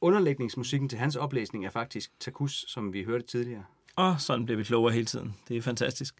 underlægningsmusikken 0.00 0.88
til 0.88 0.98
hans 0.98 1.16
oplæsning 1.16 1.66
er 1.66 1.70
faktisk 1.70 2.10
Takus, 2.20 2.64
som 2.68 2.92
vi 2.92 3.04
hørte 3.04 3.26
tidligere. 3.26 3.64
Og 3.96 4.20
sådan 4.20 4.44
bliver 4.44 4.58
vi 4.58 4.64
klogere 4.64 4.92
hele 4.92 5.06
tiden. 5.06 5.34
Det 5.48 5.56
er 5.56 5.62
fantastisk. 5.62 6.14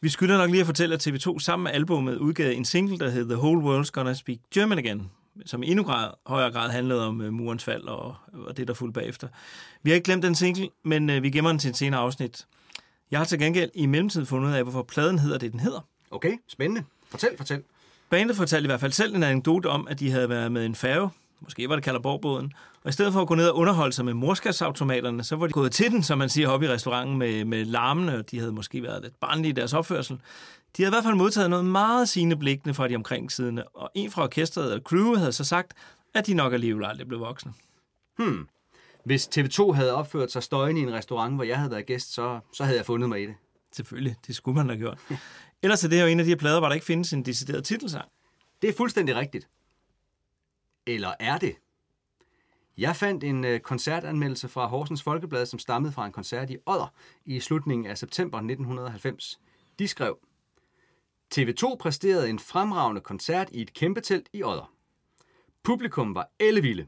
Vi 0.00 0.08
skylder 0.08 0.38
nok 0.38 0.50
lige 0.50 0.60
at 0.60 0.66
fortælle, 0.66 0.94
at 0.94 1.06
TV2 1.06 1.38
sammen 1.38 1.64
med 1.64 1.72
albumet 1.72 2.16
udgav 2.16 2.52
en 2.52 2.64
single, 2.64 2.98
der 2.98 3.10
hed 3.10 3.24
The 3.28 3.36
Whole 3.36 3.62
World's 3.62 3.90
Gonna 3.90 4.14
Speak 4.14 4.38
German 4.54 4.78
Again, 4.78 5.10
som 5.46 5.62
i 5.62 5.66
endnu 5.66 5.84
grad, 5.84 6.10
højere 6.26 6.52
grad 6.52 6.70
handlede 6.70 7.06
om 7.06 7.20
uh, 7.20 7.32
murens 7.32 7.64
fald 7.64 7.82
og, 7.82 8.14
og 8.32 8.56
det, 8.56 8.68
der 8.68 8.74
fulgte 8.74 9.00
bagefter. 9.00 9.28
Vi 9.82 9.90
har 9.90 9.94
ikke 9.94 10.04
glemt 10.04 10.22
den 10.22 10.34
single, 10.34 10.68
men 10.84 11.10
uh, 11.10 11.22
vi 11.22 11.30
gemmer 11.30 11.50
den 11.50 11.58
til 11.58 11.68
en 11.68 11.74
senere 11.74 12.00
afsnit. 12.00 12.46
Jeg 13.10 13.20
har 13.20 13.24
til 13.24 13.38
gengæld 13.38 13.70
i 13.74 13.86
mellemtiden 13.86 14.26
fundet 14.26 14.48
ud 14.48 14.54
af, 14.54 14.62
hvorfor 14.62 14.82
pladen 14.82 15.18
hedder 15.18 15.38
det, 15.38 15.52
den 15.52 15.60
hedder. 15.60 15.80
Okay, 16.10 16.32
spændende. 16.48 16.84
Fortæl, 17.10 17.36
fortæl. 17.36 17.62
Bandet 18.10 18.36
fortalte 18.36 18.64
i 18.64 18.68
hvert 18.68 18.80
fald 18.80 18.92
selv 18.92 19.14
en 19.14 19.22
anekdote 19.22 19.66
om, 19.66 19.88
at 19.88 20.00
de 20.00 20.10
havde 20.10 20.28
været 20.28 20.52
med 20.52 20.66
en 20.66 20.74
færge, 20.74 21.10
måske 21.40 21.68
var 21.68 21.74
det 21.74 21.84
Kalderborgbåden, 21.84 22.52
og 22.82 22.88
i 22.88 22.92
stedet 22.92 23.12
for 23.12 23.20
at 23.20 23.28
gå 23.28 23.34
ned 23.34 23.48
og 23.48 23.56
underholde 23.56 23.92
sig 23.92 24.04
med 24.04 24.14
morskabsautomaterne, 24.14 25.24
så 25.24 25.36
var 25.36 25.46
de 25.46 25.52
gået 25.52 25.72
til 25.72 25.90
den, 25.90 26.02
som 26.02 26.18
man 26.18 26.28
siger, 26.28 26.48
op 26.48 26.62
i 26.62 26.68
restauranten 26.68 27.18
med, 27.18 27.44
med 27.44 27.64
larmene, 27.64 28.18
og 28.18 28.30
de 28.30 28.38
havde 28.38 28.52
måske 28.52 28.82
været 28.82 29.02
lidt 29.02 29.20
barnlige 29.20 29.50
i 29.50 29.52
deres 29.52 29.72
opførsel. 29.72 30.20
De 30.76 30.82
havde 30.82 30.90
i 30.90 30.94
hvert 30.94 31.04
fald 31.04 31.14
modtaget 31.14 31.50
noget 31.50 31.64
meget 31.64 32.08
sigende 32.08 32.36
blikkende 32.36 32.74
fra 32.74 32.88
de 32.88 32.96
omkringsidende, 32.96 33.64
og 33.64 33.90
en 33.94 34.10
fra 34.10 34.22
orkestret 34.22 34.72
og 34.72 34.80
crewet 34.80 35.18
havde 35.18 35.32
så 35.32 35.44
sagt, 35.44 35.72
at 36.14 36.26
de 36.26 36.34
nok 36.34 36.52
alligevel 36.52 36.84
aldrig 36.84 37.08
blev 37.08 37.20
voksne. 37.20 37.52
Hmm. 38.18 38.48
Hvis 39.10 39.28
TV2 39.28 39.72
havde 39.72 39.94
opført 39.94 40.32
sig 40.32 40.42
støjende 40.42 40.80
i 40.80 40.84
en 40.84 40.92
restaurant, 40.92 41.34
hvor 41.34 41.44
jeg 41.44 41.58
havde 41.58 41.70
været 41.70 41.86
gæst, 41.86 42.14
så, 42.14 42.40
så 42.52 42.64
havde 42.64 42.76
jeg 42.78 42.86
fundet 42.86 43.08
mig 43.08 43.22
i 43.22 43.26
det. 43.26 43.34
Selvfølgelig, 43.72 44.16
det 44.26 44.36
skulle 44.36 44.56
man 44.56 44.68
have 44.68 44.78
gjort. 44.78 44.98
Ellers 45.62 45.84
er 45.84 45.88
det 45.88 46.00
jo 46.00 46.06
en 46.06 46.18
af 46.18 46.24
de 46.24 46.30
her 46.30 46.36
plader, 46.36 46.58
hvor 46.58 46.68
der 46.68 46.74
ikke 46.74 46.86
findes 46.86 47.12
en 47.12 47.24
decideret 47.24 47.64
titelsang. 47.64 48.08
Det 48.62 48.70
er 48.70 48.74
fuldstændig 48.74 49.16
rigtigt. 49.16 49.48
Eller 50.86 51.14
er 51.20 51.38
det? 51.38 51.56
Jeg 52.78 52.96
fandt 52.96 53.24
en 53.24 53.44
øh, 53.44 53.60
koncertanmeldelse 53.60 54.48
fra 54.48 54.66
Horsens 54.66 55.02
Folkeblad, 55.02 55.46
som 55.46 55.58
stammede 55.58 55.92
fra 55.92 56.06
en 56.06 56.12
koncert 56.12 56.50
i 56.50 56.56
Odder 56.66 56.92
i 57.24 57.40
slutningen 57.40 57.86
af 57.86 57.98
september 57.98 58.38
1990. 58.38 59.40
De 59.78 59.88
skrev, 59.88 60.18
TV2 61.34 61.76
præsterede 61.80 62.30
en 62.30 62.38
fremragende 62.38 63.00
koncert 63.00 63.48
i 63.52 63.62
et 63.62 63.72
kæmpe 63.72 64.00
telt 64.00 64.28
i 64.32 64.42
Odder. 64.42 64.72
Publikum 65.62 66.14
var 66.14 66.30
ellevilde. 66.38 66.86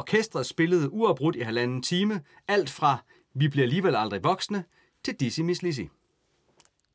Orkestret 0.00 0.46
spillede 0.46 0.92
uafbrudt 0.92 1.36
i 1.36 1.40
halvanden 1.40 1.82
time, 1.82 2.20
alt 2.48 2.70
fra 2.70 2.98
Vi 3.34 3.48
bliver 3.48 3.64
alligevel 3.64 3.96
aldrig 3.96 4.24
voksne 4.24 4.64
til 5.04 5.14
Dizzy 5.14 5.40
Miss 5.40 5.62
Lizzy. 5.62 5.80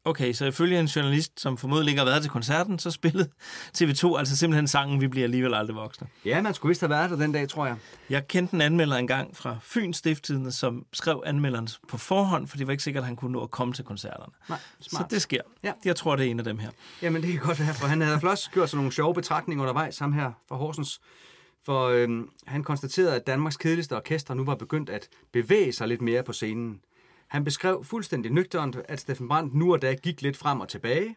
Okay, 0.06 0.34
så 0.34 0.46
ifølge 0.46 0.80
en 0.80 0.86
journalist, 0.86 1.40
som 1.40 1.58
formodentlig 1.58 1.92
ikke 1.92 2.00
har 2.00 2.06
været 2.06 2.22
til 2.22 2.32
koncerten, 2.32 2.80
så 2.80 2.92
spillede 2.92 3.30
TV2 3.78 4.18
altså 4.18 4.38
simpelthen 4.38 4.68
sangen 4.68 5.02
Vi 5.02 5.08
bliver 5.08 5.24
alligevel 5.24 5.54
aldrig 5.54 5.76
voksne. 5.76 6.08
Ja, 6.26 6.42
man 6.42 6.54
skulle 6.54 6.70
vist 6.70 6.82
have 6.82 6.90
været 6.90 7.10
der 7.10 7.16
den 7.16 7.32
dag, 7.32 7.50
tror 7.50 7.66
jeg. 7.66 7.76
Jeg 8.10 8.28
kendte 8.28 8.54
en 8.54 8.62
anmelder 8.62 8.96
engang 8.96 9.38
fra 9.38 9.58
Fyns 9.62 9.98
Stifttidende, 9.98 10.52
som 10.52 10.86
skrev 10.94 11.24
anmelderen 11.26 11.68
på 11.88 11.98
forhånd, 11.98 12.48
for 12.48 12.58
det 12.58 12.68
var 12.68 12.72
ikke 12.72 12.84
sikkert, 12.84 13.02
at 13.02 13.08
han 13.08 13.16
kunne 13.16 13.32
nå 13.32 13.44
at 13.44 13.52
komme 13.52 13.74
til 13.74 13.86
koncerterne. 13.86 14.34
Nej, 14.50 14.60
Så 14.80 15.06
det 15.10 15.22
sker. 15.22 15.42
Ja. 15.64 15.74
Jeg 15.86 15.96
tror, 15.96 16.16
det 16.16 16.26
er 16.26 16.32
en 16.32 16.40
af 16.40 16.46
dem 16.46 16.58
her. 16.58 16.70
Jamen, 17.02 17.22
det 17.22 17.32
kan 17.32 17.42
godt 17.42 17.60
være, 17.60 17.74
for 17.74 17.88
han 17.88 18.02
havde 18.02 18.20
også 18.24 18.52
gjort 18.52 18.70
sådan 18.70 18.78
nogle 18.78 18.92
sjove 18.92 19.14
betragtninger 19.14 19.64
undervejs, 19.64 20.00
ham 20.00 20.14
her 20.14 20.32
fra 20.48 20.56
Horsens. 20.56 21.02
For 21.66 21.88
øhm, 21.88 22.30
han 22.46 22.64
konstaterede, 22.64 23.16
at 23.16 23.28
Danmarks 23.28 23.58
kedeligste 23.58 23.96
orkester 23.96 24.34
nu 24.34 24.46
var 24.46 24.56
begyndt 24.56 24.90
at 24.90 25.10
bevæge 25.32 25.72
sig 25.72 25.88
lidt 25.88 26.02
mere 26.02 26.24
på 26.24 26.34
scenen. 26.34 26.82
Han 27.28 27.44
beskrev 27.44 27.84
fuldstændig 27.84 28.32
nøgternt, 28.32 28.78
at 28.88 29.00
Steffen 29.00 29.28
Brandt 29.28 29.56
nu 29.56 29.74
og 29.74 29.82
da 29.82 29.94
gik 29.94 30.22
lidt 30.22 30.38
frem 30.38 30.62
og 30.62 30.70
tilbage, 30.70 31.16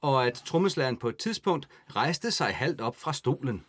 og 0.00 0.26
at 0.26 0.42
trommeslageren 0.46 0.96
på 0.96 1.08
et 1.08 1.16
tidspunkt 1.16 1.68
rejste 1.96 2.30
sig 2.30 2.46
halvt 2.54 2.80
op 2.80 2.96
fra 2.96 3.12
stolen. 3.12 3.64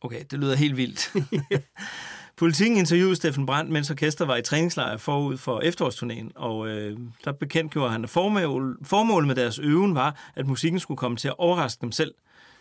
Okay, 0.00 0.24
det 0.30 0.38
lyder 0.38 0.54
helt 0.54 0.76
vildt. 0.76 1.12
Politikken 2.36 2.78
interviewede 2.78 3.16
Steffen 3.16 3.46
Brandt, 3.46 3.70
mens 3.70 3.90
orkester 3.90 4.24
var 4.24 4.36
i 4.36 4.42
træningslejr 4.42 4.96
forud 4.96 5.36
for 5.36 5.60
efterårsturnéen, 5.60 6.32
og 6.34 6.68
øh, 6.68 6.98
der 7.24 7.32
bekendtgjorde 7.32 7.90
han, 7.90 8.04
at 8.04 8.10
formål, 8.10 8.78
formålet 8.82 9.26
med 9.26 9.34
deres 9.34 9.58
øven 9.58 9.94
var, 9.94 10.32
at 10.34 10.46
musikken 10.46 10.80
skulle 10.80 10.98
komme 10.98 11.16
til 11.16 11.28
at 11.28 11.34
overraske 11.38 11.80
dem 11.80 11.92
selv. 11.92 12.14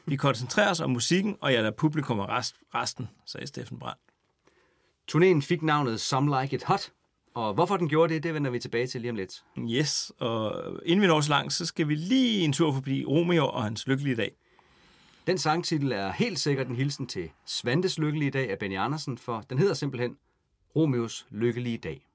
Vi 0.05 0.15
koncentrerer 0.15 0.69
os 0.69 0.79
om 0.79 0.89
musikken, 0.89 1.37
og 1.41 1.53
jeg 1.53 1.61
lader 1.61 1.75
publikum 1.75 2.19
og 2.19 2.29
rest, 2.29 2.55
resten, 2.75 3.09
sagde 3.25 3.47
Steffen 3.47 3.79
Brandt. 3.79 4.01
Turnéen 5.11 5.41
fik 5.41 5.61
navnet 5.61 6.01
Some 6.01 6.41
Like 6.41 6.55
It 6.55 6.63
Hot, 6.63 6.91
og 7.33 7.53
hvorfor 7.53 7.77
den 7.77 7.89
gjorde 7.89 8.13
det, 8.13 8.23
det 8.23 8.33
vender 8.33 8.51
vi 8.51 8.59
tilbage 8.59 8.87
til 8.87 9.01
lige 9.01 9.11
om 9.11 9.15
lidt. 9.15 9.43
Yes, 9.59 10.11
og 10.19 10.63
inden 10.85 11.01
vi 11.01 11.07
når 11.07 11.21
så 11.21 11.29
langt, 11.29 11.53
så 11.53 11.65
skal 11.65 11.87
vi 11.87 11.95
lige 11.95 12.43
en 12.43 12.53
tur 12.53 12.73
forbi 12.73 13.05
Romeo 13.05 13.47
og 13.47 13.63
hans 13.63 13.87
lykkelige 13.87 14.15
dag. 14.15 14.31
Den 15.27 15.37
sangtitel 15.37 15.91
er 15.91 16.11
helt 16.11 16.39
sikkert 16.39 16.67
en 16.67 16.75
hilsen 16.75 17.07
til 17.07 17.29
Svantes 17.45 17.99
lykkelige 17.99 18.31
dag 18.31 18.51
af 18.51 18.59
Benny 18.59 18.77
Andersen, 18.77 19.17
for 19.17 19.41
den 19.49 19.57
hedder 19.57 19.73
simpelthen 19.73 20.17
Romeos 20.75 21.27
lykkelige 21.29 21.77
dag. 21.77 22.05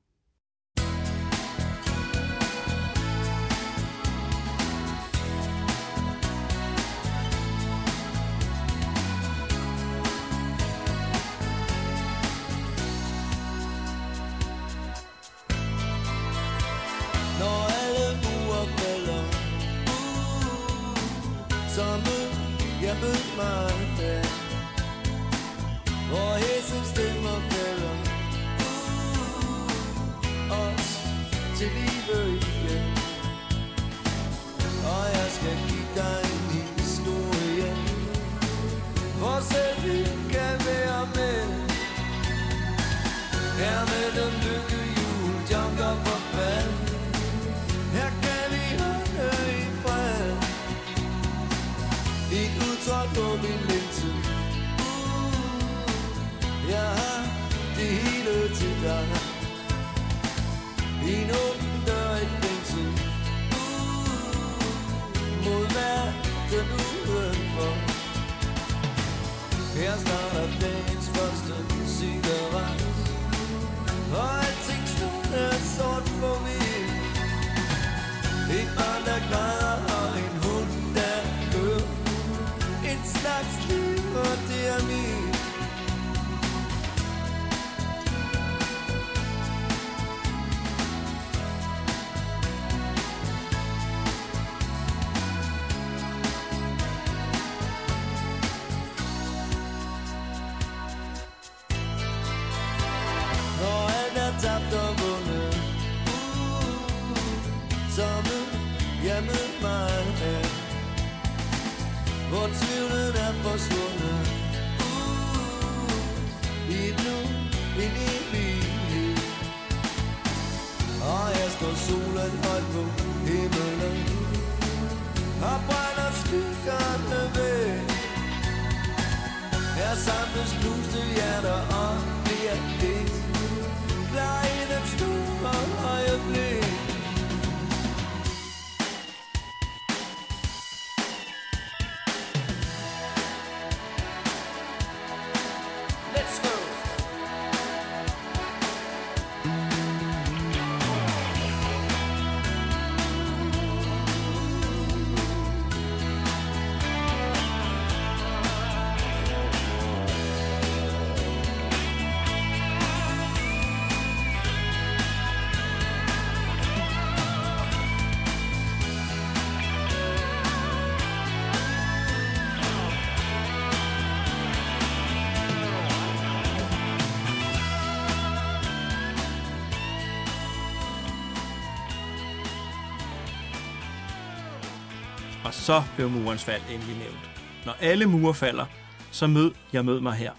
Så 185.69 185.83
blev 185.97 186.11
murens 186.11 186.45
fald 186.45 186.63
endelig 186.71 186.99
nævnt. 186.99 187.31
Når 187.67 187.73
alle 187.73 188.07
mure 188.07 188.35
falder, 188.35 188.67
så 189.13 189.27
mød 189.27 189.53
jeg 189.73 189.85
mød 189.85 190.01
mig 190.01 190.15
her. 190.15 190.33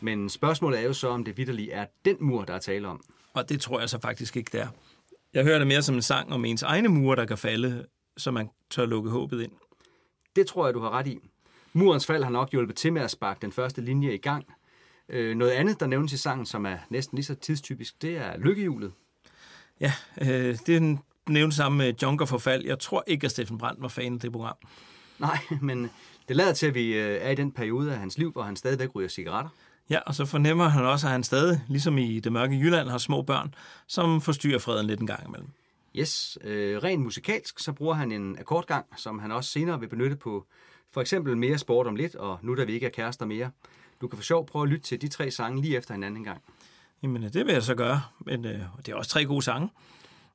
Men 0.00 0.28
spørgsmålet 0.28 0.80
er 0.80 0.84
jo 0.84 0.92
så, 0.92 1.08
om 1.08 1.24
det 1.24 1.36
vidderligt 1.36 1.70
er 1.72 1.86
den 2.04 2.16
mur, 2.20 2.44
der 2.44 2.54
er 2.54 2.58
tale 2.58 2.88
om. 2.88 3.04
Og 3.32 3.48
det 3.48 3.60
tror 3.60 3.80
jeg 3.80 3.88
så 3.88 4.00
faktisk 4.00 4.36
ikke, 4.36 4.50
det 4.52 4.60
er. 4.60 4.68
Jeg 5.34 5.44
hører 5.44 5.58
det 5.58 5.66
mere 5.66 5.82
som 5.82 5.94
en 5.94 6.02
sang 6.02 6.32
om 6.32 6.44
ens 6.44 6.62
egne 6.62 6.88
mure, 6.88 7.16
der 7.16 7.26
kan 7.26 7.38
falde, 7.38 7.86
så 8.16 8.30
man 8.30 8.50
tør 8.70 8.86
lukke 8.86 9.10
håbet 9.10 9.42
ind. 9.42 9.52
Det 10.36 10.46
tror 10.46 10.66
jeg, 10.66 10.74
du 10.74 10.80
har 10.80 10.90
ret 10.90 11.06
i. 11.06 11.18
Murens 11.72 12.06
fald 12.06 12.22
har 12.24 12.30
nok 12.30 12.50
hjulpet 12.50 12.76
til 12.76 12.92
med 12.92 13.02
at 13.02 13.10
sparke 13.10 13.38
den 13.42 13.52
første 13.52 13.80
linje 13.80 14.14
i 14.14 14.18
gang. 14.18 14.44
Øh, 15.08 15.36
noget 15.36 15.50
andet, 15.50 15.80
der 15.80 15.86
nævnes 15.86 16.12
i 16.12 16.18
sangen, 16.18 16.46
som 16.46 16.66
er 16.66 16.78
næsten 16.90 17.16
lige 17.16 17.24
så 17.24 17.34
tidstypisk, 17.34 18.02
det 18.02 18.16
er 18.16 18.38
lykkehjulet. 18.38 18.92
Ja, 19.80 19.92
øh, 20.20 20.58
det 20.66 20.98
nævnt 21.32 21.54
sammen 21.54 21.78
med 21.78 21.94
Junker 22.02 22.26
Forfald. 22.26 22.64
Jeg 22.64 22.78
tror 22.78 23.04
ikke, 23.06 23.24
at 23.24 23.30
Steffen 23.30 23.58
Brandt 23.58 23.82
var 23.82 23.88
fan 23.88 24.14
af 24.14 24.20
det 24.20 24.32
program. 24.32 24.56
Nej, 25.18 25.38
men 25.60 25.90
det 26.28 26.36
lader 26.36 26.52
til, 26.52 26.66
at 26.66 26.74
vi 26.74 26.94
øh, 26.94 27.18
er 27.20 27.30
i 27.30 27.34
den 27.34 27.52
periode 27.52 27.92
af 27.92 27.98
hans 27.98 28.18
liv, 28.18 28.32
hvor 28.32 28.42
han 28.42 28.56
stadigvæk 28.56 28.94
ryger 28.94 29.08
cigaretter. 29.08 29.50
Ja, 29.90 29.98
og 30.06 30.14
så 30.14 30.24
fornemmer 30.24 30.68
han 30.68 30.84
også, 30.84 31.06
at 31.06 31.12
han 31.12 31.24
stadig, 31.24 31.60
ligesom 31.68 31.98
i 31.98 32.20
det 32.20 32.32
mørke 32.32 32.56
Jylland, 32.56 32.88
har 32.88 32.98
små 32.98 33.22
børn, 33.22 33.54
som 33.86 34.20
forstyrrer 34.20 34.58
freden 34.58 34.86
lidt 34.86 35.00
en 35.00 35.06
gang 35.06 35.26
imellem. 35.26 35.48
Yes, 35.96 36.38
øh, 36.44 36.78
rent 36.82 37.02
musikalsk, 37.02 37.58
så 37.58 37.72
bruger 37.72 37.94
han 37.94 38.12
en 38.12 38.38
akkordgang, 38.38 38.86
som 38.96 39.18
han 39.18 39.32
også 39.32 39.50
senere 39.50 39.80
vil 39.80 39.88
benytte 39.88 40.16
på 40.16 40.46
for 40.92 41.00
eksempel 41.00 41.36
mere 41.36 41.58
sport 41.58 41.86
om 41.86 41.96
lidt, 41.96 42.14
og 42.14 42.38
nu 42.42 42.56
da 42.56 42.64
vi 42.64 42.72
ikke 42.72 42.86
er 42.86 42.90
kærester 42.90 43.26
mere. 43.26 43.50
Du 44.00 44.08
kan 44.08 44.16
for 44.16 44.24
sjov 44.24 44.46
prøve 44.46 44.62
at 44.62 44.68
lytte 44.68 44.84
til 44.84 45.00
de 45.00 45.08
tre 45.08 45.30
sange 45.30 45.62
lige 45.62 45.76
efter 45.76 45.94
hinanden 45.94 46.16
en 46.16 46.24
gang. 46.24 46.42
Jamen, 47.02 47.22
det 47.22 47.46
vil 47.46 47.52
jeg 47.52 47.62
så 47.62 47.74
gøre, 47.74 48.02
men 48.18 48.44
øh, 48.44 48.60
det 48.76 48.88
er 48.88 48.94
også 48.94 49.10
tre 49.10 49.24
gode 49.24 49.42
sange. 49.42 49.68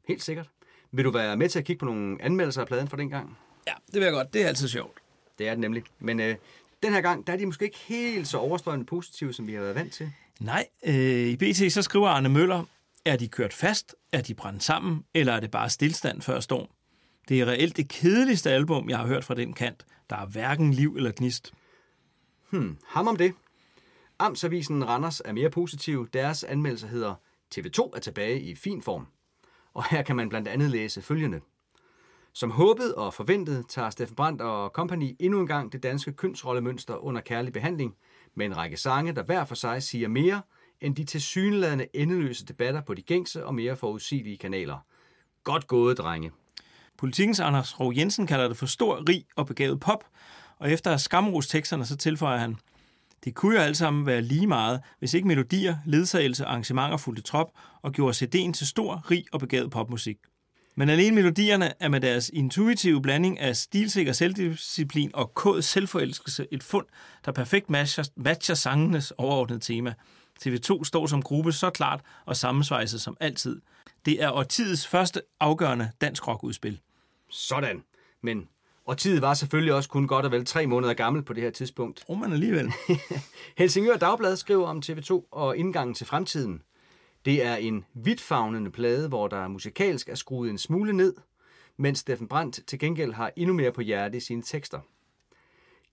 Helt 0.08 0.24
sikkert. 0.24 0.50
Vil 0.96 1.06
du 1.06 1.12
være 1.12 1.38
med 1.38 1.50
til 1.50 1.60
at 1.60 1.66
kigge 1.66 1.80
på 1.80 1.86
nogle 1.86 2.18
anmeldelser 2.22 2.62
af 2.62 2.68
pladen 2.68 2.88
for 2.88 2.98
den 2.98 3.10
gang? 3.10 3.38
Ja, 3.68 3.74
det 3.86 3.94
vil 3.94 4.04
jeg 4.04 4.12
godt. 4.12 4.34
Det 4.34 4.44
er 4.44 4.48
altid 4.48 4.68
sjovt. 4.68 4.98
Det 5.38 5.48
er 5.48 5.52
det 5.52 5.60
nemlig. 5.60 5.84
Men 6.00 6.20
øh, 6.20 6.36
den 6.84 6.94
her 6.94 7.02
gang, 7.02 7.28
der 7.28 7.34
er 7.34 7.38
de 7.38 7.46
måske 7.46 7.66
ikke 7.66 7.78
helt 7.78 8.28
så 8.28 8.38
overstrømmende 8.38 8.86
positive, 8.86 9.34
som 9.34 9.48
vi 9.48 9.54
har 9.54 9.62
været 9.62 9.76
vant 9.76 9.94
til. 9.94 10.12
Nej, 10.40 10.68
øh, 10.86 11.28
i 11.28 11.36
BT 11.36 11.74
så 11.74 11.82
skriver 11.82 12.08
Arne 12.08 12.30
Møller, 12.30 12.64
er 13.06 13.16
de 13.16 13.28
kørt 13.28 13.54
fast, 13.54 13.96
er 14.12 14.22
de 14.22 14.34
brændt 14.34 14.64
sammen, 14.64 15.04
eller 15.14 15.34
er 15.34 15.40
det 15.40 15.52
bare 15.52 15.70
stillstand 15.70 16.22
før 16.22 16.40
storm? 16.40 16.68
Det 17.30 17.42
er 17.42 17.46
reelt 17.46 17.78
det 17.78 17.90
kedeligste 17.90 18.52
album, 18.52 18.90
jeg 18.90 18.98
har 18.98 19.08
hørt 19.08 19.24
fra 19.24 19.36
den 19.36 19.54
kant. 19.54 19.86
Der 20.10 20.16
er 20.16 20.26
hverken 20.26 20.74
liv 20.74 20.96
eller 20.98 21.12
gnist. 21.16 21.54
Hmm, 22.50 22.78
ham 22.88 23.08
om 23.08 23.18
det. 23.18 23.34
Amtsavisen 24.20 24.88
Randers 24.88 25.22
er 25.26 25.32
mere 25.32 25.50
positiv. 25.50 26.10
Deres 26.14 26.44
anmeldelse 26.44 26.88
hedder 26.88 27.16
TV2 27.56 27.92
er 27.96 28.00
tilbage 28.00 28.42
i 28.42 28.56
fin 28.56 28.82
form. 28.82 29.08
Og 29.74 29.90
her 29.90 30.02
kan 30.02 30.16
man 30.16 30.30
blandt 30.30 30.48
andet 30.48 30.70
læse 30.70 31.02
følgende. 31.02 31.42
Som 32.34 32.52
håbet 32.52 32.96
og 32.96 33.14
forventet 33.14 33.66
tager 33.70 33.90
Steffen 33.90 34.16
Brandt 34.16 34.42
og 34.42 34.70
company 34.70 35.16
endnu 35.20 35.40
en 35.40 35.48
gang 35.48 35.72
det 35.72 35.84
danske 35.84 36.14
kønsrollemønster 36.14 36.96
under 36.96 37.22
kærlig 37.22 37.54
behandling, 37.54 37.96
med 38.36 38.46
en 38.46 38.58
række 38.58 38.78
sange, 38.78 39.12
der 39.12 39.24
hver 39.24 39.46
for 39.46 39.56
sig 39.56 39.84
siger 39.84 40.08
mere, 40.08 40.42
end 40.82 40.96
de 40.96 41.04
tilsyneladende 41.04 41.88
endeløse 41.94 42.46
debatter 42.46 42.82
på 42.82 42.94
de 42.94 43.02
gængse 43.02 43.46
og 43.46 43.56
mere 43.56 43.76
forudsigelige 43.76 44.38
kanaler. 44.38 44.78
Godt 45.44 45.68
gået, 45.68 45.98
drenge. 45.98 46.32
Politikens 46.98 47.40
Anders 47.40 47.80
Rov 47.80 47.94
Jensen 47.98 48.28
kalder 48.28 48.48
det 48.48 48.58
for 48.58 48.66
stor, 48.66 49.10
rig 49.10 49.26
og 49.36 49.46
begavet 49.46 49.80
pop, 49.80 50.04
og 50.60 50.72
efter 50.72 50.92
at 50.92 51.02
skamrose 51.02 51.50
teksterne, 51.50 51.86
så 51.86 51.98
tilføjer 51.98 52.38
han, 52.38 52.58
det 53.24 53.36
kunne 53.36 53.56
jo 53.56 53.62
alt 53.62 53.78
sammen 53.78 54.06
være 54.06 54.22
lige 54.22 54.48
meget, 54.48 54.82
hvis 55.00 55.14
ikke 55.14 55.28
melodier, 55.28 55.76
ledsagelse 55.86 56.46
og 56.46 56.52
arrangementer 56.52 56.98
fulgte 56.98 57.22
trop 57.22 57.52
og 57.82 57.92
gjorde 57.92 58.18
CD'en 58.18 58.52
til 58.52 58.68
stor, 58.68 59.12
rig 59.12 59.26
og 59.32 59.40
begavet 59.40 59.72
popmusik. 59.72 60.18
Men 60.76 60.90
alene 60.90 61.16
melodierne 61.16 61.74
er 61.80 61.88
med 61.88 62.02
deres 62.02 62.30
intuitive 62.34 63.02
blanding 63.02 63.40
af 63.40 63.56
stilsikker 63.56 64.14
selvdisciplin 64.14 65.12
og 65.14 65.34
kod 65.34 65.62
selvforelskelse 65.62 66.48
et 66.52 66.64
fund, 66.64 66.86
der 67.26 67.32
perfekt 67.32 67.70
matcher, 67.70 68.04
matcher 68.16 68.56
sangenes 68.56 69.12
overordnede 69.12 69.60
tema. 69.60 69.94
TV2 70.46 70.84
står 70.84 71.08
som 71.08 71.22
gruppe 71.22 71.52
så 71.52 71.70
klart 71.70 72.02
og 72.26 72.38
sammensvejset 72.38 73.02
som 73.02 73.18
altid. 73.20 73.62
Det 74.06 74.24
er 74.24 74.32
årtidets 74.32 74.88
første 74.88 75.22
afgørende 75.40 75.92
dansk 76.02 76.28
rockudspil. 76.28 76.80
Sådan. 77.30 77.84
Men 78.24 78.48
og 78.86 78.98
tid 78.98 79.20
var 79.20 79.34
selvfølgelig 79.34 79.74
også 79.74 79.90
kun 79.90 80.08
godt 80.08 80.26
og 80.26 80.32
vel 80.32 80.46
tre 80.46 80.68
måneder 80.68 80.94
gammel 80.94 81.24
på 81.24 81.34
det 81.34 81.44
her 81.44 81.52
tidspunkt. 81.52 82.04
Oh, 82.08 82.20
men 82.20 82.34
alligevel. 82.34 82.72
Helsingør 83.58 83.96
Dagblad 83.96 84.36
skriver 84.36 84.68
om 84.68 84.82
TV2 84.86 85.28
og 85.32 85.58
indgangen 85.58 85.94
til 85.94 86.06
fremtiden. 86.08 86.62
Det 87.26 87.46
er 87.46 87.56
en 87.56 87.86
vidtfavnende 87.94 88.72
plade, 88.72 89.08
hvor 89.08 89.28
der 89.28 89.48
musikalsk 89.48 90.10
er 90.10 90.16
skruet 90.16 90.50
en 90.50 90.58
smule 90.58 90.94
ned, 90.94 91.14
mens 91.78 92.00
Steffen 92.00 92.28
Brandt 92.28 92.60
til 92.68 92.80
gengæld 92.80 93.14
har 93.14 93.32
endnu 93.36 93.54
mere 93.54 93.72
på 93.72 93.82
hjerte 93.82 94.18
i 94.18 94.20
sine 94.20 94.42
tekster. 94.42 94.80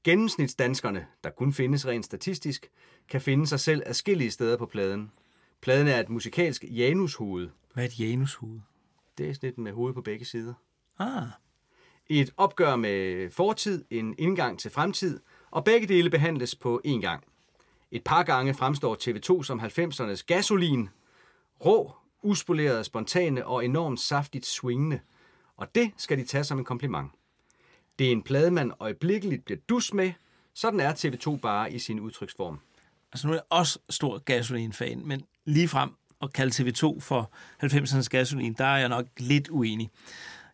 Gennemsnitsdanskerne, 0.05 1.07
der 1.25 1.31
kun 1.31 1.53
findes 1.53 1.87
rent 1.87 2.05
statistisk, 2.05 2.71
kan 3.09 3.21
finde 3.21 3.47
sig 3.47 3.61
selv 3.61 3.83
afskillige 3.87 4.31
steder 4.31 4.57
på 4.57 4.67
pladen. 4.67 5.13
Pladen 5.63 5.89
er 5.89 6.01
et 6.01 6.09
musikalsk 6.09 6.65
janushoved. 6.65 7.49
Hvad 7.75 7.85
er 7.85 7.89
et 7.89 8.01
janushoved? 8.01 8.61
Det 9.19 9.29
er 9.29 9.35
sådan 9.35 9.49
et 9.49 9.59
med 9.59 9.73
hovedet 9.73 9.95
på 9.95 10.03
begge 10.03 10.25
sider. 10.25 10.55
Ah. 10.99 11.29
Et 12.13 12.31
opgør 12.37 12.77
med 12.77 13.31
fortid, 13.31 13.85
en 13.91 14.15
indgang 14.19 14.59
til 14.59 14.71
fremtid 14.71 15.21
og 15.51 15.65
begge 15.65 15.87
dele 15.87 16.11
behandles 16.11 16.55
på 16.55 16.81
én 16.87 17.01
gang. 17.01 17.25
Et 17.91 18.05
par 18.05 18.23
gange 18.23 18.55
fremstår 18.55 18.97
TV2 18.97 19.43
som 19.43 19.61
90'ernes 19.61 20.25
gasolin, 20.27 20.89
rå, 21.65 21.93
uspoleret, 22.23 22.87
spontane 22.87 23.47
og 23.47 23.65
enormt 23.65 24.01
saftigt 24.01 24.47
swingende. 24.47 25.01
Og 25.57 25.75
det 25.75 25.91
skal 25.97 26.19
de 26.19 26.25
tage 26.25 26.45
som 26.45 26.59
en 26.59 26.65
kompliment. 26.65 27.11
Det 27.99 28.07
er 28.07 28.13
en 28.13 28.23
plade, 28.23 28.51
man 28.51 28.73
øjeblikkeligt 28.81 29.45
bliver 29.45 29.61
dus 29.69 29.95
med. 29.95 30.13
Sådan 30.55 30.81
er 30.81 30.93
TV2 30.93 31.37
bare 31.41 31.73
i 31.73 31.79
sin 31.79 32.01
udtryksform. 32.01 32.59
Altså 33.13 33.27
nu 33.27 33.33
er 33.33 33.37
jeg 33.37 33.45
også 33.51 33.79
stor 33.91 34.19
gasolin-fan, 34.19 35.07
men 35.07 35.23
lige 35.45 35.69
frem 35.69 35.91
at 36.23 36.33
kalde 36.33 36.63
TV2 36.63 37.01
for 37.01 37.31
90'ernes 37.65 38.09
gasolin, 38.09 38.53
der 38.53 38.65
er 38.65 38.79
jeg 38.79 38.89
nok 38.89 39.07
lidt 39.19 39.49
uenig. 39.49 39.91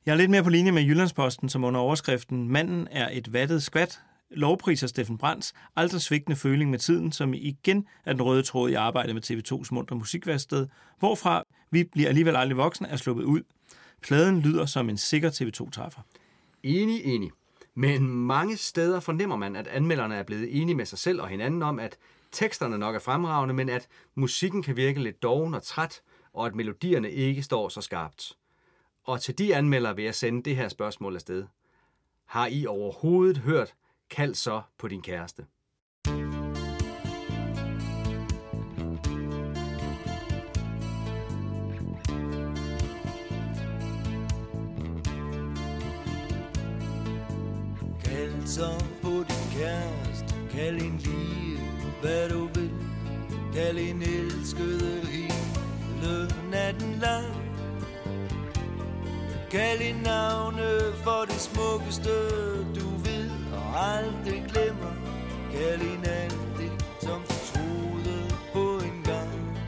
Jeg 0.06 0.12
er 0.12 0.16
lidt 0.16 0.30
mere 0.30 0.42
på 0.42 0.50
linje 0.50 0.72
med 0.72 0.82
Jyllandsposten, 0.82 1.48
som 1.48 1.64
under 1.64 1.80
overskriften 1.80 2.48
Manden 2.48 2.88
er 2.90 3.08
et 3.12 3.32
vattet 3.32 3.62
skvat, 3.62 4.00
lovpriser 4.30 4.86
Steffen 4.86 5.18
Brands 5.18 5.54
aldrig 5.76 6.00
svigtende 6.00 6.36
føling 6.36 6.70
med 6.70 6.78
tiden, 6.78 7.12
som 7.12 7.34
igen 7.34 7.86
er 8.04 8.12
den 8.12 8.22
røde 8.22 8.42
tråd 8.42 8.70
i 8.70 8.74
arbejdet 8.74 9.14
med 9.14 9.30
TV2's 9.30 9.68
mundre 9.70 9.96
musikværsted, 9.96 10.66
hvorfra 10.98 11.42
vi 11.70 11.84
bliver 11.84 12.08
alligevel 12.08 12.36
aldrig 12.36 12.56
voksne 12.56 12.88
er 12.88 12.96
sluppet 12.96 13.24
ud. 13.24 13.42
Pladen 14.02 14.40
lyder 14.40 14.66
som 14.66 14.88
en 14.90 14.96
sikker 14.96 15.30
TV2-træffer. 15.30 16.00
Enig, 16.62 17.04
enig. 17.04 17.30
Men 17.74 18.08
mange 18.08 18.56
steder 18.56 19.00
fornemmer 19.00 19.36
man, 19.36 19.56
at 19.56 19.66
anmelderne 19.66 20.14
er 20.14 20.22
blevet 20.22 20.60
enige 20.60 20.76
med 20.76 20.86
sig 20.86 20.98
selv 20.98 21.20
og 21.20 21.28
hinanden 21.28 21.62
om, 21.62 21.78
at 21.78 21.96
teksterne 22.32 22.78
nok 22.78 22.94
er 22.94 23.00
fremragende, 23.00 23.54
men 23.54 23.68
at 23.68 23.88
musikken 24.14 24.62
kan 24.62 24.76
virke 24.76 25.02
lidt 25.02 25.22
doven 25.22 25.54
og 25.54 25.62
træt, 25.62 26.00
og 26.32 26.46
at 26.46 26.54
melodierne 26.54 27.10
ikke 27.10 27.42
står 27.42 27.68
så 27.68 27.80
skarpt. 27.80 28.36
Og 29.06 29.20
til 29.20 29.38
de 29.38 29.56
anmeldere 29.56 29.96
vil 29.96 30.04
jeg 30.04 30.14
sende 30.14 30.42
det 30.42 30.56
her 30.56 30.68
spørgsmål 30.68 31.14
afsted. 31.14 31.46
Har 32.24 32.46
I 32.46 32.66
overhovedet 32.66 33.38
hørt 33.38 33.74
Kald 34.10 34.34
så 34.34 34.62
på 34.78 34.88
din 34.88 35.02
kæreste? 35.02 35.46
Kald 48.04 48.46
så 48.46 48.84
på 49.02 49.08
din 49.08 49.58
kæreste, 49.58 50.34
kald 50.50 50.82
en 50.82 50.98
lige, 50.98 51.58
hvad 52.00 52.28
du 52.28 52.46
vil. 52.54 52.70
Kald 53.54 53.78
en 53.78 54.02
elskede 54.02 55.06
hele 55.06 56.28
natten 56.50 56.92
lang. 57.00 57.45
Kald 59.50 59.80
i 59.80 59.92
navne 59.92 60.92
for 61.04 61.24
det 61.28 61.40
smukkeste, 61.40 62.14
du 62.74 62.86
ved 63.04 63.30
og 63.52 63.66
aldrig 63.94 64.44
glemmer. 64.52 64.92
Kald 65.52 65.82
i 65.82 65.94
alt 66.04 66.58
det, 66.58 66.72
som 67.00 67.20
du 67.28 67.34
troede 67.52 68.16
på 68.52 68.84
en 68.84 69.02
gang. 69.04 69.58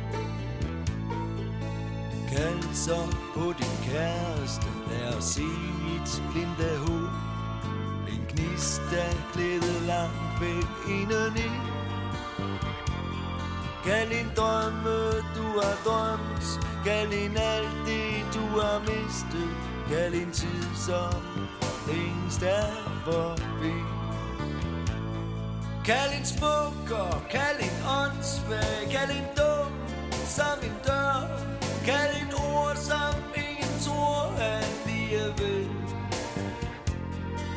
Kald 2.28 2.74
så 2.74 3.00
på 3.34 3.52
din 3.58 3.76
kæreste, 3.90 4.66
lad 4.90 5.14
os 5.14 5.24
se 5.24 5.48
mit 5.84 6.22
blinde 6.32 6.78
håb. 6.78 7.10
En 8.08 8.24
gnist 8.28 8.80
der 8.90 9.32
glæde 9.32 9.86
langt 9.86 10.40
væk 10.40 10.68
indeni 10.88 11.50
Kald 13.84 14.12
en 14.12 14.30
drømme, 14.36 14.96
du 15.36 15.46
har 15.60 15.76
drømt 15.84 16.46
Kald 16.88 17.12
en 17.12 17.36
alt 17.36 17.86
det, 17.86 18.24
du 18.34 18.60
har 18.60 18.78
mistet. 18.80 19.50
Kald 19.88 20.14
en 20.14 20.32
tid, 20.32 20.62
som 20.86 21.22
for 21.60 21.92
længst 21.92 22.42
er 22.42 22.72
forbi. 23.04 23.74
Kald 25.84 26.12
en 26.18 26.24
smuk 26.24 26.90
og 26.90 27.22
kald 27.30 27.60
en 27.68 27.82
åndssvag 27.98 28.88
Kald 28.92 29.10
en 29.10 29.24
dum 29.38 29.72
som 30.36 30.58
en 30.68 30.76
dør. 30.86 31.20
Kald 31.84 32.14
en 32.22 32.32
ord, 32.34 32.76
som 32.76 33.14
ingen 33.46 33.74
tror 33.86 34.24
alligevel 34.56 35.70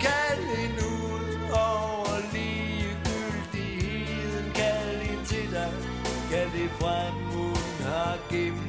Kald 0.05 0.43
en 0.63 0.75
ud 0.97 1.27
over 1.71 2.15
ligegyldigheden. 2.33 4.45
Kald 4.53 5.01
en 5.11 5.21
til 5.25 5.47
dig. 5.51 5.73
Kald 6.31 6.51
det 6.51 6.69
frem, 6.79 7.13
hun 7.35 7.57
har 7.85 8.17
gemt. 8.31 8.60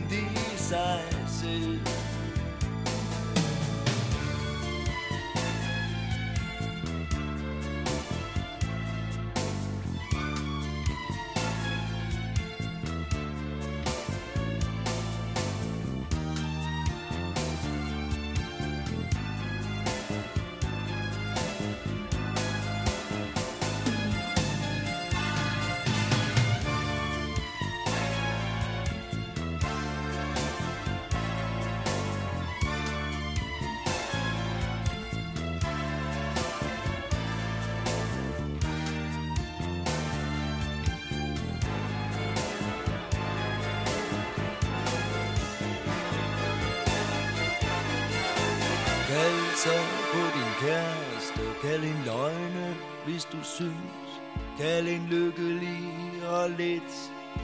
Synes. 53.57 54.11
Kald 54.59 54.89
en 54.89 55.07
lykkelig 55.11 56.29
og 56.29 56.51
lidt 56.51 56.95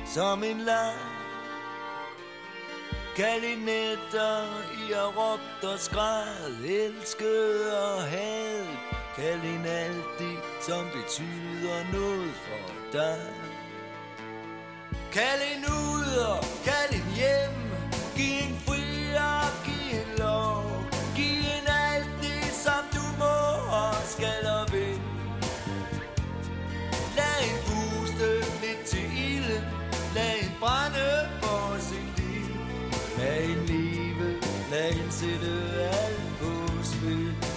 som 0.06 0.44
en 0.44 0.60
leg. 0.60 0.94
Kald 3.16 3.44
en 3.44 3.58
nætter, 3.58 4.42
I 4.72 4.92
har 4.92 5.12
råbt 5.18 5.64
og 5.72 5.78
skræd, 5.78 6.64
elsket 6.64 7.72
og 7.72 8.02
had. 8.02 8.66
Kald 9.16 9.40
en 9.40 9.66
alt 9.66 10.18
det, 10.18 10.38
som 10.60 10.84
betyder 10.86 11.92
noget 11.92 12.32
for 12.34 12.72
dig. 12.92 13.20
Kald 15.12 15.40
en 15.56 15.64
ud 15.64 16.16
og 16.28 16.44
kald 16.64 17.00
en 17.00 17.14
hjem, 17.16 17.56
giv 18.16 18.48
en 18.48 18.56
fri 18.66 19.14
og 19.14 19.67
Lad 33.28 33.44
en 33.44 33.66
leve, 33.66 34.40
lad 34.70 34.92
en 34.92 35.10
sætte 35.10 35.52
alt 35.84 36.38
på 36.40 36.82
spil. 36.82 37.47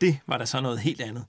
Det 0.00 0.18
var 0.26 0.38
da 0.38 0.44
så 0.44 0.60
noget 0.60 0.78
helt 0.78 1.00
andet. 1.00 1.24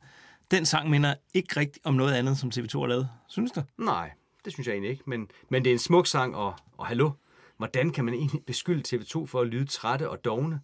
Den 0.52 0.65
sang 0.65 0.89
minder 0.89 1.14
ikke 1.34 1.60
rigtigt 1.60 1.85
om 1.85 1.94
noget 1.94 2.14
andet, 2.14 2.38
som 2.38 2.52
TV2 2.56 2.80
har 2.80 2.88
lavet. 2.88 3.10
Synes 3.27 3.52
du? 3.52 3.64
Nej, 3.77 4.11
det 4.45 4.53
synes 4.53 4.68
jeg 4.68 4.73
egentlig 4.73 4.91
ikke. 4.91 5.03
Men, 5.07 5.27
men 5.49 5.64
det 5.64 5.69
er 5.69 5.73
en 5.73 5.80
smuk 5.80 6.07
sang, 6.07 6.35
og, 6.35 6.56
og 6.77 6.88
hallo, 6.88 7.11
hvordan 7.57 7.89
kan 7.89 8.06
man 8.06 8.14
egentlig 8.14 8.41
beskylde 8.48 8.98
TV2 8.98 9.26
for 9.26 9.41
at 9.41 9.48
lyde 9.48 9.65
trætte 9.65 10.10
og 10.10 10.26
dogne, 10.26 10.61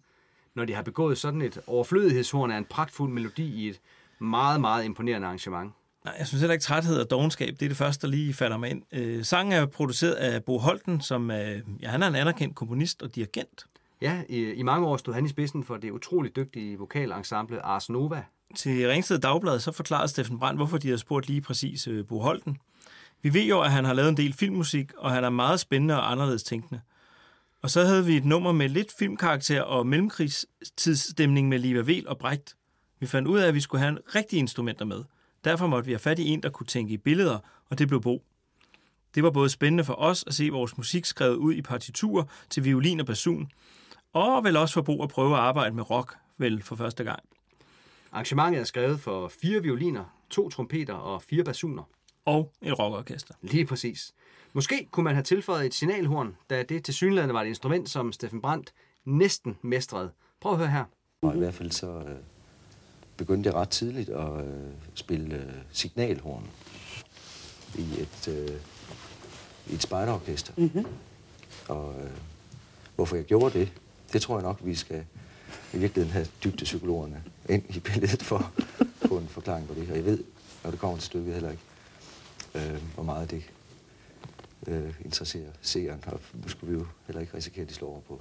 når 0.54 0.64
de 0.64 0.74
har 0.74 0.82
begået 0.82 1.18
sådan 1.18 1.42
et 1.42 1.58
overflødighedshorn 1.66 2.50
af 2.50 2.58
en 2.58 2.64
pragtfuld 2.64 3.12
melodi 3.12 3.44
i 3.44 3.68
et 3.68 3.80
meget, 4.18 4.60
meget 4.60 4.84
imponerende 4.84 5.26
arrangement? 5.26 5.72
Nej, 6.04 6.14
jeg 6.18 6.26
synes 6.26 6.40
heller 6.40 6.52
ikke, 6.52 6.62
træthed 6.62 7.00
og 7.00 7.10
dogenskab, 7.10 7.48
det 7.48 7.62
er 7.62 7.68
det 7.68 7.76
første, 7.76 8.06
der 8.06 8.10
lige 8.10 8.34
falder 8.34 8.56
mig 8.56 8.70
ind. 8.70 8.82
Øh, 8.92 9.24
sangen 9.24 9.52
er 9.52 9.66
produceret 9.66 10.12
af 10.12 10.44
Bo 10.44 10.58
Holten, 10.58 11.00
som 11.00 11.30
er, 11.30 11.60
ja, 11.80 11.88
han 11.88 12.02
er 12.02 12.06
en 12.06 12.14
anerkendt 12.14 12.54
komponist 12.54 13.02
og 13.02 13.14
dirigent. 13.14 13.66
Ja, 14.04 14.22
i, 14.28 14.52
i 14.52 14.62
mange 14.62 14.86
år 14.86 14.96
stod 14.96 15.14
han 15.14 15.24
i 15.24 15.28
spidsen 15.28 15.64
for 15.64 15.76
det 15.76 15.90
utroligt 15.90 16.36
dygtige 16.36 16.78
vokalensemble 16.78 17.62
Ars 17.62 17.90
Nova. 17.90 18.24
Til 18.56 18.88
Ringsted 18.88 19.18
Dagblad 19.18 19.60
så 19.60 19.72
forklarede 19.72 20.08
Steffen 20.08 20.38
Brandt, 20.38 20.58
hvorfor 20.58 20.78
de 20.78 20.88
havde 20.88 20.98
spurgt 20.98 21.28
lige 21.28 21.40
præcis 21.40 21.86
øh, 21.86 22.06
Bo 22.06 22.18
Holten. 22.18 22.58
Vi 23.22 23.34
ved 23.34 23.42
jo, 23.42 23.60
at 23.60 23.72
han 23.72 23.84
har 23.84 23.92
lavet 23.92 24.08
en 24.08 24.16
del 24.16 24.32
filmmusik, 24.32 24.92
og 24.96 25.10
han 25.10 25.24
er 25.24 25.30
meget 25.30 25.60
spændende 25.60 25.96
og 25.96 26.12
anderledes 26.12 26.42
tænkende. 26.42 26.80
Og 27.62 27.70
så 27.70 27.84
havde 27.84 28.06
vi 28.06 28.16
et 28.16 28.24
nummer 28.24 28.52
med 28.52 28.68
lidt 28.68 28.92
filmkarakter 28.98 29.62
og 29.62 29.86
mellemkrigstidsstemning 29.86 31.48
med 31.48 31.58
Liva 31.58 31.80
Vel 31.80 32.08
og 32.08 32.18
Brecht. 32.18 32.56
Vi 33.00 33.06
fandt 33.06 33.28
ud 33.28 33.38
af, 33.38 33.48
at 33.48 33.54
vi 33.54 33.60
skulle 33.60 33.80
have 33.80 33.90
en 33.90 33.98
rigtig 34.14 34.38
instrumenter 34.38 34.84
med. 34.84 35.04
Derfor 35.44 35.66
måtte 35.66 35.86
vi 35.86 35.92
have 35.92 35.98
fat 35.98 36.18
i 36.18 36.28
en, 36.28 36.42
der 36.42 36.50
kunne 36.50 36.66
tænke 36.66 36.94
i 36.94 36.96
billeder, 36.96 37.38
og 37.70 37.78
det 37.78 37.88
blev 37.88 38.00
Bo. 38.00 38.22
Det 39.14 39.22
var 39.22 39.30
både 39.30 39.48
spændende 39.48 39.84
for 39.84 39.94
os 39.94 40.24
at 40.26 40.34
se 40.34 40.48
vores 40.48 40.76
musik 40.76 41.04
skrevet 41.04 41.36
ud 41.36 41.54
i 41.54 41.62
partiturer 41.62 42.24
til 42.50 42.64
violin 42.64 43.00
og 43.00 43.06
basun, 43.06 43.50
og 44.14 44.44
vel 44.44 44.56
også 44.56 44.74
for 44.74 44.82
Bo 44.82 45.02
at 45.02 45.08
prøve 45.08 45.34
at 45.34 45.40
arbejde 45.40 45.74
med 45.74 45.90
rock, 45.90 46.16
vel 46.38 46.62
for 46.62 46.76
første 46.76 47.04
gang. 47.04 47.20
Arrangementet 48.12 48.60
er 48.60 48.64
skrevet 48.64 49.00
for 49.00 49.28
fire 49.28 49.62
violiner, 49.62 50.04
to 50.30 50.48
trompeter 50.48 50.94
og 50.94 51.22
fire 51.22 51.44
basuner. 51.44 51.82
Og 52.24 52.52
et 52.62 52.78
rockorkester. 52.78 53.34
Lige 53.42 53.66
præcis. 53.66 54.12
Måske 54.52 54.88
kunne 54.90 55.04
man 55.04 55.14
have 55.14 55.22
tilføjet 55.22 55.66
et 55.66 55.74
signalhorn, 55.74 56.36
da 56.50 56.62
det 56.62 56.84
til 56.84 56.94
synligheden 56.94 57.34
var 57.34 57.42
et 57.42 57.48
instrument, 57.48 57.90
som 57.90 58.12
Steffen 58.12 58.40
Brandt 58.40 58.72
næsten 59.04 59.58
mestrede. 59.62 60.10
Prøv 60.40 60.52
at 60.52 60.58
høre 60.58 60.68
her. 60.68 60.84
Og 61.22 61.34
i 61.34 61.38
hvert 61.38 61.54
fald 61.54 61.70
så 61.70 61.86
øh, 61.86 62.16
begyndte 63.16 63.48
jeg 63.48 63.54
ret 63.54 63.68
tidligt 63.68 64.08
at 64.08 64.46
øh, 64.46 64.72
spille 64.94 65.34
øh, 65.34 65.52
signalhorn 65.72 66.50
i 67.74 68.00
et, 68.00 68.28
øh, 68.28 68.56
i 69.66 69.74
et 69.74 69.82
spejderorkester. 69.82 70.52
Mhm. 70.56 70.86
Og 71.68 71.94
øh, 72.00 72.10
hvorfor 72.96 73.16
jeg 73.16 73.24
gjorde 73.24 73.58
det, 73.58 73.72
det 74.12 74.22
tror 74.22 74.36
jeg 74.36 74.42
nok, 74.42 74.60
vi 74.64 74.74
skal 74.74 75.04
i 75.74 75.78
virkeligheden 75.78 76.12
have 76.12 76.26
dybdepsykologerne 76.44 77.22
ind 77.48 77.62
i 77.68 77.80
billedet 77.80 78.22
for 78.22 78.52
at 78.80 79.08
få 79.08 79.18
en 79.18 79.28
forklaring 79.28 79.68
på 79.68 79.74
det. 79.74 79.90
Og 79.90 79.96
jeg 79.96 80.04
ved, 80.04 80.24
når 80.64 80.70
det 80.70 80.80
kommer 80.80 80.96
til 80.96 81.06
stykket 81.06 81.32
heller 81.32 81.50
ikke, 81.50 81.62
øh, 82.54 82.82
hvor 82.94 83.02
meget 83.02 83.30
det 83.30 83.42
øh, 84.66 84.94
interesserer 85.04 85.50
seeren. 85.62 86.04
Og 86.06 86.20
nu 86.32 86.48
skulle 86.48 86.72
vi 86.72 86.78
jo 86.78 86.86
heller 87.06 87.20
ikke 87.20 87.36
risikere, 87.36 87.62
at 87.62 87.68
de 87.68 87.74
slår 87.74 87.88
over 87.88 88.00
på 88.00 88.20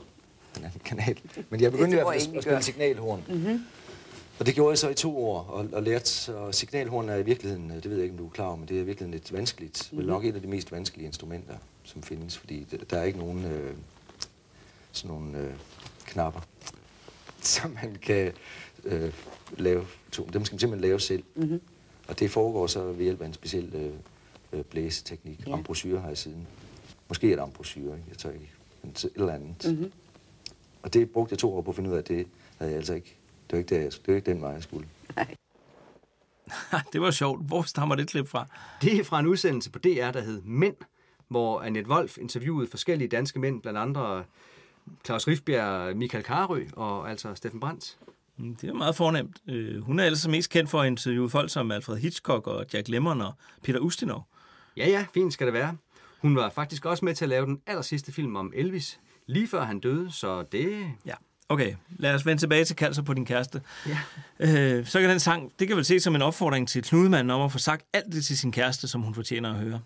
en 0.58 0.66
anden 0.66 0.82
kanal. 0.86 1.18
Men 1.50 1.62
jeg 1.62 1.72
begyndte 1.72 1.92
i 1.92 2.02
hvert 2.02 2.22
fald 2.22 2.38
at 2.38 2.44
spille 2.44 2.64
signalhorn. 2.64 3.24
Mhm. 3.30 3.66
Og 4.40 4.46
det 4.46 4.56
gjorde 4.56 4.70
jeg 4.70 4.78
så 4.78 4.90
i 4.90 4.94
to 4.94 5.26
år, 5.26 5.40
og, 5.44 5.68
og 5.74 5.84
lærte, 5.84 6.10
så 6.10 6.52
signalhorn 6.52 7.10
er 7.10 7.16
i 7.16 7.24
virkeligheden, 7.24 7.72
øh, 7.72 7.76
det 7.76 7.90
ved 7.90 7.98
jeg 7.98 8.04
ikke, 8.04 8.14
om 8.14 8.18
du 8.18 8.26
er 8.26 8.30
klar 8.30 8.46
over, 8.46 8.56
men 8.56 8.68
det 8.68 8.78
er 8.78 8.82
i 8.82 8.86
virkeligheden 8.86 9.22
et 9.22 9.34
vanskeligt, 9.34 9.90
mm. 9.92 9.98
vel 9.98 10.08
nok 10.08 10.26
et 10.26 10.36
af 10.36 10.42
de 10.42 10.48
mest 10.48 10.72
vanskelige 10.72 11.08
instrumenter, 11.08 11.54
som 11.84 12.04
findes, 12.04 12.38
fordi 12.38 12.66
der 12.90 12.98
er 12.98 13.04
ikke 13.04 13.20
nogen 13.20 13.46
øh, 13.46 13.74
sådan 14.94 15.16
nogle 15.16 15.38
øh, 15.38 15.54
knapper, 16.06 16.42
som 17.42 17.72
man 17.72 17.96
kan 18.02 18.34
øh, 18.84 19.14
lave, 19.58 19.86
to, 20.12 20.30
dem 20.34 20.46
skal 20.46 20.54
man 20.54 20.60
simpelthen 20.60 20.82
lave 20.82 21.00
selv. 21.00 21.24
Mhm. 21.36 21.62
Og 22.08 22.20
det 22.20 22.32
foregår 22.32 22.68
så 22.68 22.92
ved 22.92 23.04
hjælp 23.04 23.22
af 23.22 23.26
en 23.26 23.34
speciel 23.34 23.76
øh, 23.76 23.94
øh, 24.60 24.64
blæseteknik. 24.64 25.48
Ja. 25.48 25.54
Ambrosyre 25.54 26.00
har 26.00 26.08
jeg 26.08 26.18
siden. 26.18 26.48
Måske 27.08 27.32
er 27.32 27.36
det 27.36 27.44
ambrosyre, 27.44 27.98
jeg 28.10 28.18
tør 28.18 28.32
ikke, 28.32 28.52
men 28.82 28.92
et 28.92 29.12
eller 29.16 29.34
andet. 29.34 29.78
Mhm. 29.78 29.92
Og 30.84 30.94
det 30.94 31.12
brugte 31.12 31.34
jeg 31.34 31.40
to 31.40 31.56
år 31.56 31.62
på 31.62 31.72
at 31.72 31.76
finde 31.76 31.90
ud 31.90 31.96
af, 31.96 32.00
at 32.00 32.08
det 32.08 32.28
havde 32.58 32.72
jeg 32.72 32.78
altså 32.78 32.94
ikke. 32.94 33.18
Det 33.50 33.52
var 33.52 33.58
ikke, 33.58 33.76
der, 33.76 33.82
jeg, 33.82 33.92
det 33.92 34.08
var 34.08 34.16
ikke 34.16 34.32
den 34.32 34.42
vej, 34.42 34.52
jeg 34.52 34.64
skulle. 34.64 34.88
det 36.94 37.02
var 37.02 37.12
sjovt. 37.12 37.48
Hvor 37.48 37.62
stammer 37.62 37.96
det 37.96 38.08
klip 38.08 38.28
fra? 38.28 38.48
Det 38.82 39.00
er 39.00 39.04
fra 39.04 39.20
en 39.20 39.28
udsendelse 39.28 39.72
på 39.72 39.80
DR, 39.80 40.12
der 40.12 40.22
hed 40.22 40.42
Mænd, 40.42 40.76
hvor 41.28 41.62
Annette 41.62 41.92
Wolf 41.92 42.18
interviewede 42.18 42.68
forskellige 42.68 43.08
danske 43.08 43.40
mænd, 43.40 43.62
blandt 43.62 43.80
andre 43.80 44.24
Claus 45.06 45.28
Rifbjerg, 45.28 45.98
Michael 45.98 46.24
Karø 46.24 46.66
og 46.76 47.10
altså 47.10 47.36
Steffen 47.36 47.60
Brandt. 47.60 47.98
Mm, 48.38 48.56
Det 48.56 48.70
er 48.70 48.74
meget 48.74 48.96
fornemt. 48.96 49.38
Øh, 49.50 49.82
Hun 49.84 50.00
er 50.00 50.06
ellers 50.06 50.28
mest 50.28 50.50
kendt 50.50 50.70
for 50.70 50.82
at 50.82 50.88
interviewe 50.88 51.30
folk 51.30 51.50
som 51.50 51.72
Alfred 51.72 51.98
Hitchcock 51.98 52.48
og 52.48 52.66
Jack 52.74 52.88
Lemmon 52.88 53.22
og 53.22 53.34
Peter 53.64 53.80
Ustinov. 53.80 54.28
Ja, 54.78 54.90
ja, 54.90 55.06
fint 55.14 55.34
skal 55.34 55.48
det 55.48 55.54
være. 55.54 55.78
Hun 56.22 56.36
var 56.36 56.50
faktisk 56.50 56.86
også 56.86 57.06
med 57.06 57.16
til 57.16 57.26
at 57.26 57.30
lave 57.30 57.46
den 57.46 57.62
aller 57.68 57.82
sidste 57.82 58.12
film 58.12 58.36
om 58.36 58.52
Elvis, 58.56 59.00
lige 59.28 59.48
før 59.48 59.64
han 59.64 59.80
døde, 59.80 60.12
så 60.12 60.44
det... 60.52 60.92
Ja. 61.06 61.14
Okay, 61.50 61.76
lad 61.90 62.14
os 62.16 62.26
vende 62.26 62.42
tilbage 62.42 62.66
til 62.66 62.76
Kalser 62.76 63.02
på 63.02 63.14
din 63.14 63.26
kæreste. 63.26 63.62
Ja. 63.88 63.98
Øh, 64.40 64.86
så 64.86 65.00
kan 65.00 65.10
den 65.10 65.20
sang, 65.20 65.52
det 65.60 65.68
kan 65.68 65.78
vel 65.78 65.86
ses 65.86 66.04
som 66.04 66.16
en 66.16 66.22
opfordring 66.22 66.68
til 66.68 66.84
knudemanden 66.84 67.30
om 67.30 67.42
at 67.42 67.52
få 67.52 67.58
sagt 67.58 67.86
alt 67.94 68.14
det 68.14 68.26
til 68.26 68.38
sin 68.38 68.52
kæreste, 68.52 68.88
som 68.88 69.02
hun 69.02 69.14
fortjener 69.16 69.50
at 69.54 69.60
høre. 69.60 69.82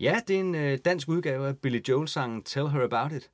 Ja, 0.00 0.20
det 0.28 0.36
er 0.36 0.40
en 0.40 0.54
øh, 0.54 0.78
dansk 0.84 1.08
udgave 1.08 1.48
af 1.48 1.56
Billy 1.58 1.80
Joel-sangen 1.88 2.42
Tell 2.42 2.68
Her 2.68 2.84
About 2.84 3.12
It. 3.12 3.30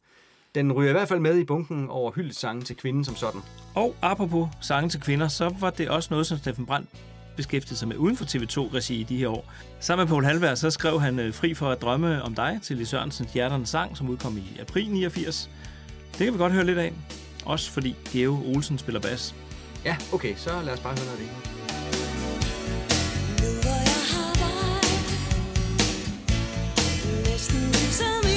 Den 0.54 0.72
ryger 0.72 0.90
i 0.90 0.92
hvert 0.92 1.08
fald 1.08 1.20
med 1.20 1.38
i 1.38 1.44
bunken 1.44 1.88
over 1.88 2.12
hyldetsangen 2.12 2.64
til 2.64 2.76
kvinden 2.76 3.04
som 3.04 3.16
sådan. 3.16 3.40
Og 3.74 3.94
apropos 4.02 4.48
sange 4.60 4.88
til 4.88 5.00
kvinder, 5.00 5.28
så 5.28 5.54
var 5.60 5.70
det 5.70 5.88
også 5.88 6.08
noget, 6.10 6.26
som 6.26 6.38
Steffen 6.38 6.66
Brandt 6.66 6.88
beskæftigede 7.36 7.78
sig 7.78 7.88
med 7.88 7.96
uden 7.96 8.16
for 8.16 8.24
TV2-regi 8.24 9.00
i 9.00 9.02
de 9.02 9.16
her 9.16 9.28
år. 9.28 9.52
Sammen 9.80 10.04
med 10.04 10.08
Poul 10.08 10.24
Halberg, 10.24 10.58
så 10.58 10.70
skrev 10.70 11.00
han 11.00 11.18
øh, 11.18 11.34
Fri 11.34 11.54
for 11.54 11.70
at 11.70 11.82
drømme 11.82 12.22
om 12.22 12.34
dig 12.34 12.58
til 12.62 12.76
Lis 12.76 12.88
Sørensens 12.88 13.32
Hjerternes 13.32 13.68
Sang, 13.68 13.96
som 13.96 14.08
udkom 14.08 14.36
i 14.36 14.60
april 14.60 14.90
89. 14.90 15.50
Det 16.18 16.24
kan 16.24 16.32
vi 16.32 16.38
godt 16.38 16.52
høre 16.52 16.64
lidt 16.64 16.78
af. 16.78 16.92
Også 17.44 17.70
fordi 17.70 17.96
Geo 18.12 18.42
Olsen 18.54 18.78
spiller 18.78 19.00
bas. 19.00 19.34
Ja, 19.84 19.96
okay, 20.12 20.34
så 20.36 20.50
lad 20.64 20.72
os 20.72 20.80
bare 20.80 20.94
høre 20.94 21.06
noget 21.06 21.18
af 21.18 21.24
det. 21.24 21.30
Næsten 27.30 27.60
ligesom 27.60 28.27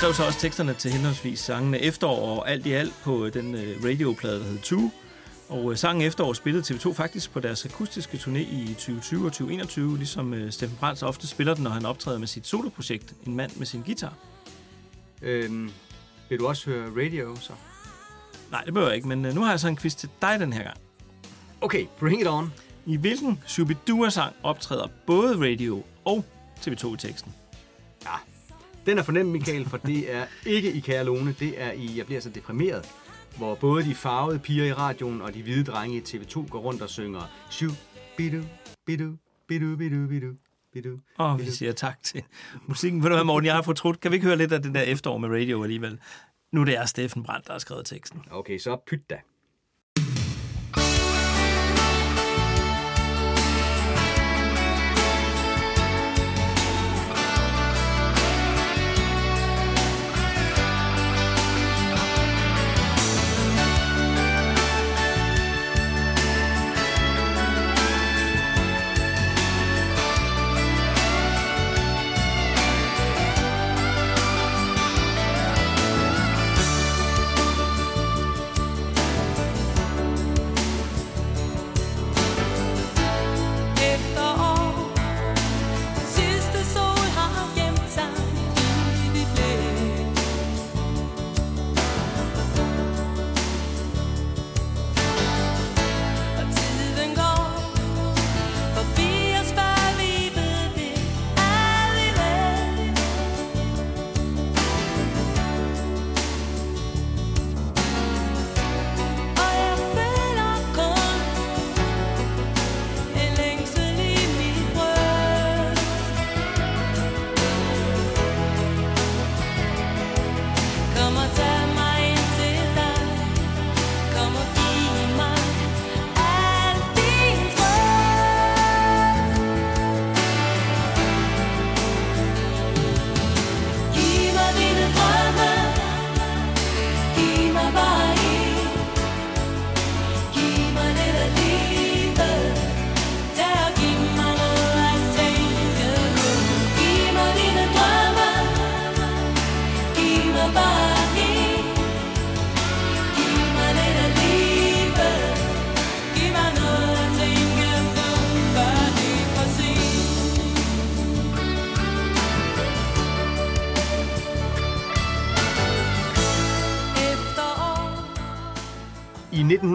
skrev 0.00 0.14
så 0.14 0.26
også 0.26 0.38
teksterne 0.38 0.74
til 0.74 0.90
henholdsvis 0.90 1.38
sangene 1.38 1.78
Efterår 1.78 2.38
og 2.38 2.50
Alt 2.50 2.66
i 2.66 2.72
Alt 2.72 2.94
på 3.02 3.24
øh, 3.26 3.34
den 3.34 3.54
øh, 3.54 3.84
radioplade, 3.84 4.38
der 4.38 4.44
hed 4.44 4.58
Two. 4.58 4.90
Og 5.48 5.70
øh, 5.70 5.76
sangen 5.76 6.02
Efterår 6.02 6.32
spillede 6.32 6.74
TV2 6.74 6.92
faktisk 6.92 7.32
på 7.32 7.40
deres 7.40 7.64
akustiske 7.64 8.16
turné 8.16 8.38
i 8.38 8.74
2020 8.74 9.26
og 9.26 9.32
2021, 9.32 9.96
ligesom 9.96 10.50
Steffen 10.50 10.78
Brandt 10.80 11.02
ofte 11.02 11.26
spiller 11.26 11.54
den, 11.54 11.64
når 11.64 11.70
han 11.70 11.86
optræder 11.86 12.18
med 12.18 12.26
sit 12.26 12.46
soloprojekt, 12.46 13.14
En 13.26 13.36
mand 13.36 13.50
med 13.56 13.66
sin 13.66 13.82
guitar. 13.82 14.14
Øhm, 15.22 15.70
vil 16.28 16.38
du 16.38 16.48
også 16.48 16.70
høre 16.70 17.04
radio, 17.04 17.36
så? 17.36 17.52
Nej, 18.50 18.62
det 18.64 18.74
behøver 18.74 18.90
jeg 18.90 18.96
ikke, 18.96 19.08
men 19.08 19.18
nu 19.18 19.40
har 19.40 19.50
jeg 19.50 19.60
så 19.60 19.68
en 19.68 19.76
quiz 19.76 19.94
til 19.94 20.08
dig 20.22 20.40
den 20.40 20.52
her 20.52 20.62
gang. 20.62 20.76
Okay, 21.60 21.86
bring 21.98 22.20
it 22.20 22.28
on. 22.28 22.52
I 22.86 22.96
hvilken 22.96 23.42
Shubidua-sang 23.46 24.36
optræder 24.42 24.86
både 25.06 25.50
radio 25.50 25.82
og 26.04 26.24
TV2 26.66 26.94
i 26.94 26.96
teksten? 26.96 27.32
Den 28.86 28.98
er 28.98 29.02
fornemt, 29.02 29.30
Michael, 29.30 29.68
for 29.68 29.76
det 29.76 30.14
er 30.14 30.26
ikke 30.46 30.72
i 30.72 30.80
Kære 30.80 31.04
Lone, 31.04 31.34
det 31.38 31.62
er 31.62 31.72
i 31.72 31.96
Jeg 31.96 32.06
bliver 32.06 32.20
så 32.20 32.30
deprimeret, 32.30 32.86
hvor 33.36 33.54
både 33.54 33.84
de 33.84 33.94
farvede 33.94 34.38
piger 34.38 34.64
i 34.64 34.72
radioen 34.72 35.22
og 35.22 35.34
de 35.34 35.42
hvide 35.42 35.64
drenge 35.64 35.96
i 35.96 36.00
TV2 36.00 36.48
går 36.48 36.58
rundt 36.58 36.82
og 36.82 36.90
synger 36.90 37.20
Shu, 37.50 37.70
bidu, 38.16 38.42
bidu, 38.86 39.12
bidu, 39.48 39.76
bidu, 39.76 40.06
bidu. 40.72 40.98
Og 41.18 41.38
vi 41.38 41.50
siger 41.50 41.72
tak 41.72 42.02
til 42.02 42.22
musikken. 42.68 43.02
Ved 43.02 43.08
du 43.10 43.14
hvad, 43.16 43.24
Morten, 43.24 43.46
jeg 43.46 43.54
har 43.54 43.62
fortrudt. 43.62 44.00
Kan 44.00 44.10
vi 44.10 44.16
ikke 44.16 44.26
høre 44.26 44.36
lidt 44.36 44.52
af 44.52 44.62
den 44.62 44.74
der 44.74 44.82
efterår 44.82 45.18
med 45.18 45.28
radio 45.28 45.62
alligevel? 45.62 46.00
Nu 46.52 46.64
det 46.64 46.76
er 46.76 46.84
Steffen 46.84 47.22
Brandt, 47.22 47.46
der 47.46 47.52
har 47.52 47.58
skrevet 47.58 47.86
teksten. 47.86 48.22
Okay, 48.30 48.58
så 48.58 48.76
pyt 48.86 49.10
da. 49.10 49.18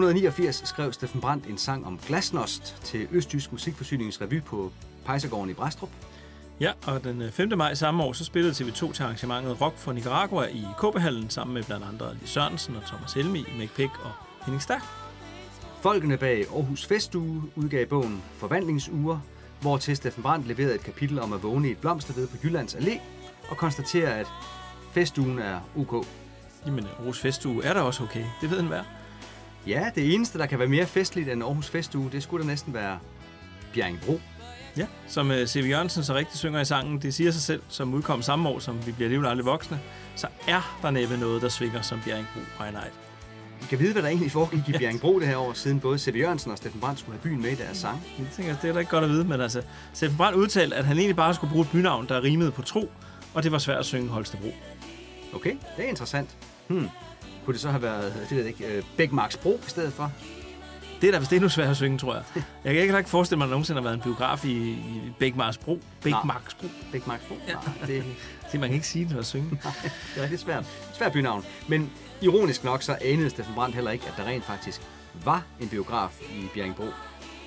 1989 0.08 0.68
skrev 0.68 0.92
Steffen 0.92 1.20
Brandt 1.20 1.46
en 1.46 1.58
sang 1.58 1.86
om 1.86 1.98
glasnost 2.06 2.76
til 2.84 3.08
Østtysk 3.12 3.52
Musikforsyningsrevy 3.52 4.42
på 4.42 4.72
Pejsergården 5.04 5.50
i 5.50 5.54
Brastrup. 5.54 5.88
Ja, 6.60 6.72
og 6.86 7.04
den 7.04 7.22
øh, 7.22 7.30
5. 7.30 7.52
maj 7.56 7.74
samme 7.74 8.02
år, 8.02 8.12
så 8.12 8.24
spillede 8.24 8.52
TV2 8.52 8.92
til 8.92 9.02
arrangementet 9.02 9.60
Rock 9.60 9.76
for 9.76 9.92
Nicaragua 9.92 10.46
i 10.46 10.64
KB-hallen 10.78 11.30
sammen 11.30 11.54
med 11.54 11.62
blandt 11.62 11.84
andre 11.84 12.14
Lis 12.20 12.30
Sørensen 12.30 12.76
og 12.76 12.82
Thomas 12.86 13.12
Helmi, 13.12 13.44
Mick 13.58 13.74
Pick 13.76 13.90
og 14.04 14.10
Henning 14.44 14.62
Stærk. 14.62 14.82
Folkene 15.80 16.16
bag 16.16 16.38
Aarhus 16.54 16.86
Festuge 16.86 17.42
udgav 17.56 17.86
bogen 17.86 18.22
Forvandlingsuger, 18.38 19.18
hvor 19.60 19.76
til 19.76 19.96
Steffen 19.96 20.22
Brandt 20.22 20.46
leverede 20.46 20.74
et 20.74 20.84
kapitel 20.84 21.18
om 21.18 21.32
at 21.32 21.42
vågne 21.42 21.68
i 21.68 21.70
et 21.70 21.78
blomsterved 21.78 22.26
på 22.26 22.36
Jyllands 22.44 22.74
Allé 22.74 23.00
og 23.48 23.56
konstaterer, 23.56 24.14
at 24.14 24.26
festugen 24.92 25.38
er 25.38 25.60
ok. 25.76 26.06
Jamen, 26.66 26.84
Aarhus 26.84 27.20
Festuge 27.20 27.64
er 27.64 27.72
da 27.72 27.80
også 27.80 28.02
okay. 28.02 28.24
Det 28.40 28.50
ved 28.50 28.60
en 28.60 28.66
hver. 28.66 28.82
Ja, 29.66 29.90
det 29.94 30.14
eneste, 30.14 30.38
der 30.38 30.46
kan 30.46 30.58
være 30.58 30.68
mere 30.68 30.86
festligt 30.86 31.28
end 31.28 31.42
Aarhus 31.42 31.68
Festuge, 31.70 32.10
det 32.12 32.22
skulle 32.22 32.44
da 32.44 32.48
næsten 32.48 32.74
være 32.74 32.98
Bjerringbro. 33.74 34.20
Ja, 34.76 34.86
som 35.08 35.30
uh, 35.30 35.36
C.V. 35.46 35.68
Jørgensen 35.68 36.04
så 36.04 36.14
rigtig 36.14 36.38
synger 36.38 36.60
i 36.60 36.64
sangen, 36.64 37.02
det 37.02 37.14
siger 37.14 37.30
sig 37.30 37.42
selv, 37.42 37.62
som 37.68 37.94
udkom 37.94 38.22
samme 38.22 38.48
år, 38.48 38.58
som 38.58 38.86
vi 38.86 38.92
bliver 38.92 39.06
alligevel 39.06 39.28
aldrig 39.28 39.46
voksne, 39.46 39.80
så 40.16 40.26
er 40.48 40.78
der 40.82 40.90
næppe 40.90 41.16
noget, 41.16 41.42
der 41.42 41.48
svinger 41.48 41.82
som 41.82 42.00
Bjerringbro 42.04 42.40
by 42.58 42.62
Night. 42.62 42.92
Vi 43.60 43.66
kan 43.66 43.78
vide, 43.78 43.92
hvad 43.92 44.02
der 44.02 44.08
egentlig 44.08 44.32
foregik 44.32 44.68
i 44.68 44.72
Bjerringbro 44.78 45.20
det 45.20 45.28
her 45.28 45.36
år, 45.36 45.52
siden 45.52 45.80
både 45.80 45.98
C.V. 45.98 46.16
Jørgensen 46.16 46.50
og 46.50 46.58
Steffen 46.58 46.80
Brandt 46.80 47.00
skulle 47.00 47.18
have 47.18 47.22
byen 47.22 47.42
med 47.42 47.50
i 47.50 47.54
deres 47.54 47.78
sang. 47.78 48.02
Jeg 48.18 48.26
tænker, 48.36 48.56
det 48.62 48.68
er 48.68 48.72
da 48.72 48.78
ikke 48.78 48.90
godt 48.90 49.04
at 49.04 49.10
vide, 49.10 49.24
men 49.24 49.40
altså, 49.40 49.62
Steffen 49.92 50.16
Brandt 50.16 50.38
udtalte, 50.38 50.76
at 50.76 50.84
han 50.84 50.96
egentlig 50.96 51.16
bare 51.16 51.34
skulle 51.34 51.50
bruge 51.50 51.64
et 51.64 51.70
bynavn, 51.70 52.08
der 52.08 52.22
rimede 52.22 52.50
på 52.50 52.62
tro, 52.62 52.90
og 53.34 53.42
det 53.42 53.52
var 53.52 53.58
svært 53.58 53.78
at 53.78 53.86
synge 53.86 54.08
Holstebro. 54.08 54.54
Okay, 55.34 55.56
det 55.76 55.84
er 55.84 55.88
interessant. 55.88 56.36
Hmm. 56.68 56.88
Kunne 57.46 57.54
det 57.54 57.60
så 57.60 57.70
have 57.70 57.82
været, 57.82 58.14
det 58.28 58.36
ved 58.36 58.44
jeg 58.44 58.46
ikke, 58.46 58.76
øh, 58.76 58.82
Bækmarksbro 58.96 59.60
i 59.66 59.70
stedet 59.70 59.92
for? 59.92 60.12
Det 61.00 61.08
er 61.08 61.12
da 61.12 61.18
vist 61.18 61.32
endnu 61.32 61.48
svært 61.48 61.68
at 61.68 61.76
synge, 61.76 61.98
tror 61.98 62.14
jeg. 62.14 62.22
Jeg 62.64 62.74
kan 62.74 62.82
ikke, 62.82 62.98
ikke 62.98 63.10
forestille 63.10 63.38
mig, 63.38 63.44
at 63.44 63.48
der 63.48 63.50
nogensinde 63.50 63.80
har 63.80 63.82
været 63.82 63.94
en 63.94 64.00
biograf 64.00 64.44
i, 64.44 64.70
i 64.70 65.12
Bækmarksbro. 65.18 65.80
Bækmarksbro. 66.02 66.66
Bækmarksbro? 66.92 67.34
Ja. 67.48 67.52
Nej, 67.52 67.86
det, 67.86 68.04
det 68.52 68.60
man 68.60 68.68
kan 68.68 68.74
ikke 68.74 68.86
sige 68.86 69.08
det 69.08 69.16
at 69.16 69.26
synge. 69.26 69.50
Nej, 69.64 69.72
det 69.82 70.18
er 70.18 70.22
rigtig 70.22 70.38
svært. 70.38 70.64
Svært 70.94 71.12
bynavn. 71.12 71.44
Men 71.68 71.90
ironisk 72.22 72.64
nok, 72.64 72.82
så 72.82 72.98
anede 73.04 73.30
Steffen 73.30 73.54
Brandt 73.54 73.74
heller 73.74 73.90
ikke, 73.90 74.04
at 74.06 74.14
der 74.16 74.24
rent 74.24 74.44
faktisk 74.44 74.80
var 75.24 75.42
en 75.60 75.68
biograf 75.68 76.20
i 76.20 76.46
Bjerringbro. 76.54 76.86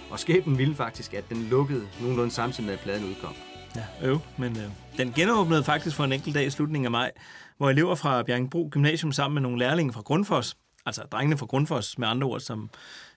Og 0.10 0.20
skæbnen 0.20 0.58
ville 0.58 0.76
faktisk, 0.76 1.14
at 1.14 1.30
den 1.30 1.48
lukkede 1.50 1.88
nogenlunde 2.02 2.32
samtidig 2.32 2.66
med, 2.66 2.74
at 2.74 2.80
pladen 2.80 3.10
udkom. 3.10 3.34
Ja, 3.76 3.84
øv, 4.08 4.20
men 4.38 4.58
øh, 4.58 4.64
den 4.98 5.14
genåbnede 5.14 5.64
faktisk 5.64 5.96
for 5.96 6.04
en 6.04 6.12
enkelt 6.12 6.36
dag 6.36 6.46
i 6.46 6.50
slutningen 6.50 6.86
af 6.86 6.92
maj, 6.92 7.12
hvor 7.60 7.70
elever 7.70 7.96
fra 7.96 8.24
Bjerringbro 8.24 8.70
Gymnasium 8.72 9.12
sammen 9.12 9.34
med 9.34 9.42
nogle 9.42 9.60
lærlinge 9.60 9.94
fra 9.94 10.02
Grundfos, 10.02 10.58
altså 10.86 11.04
drengene 11.04 11.38
fra 11.38 11.46
Grundfos 11.46 11.98
med 11.98 12.08
andre 12.08 12.28
ord, 12.28 12.40
som 12.40 12.70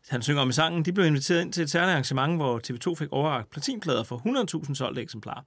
han 0.09 0.23
synger 0.23 0.43
om 0.43 0.49
i 0.49 0.53
sangen, 0.53 0.85
de 0.85 0.93
blev 0.93 1.07
inviteret 1.07 1.41
ind 1.41 1.53
til 1.53 1.63
et 1.63 1.71
særligt 1.71 1.91
arrangement, 1.91 2.37
hvor 2.37 2.61
TV2 2.67 2.95
fik 2.95 3.09
overragt 3.13 3.51
platinplader 3.51 4.03
for 4.05 4.17
100.000 4.67 4.75
solgte 4.75 5.03
eksemplarer. 5.03 5.43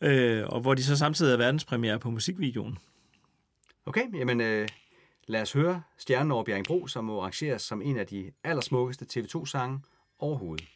Øh, 0.00 0.44
og 0.46 0.60
hvor 0.60 0.74
de 0.74 0.84
så 0.84 0.96
samtidig 0.96 1.32
er 1.32 1.36
verdenspremiere 1.36 1.98
på 1.98 2.10
musikvideoen. 2.10 2.78
Okay, 3.86 4.18
jamen 4.18 4.40
øh, 4.40 4.68
lad 5.26 5.42
os 5.42 5.52
høre 5.52 5.82
Stjernen 5.98 6.32
over 6.32 6.44
Bjerringbro, 6.44 6.86
som 6.86 7.04
må 7.04 7.20
arrangeres 7.20 7.62
som 7.62 7.82
en 7.82 7.98
af 7.98 8.06
de 8.06 8.30
allersmukkeste 8.44 9.06
TV2-sange 9.12 9.80
overhovedet. 10.18 10.68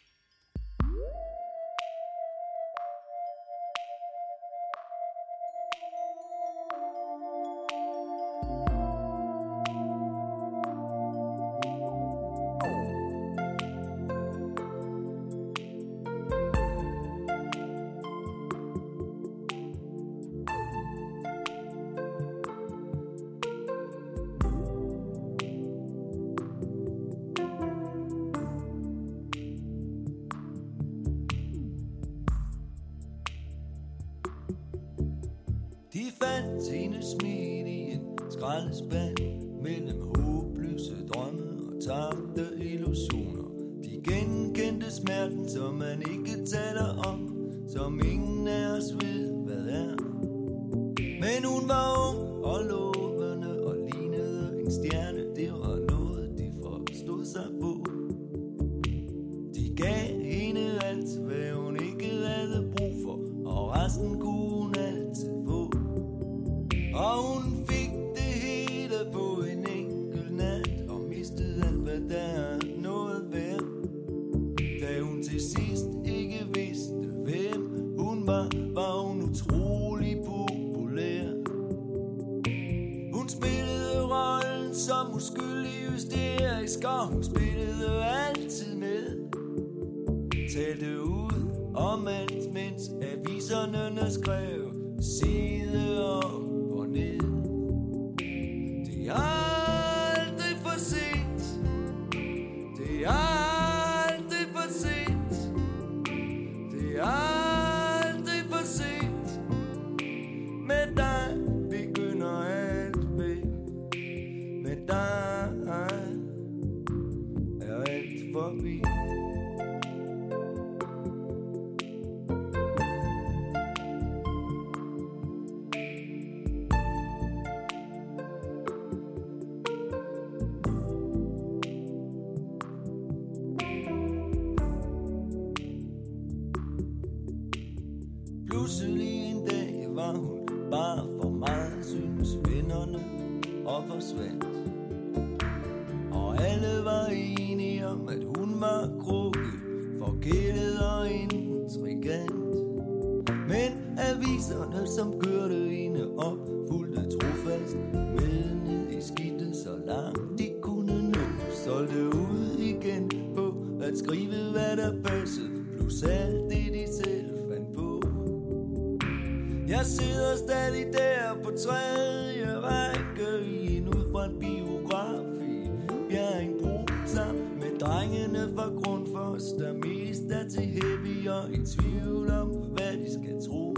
i 181.57 181.67
tvivl 181.67 182.31
om, 182.31 182.49
hvad 182.49 182.93
de 182.93 183.13
skal 183.13 183.49
tro. 183.49 183.75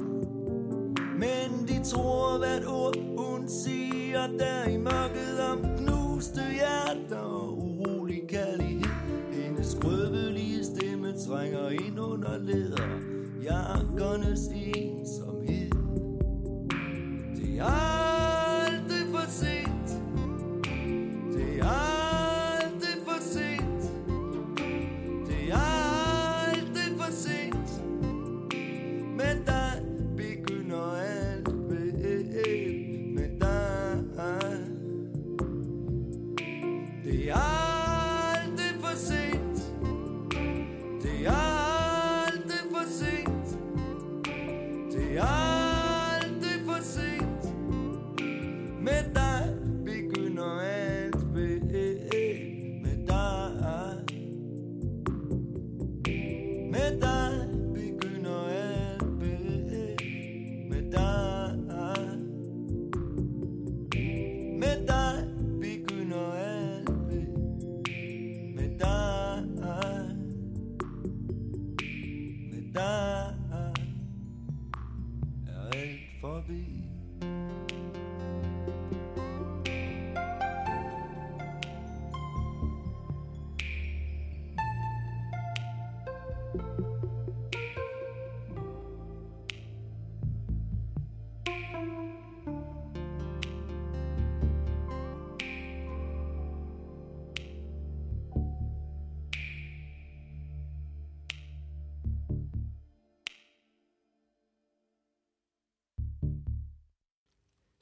Men 1.19 1.69
de 1.69 1.85
tror 1.85 2.39
hvert 2.39 2.67
ord, 2.67 2.97
hun 3.19 3.49
siger, 3.49 4.27
der 4.39 4.69
i 4.69 4.77
mørket 4.77 5.41
om 5.53 5.59
knuste 5.77 6.41
hjerter 6.53 7.17
og 7.17 7.59
urolig 7.59 8.23
kærlighed. 8.29 8.85
Hendes 9.33 9.67
skrøbelige 9.67 10.65
stemme 10.65 11.13
trænger 11.27 11.69
ind 11.69 12.01
under 12.01 12.39
leder. 12.39 12.89
Jakkernes 13.43 14.41
ensomhed. 14.49 15.71
Det 17.37 17.59
er 17.59 17.98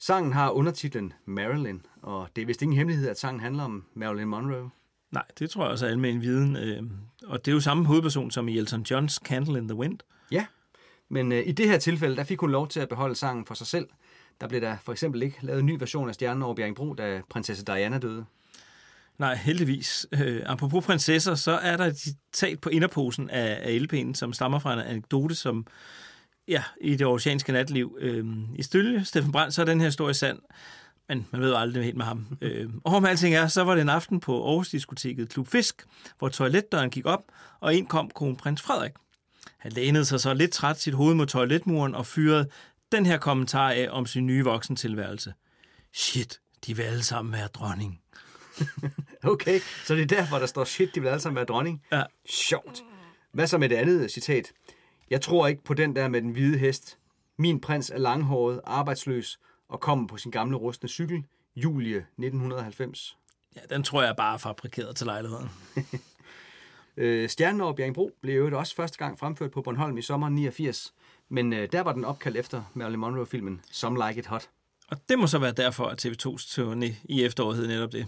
Sangen 0.07 0.33
har 0.33 0.49
undertitlen 0.49 1.13
Marilyn, 1.25 1.79
og 2.01 2.27
det 2.35 2.41
er 2.41 2.45
vist 2.45 2.61
ingen 2.61 2.77
hemmelighed, 2.77 3.09
at 3.09 3.19
sangen 3.19 3.39
handler 3.39 3.63
om 3.63 3.85
Marilyn 3.93 4.27
Monroe. 4.27 4.69
Nej, 5.11 5.23
det 5.39 5.49
tror 5.49 5.63
jeg 5.63 5.71
også 5.71 5.85
er 5.85 5.89
almen 5.89 6.21
viden. 6.21 6.55
Øh, 6.55 6.83
og 7.25 7.45
det 7.45 7.51
er 7.51 7.55
jo 7.55 7.59
samme 7.59 7.85
hovedperson 7.85 8.31
som 8.31 8.47
i 8.47 8.57
Elton 8.57 8.81
Johns 8.81 9.13
Candle 9.13 9.57
in 9.57 9.67
the 9.67 9.77
Wind. 9.77 9.99
Ja, 10.31 10.45
men 11.09 11.31
øh, 11.31 11.47
i 11.47 11.51
det 11.51 11.69
her 11.69 11.77
tilfælde, 11.77 12.15
der 12.15 12.23
fik 12.23 12.39
hun 12.39 12.51
lov 12.51 12.67
til 12.67 12.79
at 12.79 12.89
beholde 12.89 13.15
sangen 13.15 13.45
for 13.45 13.53
sig 13.53 13.67
selv. 13.67 13.87
Der 14.41 14.47
blev 14.47 14.61
der 14.61 14.77
for 14.83 14.91
eksempel 14.91 15.23
ikke 15.23 15.37
lavet 15.41 15.59
en 15.59 15.65
ny 15.65 15.75
version 15.79 16.09
af 16.09 16.15
Stjernen 16.15 16.43
over 16.43 16.55
Bjerringbro, 16.55 16.93
da 16.93 17.21
prinsesse 17.29 17.65
Diana 17.65 17.97
døde. 17.97 18.25
Nej, 19.17 19.35
heldigvis. 19.35 20.07
Øh, 20.11 20.41
apropos 20.45 20.85
prinsesser, 20.85 21.35
så 21.35 21.51
er 21.51 21.77
der 21.77 21.85
et 21.85 21.97
citat 21.97 22.59
på 22.59 22.69
inderposen 22.69 23.29
af, 23.29 23.59
af 23.61 23.79
LP'en, 23.79 24.13
som 24.13 24.33
stammer 24.33 24.59
fra 24.59 24.73
en 24.73 24.79
anekdote, 24.79 25.35
som 25.35 25.67
ja, 26.47 26.63
i 26.81 26.95
det 26.95 27.07
oceanske 27.07 27.51
natliv. 27.51 27.97
Øh, 27.99 28.25
I 28.55 28.63
Stølge, 28.63 29.05
Steffen 29.05 29.31
Brandt, 29.31 29.53
så 29.53 29.61
er 29.61 29.65
den 29.65 29.79
her 29.79 29.87
historie 29.87 30.13
sand, 30.13 30.39
men 31.09 31.27
man 31.31 31.41
ved 31.41 31.53
aldrig 31.53 31.83
helt 31.83 31.97
med 31.97 32.05
ham. 32.05 32.37
Øh, 32.41 32.69
og 32.83 33.01
med 33.01 33.09
alting 33.09 33.35
er, 33.35 33.47
så 33.47 33.63
var 33.63 33.75
det 33.75 33.81
en 33.81 33.89
aften 33.89 34.19
på 34.19 34.47
Aarhus 34.47 34.69
Diskoteket 34.69 35.29
Klub 35.29 35.47
Fisk, 35.47 35.85
hvor 36.19 36.29
toiletdøren 36.29 36.89
gik 36.89 37.05
op, 37.05 37.23
og 37.59 37.75
ind 37.75 37.87
kom 37.87 38.11
kronprins 38.15 38.61
Frederik. 38.61 38.91
Han 39.57 39.71
lænede 39.71 40.05
sig 40.05 40.19
så 40.19 40.33
lidt 40.33 40.51
træt 40.51 40.79
sit 40.79 40.93
hoved 40.93 41.15
mod 41.15 41.25
toiletmuren 41.25 41.95
og 41.95 42.05
fyrede 42.05 42.49
den 42.91 43.05
her 43.05 43.17
kommentar 43.17 43.71
af 43.71 43.87
om 43.91 44.05
sin 44.05 44.25
nye 44.25 44.43
voksentilværelse. 44.43 45.33
Shit, 45.93 46.39
de 46.65 46.77
vil 46.77 46.83
alle 46.83 47.03
sammen 47.03 47.33
være 47.33 47.47
dronning. 47.47 48.01
Okay, 49.23 49.59
så 49.85 49.95
det 49.95 50.01
er 50.01 50.05
derfor, 50.05 50.39
der 50.39 50.45
står 50.45 50.63
shit, 50.63 50.95
de 50.95 51.01
vil 51.01 51.07
alle 51.07 51.19
sammen 51.19 51.35
være 51.35 51.45
dronning. 51.45 51.83
Ja. 51.91 52.03
Sjovt. 52.29 52.83
Hvad 53.33 53.47
så 53.47 53.57
med 53.57 53.69
det 53.69 53.75
andet 53.75 54.11
citat? 54.11 54.51
Jeg 55.09 55.21
tror 55.21 55.47
ikke 55.47 55.63
på 55.63 55.73
den 55.73 55.95
der 55.95 56.07
med 56.07 56.21
den 56.21 56.29
hvide 56.29 56.57
hest. 56.57 56.97
Min 57.37 57.59
prins 57.59 57.89
er 57.89 57.97
langhåret, 57.97 58.61
arbejdsløs 58.63 59.39
og 59.69 59.79
kommer 59.79 60.07
på 60.07 60.17
sin 60.17 60.31
gamle 60.31 60.57
rustne 60.57 60.89
cykel. 60.89 61.23
Julie 61.55 61.97
1990. 61.97 63.17
Ja, 63.55 63.75
den 63.75 63.83
tror 63.83 64.03
jeg 64.03 64.15
bare 64.15 64.33
er 64.33 64.37
fabrikeret 64.37 64.95
til 64.95 65.05
lejligheden. 65.05 65.49
Øh, 66.99 67.29
Stjernen 67.29 67.61
over 67.61 67.73
Bjerringbro 67.73 68.11
blev 68.21 68.49
jo 68.49 68.59
også 68.59 68.75
første 68.75 68.97
gang 68.97 69.19
fremført 69.19 69.51
på 69.51 69.61
Bornholm 69.61 69.97
i 69.97 70.01
sommeren 70.01 70.35
89. 70.35 70.93
Men 71.29 71.53
øh, 71.53 71.71
der 71.71 71.81
var 71.81 71.93
den 71.93 72.05
opkaldt 72.05 72.37
efter 72.37 72.63
Marilyn 72.73 72.99
Monroe-filmen 72.99 73.61
Some 73.71 74.07
Like 74.07 74.19
It 74.19 74.25
Hot. 74.25 74.49
Og 74.87 74.97
det 75.09 75.19
må 75.19 75.27
så 75.27 75.39
være 75.39 75.51
derfor, 75.51 75.85
at 75.85 76.05
TV2's 76.05 76.61
turné 76.61 76.93
i 77.03 77.23
efteråret 77.23 77.57
hed 77.57 77.67
netop 77.67 77.91
det. 77.91 78.07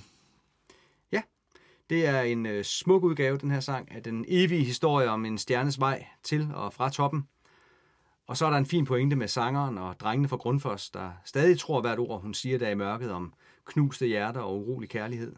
Det 1.90 2.06
er 2.06 2.22
en 2.22 2.46
øh, 2.46 2.64
smuk 2.64 3.04
udgave, 3.04 3.38
den 3.38 3.52
her 3.52 3.60
sang, 3.60 3.92
af 3.92 4.04
den 4.04 4.26
evige 4.28 4.64
historie 4.64 5.10
om 5.10 5.26
en 5.26 5.38
stjernes 5.38 5.80
vej 5.80 6.06
til 6.24 6.50
og 6.54 6.74
fra 6.74 6.90
toppen. 6.90 7.28
Og 8.28 8.38
så 8.38 8.46
er 8.46 8.50
der 8.50 8.58
en 8.58 8.66
fin 8.66 8.86
pointe 8.86 9.16
med 9.16 9.28
sangeren 9.28 9.78
og 9.78 10.00
drengene 10.00 10.28
fra 10.28 10.38
Grundfos, 10.38 10.90
der 10.90 11.12
stadig 11.26 11.60
tror 11.60 11.82
hvert 11.82 12.00
ord, 12.00 12.22
hun 12.22 12.34
siger 12.34 12.58
der 12.58 12.70
i 12.70 12.76
mørket 12.76 13.12
om 13.12 13.34
knuste 13.66 14.08
hjerter 14.08 14.42
og 14.42 14.58
urolig 14.58 14.90
kærlighed. 14.90 15.36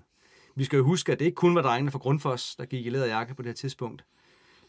Vi 0.56 0.64
skal 0.64 0.78
jo 0.78 0.84
huske, 0.84 1.12
at 1.12 1.20
det 1.20 1.26
ikke 1.26 1.36
kun 1.36 1.56
var 1.56 1.62
drengene 1.62 1.92
fra 1.92 2.00
Grundfos, 2.00 2.56
der 2.56 2.66
gik 2.66 2.86
i 2.86 2.90
læderjakke 2.90 3.36
på 3.36 3.42
det 3.42 3.50
her 3.50 3.54
tidspunkt. 3.54 4.06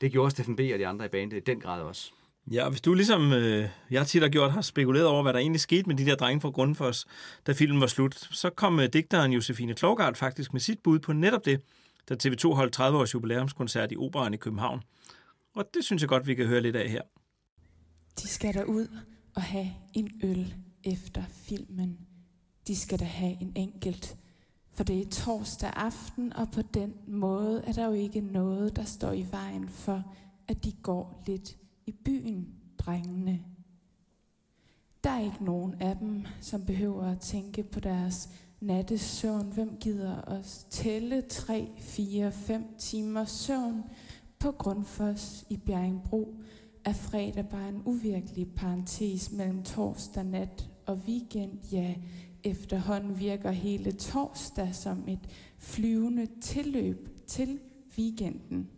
Det 0.00 0.12
gjorde 0.12 0.30
Steffen 0.30 0.56
B. 0.56 0.60
og 0.72 0.78
de 0.78 0.86
andre 0.86 1.04
i 1.04 1.08
bandet 1.08 1.36
i 1.36 1.40
den 1.40 1.60
grad 1.60 1.82
også. 1.82 2.12
Ja, 2.50 2.68
hvis 2.68 2.80
du 2.80 2.94
ligesom 2.94 3.32
øh, 3.32 3.68
jeg 3.90 4.06
tit 4.06 4.22
har 4.22 4.28
gjort, 4.28 4.52
har 4.52 4.60
spekuleret 4.60 5.06
over, 5.06 5.22
hvad 5.22 5.32
der 5.32 5.38
egentlig 5.38 5.60
skete 5.60 5.88
med 5.88 5.96
de 5.96 6.06
der 6.06 6.14
drenge 6.14 6.40
fra 6.40 6.50
Grundfos, 6.50 7.06
da 7.46 7.52
filmen 7.52 7.80
var 7.80 7.86
slut, 7.86 8.14
så 8.30 8.50
kom 8.50 8.80
øh, 8.80 8.88
digteren 8.92 9.32
Josefine 9.32 9.74
Klogart 9.74 10.16
faktisk 10.16 10.52
med 10.52 10.60
sit 10.60 10.78
bud 10.78 10.98
på 10.98 11.12
netop 11.12 11.44
det, 11.44 11.60
da 12.08 12.14
TV2 12.14 12.54
holdt 12.54 12.72
30 12.72 12.98
års 12.98 13.14
jubilæumskoncert 13.14 13.92
i 13.92 13.96
Operan 13.96 14.34
i 14.34 14.36
København. 14.36 14.82
Og 15.54 15.64
det 15.74 15.84
synes 15.84 16.02
jeg 16.02 16.08
godt, 16.08 16.26
vi 16.26 16.34
kan 16.34 16.46
høre 16.46 16.60
lidt 16.60 16.76
af 16.76 16.90
her. 16.90 17.02
De 18.22 18.28
skal 18.28 18.54
der 18.54 18.64
ud 18.64 18.86
og 19.34 19.42
have 19.42 19.70
en 19.94 20.10
øl 20.22 20.54
efter 20.84 21.22
filmen. 21.48 21.98
De 22.66 22.76
skal 22.76 22.98
da 22.98 23.04
have 23.04 23.36
en 23.40 23.52
enkelt. 23.56 24.16
For 24.74 24.84
det 24.84 25.00
er 25.00 25.10
torsdag 25.10 25.72
aften, 25.76 26.32
og 26.32 26.48
på 26.54 26.62
den 26.74 26.94
måde 27.06 27.64
er 27.66 27.72
der 27.72 27.86
jo 27.86 27.92
ikke 27.92 28.20
noget, 28.20 28.76
der 28.76 28.84
står 28.84 29.12
i 29.12 29.26
vejen 29.30 29.68
for, 29.68 30.14
at 30.48 30.64
de 30.64 30.72
går 30.82 31.22
lidt 31.26 31.56
i 31.86 31.92
byen, 31.92 32.48
drengene. 32.78 33.40
Der 35.04 35.10
er 35.10 35.20
ikke 35.20 35.44
nogen 35.44 35.74
af 35.80 35.96
dem, 35.96 36.24
som 36.40 36.64
behøver 36.64 37.02
at 37.02 37.20
tænke 37.20 37.62
på 37.62 37.80
deres 37.80 38.28
nattesøvn. 38.60 39.52
Hvem 39.52 39.76
gider 39.80 40.22
os 40.22 40.66
tælle 40.70 41.22
3, 41.22 41.68
4, 41.78 42.32
5 42.32 42.64
timer 42.78 43.24
søvn 43.24 43.82
på 44.38 44.50
Grundfos 44.50 45.44
i 45.48 45.56
Bjerringbro? 45.56 46.36
Er 46.84 46.92
fredag 46.92 47.48
bare 47.48 47.68
en 47.68 47.82
uvirkelig 47.84 48.54
parentes 48.54 49.32
mellem 49.32 49.62
torsdag 49.62 50.24
nat 50.24 50.70
og 50.86 50.96
weekend? 50.96 51.58
Ja, 51.72 51.94
efterhånden 52.44 53.18
virker 53.18 53.50
hele 53.50 53.92
torsdag 53.92 54.74
som 54.74 55.04
et 55.08 55.28
flyvende 55.58 56.28
tilløb 56.40 57.26
til 57.26 57.58
weekenden. 57.98 58.70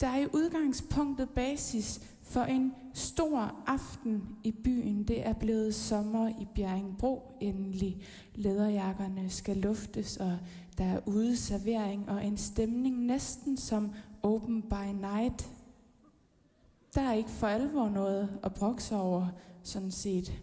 Der 0.00 0.06
er 0.06 0.18
i 0.18 0.26
udgangspunktet 0.32 1.30
basis 1.30 2.00
for 2.22 2.40
en 2.40 2.74
stor 2.94 3.54
aften 3.66 4.22
i 4.44 4.52
byen. 4.52 5.04
Det 5.04 5.26
er 5.26 5.32
blevet 5.32 5.74
sommer 5.74 6.28
i 6.28 6.46
Bjerringbro 6.54 7.32
endelig. 7.40 8.02
Læderjakkerne 8.34 9.30
skal 9.30 9.56
luftes, 9.56 10.16
og 10.16 10.38
der 10.78 10.84
er 10.84 11.00
ude 11.06 11.36
servering 11.36 12.08
og 12.08 12.26
en 12.26 12.36
stemning 12.36 12.98
næsten 12.98 13.56
som 13.56 13.92
open 14.22 14.62
by 14.62 14.92
night. 15.00 15.50
Der 16.94 17.00
er 17.00 17.12
ikke 17.12 17.30
for 17.30 17.46
alvor 17.46 17.88
noget 17.88 18.38
at 18.42 18.54
brokse 18.54 18.96
over, 18.96 19.26
sådan 19.62 19.90
set. 19.90 20.42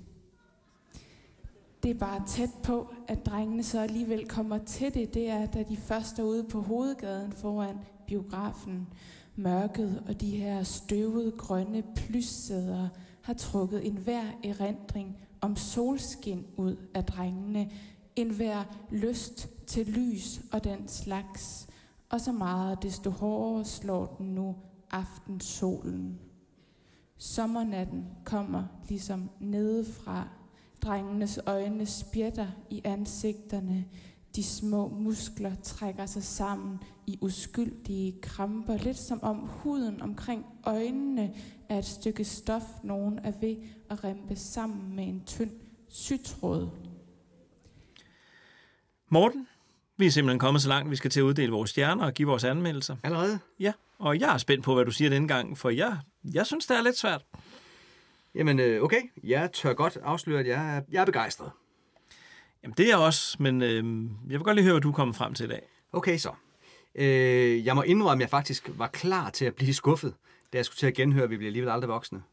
Det 1.83 1.91
er 1.91 1.99
bare 1.99 2.23
tæt 2.27 2.49
på, 2.63 2.87
at 3.07 3.25
drengene 3.25 3.63
så 3.63 3.79
alligevel 3.79 4.27
kommer 4.27 4.57
til 4.57 4.93
det. 4.93 5.13
Det 5.13 5.29
er, 5.29 5.45
da 5.45 5.63
de 5.63 5.77
først 5.77 6.19
er 6.19 6.23
ude 6.23 6.43
på 6.43 6.61
hovedgaden 6.61 7.31
foran 7.31 7.77
biografen. 8.07 8.87
Mørket 9.35 10.03
og 10.07 10.21
de 10.21 10.29
her 10.29 10.63
støvede 10.63 11.31
grønne 11.31 11.83
plyssæder 11.95 12.89
har 13.21 13.33
trukket 13.33 13.87
enhver 13.87 14.23
erindring 14.43 15.17
om 15.41 15.55
solskin 15.55 16.45
ud 16.57 16.75
af 16.93 17.03
drengene. 17.05 17.71
enhver 18.15 18.63
lyst 18.91 19.49
til 19.67 19.87
lys 19.87 20.41
og 20.51 20.63
den 20.63 20.87
slags. 20.87 21.67
Og 22.09 22.21
så 22.21 22.31
meget 22.31 22.83
desto 22.83 23.09
hårdere 23.09 23.65
slår 23.65 24.15
den 24.17 24.35
nu 24.35 24.55
aftensolen. 24.91 26.19
Sommernatten 27.17 28.05
kommer 28.23 28.63
ligesom 28.89 29.29
nedefra. 29.39 30.27
Drengenes 30.81 31.39
øjne 31.45 31.85
spjætter 31.85 32.47
i 32.69 32.81
ansigterne. 32.83 33.85
De 34.35 34.43
små 34.43 34.87
muskler 34.87 35.55
trækker 35.55 36.05
sig 36.05 36.23
sammen 36.23 36.79
i 37.07 37.17
uskyldige 37.21 38.21
kramper, 38.21 38.77
lidt 38.77 38.97
som 38.97 39.23
om 39.23 39.37
huden 39.37 40.01
omkring 40.01 40.45
øjnene 40.63 41.33
er 41.69 41.77
et 41.77 41.85
stykke 41.85 42.23
stof, 42.23 42.63
nogen 42.83 43.19
er 43.19 43.31
ved 43.41 43.55
at 43.89 44.03
rempe 44.03 44.35
sammen 44.35 44.95
med 44.95 45.03
en 45.03 45.23
tynd 45.25 45.51
sytråd. 45.89 46.69
Morten, 49.09 49.47
vi 49.97 50.05
er 50.05 50.11
simpelthen 50.11 50.39
kommet 50.39 50.61
så 50.61 50.69
langt, 50.69 50.91
vi 50.91 50.95
skal 50.95 51.11
til 51.11 51.19
at 51.19 51.23
uddele 51.23 51.51
vores 51.51 51.69
stjerner 51.69 52.05
og 52.05 52.13
give 52.13 52.27
vores 52.27 52.43
anmeldelser. 52.43 52.95
Allerede? 53.03 53.39
Ja, 53.59 53.73
og 53.99 54.19
jeg 54.19 54.33
er 54.33 54.37
spændt 54.37 54.63
på, 54.63 54.73
hvad 54.73 54.85
du 54.85 54.91
siger 54.91 55.09
denne 55.09 55.27
gang, 55.27 55.57
for 55.57 55.69
jeg, 55.69 55.97
jeg 56.23 56.45
synes, 56.45 56.65
det 56.65 56.77
er 56.77 56.81
lidt 56.81 56.97
svært. 56.97 57.25
Jamen, 58.35 58.59
øh, 58.59 58.83
okay. 58.83 59.01
Jeg 59.23 59.51
tør 59.51 59.73
godt 59.73 59.97
afsløre, 60.03 60.39
at 60.39 60.47
jeg 60.47 60.77
er, 60.77 60.81
jeg 60.91 61.01
er 61.01 61.05
begejstret. 61.05 61.51
Jamen, 62.63 62.75
det 62.77 62.83
er 62.85 62.89
jeg 62.89 62.97
også, 62.97 63.37
men 63.39 63.61
øh, 63.61 64.09
jeg 64.29 64.39
vil 64.39 64.39
godt 64.39 64.55
lige 64.55 64.63
høre, 64.63 64.73
hvad 64.73 64.81
du 64.81 64.89
er 64.89 64.93
kommet 64.93 65.15
frem 65.15 65.33
til 65.33 65.45
i 65.45 65.49
dag. 65.49 65.61
Okay, 65.93 66.17
så. 66.17 66.29
Øh, 66.95 67.65
jeg 67.65 67.75
må 67.75 67.81
indrømme, 67.81 68.21
at 68.21 68.25
jeg 68.25 68.29
faktisk 68.29 68.69
var 68.77 68.87
klar 68.87 69.29
til 69.29 69.45
at 69.45 69.55
blive 69.55 69.73
skuffet, 69.83 70.13
da 70.53 70.57
jeg 70.57 70.65
skulle 70.65 70.77
til 70.77 70.87
at 70.87 70.93
genhøre, 70.93 71.29
Vi 71.29 71.37
bliver 71.37 71.49
alligevel 71.49 71.71
aldrig 71.71 71.89
voksne. 71.89 72.23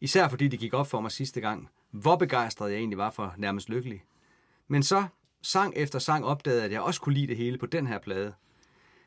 Især 0.00 0.28
fordi 0.28 0.48
det 0.48 0.58
gik 0.58 0.74
op 0.74 0.86
for 0.86 1.00
mig 1.00 1.12
sidste 1.12 1.40
gang, 1.40 1.68
hvor 1.90 2.16
begejstret 2.16 2.70
jeg 2.70 2.78
egentlig 2.78 2.98
var 2.98 3.10
for 3.10 3.34
nærmest 3.36 3.68
lykkelig. 3.68 4.04
Men 4.68 4.82
så, 4.82 5.04
sang 5.42 5.72
efter 5.76 5.98
sang, 5.98 6.24
opdagede 6.24 6.60
jeg, 6.60 6.66
at 6.66 6.72
jeg 6.72 6.80
også 6.80 7.00
kunne 7.00 7.14
lide 7.14 7.26
det 7.26 7.36
hele 7.36 7.58
på 7.58 7.66
den 7.66 7.86
her 7.86 7.98
plade. 7.98 8.32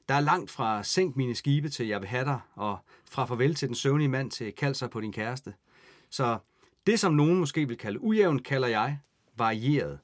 Der 0.09 0.15
er 0.15 0.19
langt 0.19 0.51
fra 0.51 0.83
Sænk 0.83 1.15
mine 1.15 1.35
skibe 1.35 1.69
til 1.69 1.87
Jeg 1.87 2.01
vil 2.01 2.09
have 2.09 2.25
dig, 2.25 2.39
og 2.55 2.77
fra 3.09 3.25
Farvel 3.25 3.55
til 3.55 3.67
den 3.67 3.75
søvnige 3.75 4.07
mand 4.07 4.31
til 4.31 4.53
Kald 4.53 4.75
sig 4.75 4.89
på 4.89 5.01
din 5.01 5.13
kæreste. 5.13 5.53
Så 6.09 6.37
det, 6.87 6.99
som 6.99 7.13
nogen 7.13 7.39
måske 7.39 7.67
vil 7.67 7.77
kalde 7.77 8.03
ujævnt, 8.03 8.43
kalder 8.43 8.67
jeg 8.67 8.99
varieret. 9.37 9.99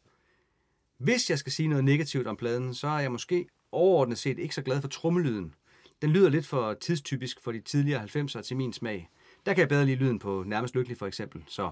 Hvis 0.98 1.30
jeg 1.30 1.40
skal 1.40 1.52
sige 1.52 1.68
noget 1.68 1.84
negativt 1.84 2.28
om 2.28 2.38
pladen, 2.38 2.74
så 2.76 2.88
er 2.88 3.00
jeg 3.00 3.12
måske 3.12 3.48
overordnet 3.72 4.18
set 4.18 4.40
ikke 4.40 4.56
så 4.56 4.62
glad 4.62 4.82
for 4.82 4.88
trommelyden. 4.88 5.54
Den 6.02 6.10
lyder 6.10 6.30
lidt 6.30 6.48
for 6.48 6.74
tidstypisk 6.74 7.44
for 7.44 7.52
de 7.52 7.62
tidligere 7.62 8.04
90'ere 8.04 8.42
til 8.42 8.58
min 8.58 8.74
smag. 8.74 9.10
Der 9.46 9.54
kan 9.54 9.62
jeg 9.62 9.70
bedre 9.70 9.86
lide 9.86 9.96
lyden 9.96 10.20
på 10.20 10.44
Nærmest 10.48 10.76
Lykkelig 10.76 10.98
for 10.98 11.08
eksempel. 11.08 11.44
Så 11.48 11.70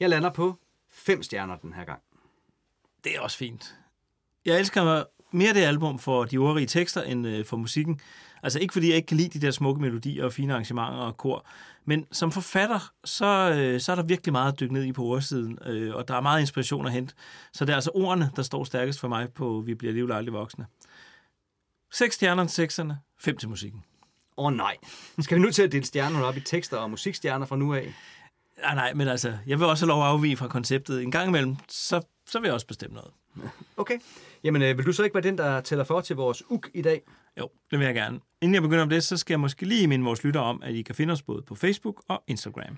jeg 0.00 0.08
lander 0.08 0.30
på 0.30 0.58
fem 0.90 1.22
stjerner 1.22 1.56
den 1.56 1.72
her 1.72 1.84
gang. 1.84 2.00
Det 3.04 3.16
er 3.16 3.20
også 3.20 3.36
fint. 3.36 3.76
Jeg 4.44 4.58
elsker 4.58 5.04
mere 5.30 5.54
det 5.54 5.60
album 5.60 5.98
for 5.98 6.24
de 6.24 6.38
ordrige 6.38 6.66
tekster 6.66 7.02
end 7.02 7.26
øh, 7.26 7.44
for 7.44 7.56
musikken. 7.56 8.00
Altså 8.42 8.58
ikke 8.58 8.72
fordi 8.72 8.88
jeg 8.88 8.96
ikke 8.96 9.06
kan 9.06 9.16
lide 9.16 9.38
de 9.38 9.46
der 9.46 9.50
smukke 9.50 9.80
melodier 9.80 10.24
og 10.24 10.32
fine 10.32 10.52
arrangementer 10.52 10.98
og 10.98 11.16
kor, 11.16 11.46
men 11.84 12.06
som 12.12 12.32
forfatter, 12.32 12.92
så, 13.04 13.54
øh, 13.56 13.80
så 13.80 13.92
er 13.92 13.96
der 13.96 14.02
virkelig 14.02 14.32
meget 14.32 14.52
at 14.52 14.60
dykke 14.60 14.74
ned 14.74 14.84
i 14.84 14.92
på 14.92 15.04
ordsiden, 15.04 15.58
øh, 15.66 15.94
og 15.94 16.08
der 16.08 16.14
er 16.14 16.20
meget 16.20 16.40
inspiration 16.40 16.86
at 16.86 16.92
hente. 16.92 17.14
Så 17.52 17.64
det 17.64 17.72
er 17.72 17.74
altså 17.74 17.90
ordene, 17.94 18.30
der 18.36 18.42
står 18.42 18.64
stærkest 18.64 19.00
for 19.00 19.08
mig 19.08 19.32
på 19.32 19.62
Vi 19.66 19.74
bliver 19.74 19.92
livet 19.92 20.12
aldrig 20.12 20.32
voksne. 20.32 20.66
Seks 21.92 22.14
stjerner 22.14 22.44
til 22.44 22.54
sekserne, 22.54 22.98
fem 23.18 23.36
til 23.36 23.48
musikken. 23.48 23.84
Åh 24.36 24.46
oh, 24.46 24.52
nej. 24.52 24.76
Skal 25.18 25.36
vi 25.36 25.42
nu 25.42 25.50
til 25.50 25.62
at 25.62 25.72
dele 25.72 25.84
stjernerne 25.84 26.24
op 26.24 26.36
i 26.36 26.40
tekster 26.40 26.76
og 26.76 26.90
musikstjerner 26.90 27.46
fra 27.46 27.56
nu 27.56 27.74
af? 27.74 27.94
Nej, 28.58 28.74
nej, 28.74 28.94
men 28.94 29.08
altså, 29.08 29.38
jeg 29.46 29.58
vil 29.58 29.66
også 29.66 29.84
have 29.84 29.88
lov 29.88 30.02
at 30.02 30.08
afvige 30.08 30.36
fra 30.36 30.48
konceptet. 30.48 31.02
En 31.02 31.10
gang 31.10 31.28
imellem, 31.28 31.56
så, 31.68 32.00
så 32.26 32.40
vil 32.40 32.46
jeg 32.46 32.54
også 32.54 32.66
bestemme 32.66 32.94
noget. 32.94 33.10
Okay. 33.76 33.98
Jamen, 34.44 34.62
øh, 34.62 34.78
vil 34.78 34.86
du 34.86 34.92
så 34.92 35.02
ikke 35.02 35.14
være 35.14 35.22
den, 35.22 35.38
der 35.38 35.60
tæller 35.60 35.84
for 35.84 36.00
til 36.00 36.16
vores 36.16 36.42
uk 36.50 36.70
i 36.74 36.82
dag? 36.82 37.02
Jo, 37.38 37.48
det 37.70 37.78
vil 37.78 37.84
jeg 37.84 37.94
gerne. 37.94 38.20
Inden 38.40 38.54
jeg 38.54 38.62
begynder 38.62 38.82
om 38.82 38.88
det, 38.88 39.04
så 39.04 39.16
skal 39.16 39.32
jeg 39.34 39.40
måske 39.40 39.66
lige 39.66 39.86
minde 39.86 40.04
vores 40.04 40.24
lyttere 40.24 40.42
om, 40.42 40.62
at 40.62 40.74
I 40.74 40.82
kan 40.82 40.94
finde 40.94 41.12
os 41.12 41.22
både 41.22 41.42
på 41.42 41.54
Facebook 41.54 42.02
og 42.08 42.22
Instagram. 42.26 42.76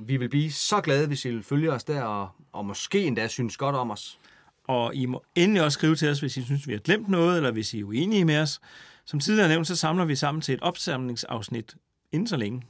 Vi 0.00 0.16
vil 0.16 0.28
blive 0.28 0.52
så 0.52 0.80
glade, 0.80 1.06
hvis 1.06 1.24
I 1.24 1.28
vil 1.28 1.42
følge 1.42 1.72
os 1.72 1.84
der, 1.84 2.02
og, 2.02 2.28
og 2.52 2.66
måske 2.66 3.04
endda 3.04 3.28
synes 3.28 3.56
godt 3.56 3.76
om 3.76 3.90
os. 3.90 4.18
Og 4.64 4.94
I 4.94 5.06
må 5.06 5.22
endelig 5.34 5.64
også 5.64 5.76
skrive 5.76 5.96
til 5.96 6.08
os, 6.08 6.20
hvis 6.20 6.36
I 6.36 6.44
synes, 6.44 6.66
vi 6.66 6.72
har 6.72 6.80
glemt 6.80 7.08
noget, 7.08 7.36
eller 7.36 7.50
hvis 7.50 7.74
I 7.74 7.80
er 7.80 7.84
uenige 7.84 8.24
med 8.24 8.38
os. 8.38 8.60
Som 9.04 9.20
tidligere 9.20 9.48
nævnt, 9.48 9.66
så 9.66 9.76
samler 9.76 10.04
vi 10.04 10.16
sammen 10.16 10.40
til 10.40 10.54
et 10.54 10.60
opsamlingsafsnit 10.60 11.76
inden 12.12 12.26
så 12.26 12.36
længe. 12.36 12.62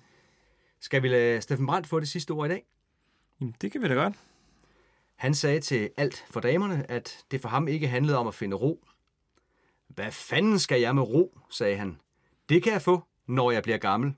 Skal 0.80 1.02
vi 1.02 1.08
lade 1.08 1.40
Steffen 1.40 1.66
Brandt 1.66 1.86
få 1.86 2.00
det 2.00 2.08
sidste 2.08 2.30
ord 2.30 2.46
i 2.46 2.48
dag? 2.48 2.64
Jamen, 3.40 3.54
det 3.60 3.72
kan 3.72 3.82
vi 3.82 3.88
da 3.88 3.94
godt. 3.94 4.14
Han 5.14 5.34
sagde 5.34 5.60
til 5.60 5.90
alt 5.96 6.24
for 6.30 6.40
damerne, 6.40 6.90
at 6.90 7.24
det 7.30 7.40
for 7.40 7.48
ham 7.48 7.68
ikke 7.68 7.88
handlede 7.88 8.18
om 8.18 8.26
at 8.26 8.34
finde 8.34 8.56
ro. 8.56 8.84
Hvad 9.88 10.12
fanden 10.12 10.58
skal 10.58 10.80
jeg 10.80 10.94
med 10.94 11.02
ro, 11.02 11.38
sagde 11.50 11.76
han. 11.76 11.98
Det 12.48 12.62
kan 12.62 12.72
jeg 12.72 12.82
få, 12.82 13.02
når 13.26 13.50
jeg 13.50 13.62
bliver 13.62 13.78
gammel. 13.78 14.14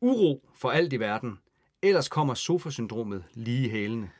Uro 0.00 0.48
for 0.54 0.70
alt 0.70 0.92
i 0.92 1.00
verden. 1.00 1.38
Ellers 1.82 2.08
kommer 2.08 2.34
sofasyndromet 2.34 3.24
lige 3.34 3.66
i 3.66 3.70
hælene. 3.70 4.10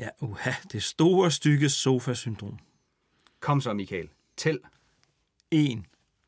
Ja, 0.00 0.08
uha, 0.20 0.50
det 0.72 0.82
store 0.82 1.30
stykke 1.30 1.68
sofa-syndrom. 1.68 2.58
Kom 3.40 3.60
så, 3.60 3.72
Michael. 3.72 4.08
Tæl. 4.36 4.58
1, 5.50 5.82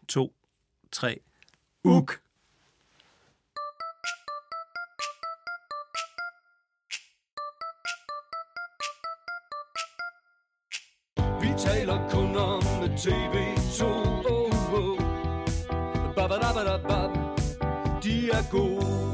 2, 0.08 0.34
3. 0.92 1.20
Uk. 1.84 2.20
Vi 11.16 11.48
taler 11.58 12.10
kun 12.10 12.36
om 12.36 12.62
TV2 12.96 13.84
oh, 13.84 14.74
oh. 14.74 14.98
Ba, 16.14 16.28
ba, 16.28 16.34
da, 16.34 16.52
ba, 16.54 16.64
da, 16.64 16.78
ba. 16.88 17.00
De 18.02 18.30
er 18.30 18.50
gode 18.50 19.11